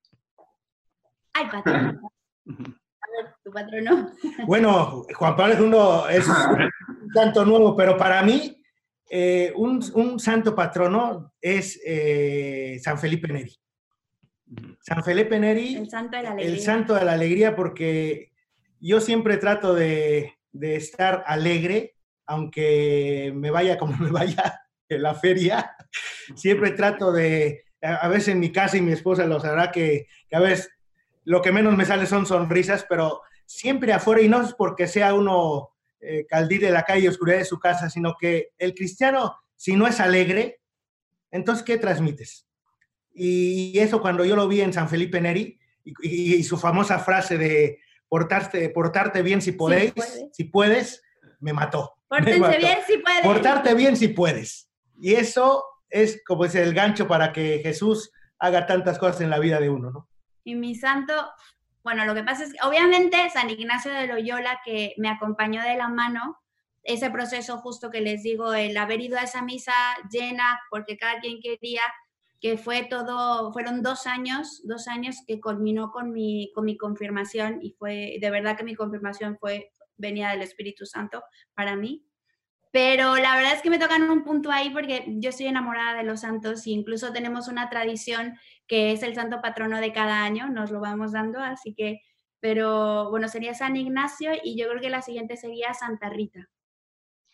Ay, 1.33 1.47
patrono. 1.51 2.13
A 2.49 3.23
ver, 3.23 3.35
tu 3.45 3.51
patrono. 3.51 4.13
Bueno, 4.47 5.05
Juan 5.15 5.37
Pablo 5.37 6.07
II 6.09 6.17
es 6.17 6.29
un 6.29 7.13
santo 7.13 7.45
nuevo, 7.45 7.77
pero 7.77 7.97
para 7.97 8.23
mí 8.23 8.63
eh, 9.11 9.53
un, 9.57 9.83
un, 9.95 10.19
santo 10.19 10.55
patrono 10.55 11.33
es 11.41 11.81
San 12.83 12.99
Felipe 12.99 13.29
Neri. 13.29 13.57
San 14.81 15.03
Felipe 15.03 15.39
Neri, 15.41 15.75
el 15.75 15.91
santo 15.91 16.17
de 16.17 16.23
la 16.23 16.31
alegría, 16.31 16.55
el 16.55 16.61
santo 16.61 16.95
de 16.95 17.05
la 17.05 17.13
alegría 17.13 17.57
porque 17.57 18.33
yo 18.81 19.01
siempre 19.01 19.37
trato 19.37 19.75
de, 19.75 20.35
estar 20.53 21.25
alegre, 21.27 21.97
aunque 22.27 23.33
me 23.35 23.51
vaya 23.51 23.79
como 23.79 23.97
me 23.97 24.11
vaya 24.11 24.61
la 24.89 25.15
feria. 25.15 25.77
Siempre 26.37 26.73
trato 26.73 27.13
de, 27.13 27.65
a 27.81 28.09
veces 28.09 28.29
en 28.29 28.41
mi 28.41 28.53
casa 28.53 28.77
y 28.77 28.81
mi 28.81 28.93
esposa 28.93 29.27
lo 29.27 29.41
sabrá 29.41 29.71
que, 29.71 30.07
a 30.33 30.41
veces 30.41 30.71
lo 31.25 31.43
que 31.43 31.53
menos 31.53 31.77
me 31.77 31.85
sale 31.85 32.07
son 32.07 32.27
sonrisas, 32.27 32.87
pero 32.89 33.21
siempre 33.47 33.93
afuera, 33.93 34.23
y 34.23 34.29
no 34.29 34.43
es 34.43 34.55
porque 34.55 34.87
sea 34.87 35.15
uno 35.15 35.71
eh, 36.01 36.27
de 36.31 36.71
la 36.71 36.85
calle 36.85 37.05
y 37.05 37.09
oscuridad 37.09 37.39
de 37.39 37.45
su 37.45 37.59
casa, 37.59 37.91
sino 37.91 38.15
que 38.19 38.51
el 38.59 38.75
cristiano, 38.75 39.37
si 39.57 39.75
no 39.75 39.87
es 39.87 40.01
alegre, 40.01 40.61
entonces, 41.33 41.65
¿qué 41.65 41.79
transmites? 41.79 42.47
Y 43.13 43.77
eso 43.79 44.01
cuando 44.01 44.25
yo 44.25 44.37
lo 44.37 44.47
vi 44.47 44.61
en 44.61 44.73
San 44.73 44.89
Felipe 44.89 45.21
Neri 45.21 45.59
y 45.85 46.43
su 46.45 46.59
famosa 46.59 46.99
frase 46.99 47.39
de 47.39 47.79
portarte, 48.09 48.69
portarte 48.71 49.23
bien 49.23 49.43
si 49.43 49.53
podéis, 49.53 49.93
si 50.33 50.45
puedes, 50.45 51.03
me 51.41 51.53
mató. 51.53 51.95
Pórtense 52.09 52.59
bien 52.59 52.79
si 52.87 52.99
puedes. 52.99 53.23
Portarte 53.23 53.75
bien 53.75 53.97
si 53.97 54.09
puedes. 54.09 54.69
Y 54.99 55.15
eso 55.15 55.65
es 55.89 56.23
como 56.27 56.45
es 56.45 56.55
el 56.55 56.75
gancho 56.75 57.07
para 57.07 57.33
que 57.33 57.61
Jesús 57.63 58.11
haga 58.39 58.67
tantas 58.67 58.99
cosas 58.99 59.21
en 59.21 59.31
la 59.31 59.39
vida 59.39 59.61
de 59.61 59.71
uno, 59.71 59.91
¿no? 59.91 60.09
Y 60.45 60.55
mi 60.55 60.75
santo, 60.75 61.13
bueno, 61.83 62.05
lo 62.05 62.15
que 62.15 62.23
pasa 62.23 62.45
es 62.45 62.53
que 62.53 62.59
obviamente 62.67 63.17
San 63.31 63.51
Ignacio 63.51 63.93
de 63.93 64.07
Loyola, 64.07 64.61
que 64.65 64.95
me 64.97 65.09
acompañó 65.09 65.63
de 65.63 65.77
la 65.77 65.89
mano, 65.89 66.39
ese 66.87 67.11
proceso 67.11 67.59
justo 67.59 67.91
que 67.91 68.01
les 68.01 68.23
digo, 68.23 68.55
el 68.55 68.77
haber 68.77 69.01
ido 69.01 69.19
a 69.19 69.23
esa 69.23 69.43
misa 69.43 69.73
llena, 70.11 70.61
porque 70.71 70.97
cada 70.97 71.19
quien 71.21 71.41
quería, 71.41 71.83
que 72.41 72.57
fue 72.59 72.85
todo, 72.85 73.53
fueron 73.53 73.83
dos 73.83 74.07
años, 74.07 74.63
dos 74.65 74.87
años 74.87 75.17
que 75.27 75.41
culminó 75.41 75.91
con 75.91 76.13
mi, 76.13 76.53
con 76.55 76.65
mi 76.65 76.77
confirmación 76.77 77.59
y 77.61 77.73
fue, 77.73 78.19
de 78.21 78.31
verdad 78.31 78.57
que 78.57 78.65
mi 78.65 78.77
confirmación 78.77 79.37
fue, 79.39 79.73
venía 79.97 80.31
del 80.31 80.43
Espíritu 80.43 80.87
Santo 80.87 81.25
para 81.55 81.75
mí. 81.75 82.07
Pero 82.77 83.17
la 83.17 83.35
verdad 83.37 83.55
es 83.55 83.63
que 83.63 83.71
me 83.71 83.79
tocan 83.79 84.03
un 84.11 84.23
punto 84.23 84.53
ahí 84.53 84.69
porque 84.69 85.03
yo 85.07 85.31
estoy 85.31 85.47
enamorada 85.47 85.97
de 85.97 86.05
los 86.05 86.21
santos 86.21 86.67
e 86.67 86.73
incluso 86.73 87.11
tenemos 87.11 87.49
una 87.49 87.71
tradición 87.71 88.39
que 88.67 88.93
es 88.93 89.03
el 89.03 89.15
santo 89.15 89.41
patrono 89.41 89.81
de 89.81 89.95
cada 89.95 90.23
año, 90.23 90.51
nos 90.51 90.71
lo 90.71 90.79
vamos 90.79 91.13
dando, 91.13 91.39
así 91.39 91.73
que, 91.75 92.03
pero 92.39 93.09
bueno, 93.09 93.29
sería 93.29 93.55
San 93.55 93.77
Ignacio 93.77 94.33
y 94.45 94.61
yo 94.61 94.69
creo 94.69 94.83
que 94.83 94.91
la 94.91 95.01
siguiente 95.01 95.39
sería 95.39 95.73
Santa 95.73 96.11
Rita. 96.11 96.51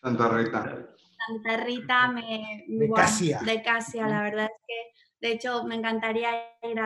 Santa 0.00 0.28
Rita. 0.28 0.94
Santa 1.26 1.56
Rita 1.64 2.06
me... 2.12 2.64
De 2.68 2.88
Casia. 2.94 3.40
De 3.44 3.62
Casia, 3.62 4.06
la 4.06 4.22
verdad 4.22 4.44
es 4.44 4.62
que 4.64 5.26
de 5.26 5.32
hecho, 5.32 5.64
me 5.64 5.74
encantaría 5.74 6.30
ir 6.62 6.78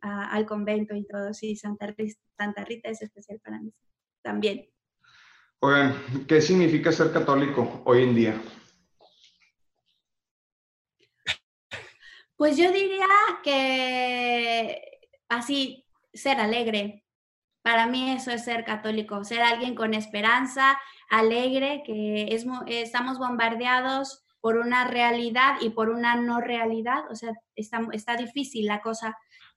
al 0.00 0.46
convento 0.46 0.94
y 0.94 1.04
todo. 1.08 1.34
Sí, 1.34 1.56
Santa 1.56 1.88
Rita, 1.88 2.20
Santa 2.38 2.64
Rita 2.64 2.88
es 2.88 3.02
especial 3.02 3.40
para 3.42 3.58
mí 3.58 3.72
también. 4.22 4.68
Oigan, 5.60 5.94
¿qué 6.28 6.40
significa 6.40 6.92
ser 6.92 7.12
católico 7.12 7.82
hoy 7.84 8.02
en 8.02 8.14
día? 8.14 8.42
Pues 12.36 12.58
yo 12.58 12.70
diría 12.70 13.06
que 13.42 15.00
así, 15.28 15.86
ser 16.12 16.40
alegre. 16.40 17.04
Para 17.62 17.86
mí 17.86 18.12
eso 18.12 18.30
es 18.30 18.44
ser 18.44 18.64
católico, 18.64 19.24
ser 19.24 19.40
alguien 19.40 19.74
con 19.74 19.94
esperanza, 19.94 20.78
alegre, 21.08 21.82
que 21.84 22.28
es, 22.34 22.44
estamos 22.66 23.18
bombardeados 23.18 24.24
por 24.40 24.58
una 24.58 24.86
realidad 24.86 25.56
y 25.60 25.70
por 25.70 25.88
una 25.88 26.16
no 26.16 26.40
realidad. 26.40 27.10
O 27.10 27.14
sea, 27.14 27.32
está, 27.54 27.80
está 27.92 28.16
difícil 28.16 28.66
la 28.66 28.82
cosa 28.82 29.16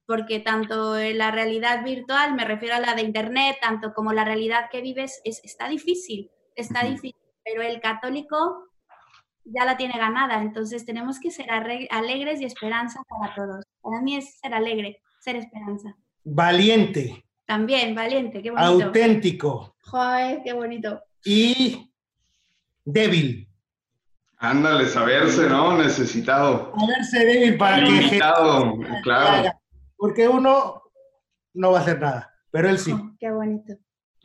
porque 0.10 0.40
tanto 0.40 0.96
la 0.98 1.30
realidad 1.30 1.84
virtual, 1.84 2.34
me 2.34 2.44
refiero 2.44 2.74
a 2.74 2.80
la 2.80 2.96
de 2.96 3.04
Internet, 3.04 3.58
tanto 3.62 3.94
como 3.94 4.12
la 4.12 4.26
realidad 4.26 4.66
que 4.72 4.82
vives, 4.82 5.22
es, 5.24 5.40
está 5.44 5.70
difícil, 5.70 6.32
está 6.56 6.84
difícil, 6.84 7.22
pero 7.46 7.62
el 7.62 7.80
católico 7.80 8.72
ya 9.44 9.66
la 9.66 9.78
tiene 9.78 10.00
ganada, 10.00 10.42
entonces 10.42 10.84
tenemos 10.84 11.20
que 11.20 11.30
ser 11.30 11.52
alegres 11.52 12.42
y 12.42 12.46
esperanza 12.46 13.04
para 13.08 13.36
todos. 13.36 13.64
Para 13.84 14.02
mí 14.02 14.16
es 14.16 14.40
ser 14.40 14.56
alegre, 14.56 15.00
ser 15.20 15.36
esperanza. 15.36 15.96
Valiente. 16.24 17.24
También, 17.46 17.94
valiente, 17.94 18.42
qué 18.42 18.50
bonito. 18.50 18.86
Auténtico. 18.88 19.76
Joder, 19.84 20.42
qué 20.44 20.54
bonito. 20.54 21.04
Y 21.24 21.94
débil. 22.84 23.48
Ándale, 24.40 24.88
saberse, 24.88 25.48
¿no? 25.48 25.78
Necesitado. 25.78 26.74
Saberse 26.80 27.26
débil 27.26 27.58
para 27.58 27.78
Limitado, 27.78 28.74
claro. 29.04 29.59
Porque 30.00 30.28
uno 30.28 30.82
no 31.54 31.72
va 31.72 31.78
a 31.78 31.82
hacer 31.82 32.00
nada, 32.00 32.34
pero 32.50 32.70
él 32.70 32.80
sí. 32.80 32.92
Oh, 32.92 33.16
qué 33.20 33.30
bonito. 33.30 33.74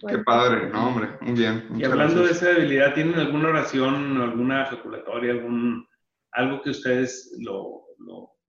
Qué 0.07 0.19
padre, 0.19 0.71
no, 0.71 0.89
hombre, 0.89 1.09
muy 1.21 1.33
bien. 1.33 1.69
Y 1.77 1.85
hablando 1.85 2.25
de 2.25 2.33
esa 2.33 2.47
debilidad, 2.47 2.95
¿tienen 2.95 3.15
alguna 3.15 3.49
oración, 3.49 4.21
alguna 4.21 4.63
ejaculatoria, 4.63 5.33
algún, 5.33 5.87
algo 6.33 6.63
que 6.63 6.71
ustedes 6.71 7.37
lo, 7.41 7.85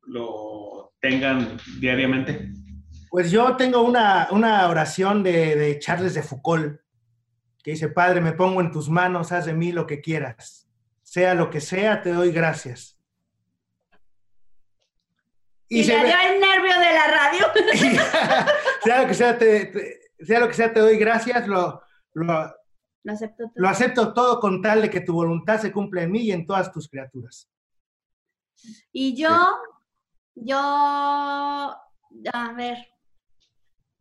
lo, 0.07 0.93
tengan 1.02 1.57
diariamente? 1.80 2.52
Pues 3.10 3.31
yo 3.31 3.56
tengo 3.57 3.81
una, 3.81 4.27
una 4.31 4.69
oración 4.69 5.23
de, 5.23 5.56
de 5.56 5.80
Charles 5.80 6.14
de 6.14 6.23
Foucault 6.23 6.80
que 7.64 7.72
dice, 7.72 7.89
Padre, 7.89 8.22
me 8.22 8.34
pongo 8.34 8.61
en 8.61 8.72
tus 8.72 8.89
manos, 8.89 9.31
haz 9.31 9.45
de 9.45 9.53
mí 9.53 9.72
lo 9.72 9.88
que 9.88 10.02
quieras 10.02 10.65
sea 11.06 11.35
lo 11.35 11.49
que 11.49 11.61
sea, 11.61 12.02
te 12.02 12.11
doy 12.11 12.31
gracias. 12.31 12.94
Y, 15.68 15.84
se 15.84 15.98
me 15.98 16.06
dio 16.06 16.16
el 16.30 16.40
nervio 16.40 16.80
de 16.80 16.94
la 16.94 17.08
radio. 17.08 17.46
sea, 18.84 19.02
lo 19.02 19.08
que 19.08 19.14
sea, 19.14 19.38
te, 19.38 20.00
sea 20.20 20.40
lo 20.40 20.48
que 20.48 20.54
sea, 20.54 20.72
te 20.72 20.80
doy 20.80 20.98
gracias. 20.98 21.48
Lo, 21.48 21.82
Lo 22.14 23.12
acepto 23.12 23.44
todo. 23.44 23.54
Lo 23.56 23.70
acepto 23.70 24.14
todo 24.14 24.40
con 24.40 24.62
tal 24.62 24.84
de 24.84 24.90
que 24.90 25.02
tu 25.02 25.14
voluntad 25.14 25.60
se 25.60 25.72
cumpla 25.72 26.04
en 26.04 26.12
mí 26.12 26.22
y 26.22 26.32
en 26.32 26.46
todas 26.46 26.72
tus 26.72 26.88
criaturas. 26.88 27.50
Y 28.92 29.16
yo, 29.16 29.36
yo, 30.36 30.58
a 30.58 32.54
ver, 32.56 32.88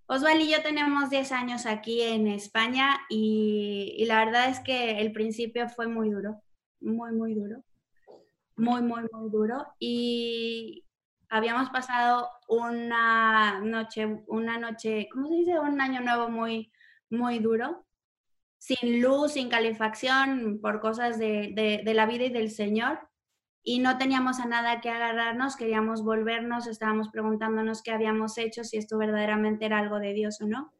Osval 0.06 0.40
y 0.40 0.50
yo 0.50 0.62
tenemos 0.62 1.08
10 1.08 1.32
años 1.32 1.66
aquí 1.66 2.02
en 2.02 2.26
España 2.28 3.00
y, 3.08 3.94
y, 3.96 4.04
la 4.04 4.24
verdad 4.24 4.50
es 4.50 4.60
que 4.60 5.00
el 5.00 5.12
principio 5.12 5.68
fue 5.68 5.86
muy 5.86 6.10
duro, 6.10 6.42
muy, 6.80 7.12
muy 7.12 7.34
duro, 7.34 7.64
muy, 8.56 8.82
muy, 8.82 9.02
muy 9.10 9.30
duro. 9.30 9.66
Y 9.78 10.84
habíamos 11.28 11.70
pasado 11.70 12.28
una 12.48 13.60
noche, 13.60 14.24
una 14.26 14.58
noche, 14.58 15.08
¿cómo 15.12 15.28
se 15.28 15.34
dice? 15.34 15.58
Un 15.58 15.80
año 15.80 16.00
nuevo 16.00 16.28
muy, 16.28 16.72
muy 17.10 17.38
duro, 17.38 17.86
sin 18.58 19.00
luz, 19.02 19.32
sin 19.32 19.48
calefacción, 19.48 20.60
por 20.60 20.80
cosas 20.80 21.18
de, 21.18 21.52
de, 21.54 21.82
de 21.84 21.94
la 21.94 22.06
vida 22.06 22.24
y 22.24 22.30
del 22.30 22.50
Señor 22.50 23.08
y 23.66 23.78
no 23.78 23.96
teníamos 23.96 24.40
a 24.40 24.46
nada 24.46 24.82
que 24.82 24.90
agarrarnos, 24.90 25.56
queríamos 25.56 26.04
volvernos, 26.04 26.66
estábamos 26.66 27.08
preguntándonos 27.08 27.82
qué 27.82 27.92
habíamos 27.92 28.36
hecho, 28.36 28.62
si 28.62 28.76
esto 28.76 28.98
verdaderamente 28.98 29.64
era 29.64 29.78
algo 29.78 29.98
de 29.98 30.12
Dios 30.12 30.38
o 30.42 30.46
no. 30.46 30.70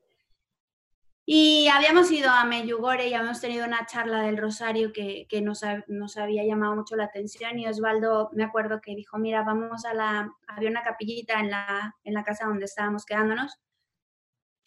Y 1.26 1.68
habíamos 1.68 2.10
ido 2.10 2.30
a 2.30 2.44
Meyugore 2.44 3.08
y 3.08 3.14
habíamos 3.14 3.40
tenido 3.40 3.66
una 3.66 3.86
charla 3.86 4.22
del 4.22 4.36
Rosario 4.36 4.92
que, 4.92 5.26
que 5.28 5.40
nos, 5.40 5.62
nos, 5.86 6.18
había 6.18 6.44
llamado 6.44 6.76
mucho 6.76 6.96
la 6.96 7.04
atención 7.04 7.58
y 7.58 7.66
Osvaldo 7.66 8.28
me 8.34 8.44
acuerdo 8.44 8.82
que 8.82 8.94
dijo, 8.94 9.16
mira, 9.16 9.42
vamos 9.42 9.86
a 9.86 9.94
la, 9.94 10.30
había 10.46 10.68
una 10.68 10.82
capillita 10.82 11.40
en 11.40 11.50
la, 11.50 11.96
en 12.04 12.12
la 12.12 12.24
casa 12.24 12.46
donde 12.46 12.66
estábamos 12.66 13.06
quedándonos, 13.06 13.58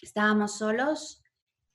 estábamos 0.01 0.57
solos 0.57 1.21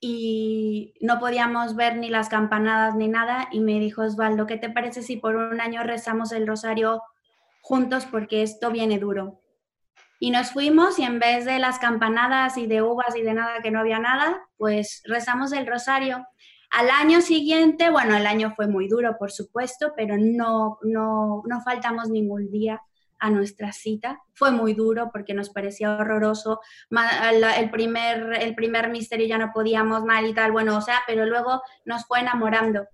y 0.01 0.95
no 1.01 1.21
podíamos 1.21 1.77
ver 1.77 1.97
ni 1.97 2.09
las 2.11 2.29
campanadas 2.29 2.97
ni 2.97 3.07
nada 3.07 3.49
y 3.53 3.61
me 3.61 3.79
dijo 3.79 4.03
Osvaldo, 4.03 4.49
¿qué 4.49 4.57
te 4.57 4.69
parece 4.69 5.03
si 5.05 5.17
por 5.17 5.37
un 5.37 5.61
año 5.61 5.85
rezamos 5.85 6.33
el 6.33 6.45
rosario 6.45 7.03
juntos 7.61 8.05
porque 8.07 8.43
esto 8.43 8.73
viene 8.73 8.99
duro? 8.99 9.42
Y 10.23 10.31
nos 10.31 10.53
fuimos 10.53 11.01
y 11.01 11.03
en 11.03 11.19
vez 11.19 11.47
de 11.47 11.59
las 11.59 11.81
campanadas 11.81 12.57
y 12.57 12.69
de 12.69 12.81
uvas 12.81 13.17
y 13.17 13.23
de 13.23 13.35
nada 13.35 13.61
que 13.61 13.73
no 13.73 13.81
había 13.81 13.99
nada, 13.99 14.49
pues 14.57 15.03
rezamos 15.05 15.53
el 15.53 15.67
rosario. 15.67 16.25
Al 16.71 16.91
año 16.91 17.21
siguiente, 17.21 17.91
bueno, 17.91 18.17
el 18.17 18.25
año 18.29 18.53
fue 18.55 18.69
muy 18.69 18.87
duro, 18.87 19.17
por 19.19 19.33
supuesto, 19.33 19.95
pero 19.97 20.15
no, 20.17 20.79
no, 20.83 21.43
no 21.45 21.61
faltamos 21.63 22.09
ningún 22.09 22.53
día 22.53 22.81
a 23.19 23.31
nuestra 23.31 23.73
cita. 23.73 24.21
Fue 24.33 24.53
muy 24.53 24.75
duro 24.75 25.11
porque 25.13 25.35
nos 25.35 25.51
parecía 25.51 25.97
horroroso. 25.97 26.61
El 27.59 27.71
primer, 27.73 28.35
el 28.41 28.55
primer 28.55 28.91
misterio 28.91 29.27
ya 29.27 29.39
no 29.39 29.51
podíamos 29.53 30.05
mal 30.05 30.25
y 30.25 30.35
tal, 30.35 30.53
bueno, 30.53 30.77
o 30.77 30.83
sea, 30.83 31.01
pero 31.05 31.27
luego 31.27 31.63
nos 31.85 32.05
fue 32.05 32.21
enamorando. 32.21 32.87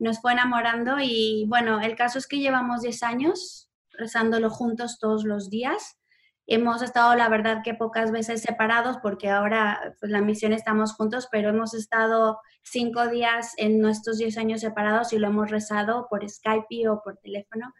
Nos 0.00 0.20
fue 0.20 0.32
enamorando 0.32 0.96
y 0.98 1.46
bueno, 1.46 1.80
el 1.80 1.94
caso 1.94 2.18
es 2.18 2.26
que 2.26 2.40
llevamos 2.40 2.82
10 2.82 3.00
años 3.04 3.70
rezándolo 3.92 4.50
juntos 4.50 4.98
todos 4.98 5.22
los 5.22 5.50
días. 5.50 6.00
Hemos 6.46 6.82
estado, 6.82 7.14
la 7.14 7.28
verdad, 7.28 7.62
que 7.64 7.74
pocas 7.74 8.10
veces 8.10 8.42
separados 8.42 8.98
porque 9.02 9.30
ahora 9.30 9.94
pues, 9.98 10.12
la 10.12 10.20
misión 10.20 10.52
estamos 10.52 10.92
juntos, 10.94 11.28
pero 11.30 11.48
hemos 11.48 11.74
estado 11.74 12.40
cinco 12.62 13.08
días 13.08 13.54
en 13.56 13.80
nuestros 13.80 14.18
10 14.18 14.36
años 14.38 14.60
separados 14.60 15.12
y 15.12 15.18
lo 15.18 15.28
hemos 15.28 15.50
rezado 15.50 16.06
por 16.08 16.28
Skype 16.28 16.88
o 16.88 17.02
por 17.02 17.16
teléfono 17.18 17.72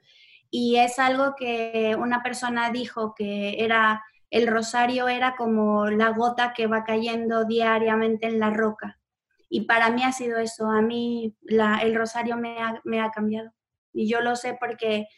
y 0.57 0.77
es 0.77 1.01
algo 1.01 1.35
que 1.37 1.97
una 1.99 2.23
persona 2.23 2.71
dijo 2.71 3.13
que 3.17 3.65
era 3.65 4.05
el 4.31 4.47
rosario 4.47 5.09
era 5.09 5.35
como 5.35 5.87
la 5.87 6.11
gota 6.11 6.53
que 6.53 6.69
va 6.69 6.85
cayendo 6.85 7.45
diariamente 7.45 8.29
en 8.29 8.39
la 8.39 8.51
roca. 8.51 9.01
Y 9.49 9.63
para 9.63 9.91
mí 9.91 10.05
ha 10.05 10.13
sido 10.13 10.39
eso, 10.39 10.71
a 10.71 10.81
mí 10.81 11.35
la, 11.43 11.79
el 11.79 11.97
rosario 11.97 12.37
me 12.37 12.63
ha, 12.63 12.81
me 12.85 13.01
ha, 13.01 13.11
cambiado. 13.11 13.51
Y 13.93 14.09
yo 14.09 14.21
lo 14.21 14.37
sé 14.37 14.57
porque 14.61 15.09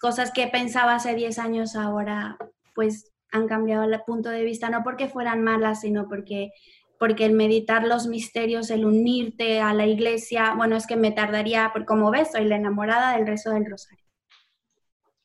cosas 0.00 0.30
que 0.30 0.46
pensaba 0.46 0.94
hace 0.94 1.16
10 1.16 1.40
años 1.40 1.74
ahora 1.74 2.38
pues 2.74 3.12
han 3.30 3.48
cambiado 3.48 3.84
el 3.84 4.00
punto 4.06 4.28
de 4.28 4.44
vista, 4.44 4.70
no 4.70 4.82
porque 4.84 5.08
fueran 5.08 5.42
malas, 5.42 5.80
sino 5.80 6.08
porque, 6.08 6.52
porque 6.98 7.24
el 7.24 7.32
meditar 7.32 7.86
los 7.86 8.06
misterios, 8.06 8.70
el 8.70 8.84
unirte 8.84 9.60
a 9.60 9.72
la 9.72 9.86
iglesia, 9.86 10.54
bueno, 10.54 10.76
es 10.76 10.86
que 10.86 10.96
me 10.96 11.12
tardaría, 11.12 11.72
como 11.86 12.10
ves, 12.10 12.32
soy 12.32 12.44
la 12.44 12.56
enamorada 12.56 13.16
del 13.16 13.26
rezo 13.26 13.50
del 13.50 13.68
rosario. 13.68 14.04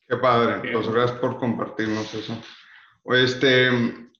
Qué 0.08 0.16
padre, 0.16 0.72
pues 0.72 0.88
gracias 0.88 1.18
por 1.18 1.38
compartirnos 1.38 2.12
eso. 2.14 2.32
Este, 3.04 3.68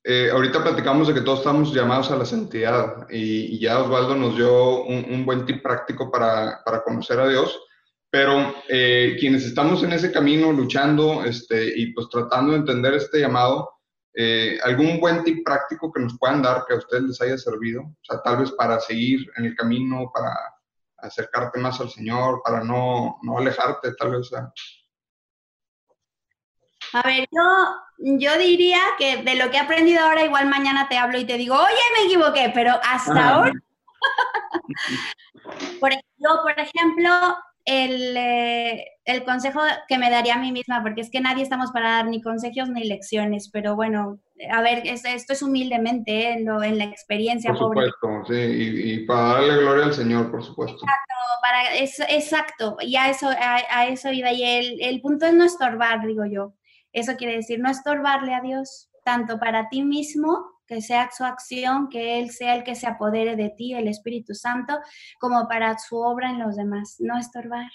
eh, 0.04 0.30
ahorita 0.30 0.62
platicamos 0.62 1.08
de 1.08 1.14
que 1.14 1.22
todos 1.22 1.40
estamos 1.40 1.72
llamados 1.72 2.10
a 2.10 2.16
la 2.16 2.24
santidad 2.24 3.06
y, 3.10 3.58
ya 3.58 3.82
Osvaldo 3.82 4.14
nos 4.14 4.36
dio 4.36 4.84
un, 4.84 5.24
buen 5.24 5.44
tip 5.44 5.62
práctico 5.62 6.10
para, 6.10 6.62
para, 6.64 6.82
conocer 6.82 7.18
a 7.20 7.28
Dios, 7.28 7.58
pero 8.10 8.54
eh, 8.68 9.16
quienes 9.18 9.44
estamos 9.44 9.82
en 9.82 9.92
ese 9.92 10.10
camino 10.10 10.52
luchando 10.52 11.24
este, 11.24 11.78
y 11.78 11.92
pues 11.92 12.08
tratando 12.08 12.52
de 12.52 12.58
entender 12.58 12.94
este 12.94 13.20
llamado, 13.20 13.70
eh, 14.14 14.58
algún 14.64 14.98
buen 14.98 15.22
tip 15.22 15.44
práctico 15.44 15.92
que 15.92 16.00
nos 16.00 16.18
puedan 16.18 16.42
dar 16.42 16.64
que 16.66 16.74
a 16.74 16.78
ustedes 16.78 17.02
les 17.04 17.20
haya 17.20 17.38
servido, 17.38 17.82
o 17.82 17.96
sea, 18.02 18.22
tal 18.22 18.38
vez 18.38 18.50
para 18.52 18.80
seguir 18.80 19.30
en 19.36 19.44
el 19.44 19.54
camino, 19.54 20.10
para 20.12 20.34
acercarte 20.96 21.60
más 21.60 21.80
al 21.80 21.90
Señor, 21.90 22.40
para 22.44 22.64
no, 22.64 23.18
no 23.22 23.38
alejarte, 23.38 23.94
tal 23.94 24.12
vez. 24.12 24.28
Sea, 24.28 24.50
a 26.92 27.02
ver, 27.02 27.28
yo, 27.30 28.18
yo 28.18 28.38
diría 28.38 28.80
que 28.98 29.22
de 29.22 29.34
lo 29.34 29.50
que 29.50 29.58
he 29.58 29.60
aprendido 29.60 30.00
ahora, 30.00 30.24
igual 30.24 30.46
mañana 30.46 30.88
te 30.88 30.96
hablo 30.96 31.18
y 31.18 31.26
te 31.26 31.36
digo, 31.36 31.54
oye, 31.54 31.74
me 31.96 32.06
equivoqué, 32.06 32.50
pero 32.54 32.72
hasta 32.82 33.28
ahora. 33.28 33.52
por, 35.80 35.92
yo, 35.92 36.42
por 36.42 36.58
ejemplo, 36.58 37.10
el, 37.68 38.16
eh, 38.16 38.86
el, 39.04 39.24
consejo 39.24 39.60
que 39.86 39.98
me 39.98 40.10
daría 40.10 40.36
a 40.36 40.38
mí 40.38 40.52
misma, 40.52 40.82
porque 40.82 41.02
es 41.02 41.10
que 41.10 41.20
nadie 41.20 41.42
estamos 41.42 41.70
para 41.70 41.90
dar 41.90 42.06
ni 42.06 42.22
consejos 42.22 42.70
ni 42.70 42.84
lecciones, 42.84 43.50
pero 43.52 43.76
bueno, 43.76 44.20
a 44.50 44.62
ver, 44.62 44.82
esto 44.86 45.32
es 45.34 45.42
humildemente 45.42 46.12
¿eh? 46.12 46.32
en, 46.32 46.46
lo, 46.46 46.62
en, 46.62 46.78
la 46.78 46.84
experiencia. 46.84 47.50
Por 47.52 47.68
supuesto, 47.68 48.08
sí, 48.26 48.34
y, 48.34 48.92
y, 48.92 49.06
para 49.06 49.34
darle 49.34 49.58
gloria 49.58 49.84
al 49.84 49.92
Señor, 49.92 50.30
por 50.30 50.42
supuesto. 50.42 50.78
Exacto, 50.78 51.14
para, 51.42 51.74
es, 51.74 52.00
exacto 52.08 52.76
y 52.80 52.96
a 52.96 53.10
eso, 53.10 53.28
a, 53.28 53.60
a 53.70 53.86
eso 53.88 54.10
iba, 54.10 54.32
y 54.32 54.42
el, 54.42 54.80
el 54.80 55.00
punto 55.02 55.26
es 55.26 55.34
no 55.34 55.44
estorbar, 55.44 56.06
digo 56.06 56.24
yo. 56.24 56.54
Eso 56.94 57.16
quiere 57.16 57.36
decir 57.36 57.60
no 57.60 57.70
estorbarle 57.70 58.34
a 58.34 58.40
Dios, 58.40 58.88
tanto 59.04 59.38
para 59.38 59.68
ti 59.68 59.82
mismo, 59.82 60.57
que 60.68 60.82
sea 60.82 61.10
su 61.10 61.24
acción, 61.24 61.88
que 61.88 62.18
Él 62.18 62.30
sea 62.30 62.54
el 62.54 62.62
que 62.62 62.74
se 62.74 62.86
apodere 62.86 63.34
de 63.34 63.48
ti, 63.50 63.74
el 63.74 63.88
Espíritu 63.88 64.34
Santo, 64.34 64.78
como 65.18 65.48
para 65.48 65.78
su 65.78 65.96
obra 65.96 66.30
en 66.30 66.38
los 66.38 66.56
demás, 66.56 66.96
no 67.00 67.18
estorbar. 67.18 67.70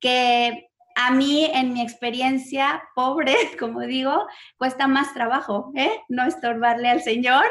Que 0.00 0.70
a 0.94 1.10
mí, 1.10 1.50
en 1.52 1.72
mi 1.72 1.82
experiencia 1.82 2.82
pobre, 2.94 3.34
como 3.58 3.80
digo, 3.80 4.26
cuesta 4.56 4.86
más 4.86 5.12
trabajo, 5.12 5.72
¿eh? 5.74 5.90
No 6.08 6.24
estorbarle 6.24 6.88
al 6.88 7.02
Señor, 7.02 7.44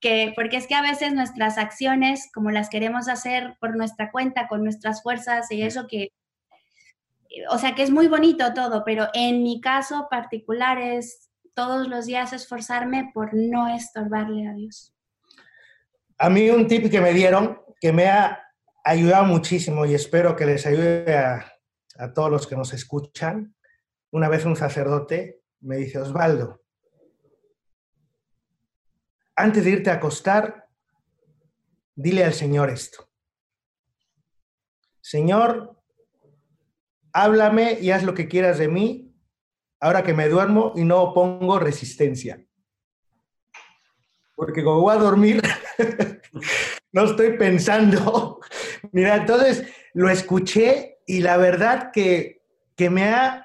que, 0.00 0.32
porque 0.34 0.56
es 0.56 0.66
que 0.66 0.74
a 0.74 0.82
veces 0.82 1.14
nuestras 1.14 1.56
acciones, 1.58 2.30
como 2.34 2.50
las 2.50 2.68
queremos 2.68 3.08
hacer 3.08 3.56
por 3.60 3.76
nuestra 3.76 4.10
cuenta, 4.10 4.48
con 4.48 4.64
nuestras 4.64 5.02
fuerzas 5.02 5.50
y 5.50 5.62
eso 5.62 5.86
que 5.86 6.10
o 7.48 7.56
sea 7.56 7.74
que 7.74 7.82
es 7.82 7.90
muy 7.90 8.08
bonito 8.08 8.52
todo, 8.52 8.84
pero 8.84 9.08
en 9.14 9.42
mi 9.42 9.60
caso 9.60 10.06
particular 10.10 10.78
es 10.78 11.31
todos 11.54 11.88
los 11.88 12.06
días 12.06 12.32
esforzarme 12.32 13.10
por 13.12 13.34
no 13.34 13.68
estorbarle 13.74 14.48
a 14.48 14.54
Dios. 14.54 14.94
A 16.18 16.30
mí 16.30 16.48
un 16.50 16.66
tip 16.66 16.90
que 16.90 17.00
me 17.00 17.12
dieron 17.12 17.60
que 17.80 17.92
me 17.92 18.06
ha 18.06 18.42
ayudado 18.84 19.24
muchísimo 19.24 19.84
y 19.86 19.94
espero 19.94 20.36
que 20.36 20.46
les 20.46 20.66
ayude 20.66 21.16
a, 21.16 21.52
a 21.96 22.12
todos 22.12 22.30
los 22.30 22.46
que 22.46 22.56
nos 22.56 22.72
escuchan. 22.72 23.54
Una 24.10 24.28
vez 24.28 24.44
un 24.44 24.56
sacerdote 24.56 25.42
me 25.60 25.76
dice, 25.76 25.98
Osvaldo, 25.98 26.62
antes 29.36 29.64
de 29.64 29.70
irte 29.70 29.90
a 29.90 29.94
acostar, 29.94 30.68
dile 31.94 32.24
al 32.24 32.34
Señor 32.34 32.70
esto. 32.70 33.08
Señor, 35.00 35.82
háblame 37.12 37.78
y 37.80 37.90
haz 37.90 38.04
lo 38.04 38.14
que 38.14 38.28
quieras 38.28 38.58
de 38.58 38.68
mí, 38.68 39.11
ahora 39.82 40.04
que 40.04 40.14
me 40.14 40.28
duermo 40.28 40.72
y 40.76 40.84
no 40.84 41.12
pongo 41.12 41.58
resistencia. 41.58 42.40
Porque 44.36 44.62
como 44.62 44.80
voy 44.80 44.94
a 44.94 45.00
dormir, 45.00 45.42
no 46.92 47.04
estoy 47.04 47.36
pensando. 47.36 48.38
Mira, 48.92 49.16
entonces 49.16 49.66
lo 49.92 50.08
escuché 50.08 51.00
y 51.04 51.20
la 51.20 51.36
verdad 51.36 51.90
que, 51.92 52.44
que 52.76 52.90
me 52.90 53.08
ha 53.08 53.44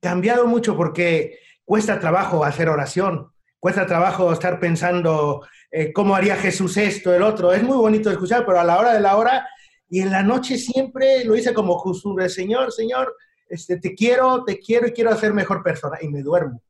cambiado 0.00 0.46
mucho 0.46 0.76
porque 0.76 1.38
cuesta 1.64 1.98
trabajo 1.98 2.44
hacer 2.44 2.68
oración, 2.68 3.32
cuesta 3.58 3.86
trabajo 3.86 4.34
estar 4.34 4.60
pensando 4.60 5.46
eh, 5.70 5.94
cómo 5.94 6.14
haría 6.14 6.36
Jesús 6.36 6.76
esto, 6.76 7.14
el 7.14 7.22
otro. 7.22 7.54
Es 7.54 7.62
muy 7.62 7.78
bonito 7.78 8.10
escuchar, 8.10 8.44
pero 8.44 8.60
a 8.60 8.64
la 8.64 8.78
hora 8.78 8.92
de 8.92 9.00
la 9.00 9.16
hora 9.16 9.48
y 9.88 10.00
en 10.00 10.10
la 10.10 10.22
noche 10.22 10.58
siempre 10.58 11.24
lo 11.24 11.34
hice 11.34 11.54
como 11.54 11.78
costumbre, 11.78 12.28
Señor, 12.28 12.70
Señor, 12.70 13.16
este, 13.50 13.78
te 13.78 13.94
quiero, 13.94 14.44
te 14.44 14.58
quiero 14.58 14.86
y 14.86 14.92
quiero 14.92 15.10
hacer 15.10 15.34
mejor 15.34 15.62
persona. 15.62 15.98
Y 16.00 16.08
me 16.08 16.22
duermo. 16.22 16.62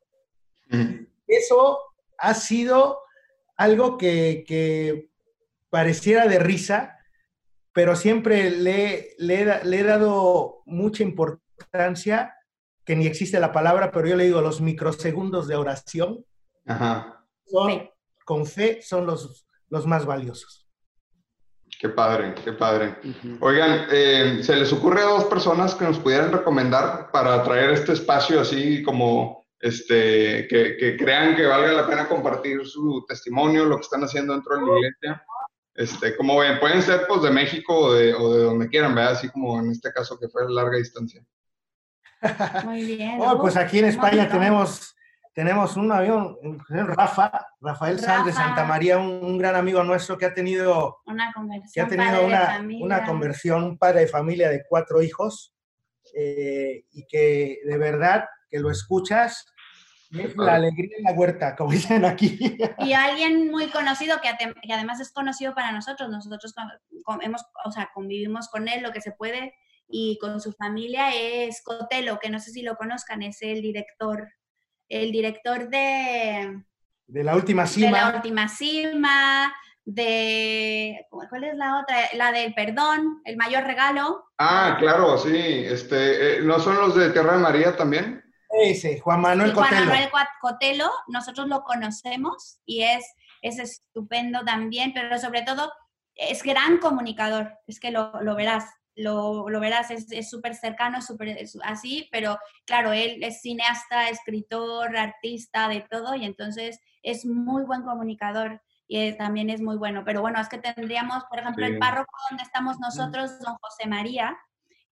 Eso 1.27 1.79
ha 2.17 2.33
sido 2.33 2.99
algo 3.55 3.97
que, 3.97 4.43
que, 4.47 5.09
pareciera 5.69 6.27
de 6.27 6.37
risa, 6.37 6.99
pero 7.73 7.95
siempre 7.95 8.51
le, 8.51 9.15
le, 9.17 9.41
he 9.41 9.83
dado 9.83 10.61
mucha 10.65 11.01
importancia, 11.01 12.35
que 12.83 12.95
ni 12.95 13.07
existe 13.07 13.39
la 13.39 13.53
palabra, 13.53 13.91
pero 13.91 14.07
yo 14.07 14.15
le 14.17 14.25
digo 14.25 14.41
los 14.41 14.59
microsegundos 14.59 15.47
de 15.47 15.55
oración. 15.55 16.25
Ajá. 16.65 17.25
con 18.25 18.45
fe 18.45 18.81
son 18.81 19.05
los, 19.05 19.47
los 19.69 19.87
más 19.87 20.05
valiosos. 20.05 20.60
Qué 21.81 21.89
padre, 21.89 22.35
qué 22.43 22.53
padre. 22.53 22.93
Oigan, 23.39 23.87
eh, 23.89 24.41
¿se 24.43 24.55
les 24.55 24.71
ocurre 24.71 25.01
a 25.01 25.05
dos 25.05 25.23
personas 25.25 25.73
que 25.73 25.83
nos 25.83 25.97
pudieran 25.97 26.31
recomendar 26.31 27.09
para 27.11 27.41
traer 27.41 27.71
este 27.71 27.93
espacio 27.93 28.39
así 28.39 28.83
como 28.83 29.47
este, 29.59 30.47
que, 30.47 30.77
que, 30.77 30.95
crean 30.95 31.35
que 31.35 31.47
valga 31.47 31.71
la 31.71 31.87
pena 31.87 32.07
compartir 32.07 32.67
su 32.67 33.03
testimonio, 33.07 33.65
lo 33.65 33.77
que 33.77 33.81
están 33.81 34.03
haciendo 34.03 34.33
dentro 34.33 34.57
de 34.57 34.61
la 34.61 34.77
iglesia? 34.77 35.25
Este, 35.73 36.15
como 36.15 36.37
ven, 36.37 36.59
pueden 36.59 36.83
ser 36.83 37.07
pues 37.07 37.23
de 37.23 37.31
México 37.31 37.75
o 37.75 37.93
de, 37.93 38.13
o 38.13 38.31
de 38.31 38.43
donde 38.43 38.69
quieran, 38.69 38.93
¿verdad? 38.93 39.13
Así 39.13 39.29
como 39.29 39.59
en 39.59 39.71
este 39.71 39.91
caso 39.91 40.19
que 40.19 40.29
fue 40.29 40.43
a 40.43 40.49
larga 40.49 40.77
distancia. 40.77 41.25
Muy 42.63 42.85
bien. 42.85 43.17
Oh, 43.21 43.41
pues 43.41 43.57
aquí 43.57 43.79
en 43.79 43.85
España 43.85 44.29
tenemos 44.29 44.95
tenemos 45.33 45.77
un 45.77 45.91
avión, 45.91 46.37
Rafa, 46.67 47.47
Rafael 47.61 47.99
Sanz 47.99 48.25
de 48.25 48.33
Santa 48.33 48.65
María, 48.65 48.97
un, 48.97 49.37
gran 49.37 49.55
amigo 49.55 49.83
nuestro 49.83 50.17
que 50.17 50.25
ha 50.25 50.33
tenido 50.33 50.99
una 51.05 51.31
conversión, 51.33 51.71
que 51.73 51.81
ha 51.81 51.87
tenido 51.87 52.25
una, 52.25 52.59
una, 52.81 53.05
conversión, 53.05 53.63
un 53.63 53.77
padre 53.77 54.01
de 54.01 54.07
familia 54.07 54.49
de 54.49 54.63
cuatro 54.67 55.01
hijos, 55.01 55.53
eh, 56.15 56.83
y 56.91 57.05
que 57.07 57.59
de 57.65 57.77
verdad 57.77 58.25
que 58.49 58.59
lo 58.59 58.69
escuchas, 58.69 59.45
es 60.11 60.35
la 60.35 60.55
alegría 60.55 60.97
en 60.97 61.03
la 61.05 61.13
huerta, 61.13 61.55
como 61.55 61.71
dicen 61.71 62.03
aquí. 62.03 62.57
Y 62.79 62.93
alguien 62.93 63.49
muy 63.49 63.67
conocido, 63.67 64.19
que, 64.21 64.29
que 64.61 64.73
además 64.73 64.99
es 64.99 65.13
conocido 65.13 65.55
para 65.55 65.71
nosotros, 65.71 66.09
nosotros 66.09 66.53
hemos, 67.21 67.45
o 67.65 67.71
sea, 67.71 67.89
convivimos 67.93 68.49
con 68.49 68.67
él 68.67 68.83
lo 68.83 68.91
que 68.91 69.01
se 69.01 69.11
puede, 69.11 69.53
y 69.87 70.17
con 70.19 70.41
su 70.41 70.53
familia 70.53 71.13
es 71.13 71.61
Cotelo, 71.63 72.19
que 72.19 72.29
no 72.29 72.39
sé 72.39 72.51
si 72.51 72.61
lo 72.61 72.75
conozcan, 72.75 73.21
es 73.23 73.41
el 73.41 73.61
director 73.61 74.27
el 74.91 75.11
director 75.11 75.69
de... 75.69 76.63
De 77.07 77.23
la 77.23 77.35
última 77.35 77.65
cima. 77.65 77.87
De 77.87 77.91
la 77.91 78.15
última 78.15 78.47
cima, 78.47 79.53
de... 79.83 81.05
¿Cuál 81.09 81.43
es 81.43 81.55
la 81.55 81.79
otra? 81.79 81.97
La 82.13 82.31
del 82.31 82.53
perdón, 82.53 83.21
el 83.25 83.37
mayor 83.37 83.63
regalo. 83.63 84.25
Ah, 84.37 84.75
claro, 84.79 85.17
sí. 85.17 85.35
Este, 85.35 86.37
eh, 86.37 86.41
¿No 86.41 86.59
son 86.59 86.75
los 86.77 86.95
de 86.95 87.09
Tierra 87.09 87.33
de 87.33 87.43
María 87.43 87.75
también? 87.75 88.23
Ese, 88.49 88.99
Juan 88.99 89.21
Manuel 89.21 89.53
Cotelo. 89.53 89.75
Juan 89.75 89.87
Manuel 89.87 90.09
Cotelo, 90.41 90.91
nosotros 91.07 91.47
lo 91.47 91.63
conocemos 91.63 92.59
y 92.65 92.83
es, 92.83 93.05
es 93.41 93.59
estupendo 93.59 94.43
también, 94.43 94.93
pero 94.93 95.17
sobre 95.19 95.43
todo 95.43 95.71
es 96.15 96.43
gran 96.43 96.77
comunicador, 96.77 97.53
es 97.65 97.79
que 97.79 97.91
lo, 97.91 98.21
lo 98.21 98.35
verás 98.35 98.65
lo, 98.95 99.45
verás, 99.45 99.91
es 99.91 100.29
súper 100.29 100.55
cercano, 100.55 101.01
súper 101.01 101.37
así, 101.63 102.07
pero 102.11 102.37
claro, 102.65 102.93
él 102.93 103.23
es 103.23 103.41
cineasta, 103.41 104.09
escritor, 104.09 104.95
artista, 104.97 105.67
de 105.67 105.81
todo, 105.81 106.15
y 106.15 106.25
entonces 106.25 106.79
es 107.03 107.25
muy 107.25 107.63
buen 107.63 107.83
comunicador 107.83 108.61
y 108.87 109.13
también 109.13 109.49
es 109.49 109.61
muy 109.61 109.77
bueno. 109.77 110.03
Pero 110.05 110.21
bueno, 110.21 110.39
es 110.39 110.49
que 110.49 110.57
tendríamos, 110.57 111.23
por 111.25 111.39
ejemplo, 111.39 111.65
el 111.65 111.79
párroco 111.79 112.11
donde 112.29 112.43
estamos 112.43 112.77
nosotros, 112.79 113.39
don 113.39 113.55
José 113.61 113.87
María, 113.87 114.37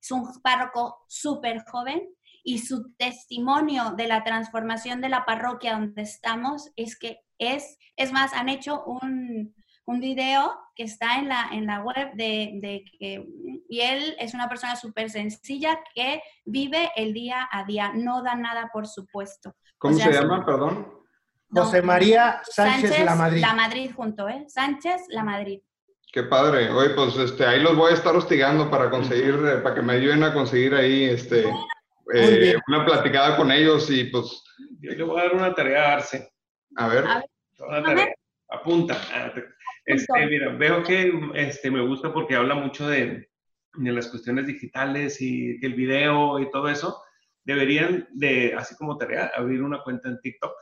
es 0.01 0.11
un 0.11 0.41
párroco 0.41 1.03
súper 1.07 1.63
joven 1.65 2.07
y 2.43 2.59
su 2.59 2.93
testimonio 2.93 3.91
de 3.91 4.07
la 4.07 4.23
transformación 4.23 5.01
de 5.01 5.09
la 5.09 5.25
parroquia 5.25 5.73
donde 5.73 6.01
estamos 6.01 6.71
es 6.77 6.97
que 6.97 7.19
es, 7.37 7.77
es 7.97 8.11
más, 8.13 8.33
han 8.33 8.49
hecho 8.49 8.83
un, 8.85 9.53
un 9.89 9.99
video 9.99 10.55
que 10.75 10.83
está 10.83 11.17
en 11.17 11.27
la, 11.27 11.49
en 11.51 11.65
la 11.65 11.81
web 11.81 12.13
de, 12.13 12.83
que, 12.99 13.25
y 13.67 13.81
él 13.81 14.15
es 14.19 14.35
una 14.35 14.47
persona 14.47 14.75
súper 14.75 15.09
sencilla 15.09 15.79
que 15.95 16.21
vive 16.45 16.91
el 16.95 17.11
día 17.11 17.49
a 17.51 17.63
día, 17.63 17.91
no 17.95 18.21
da 18.21 18.35
nada 18.35 18.69
por 18.71 18.85
supuesto. 18.85 19.55
¿Cómo 19.79 19.97
se 19.97 20.11
llama, 20.11 20.45
perdón? 20.45 20.87
José 21.51 21.81
María 21.81 22.39
Sánchez, 22.43 23.03
La 23.03 23.15
Madrid. 23.15 23.41
La 23.41 23.53
Madrid 23.55 23.91
junto, 23.95 24.29
¿eh? 24.29 24.45
Sánchez 24.47 25.07
La 25.09 25.23
Madrid. 25.23 25.59
Qué 26.13 26.21
padre. 26.21 26.69
Oye, 26.69 26.91
pues 26.91 27.15
este, 27.17 27.43
ahí 27.43 27.59
los 27.59 27.75
voy 27.75 27.91
a 27.91 27.95
estar 27.95 28.15
hostigando 28.15 28.69
para 28.69 28.91
conseguir, 28.91 29.39
eh, 29.43 29.57
para 29.57 29.73
que 29.73 29.81
me 29.81 29.93
ayuden 29.93 30.23
a 30.23 30.31
conseguir 30.31 30.75
ahí 30.75 31.05
este, 31.05 31.45
eh, 32.13 32.55
una 32.67 32.85
platicada 32.85 33.35
con 33.35 33.51
ellos 33.51 33.89
y 33.89 34.03
pues... 34.03 34.43
Yo 34.81 34.91
le 34.91 35.03
voy 35.03 35.19
a 35.19 35.23
dar 35.23 35.33
una 35.33 35.55
tarea 35.55 35.89
a 35.89 35.93
Arce. 35.93 36.31
A 36.75 36.87
ver. 36.87 37.05
Una 37.57 37.83
tarea. 37.83 38.13
Apunta. 38.51 38.95
Este, 39.89 40.27
mira, 40.27 40.49
veo 40.55 40.83
que 40.83 41.11
este, 41.33 41.71
me 41.71 41.81
gusta 41.81 42.13
porque 42.13 42.35
habla 42.35 42.53
mucho 42.53 42.87
de, 42.87 43.27
de 43.73 43.91
las 43.91 44.07
cuestiones 44.07 44.45
digitales 44.45 45.19
y 45.19 45.57
el 45.65 45.73
video 45.73 46.39
y 46.39 46.49
todo 46.51 46.69
eso. 46.69 47.01
Deberían 47.43 48.07
de, 48.13 48.53
así 48.55 48.75
como 48.75 48.97
tarea, 48.97 49.31
abrir 49.35 49.63
una 49.63 49.81
cuenta 49.81 50.09
en 50.09 50.19
TikTok 50.19 50.53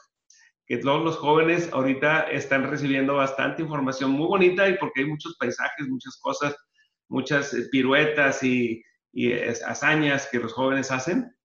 que 0.65 0.77
todos 0.77 1.03
los 1.03 1.17
jóvenes 1.17 1.69
ahorita 1.73 2.23
están 2.29 2.69
recibiendo 2.69 3.15
bastante 3.15 3.61
información 3.61 4.11
muy 4.11 4.27
bonita 4.27 4.69
y 4.69 4.77
porque 4.77 5.01
hay 5.01 5.07
muchos 5.07 5.35
paisajes, 5.37 5.87
muchas 5.87 6.17
cosas, 6.21 6.55
muchas 7.09 7.53
eh, 7.53 7.67
piruetas 7.69 8.43
y, 8.43 8.81
y 9.11 9.33
hazañas 9.33 10.29
que 10.31 10.39
los 10.39 10.53
jóvenes 10.53 10.89
hacen. 10.91 11.35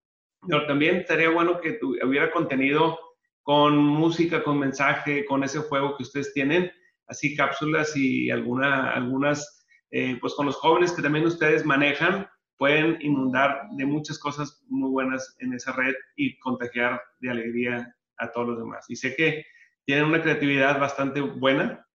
Pero 0.47 0.65
también 0.67 0.97
estaría 0.97 1.29
bueno 1.29 1.59
que 1.59 1.79
hubiera 1.81 2.31
contenido 2.31 2.97
con 3.41 3.77
música, 3.77 4.41
con 4.41 4.59
mensaje, 4.59 5.25
con 5.25 5.43
ese 5.43 5.59
juego 5.59 5.97
que 5.97 6.03
ustedes 6.03 6.33
tienen, 6.33 6.71
así 7.07 7.35
cápsulas 7.35 7.95
y 7.95 8.29
alguna, 8.31 8.91
algunas, 8.91 9.65
eh, 9.91 10.17
pues 10.19 10.33
con 10.35 10.45
los 10.45 10.55
jóvenes 10.55 10.91
que 10.91 11.01
también 11.01 11.25
ustedes 11.25 11.65
manejan, 11.65 12.27
pueden 12.57 12.97
inundar 13.01 13.67
de 13.71 13.85
muchas 13.85 14.19
cosas 14.19 14.63
muy 14.69 14.89
buenas 14.89 15.35
en 15.39 15.53
esa 15.53 15.73
red 15.73 15.93
y 16.15 16.37
contagiar 16.39 17.01
de 17.19 17.29
alegría 17.29 17.95
a 18.17 18.31
todos 18.31 18.49
los 18.49 18.59
demás. 18.59 18.85
Y 18.89 18.95
sé 18.95 19.15
que 19.15 19.45
tienen 19.85 20.05
una 20.05 20.21
creatividad 20.21 20.79
bastante 20.79 21.19
buena 21.21 21.85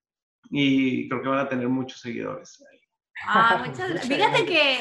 y 0.51 1.09
creo 1.09 1.23
que 1.23 1.29
van 1.29 1.39
a 1.39 1.49
tener 1.49 1.69
muchos 1.69 2.01
seguidores. 2.01 2.63
Ah, 3.27 3.63
muchas, 3.67 4.07
fíjate 4.09 4.45
que, 4.45 4.79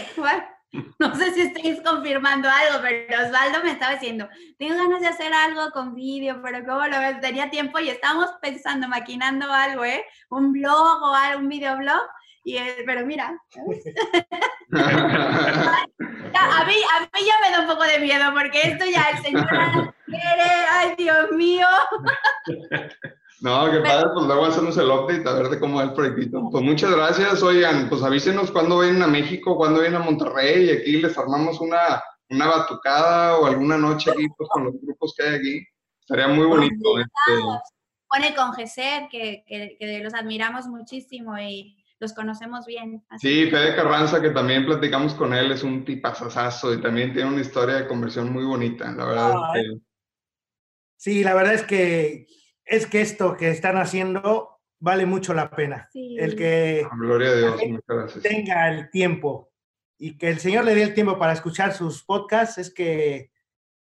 No 1.00 1.16
sé 1.16 1.34
si 1.34 1.42
estáis 1.42 1.82
confirmando 1.82 2.50
algo, 2.50 2.80
pero 2.82 3.26
Osvaldo 3.26 3.64
me 3.64 3.72
estaba 3.72 3.94
diciendo, 3.94 4.28
tengo 4.58 4.76
ganas 4.76 5.02
de 5.02 5.08
hacer 5.08 5.34
algo 5.34 5.72
con 5.72 5.96
vídeo, 5.96 6.42
pero 6.44 6.66
¿cómo 6.66 6.86
lo 6.88 7.00
ves? 7.00 7.20
Tenía 7.22 7.50
tiempo 7.50 7.80
y 7.80 7.90
estábamos 7.90 8.32
pensando, 8.42 8.88
maquinando 8.88 9.52
algo, 9.52 9.86
¿eh? 9.86 10.04
Un 10.30 10.52
blog 10.52 11.02
o 11.02 11.14
algo, 11.14 11.40
un 11.40 11.50
videoblog. 11.50 12.02
Y, 12.44 12.58
pero 12.86 13.06
mira. 13.06 13.28
a, 14.72 16.66
mí, 16.66 16.76
a 16.76 17.00
mí 17.02 17.26
ya 17.26 17.40
me 17.42 17.52
da 17.52 17.60
un 17.62 17.68
poco 17.68 17.84
de 17.84 18.00
miedo 18.00 18.34
porque 18.34 18.62
esto 18.64 18.86
ya 18.86 19.10
el 19.14 19.22
señor 19.22 19.46
quiere, 20.06 20.50
ay 20.72 20.96
Dios 20.98 21.32
mío. 21.32 21.68
No, 23.40 23.72
qué 23.72 23.80
padre, 23.82 24.10
pues 24.14 24.26
luego 24.26 24.46
hacemos 24.46 24.78
el 24.78 24.90
update 24.90 25.30
a 25.30 25.34
ver 25.34 25.50
de 25.50 25.60
cómo 25.60 25.78
va 25.78 25.84
el 25.84 25.94
proyectito. 25.94 26.50
Pues 26.52 26.64
muchas 26.64 26.92
gracias, 26.92 27.44
oigan, 27.44 27.88
pues 27.88 28.02
avísenos 28.02 28.52
cuando 28.52 28.80
vienen 28.80 29.04
a 29.04 29.08
México, 29.08 29.56
cuando 29.56 29.82
vienen 29.82 30.02
a 30.02 30.06
Monterrey 30.06 30.66
y 30.66 30.72
aquí 30.72 30.92
les 30.94 31.16
armamos 31.18 31.60
una, 31.60 32.02
una 32.30 32.48
batucada 32.48 33.38
o 33.38 33.46
alguna 33.46 33.78
noche 33.78 34.10
aquí 34.10 34.28
pues, 34.36 34.50
con 34.50 34.66
los 34.66 34.74
grupos 34.82 35.14
que 35.16 35.24
hay 35.24 35.36
aquí. 35.36 35.68
Estaría 36.00 36.28
muy 36.30 36.46
bonito. 36.48 37.00
Este... 37.00 37.44
Pone 38.10 38.34
con 38.34 38.54
Geser, 38.54 39.08
que, 39.10 39.44
que, 39.46 40.00
los 40.02 40.14
admiramos 40.14 40.66
muchísimo 40.66 41.38
y 41.38 41.78
los 42.00 42.14
conocemos 42.14 42.66
bien. 42.66 43.04
Sí, 43.20 43.50
Fede 43.52 43.76
Carranza, 43.76 44.22
que 44.22 44.30
también 44.30 44.66
platicamos 44.66 45.14
con 45.14 45.34
él, 45.34 45.52
es 45.52 45.62
un 45.62 45.84
tipazazazo 45.84 46.74
y 46.74 46.82
también 46.82 47.14
tiene 47.14 47.30
una 47.30 47.42
historia 47.42 47.76
de 47.76 47.88
conversión 47.88 48.32
muy 48.32 48.46
bonita, 48.46 48.92
la 48.94 49.06
verdad. 49.06 49.34
Sí, 50.96 51.24
la 51.24 51.36
verdad 51.36 51.54
es 51.54 51.64
que 51.64 52.26
es 52.68 52.86
que 52.86 53.02
esto 53.02 53.38
que 53.38 53.50
están 53.50 53.78
haciendo 53.78 54.60
vale 54.80 55.06
mucho 55.06 55.34
la 55.34 55.50
pena. 55.50 55.90
El 55.94 56.36
que 56.36 56.88
tenga 58.22 58.70
el 58.70 58.90
tiempo 58.90 59.52
y 59.98 60.18
que 60.18 60.30
el 60.30 60.40
Señor 60.40 60.66
le 60.66 60.76
dé 60.76 60.84
el 60.84 60.94
tiempo 60.94 61.18
para 61.18 61.34
escuchar 61.34 61.74
sus 61.74 62.04
podcasts 62.04 62.58
es 62.60 62.74
que, 62.74 63.32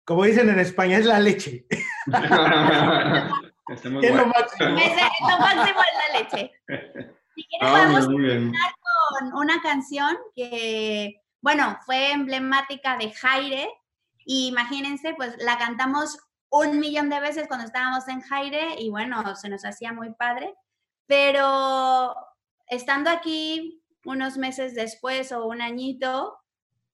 como 0.05 0.23
dicen 0.23 0.49
en 0.49 0.59
España, 0.59 0.97
es 0.97 1.05
la 1.05 1.19
leche. 1.19 1.65
es 3.67 3.83
lo 3.85 4.25
máximo. 4.27 4.77
Es, 4.79 4.91
lo 5.21 5.39
máximo 5.39 5.79
es 5.81 5.95
la 5.97 6.19
leche. 6.19 6.51
Si 7.35 7.43
quieres, 7.47 7.71
vamos 7.71 8.07
a 8.07 8.11
empezar 8.11 8.71
con 9.09 9.33
una 9.33 9.61
canción 9.61 10.15
que, 10.35 11.21
bueno, 11.41 11.77
fue 11.85 12.11
emblemática 12.11 12.97
de 12.97 13.11
Jaire. 13.11 13.69
Y 14.27 14.47
imagínense, 14.47 15.13
pues 15.15 15.35
la 15.37 15.57
cantamos 15.57 16.17
un 16.49 16.79
millón 16.79 17.09
de 17.09 17.19
veces 17.19 17.47
cuando 17.47 17.65
estábamos 17.65 18.07
en 18.07 18.21
Jaire 18.21 18.75
y 18.79 18.89
bueno, 18.89 19.35
se 19.35 19.49
nos 19.49 19.65
hacía 19.65 19.93
muy 19.93 20.13
padre, 20.13 20.55
pero 21.05 22.15
estando 22.67 23.09
aquí 23.09 23.83
unos 24.05 24.37
meses 24.37 24.75
después 24.75 25.31
o 25.31 25.45
un 25.47 25.61
añito, 25.61 26.37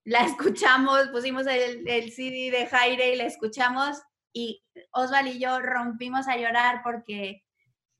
la 0.03 0.19
escuchamos, 0.26 1.10
pusimos 1.10 1.48
el, 1.48 1.88
el 1.88 2.11
CD 2.11 2.52
de 2.52 2.68
Jaire 2.68 3.14
y 3.14 3.18
la 3.18 3.26
escuchamos 3.26 4.02
y 4.34 4.64
Osval 4.91 5.28
y 5.28 5.40
yo 5.40 5.60
rompimos 5.60 6.28
a 6.28 6.38
llorar 6.38 6.82
porque 6.84 7.44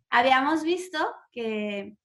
habíamos 0.10 0.64
visto 0.64 0.99
que, 1.32 1.98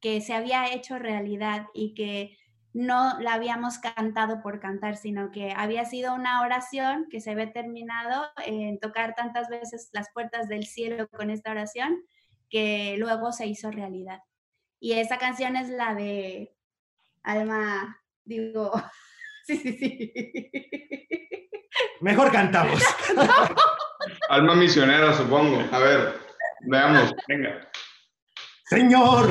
que 0.00 0.20
se 0.20 0.34
había 0.34 0.72
hecho 0.72 0.98
realidad 0.98 1.66
y 1.74 1.94
que 1.94 2.36
no 2.74 3.18
la 3.20 3.34
habíamos 3.34 3.78
cantado 3.78 4.42
por 4.42 4.58
cantar, 4.58 4.96
sino 4.96 5.30
que 5.30 5.52
había 5.56 5.84
sido 5.84 6.12
una 6.12 6.42
oración 6.42 7.06
que 7.08 7.20
se 7.20 7.30
había 7.30 7.52
terminado 7.52 8.26
en 8.44 8.80
tocar 8.80 9.14
tantas 9.14 9.48
veces 9.48 9.90
las 9.92 10.10
puertas 10.12 10.48
del 10.48 10.66
cielo 10.66 11.08
con 11.08 11.30
esta 11.30 11.52
oración 11.52 12.02
que 12.50 12.96
luego 12.98 13.32
se 13.32 13.46
hizo 13.46 13.70
realidad. 13.70 14.20
Y 14.80 14.94
esa 14.94 15.18
canción 15.18 15.56
es 15.56 15.68
la 15.68 15.94
de 15.94 16.52
Alma, 17.22 18.02
digo, 18.24 18.72
sí, 19.46 19.56
sí, 19.56 19.78
sí. 19.78 20.12
Mejor 22.00 22.32
cantamos. 22.32 22.82
Alma 24.28 24.56
misionera, 24.56 25.14
supongo. 25.14 25.62
A 25.72 25.78
ver, 25.78 26.18
veamos, 26.62 27.14
venga. 27.28 27.70
Señor, 28.64 29.30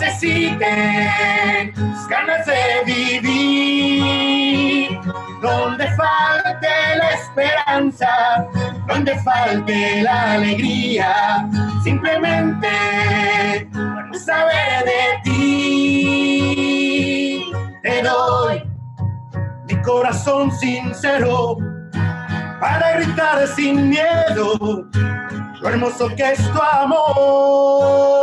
necesiten 0.00 1.72
ganas 2.08 2.46
de 2.46 2.82
vivir. 2.86 4.40
Donde 5.42 5.86
falte 5.94 6.68
la 6.96 7.10
esperanza, 7.10 8.46
donde 8.86 9.18
falte 9.20 10.02
la 10.02 10.32
alegría, 10.32 11.48
simplemente 11.82 13.68
por 13.72 14.14
saber 14.18 14.84
de 14.84 15.18
ti. 15.24 16.50
Te 17.82 18.02
doy 18.02 18.62
mi 19.66 19.80
corazón 19.82 20.52
sincero 20.52 21.56
para 22.60 22.98
gritar 22.98 23.46
sin 23.48 23.88
miedo 23.88 24.86
lo 25.60 25.68
hermoso 25.68 26.08
que 26.16 26.32
es 26.32 26.52
tu 26.52 26.60
amor. 26.60 28.19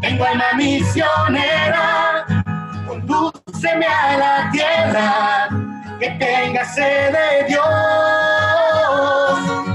Tengo 0.00 0.24
alma 0.24 0.52
misionera, 0.56 2.24
condúceme 2.86 3.86
a 3.86 4.16
la 4.16 4.50
tierra, 4.52 5.48
que 5.98 6.10
tenga 6.10 6.64
sed 6.64 7.12
de 7.12 7.44
Dios. 7.48 7.64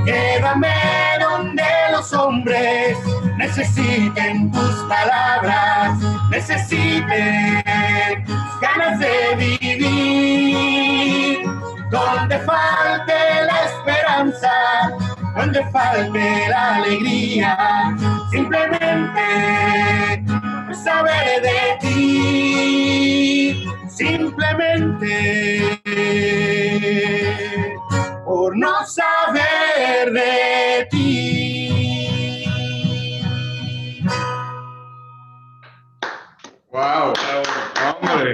Llévame 0.06 0.74
donde 1.20 1.66
los 1.92 2.14
hombres 2.14 2.98
necesiten 3.38 4.50
tus 4.52 4.76
palabras, 4.88 6.00
necesiten 6.30 7.64
ganas 8.62 9.00
de 9.00 9.36
vivir. 9.36 9.80
Donde 11.90 12.38
falte 12.40 13.14
la 13.46 13.66
esperanza, 13.66 14.52
donde 15.40 15.64
falte 15.72 16.50
la 16.50 16.76
alegría, 16.76 17.96
simplemente 18.30 19.22
saber 20.84 21.42
de 21.42 21.78
ti, 21.80 23.64
simplemente 23.88 25.82
por 28.26 28.58
no 28.58 28.86
saber 28.86 30.12
de 30.12 30.88
ti. 30.92 31.69
Wow, 36.72 37.14
hombre, 38.00 38.34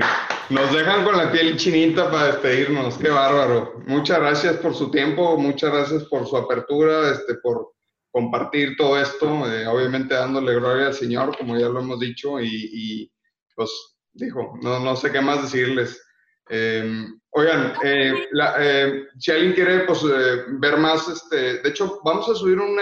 nos 0.50 0.74
dejan 0.74 1.06
con 1.06 1.16
la 1.16 1.32
piel 1.32 1.56
chinita 1.56 2.12
para 2.12 2.34
despedirnos, 2.34 2.98
qué 2.98 3.10
bárbaro. 3.10 3.82
Muchas 3.86 4.20
gracias 4.20 4.58
por 4.58 4.76
su 4.76 4.92
tiempo, 4.92 5.38
muchas 5.38 5.72
gracias 5.72 6.04
por 6.06 6.28
su 6.28 6.36
apertura, 6.36 7.12
este, 7.12 7.36
por 7.36 7.72
compartir 8.12 8.76
todo 8.76 9.00
esto, 9.00 9.50
eh, 9.50 9.66
obviamente 9.68 10.16
dándole 10.16 10.56
gloria 10.56 10.88
al 10.88 10.94
Señor, 10.94 11.38
como 11.38 11.58
ya 11.58 11.70
lo 11.70 11.80
hemos 11.80 11.98
dicho, 12.00 12.42
y, 12.42 12.50
y 12.50 13.12
pues 13.56 13.72
dijo, 14.12 14.58
no, 14.62 14.82
no 14.82 14.98
sé 14.98 15.14
qué 15.14 15.22
más 15.22 15.42
decirles. 15.42 16.02
Eh, 16.50 17.08
oigan, 17.32 17.74
eh, 17.84 18.28
la, 18.32 18.56
eh, 18.60 19.08
si 19.18 19.32
alguien 19.32 19.54
quiere 19.54 19.80
pues, 19.86 20.04
eh, 20.04 20.44
ver 20.60 20.78
más, 20.78 21.08
este, 21.08 21.62
de 21.62 21.70
hecho, 21.70 22.02
vamos 22.04 22.30
a 22.30 22.36
subir 22.36 22.60
un, 22.60 22.78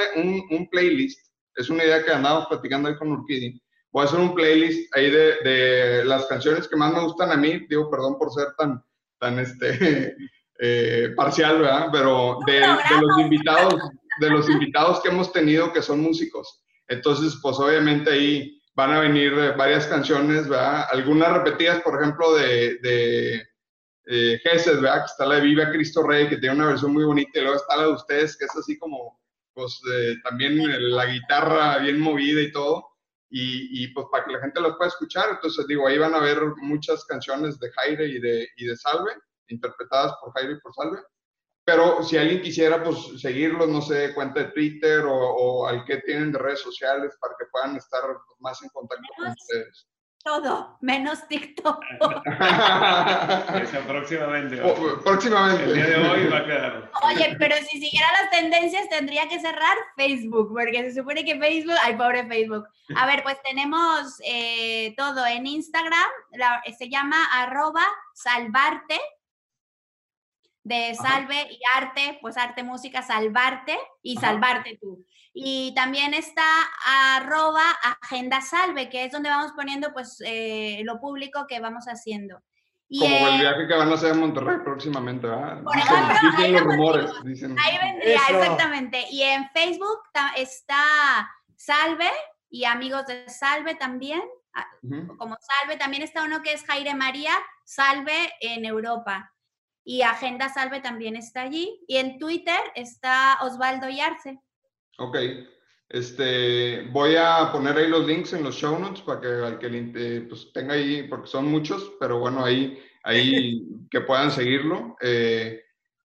un, 0.49 0.69
playlist, 0.69 1.19
es 1.55 1.69
una 1.69 1.84
idea 1.84 2.03
que 2.03 2.11
andamos 2.11 2.47
platicando 2.47 2.89
ahí 2.89 2.95
con 2.95 3.11
Urquidi. 3.11 3.61
Voy 3.93 4.01
a 4.01 4.05
hacer 4.05 4.19
un 4.19 4.33
playlist 4.33 4.93
ahí 4.95 5.09
de, 5.09 5.35
de, 5.43 6.05
las 6.05 6.25
canciones 6.25 6.67
que 6.67 6.75
más 6.75 6.91
me 6.91 7.03
gustan 7.03 7.31
a 7.31 7.37
mí, 7.37 7.65
digo, 7.69 7.89
perdón 7.89 8.17
por 8.17 8.33
ser 8.33 8.47
tan, 8.57 8.83
tan 9.19 9.39
este, 9.39 10.15
parcial, 11.15 11.59
¿verdad? 11.59 11.89
Pero 11.91 12.39
de, 12.47 12.53
de 12.53 13.01
los 13.01 13.19
invitados, 13.19 13.75
de 14.19 14.29
los 14.31 14.49
invitados 14.49 14.99
que 15.01 15.09
hemos 15.09 15.31
tenido 15.31 15.71
que 15.71 15.81
son 15.81 16.01
músicos. 16.01 16.63
Entonces, 16.87 17.39
pues 17.41 17.57
obviamente 17.59 18.11
ahí 18.11 18.59
van 18.75 18.91
a 18.91 18.99
venir 18.99 19.33
varias 19.57 19.85
canciones, 19.87 20.49
¿verdad? 20.49 20.87
Algunas 20.91 21.31
repetidas, 21.31 21.81
por 21.81 22.01
ejemplo, 22.01 22.33
de, 22.33 22.79
de 22.79 23.43
eh, 24.05 24.39
Gesed, 24.43 24.81
¿verdad? 24.81 25.01
Que 25.01 25.11
está 25.11 25.25
la 25.25 25.35
de 25.35 25.41
Viva 25.41 25.71
Cristo 25.71 26.03
Rey, 26.03 26.27
que 26.27 26.37
tiene 26.37 26.55
una 26.55 26.67
versión 26.67 26.93
muy 26.93 27.03
bonita, 27.03 27.39
y 27.39 27.41
luego 27.41 27.57
está 27.57 27.77
la 27.77 27.83
de 27.83 27.93
ustedes, 27.93 28.37
que 28.37 28.45
es 28.45 28.55
así 28.55 28.77
como, 28.77 29.19
pues 29.53 29.79
eh, 29.93 30.15
también 30.23 30.59
la 30.91 31.05
guitarra 31.05 31.77
bien 31.77 31.99
movida 31.99 32.41
y 32.41 32.51
todo, 32.51 32.92
y, 33.35 33.84
y, 33.84 33.88
pues 33.93 34.05
para 34.11 34.26
que 34.26 34.34
la 34.34 34.39
gente 34.41 34.61
las 34.61 34.76
pueda 34.77 34.89
escuchar. 34.89 35.30
Entonces, 35.31 35.65
digo, 35.65 35.88
ahí 35.88 35.97
van 35.97 36.14
a 36.14 36.19
ver 36.19 36.39
muchas 36.57 37.03
canciones 37.05 37.60
de 37.60 37.72
Jaire 37.72 38.05
y 38.05 38.19
de, 38.19 38.47
y 38.57 38.65
de 38.65 38.77
Salve, 38.77 39.11
interpretadas 39.47 40.14
por 40.22 40.31
Jaire 40.34 40.53
y 40.53 40.60
por 40.60 40.73
Salve. 40.76 40.99
Pero 41.65 42.03
si 42.03 42.18
alguien 42.18 42.41
quisiera, 42.41 42.84
pues 42.84 43.19
seguirlos, 43.19 43.69
no 43.69 43.81
sé, 43.81 44.14
cuenta 44.14 44.41
de 44.41 44.51
Twitter 44.51 44.99
o, 45.05 45.15
o 45.15 45.68
al 45.68 45.84
que 45.85 45.97
tienen 45.97 46.31
de 46.31 46.38
redes 46.38 46.60
sociales 46.60 47.18
para 47.19 47.34
que 47.39 47.45
puedan 47.51 47.76
estar 47.76 48.03
más 48.39 48.61
en 48.61 48.69
contacto 48.69 49.07
con 49.18 49.30
ustedes 49.30 49.88
todo, 50.23 50.77
menos 50.81 51.27
TikTok. 51.27 51.83
próximamente. 53.87 54.61
O, 54.61 54.99
próximamente. 55.01 55.63
El 55.65 55.73
día 55.73 55.85
de 55.85 55.97
hoy 55.97 56.27
va 56.27 56.37
a 56.37 56.45
quedar. 56.45 56.91
Oye, 57.03 57.35
pero 57.37 57.55
si 57.57 57.79
siguiera 57.79 58.07
las 58.21 58.31
tendencias 58.31 58.87
tendría 58.89 59.27
que 59.27 59.39
cerrar 59.39 59.75
Facebook, 59.97 60.49
porque 60.53 60.83
se 60.83 61.01
supone 61.01 61.25
que 61.25 61.37
Facebook, 61.37 61.75
ay, 61.83 61.95
pobre 61.95 62.25
Facebook. 62.25 62.65
A 62.95 63.05
ver, 63.05 63.21
pues 63.23 63.41
tenemos 63.43 64.19
eh, 64.25 64.93
todo 64.97 65.25
en 65.25 65.45
Instagram, 65.45 66.09
la, 66.31 66.63
se 66.77 66.89
llama 66.89 67.17
arroba 67.33 67.85
salvarte, 68.13 68.99
de 70.63 70.95
salve 70.95 71.37
Ajá. 71.41 71.51
y 71.51 71.59
arte, 71.75 72.17
pues 72.21 72.37
arte, 72.37 72.63
música, 72.63 73.01
salvarte 73.01 73.77
y 74.01 74.17
Ajá. 74.17 74.27
salvarte 74.27 74.77
tú. 74.79 75.05
Y 75.34 75.73
también 75.73 76.14
está 76.14 76.45
arroba 76.85 77.64
agenda 78.01 78.39
salve, 78.41 78.89
que 78.89 79.05
es 79.05 79.11
donde 79.11 79.30
vamos 79.30 79.51
poniendo 79.53 79.91
pues 79.91 80.22
eh, 80.26 80.81
lo 80.84 80.99
público 80.99 81.45
que 81.47 81.60
vamos 81.60 81.85
haciendo. 81.85 82.39
Y 82.88 82.99
Como 82.99 83.15
eh, 83.15 83.34
el 83.34 83.39
viaje 83.41 83.68
que 83.68 83.73
van 83.76 83.89
a 83.89 83.95
hacer 83.95 84.11
a 84.11 84.15
Monterrey 84.15 84.57
próximamente, 84.64 85.26
¿verdad? 85.26 85.64
Por 85.64 85.73
dicen, 85.76 85.95
ejemplo, 85.95 86.30
dicen 86.30 86.53
los 86.53 86.61
rumores. 86.64 87.11
Dicen. 87.23 87.55
Ahí 87.60 87.77
vendría, 87.81 88.15
Eso. 88.15 88.39
exactamente. 88.39 89.05
Y 89.10 89.23
en 89.23 89.49
Facebook 89.49 89.99
está 90.35 91.27
Salve 91.55 92.11
y 92.51 92.65
amigos 92.65 93.07
de 93.07 93.27
Salve 93.30 93.73
también. 93.73 94.22
Uh 94.84 94.88
-huh. 94.88 95.18
Como 95.18 95.35
Salve, 95.39 95.77
también 95.77 96.03
está 96.03 96.23
uno 96.23 96.43
que 96.43 96.53
es 96.53 96.64
Jaire 96.65 96.93
María, 96.93 97.34
Salve 97.65 98.31
en 98.41 98.65
Europa. 98.65 99.31
Y 99.84 100.03
Agenda 100.03 100.49
Salve 100.49 100.80
también 100.80 101.15
está 101.15 101.41
allí. 101.41 101.84
Y 101.88 101.97
en 101.97 102.19
Twitter 102.19 102.60
está 102.76 103.39
Osvaldo 103.41 103.89
Yarce. 103.89 104.39
Ok. 104.97 105.17
Este, 105.89 106.87
voy 106.91 107.15
a 107.15 107.51
poner 107.51 107.77
ahí 107.77 107.87
los 107.87 108.05
links 108.07 108.33
en 108.33 108.43
los 108.43 108.55
show 108.55 108.79
notes 108.79 109.01
para 109.01 109.21
que 109.21 109.27
al 109.27 109.59
que 109.59 109.67
eh, 109.95 110.25
pues, 110.27 110.51
tenga 110.51 110.73
ahí, 110.73 111.03
porque 111.07 111.27
son 111.27 111.45
muchos, 111.45 111.93
pero 111.99 112.19
bueno, 112.19 112.43
ahí, 112.43 112.81
ahí 113.03 113.61
que 113.91 114.01
puedan 114.01 114.31
seguirlo. 114.31 114.95
Eh, 115.01 115.61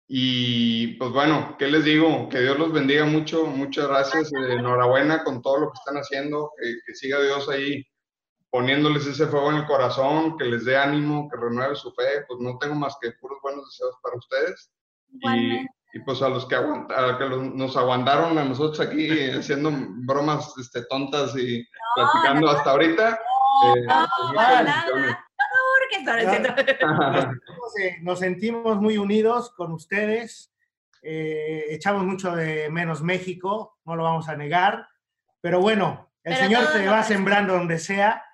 y 0.07 0.87
pues 0.97 1.11
bueno, 1.11 1.55
¿qué 1.57 1.67
les 1.67 1.83
digo? 1.83 2.29
Que 2.29 2.41
Dios 2.41 2.57
los 2.57 2.71
bendiga 2.71 3.05
mucho, 3.05 3.45
muchas 3.45 3.87
gracias, 3.87 4.31
eh, 4.33 4.53
enhorabuena 4.53 5.23
con 5.23 5.41
todo 5.41 5.59
lo 5.59 5.67
que 5.71 5.79
están 5.79 5.97
haciendo, 5.97 6.51
que, 6.59 6.75
que 6.85 6.95
siga 6.95 7.21
Dios 7.21 7.49
ahí 7.49 7.83
poniéndoles 8.55 9.05
ese 9.05 9.27
fuego 9.27 9.51
en 9.51 9.57
el 9.57 9.65
corazón, 9.65 10.37
que 10.37 10.45
les 10.45 10.63
dé 10.63 10.77
ánimo, 10.77 11.29
que 11.29 11.35
renueve 11.35 11.75
su 11.75 11.91
fe, 11.91 12.23
pues 12.25 12.39
no 12.39 12.57
tengo 12.57 12.75
más 12.75 12.95
que 13.01 13.11
puros 13.19 13.37
buenos 13.43 13.65
deseos 13.65 13.97
para 14.01 14.15
ustedes. 14.15 14.71
Y, 15.11 15.65
y, 15.95 15.99
pues 15.99 16.21
a 16.21 16.27
los 16.27 16.45
que, 16.45 16.55
aguanta, 16.55 17.09
a 17.09 17.17
que 17.17 17.23
los, 17.23 17.41
nos 17.53 17.77
aguantaron 17.77 18.37
a 18.37 18.43
nosotros 18.43 18.85
aquí 18.85 19.09
haciendo 19.31 19.71
bromas 19.73 20.53
este, 20.59 20.83
tontas 20.85 21.33
y 21.37 21.59
no, 21.97 22.03
platicando 22.11 22.47
no, 22.47 22.51
hasta 22.51 22.71
ahorita. 22.71 23.19
No, 23.63 23.75
eh, 23.75 23.85
no, 23.87 24.07
pues, 24.17 24.33
nada. 24.35 24.85
nos 28.01 28.19
sentimos 28.19 28.77
muy 28.81 28.97
unidos 28.97 29.53
con 29.55 29.71
ustedes. 29.71 30.51
Eh, 31.01 31.65
echamos 31.69 32.03
mucho 32.03 32.35
de 32.35 32.69
menos 32.69 33.01
México, 33.01 33.77
no 33.85 33.95
lo 33.95 34.03
vamos 34.03 34.27
a 34.27 34.35
negar. 34.35 34.89
Pero 35.39 35.61
bueno, 35.61 36.11
el 36.23 36.35
Señor 36.35 36.73
te 36.73 36.85
va 36.87 37.03
sembrando 37.03 37.53
donde 37.53 37.79
sea 37.79 38.24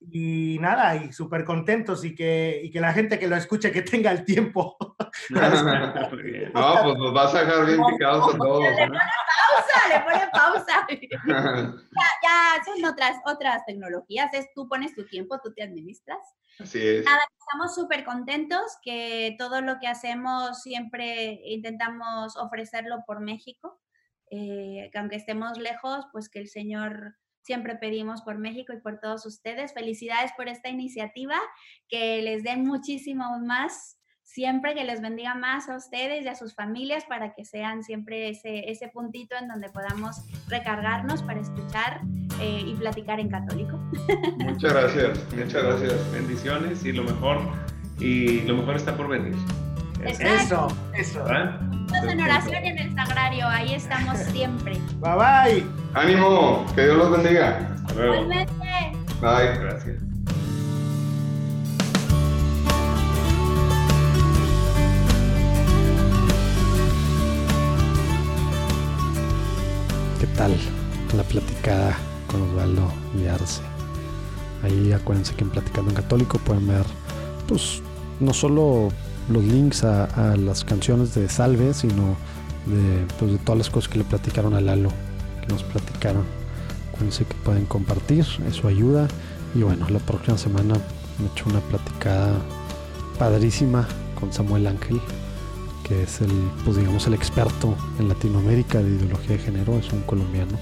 y 0.00 0.58
nada, 0.60 0.96
y 0.96 1.12
súper 1.12 1.44
contentos 1.44 2.04
y 2.04 2.14
que, 2.14 2.60
y 2.62 2.70
que 2.70 2.80
la 2.80 2.92
gente 2.92 3.18
que 3.18 3.26
lo 3.26 3.36
escuche 3.36 3.72
que 3.72 3.82
tenga 3.82 4.10
el 4.12 4.24
tiempo. 4.24 4.76
no, 5.30 6.82
pues 6.84 6.98
nos 6.98 7.12
vas 7.12 7.34
a 7.34 7.40
dejar 7.44 7.66
bien 7.66 7.80
picados 7.86 8.34
a 8.34 8.38
todos. 8.38 8.62
Le 8.62 8.86
pone 8.86 8.98
pausa, 9.52 9.88
le 9.88 10.00
pone 10.00 10.28
pausa. 10.32 10.86
ya, 11.26 12.08
ya, 12.22 12.64
son 12.64 12.84
otras, 12.84 13.16
otras 13.26 13.64
tecnologías, 13.66 14.32
es 14.34 14.46
tú 14.54 14.68
pones 14.68 14.94
tu 14.94 15.04
tiempo, 15.06 15.40
tú 15.42 15.52
te 15.52 15.62
administras. 15.62 16.18
Así 16.60 16.86
es. 16.86 17.04
Nada, 17.04 17.20
estamos 17.38 17.74
súper 17.74 18.04
contentos 18.04 18.78
que 18.82 19.34
todo 19.38 19.60
lo 19.60 19.78
que 19.80 19.88
hacemos 19.88 20.62
siempre 20.62 21.40
intentamos 21.44 22.36
ofrecerlo 22.36 23.02
por 23.06 23.20
México, 23.20 23.80
eh, 24.30 24.90
que 24.92 24.98
aunque 24.98 25.16
estemos 25.16 25.58
lejos, 25.58 26.06
pues 26.12 26.28
que 26.28 26.40
el 26.40 26.48
Señor 26.48 27.16
siempre 27.42 27.76
pedimos 27.76 28.22
por 28.22 28.38
México 28.38 28.72
y 28.72 28.80
por 28.80 29.00
todos 29.00 29.26
ustedes. 29.26 29.72
Felicidades 29.72 30.32
por 30.36 30.48
esta 30.48 30.68
iniciativa, 30.68 31.36
que 31.88 32.22
les 32.22 32.42
den 32.42 32.64
muchísimo 32.64 33.38
más 33.40 33.98
siempre 34.28 34.74
que 34.74 34.84
les 34.84 35.00
bendiga 35.00 35.34
más 35.34 35.68
a 35.68 35.76
ustedes 35.76 36.24
y 36.24 36.28
a 36.28 36.34
sus 36.34 36.54
familias 36.54 37.04
para 37.06 37.32
que 37.34 37.44
sean 37.44 37.82
siempre 37.82 38.28
ese, 38.28 38.70
ese 38.70 38.88
puntito 38.88 39.34
en 39.40 39.48
donde 39.48 39.70
podamos 39.70 40.22
recargarnos 40.48 41.22
para 41.22 41.40
escuchar 41.40 42.02
eh, 42.40 42.62
y 42.66 42.74
platicar 42.74 43.20
en 43.20 43.30
católico. 43.30 43.78
Muchas 44.38 44.72
gracias, 44.72 45.34
muchas 45.34 45.62
gracias. 45.62 46.12
Bendiciones 46.12 46.84
y 46.84 46.92
lo 46.92 47.04
mejor, 47.04 47.40
y 47.98 48.42
lo 48.42 48.56
mejor 48.56 48.76
está 48.76 48.96
por 48.96 49.08
venir. 49.08 49.34
Eso, 50.04 50.68
eso. 50.94 51.24
En 51.94 52.20
oración 52.20 52.64
en 52.64 52.78
el 52.78 52.94
sagrario, 52.94 53.46
ahí 53.48 53.74
estamos 53.74 54.18
siempre. 54.18 54.78
Bye 55.00 55.14
bye. 55.14 55.66
Ánimo, 55.94 56.66
que 56.74 56.84
Dios 56.84 56.96
los 56.96 57.10
bendiga. 57.10 57.70
Hasta 57.76 57.94
luego. 57.94 58.28
Bye. 58.28 59.58
Gracias. 59.60 59.96
¿Qué 70.20 70.26
tal? 70.36 70.56
La 71.16 71.22
platicada 71.22 71.96
con 72.26 72.42
Osvaldo 72.42 72.92
y 73.16 73.26
Arce. 73.26 73.62
Ahí 74.62 74.92
acuérdense 74.92 75.34
que 75.34 75.44
en 75.44 75.50
Platicando 75.50 75.90
en 75.90 75.96
Católico 75.96 76.38
pueden 76.38 76.66
ver, 76.66 76.84
pues, 77.46 77.80
no 78.20 78.34
solo 78.34 78.88
los 79.28 79.44
links 79.44 79.84
a, 79.84 80.36
las 80.36 80.64
canciones 80.64 81.14
de 81.14 81.28
Salve, 81.28 81.74
sino 81.74 82.16
de, 82.66 83.06
pues, 83.18 83.32
de 83.32 83.38
todas 83.38 83.58
las 83.58 83.70
cosas 83.70 83.90
que 83.90 83.98
le 83.98 84.04
platicaron 84.04 84.54
a 84.54 84.60
Lalo, 84.60 84.90
que 85.40 85.52
nos 85.52 85.62
platicaron. 85.62 86.24
Acuérdense 86.88 87.24
que 87.24 87.34
pueden 87.44 87.66
compartir, 87.66 88.26
eso 88.46 88.68
ayuda. 88.68 89.08
Y 89.54 89.62
bueno, 89.62 89.88
la 89.88 89.98
próxima 89.98 90.36
semana 90.36 90.74
me 91.18 91.26
he 91.26 91.30
hecho 91.30 91.48
una 91.48 91.60
platicada 91.60 92.34
padrísima 93.18 93.86
con 94.18 94.32
Samuel 94.32 94.66
Ángel, 94.66 95.00
que 95.84 96.02
es 96.02 96.20
el, 96.20 96.32
pues 96.64 96.76
digamos, 96.76 97.06
el 97.06 97.14
experto 97.14 97.74
en 97.98 98.08
Latinoamérica 98.08 98.82
de 98.82 98.90
ideología 98.90 99.36
de 99.36 99.38
género, 99.38 99.78
es 99.78 99.92
un 99.92 100.02
colombiano 100.02 100.58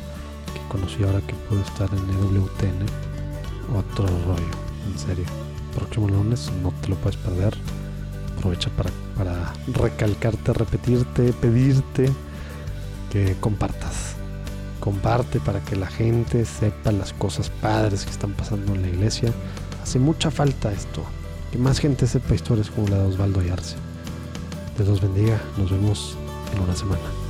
que 0.52 0.60
conocí 0.68 1.02
ahora 1.02 1.20
que 1.26 1.34
puede 1.48 1.62
estar 1.62 1.88
en 1.90 2.34
EWTN. 2.36 2.86
Otro 3.76 4.06
rollo, 4.06 4.56
en 4.92 4.98
serio. 4.98 5.24
Próximo 5.74 6.08
lunes 6.08 6.50
no 6.62 6.72
te 6.80 6.88
lo 6.88 6.96
puedes 6.96 7.16
perder 7.16 7.56
aprovecha 8.36 8.70
para, 8.70 8.90
para 9.16 9.52
recalcarte, 9.72 10.52
repetirte, 10.52 11.32
pedirte 11.32 12.12
que 13.10 13.36
compartas. 13.40 14.14
Comparte 14.80 15.40
para 15.40 15.60
que 15.60 15.74
la 15.74 15.86
gente 15.86 16.44
sepa 16.44 16.92
las 16.92 17.12
cosas 17.12 17.50
padres 17.50 18.04
que 18.04 18.10
están 18.10 18.32
pasando 18.32 18.74
en 18.74 18.82
la 18.82 18.88
iglesia. 18.88 19.32
Hace 19.82 19.98
mucha 19.98 20.30
falta 20.30 20.72
esto. 20.72 21.02
Que 21.50 21.58
más 21.58 21.78
gente 21.78 22.06
sepa 22.06 22.34
historias 22.34 22.70
como 22.70 22.88
la 22.88 22.98
de 22.98 23.06
Osvaldo 23.06 23.42
Yarse. 23.42 23.76
Dios 24.76 24.88
los 24.88 25.00
bendiga. 25.00 25.40
Nos 25.56 25.70
vemos 25.70 26.16
en 26.54 26.62
una 26.62 26.76
semana. 26.76 27.25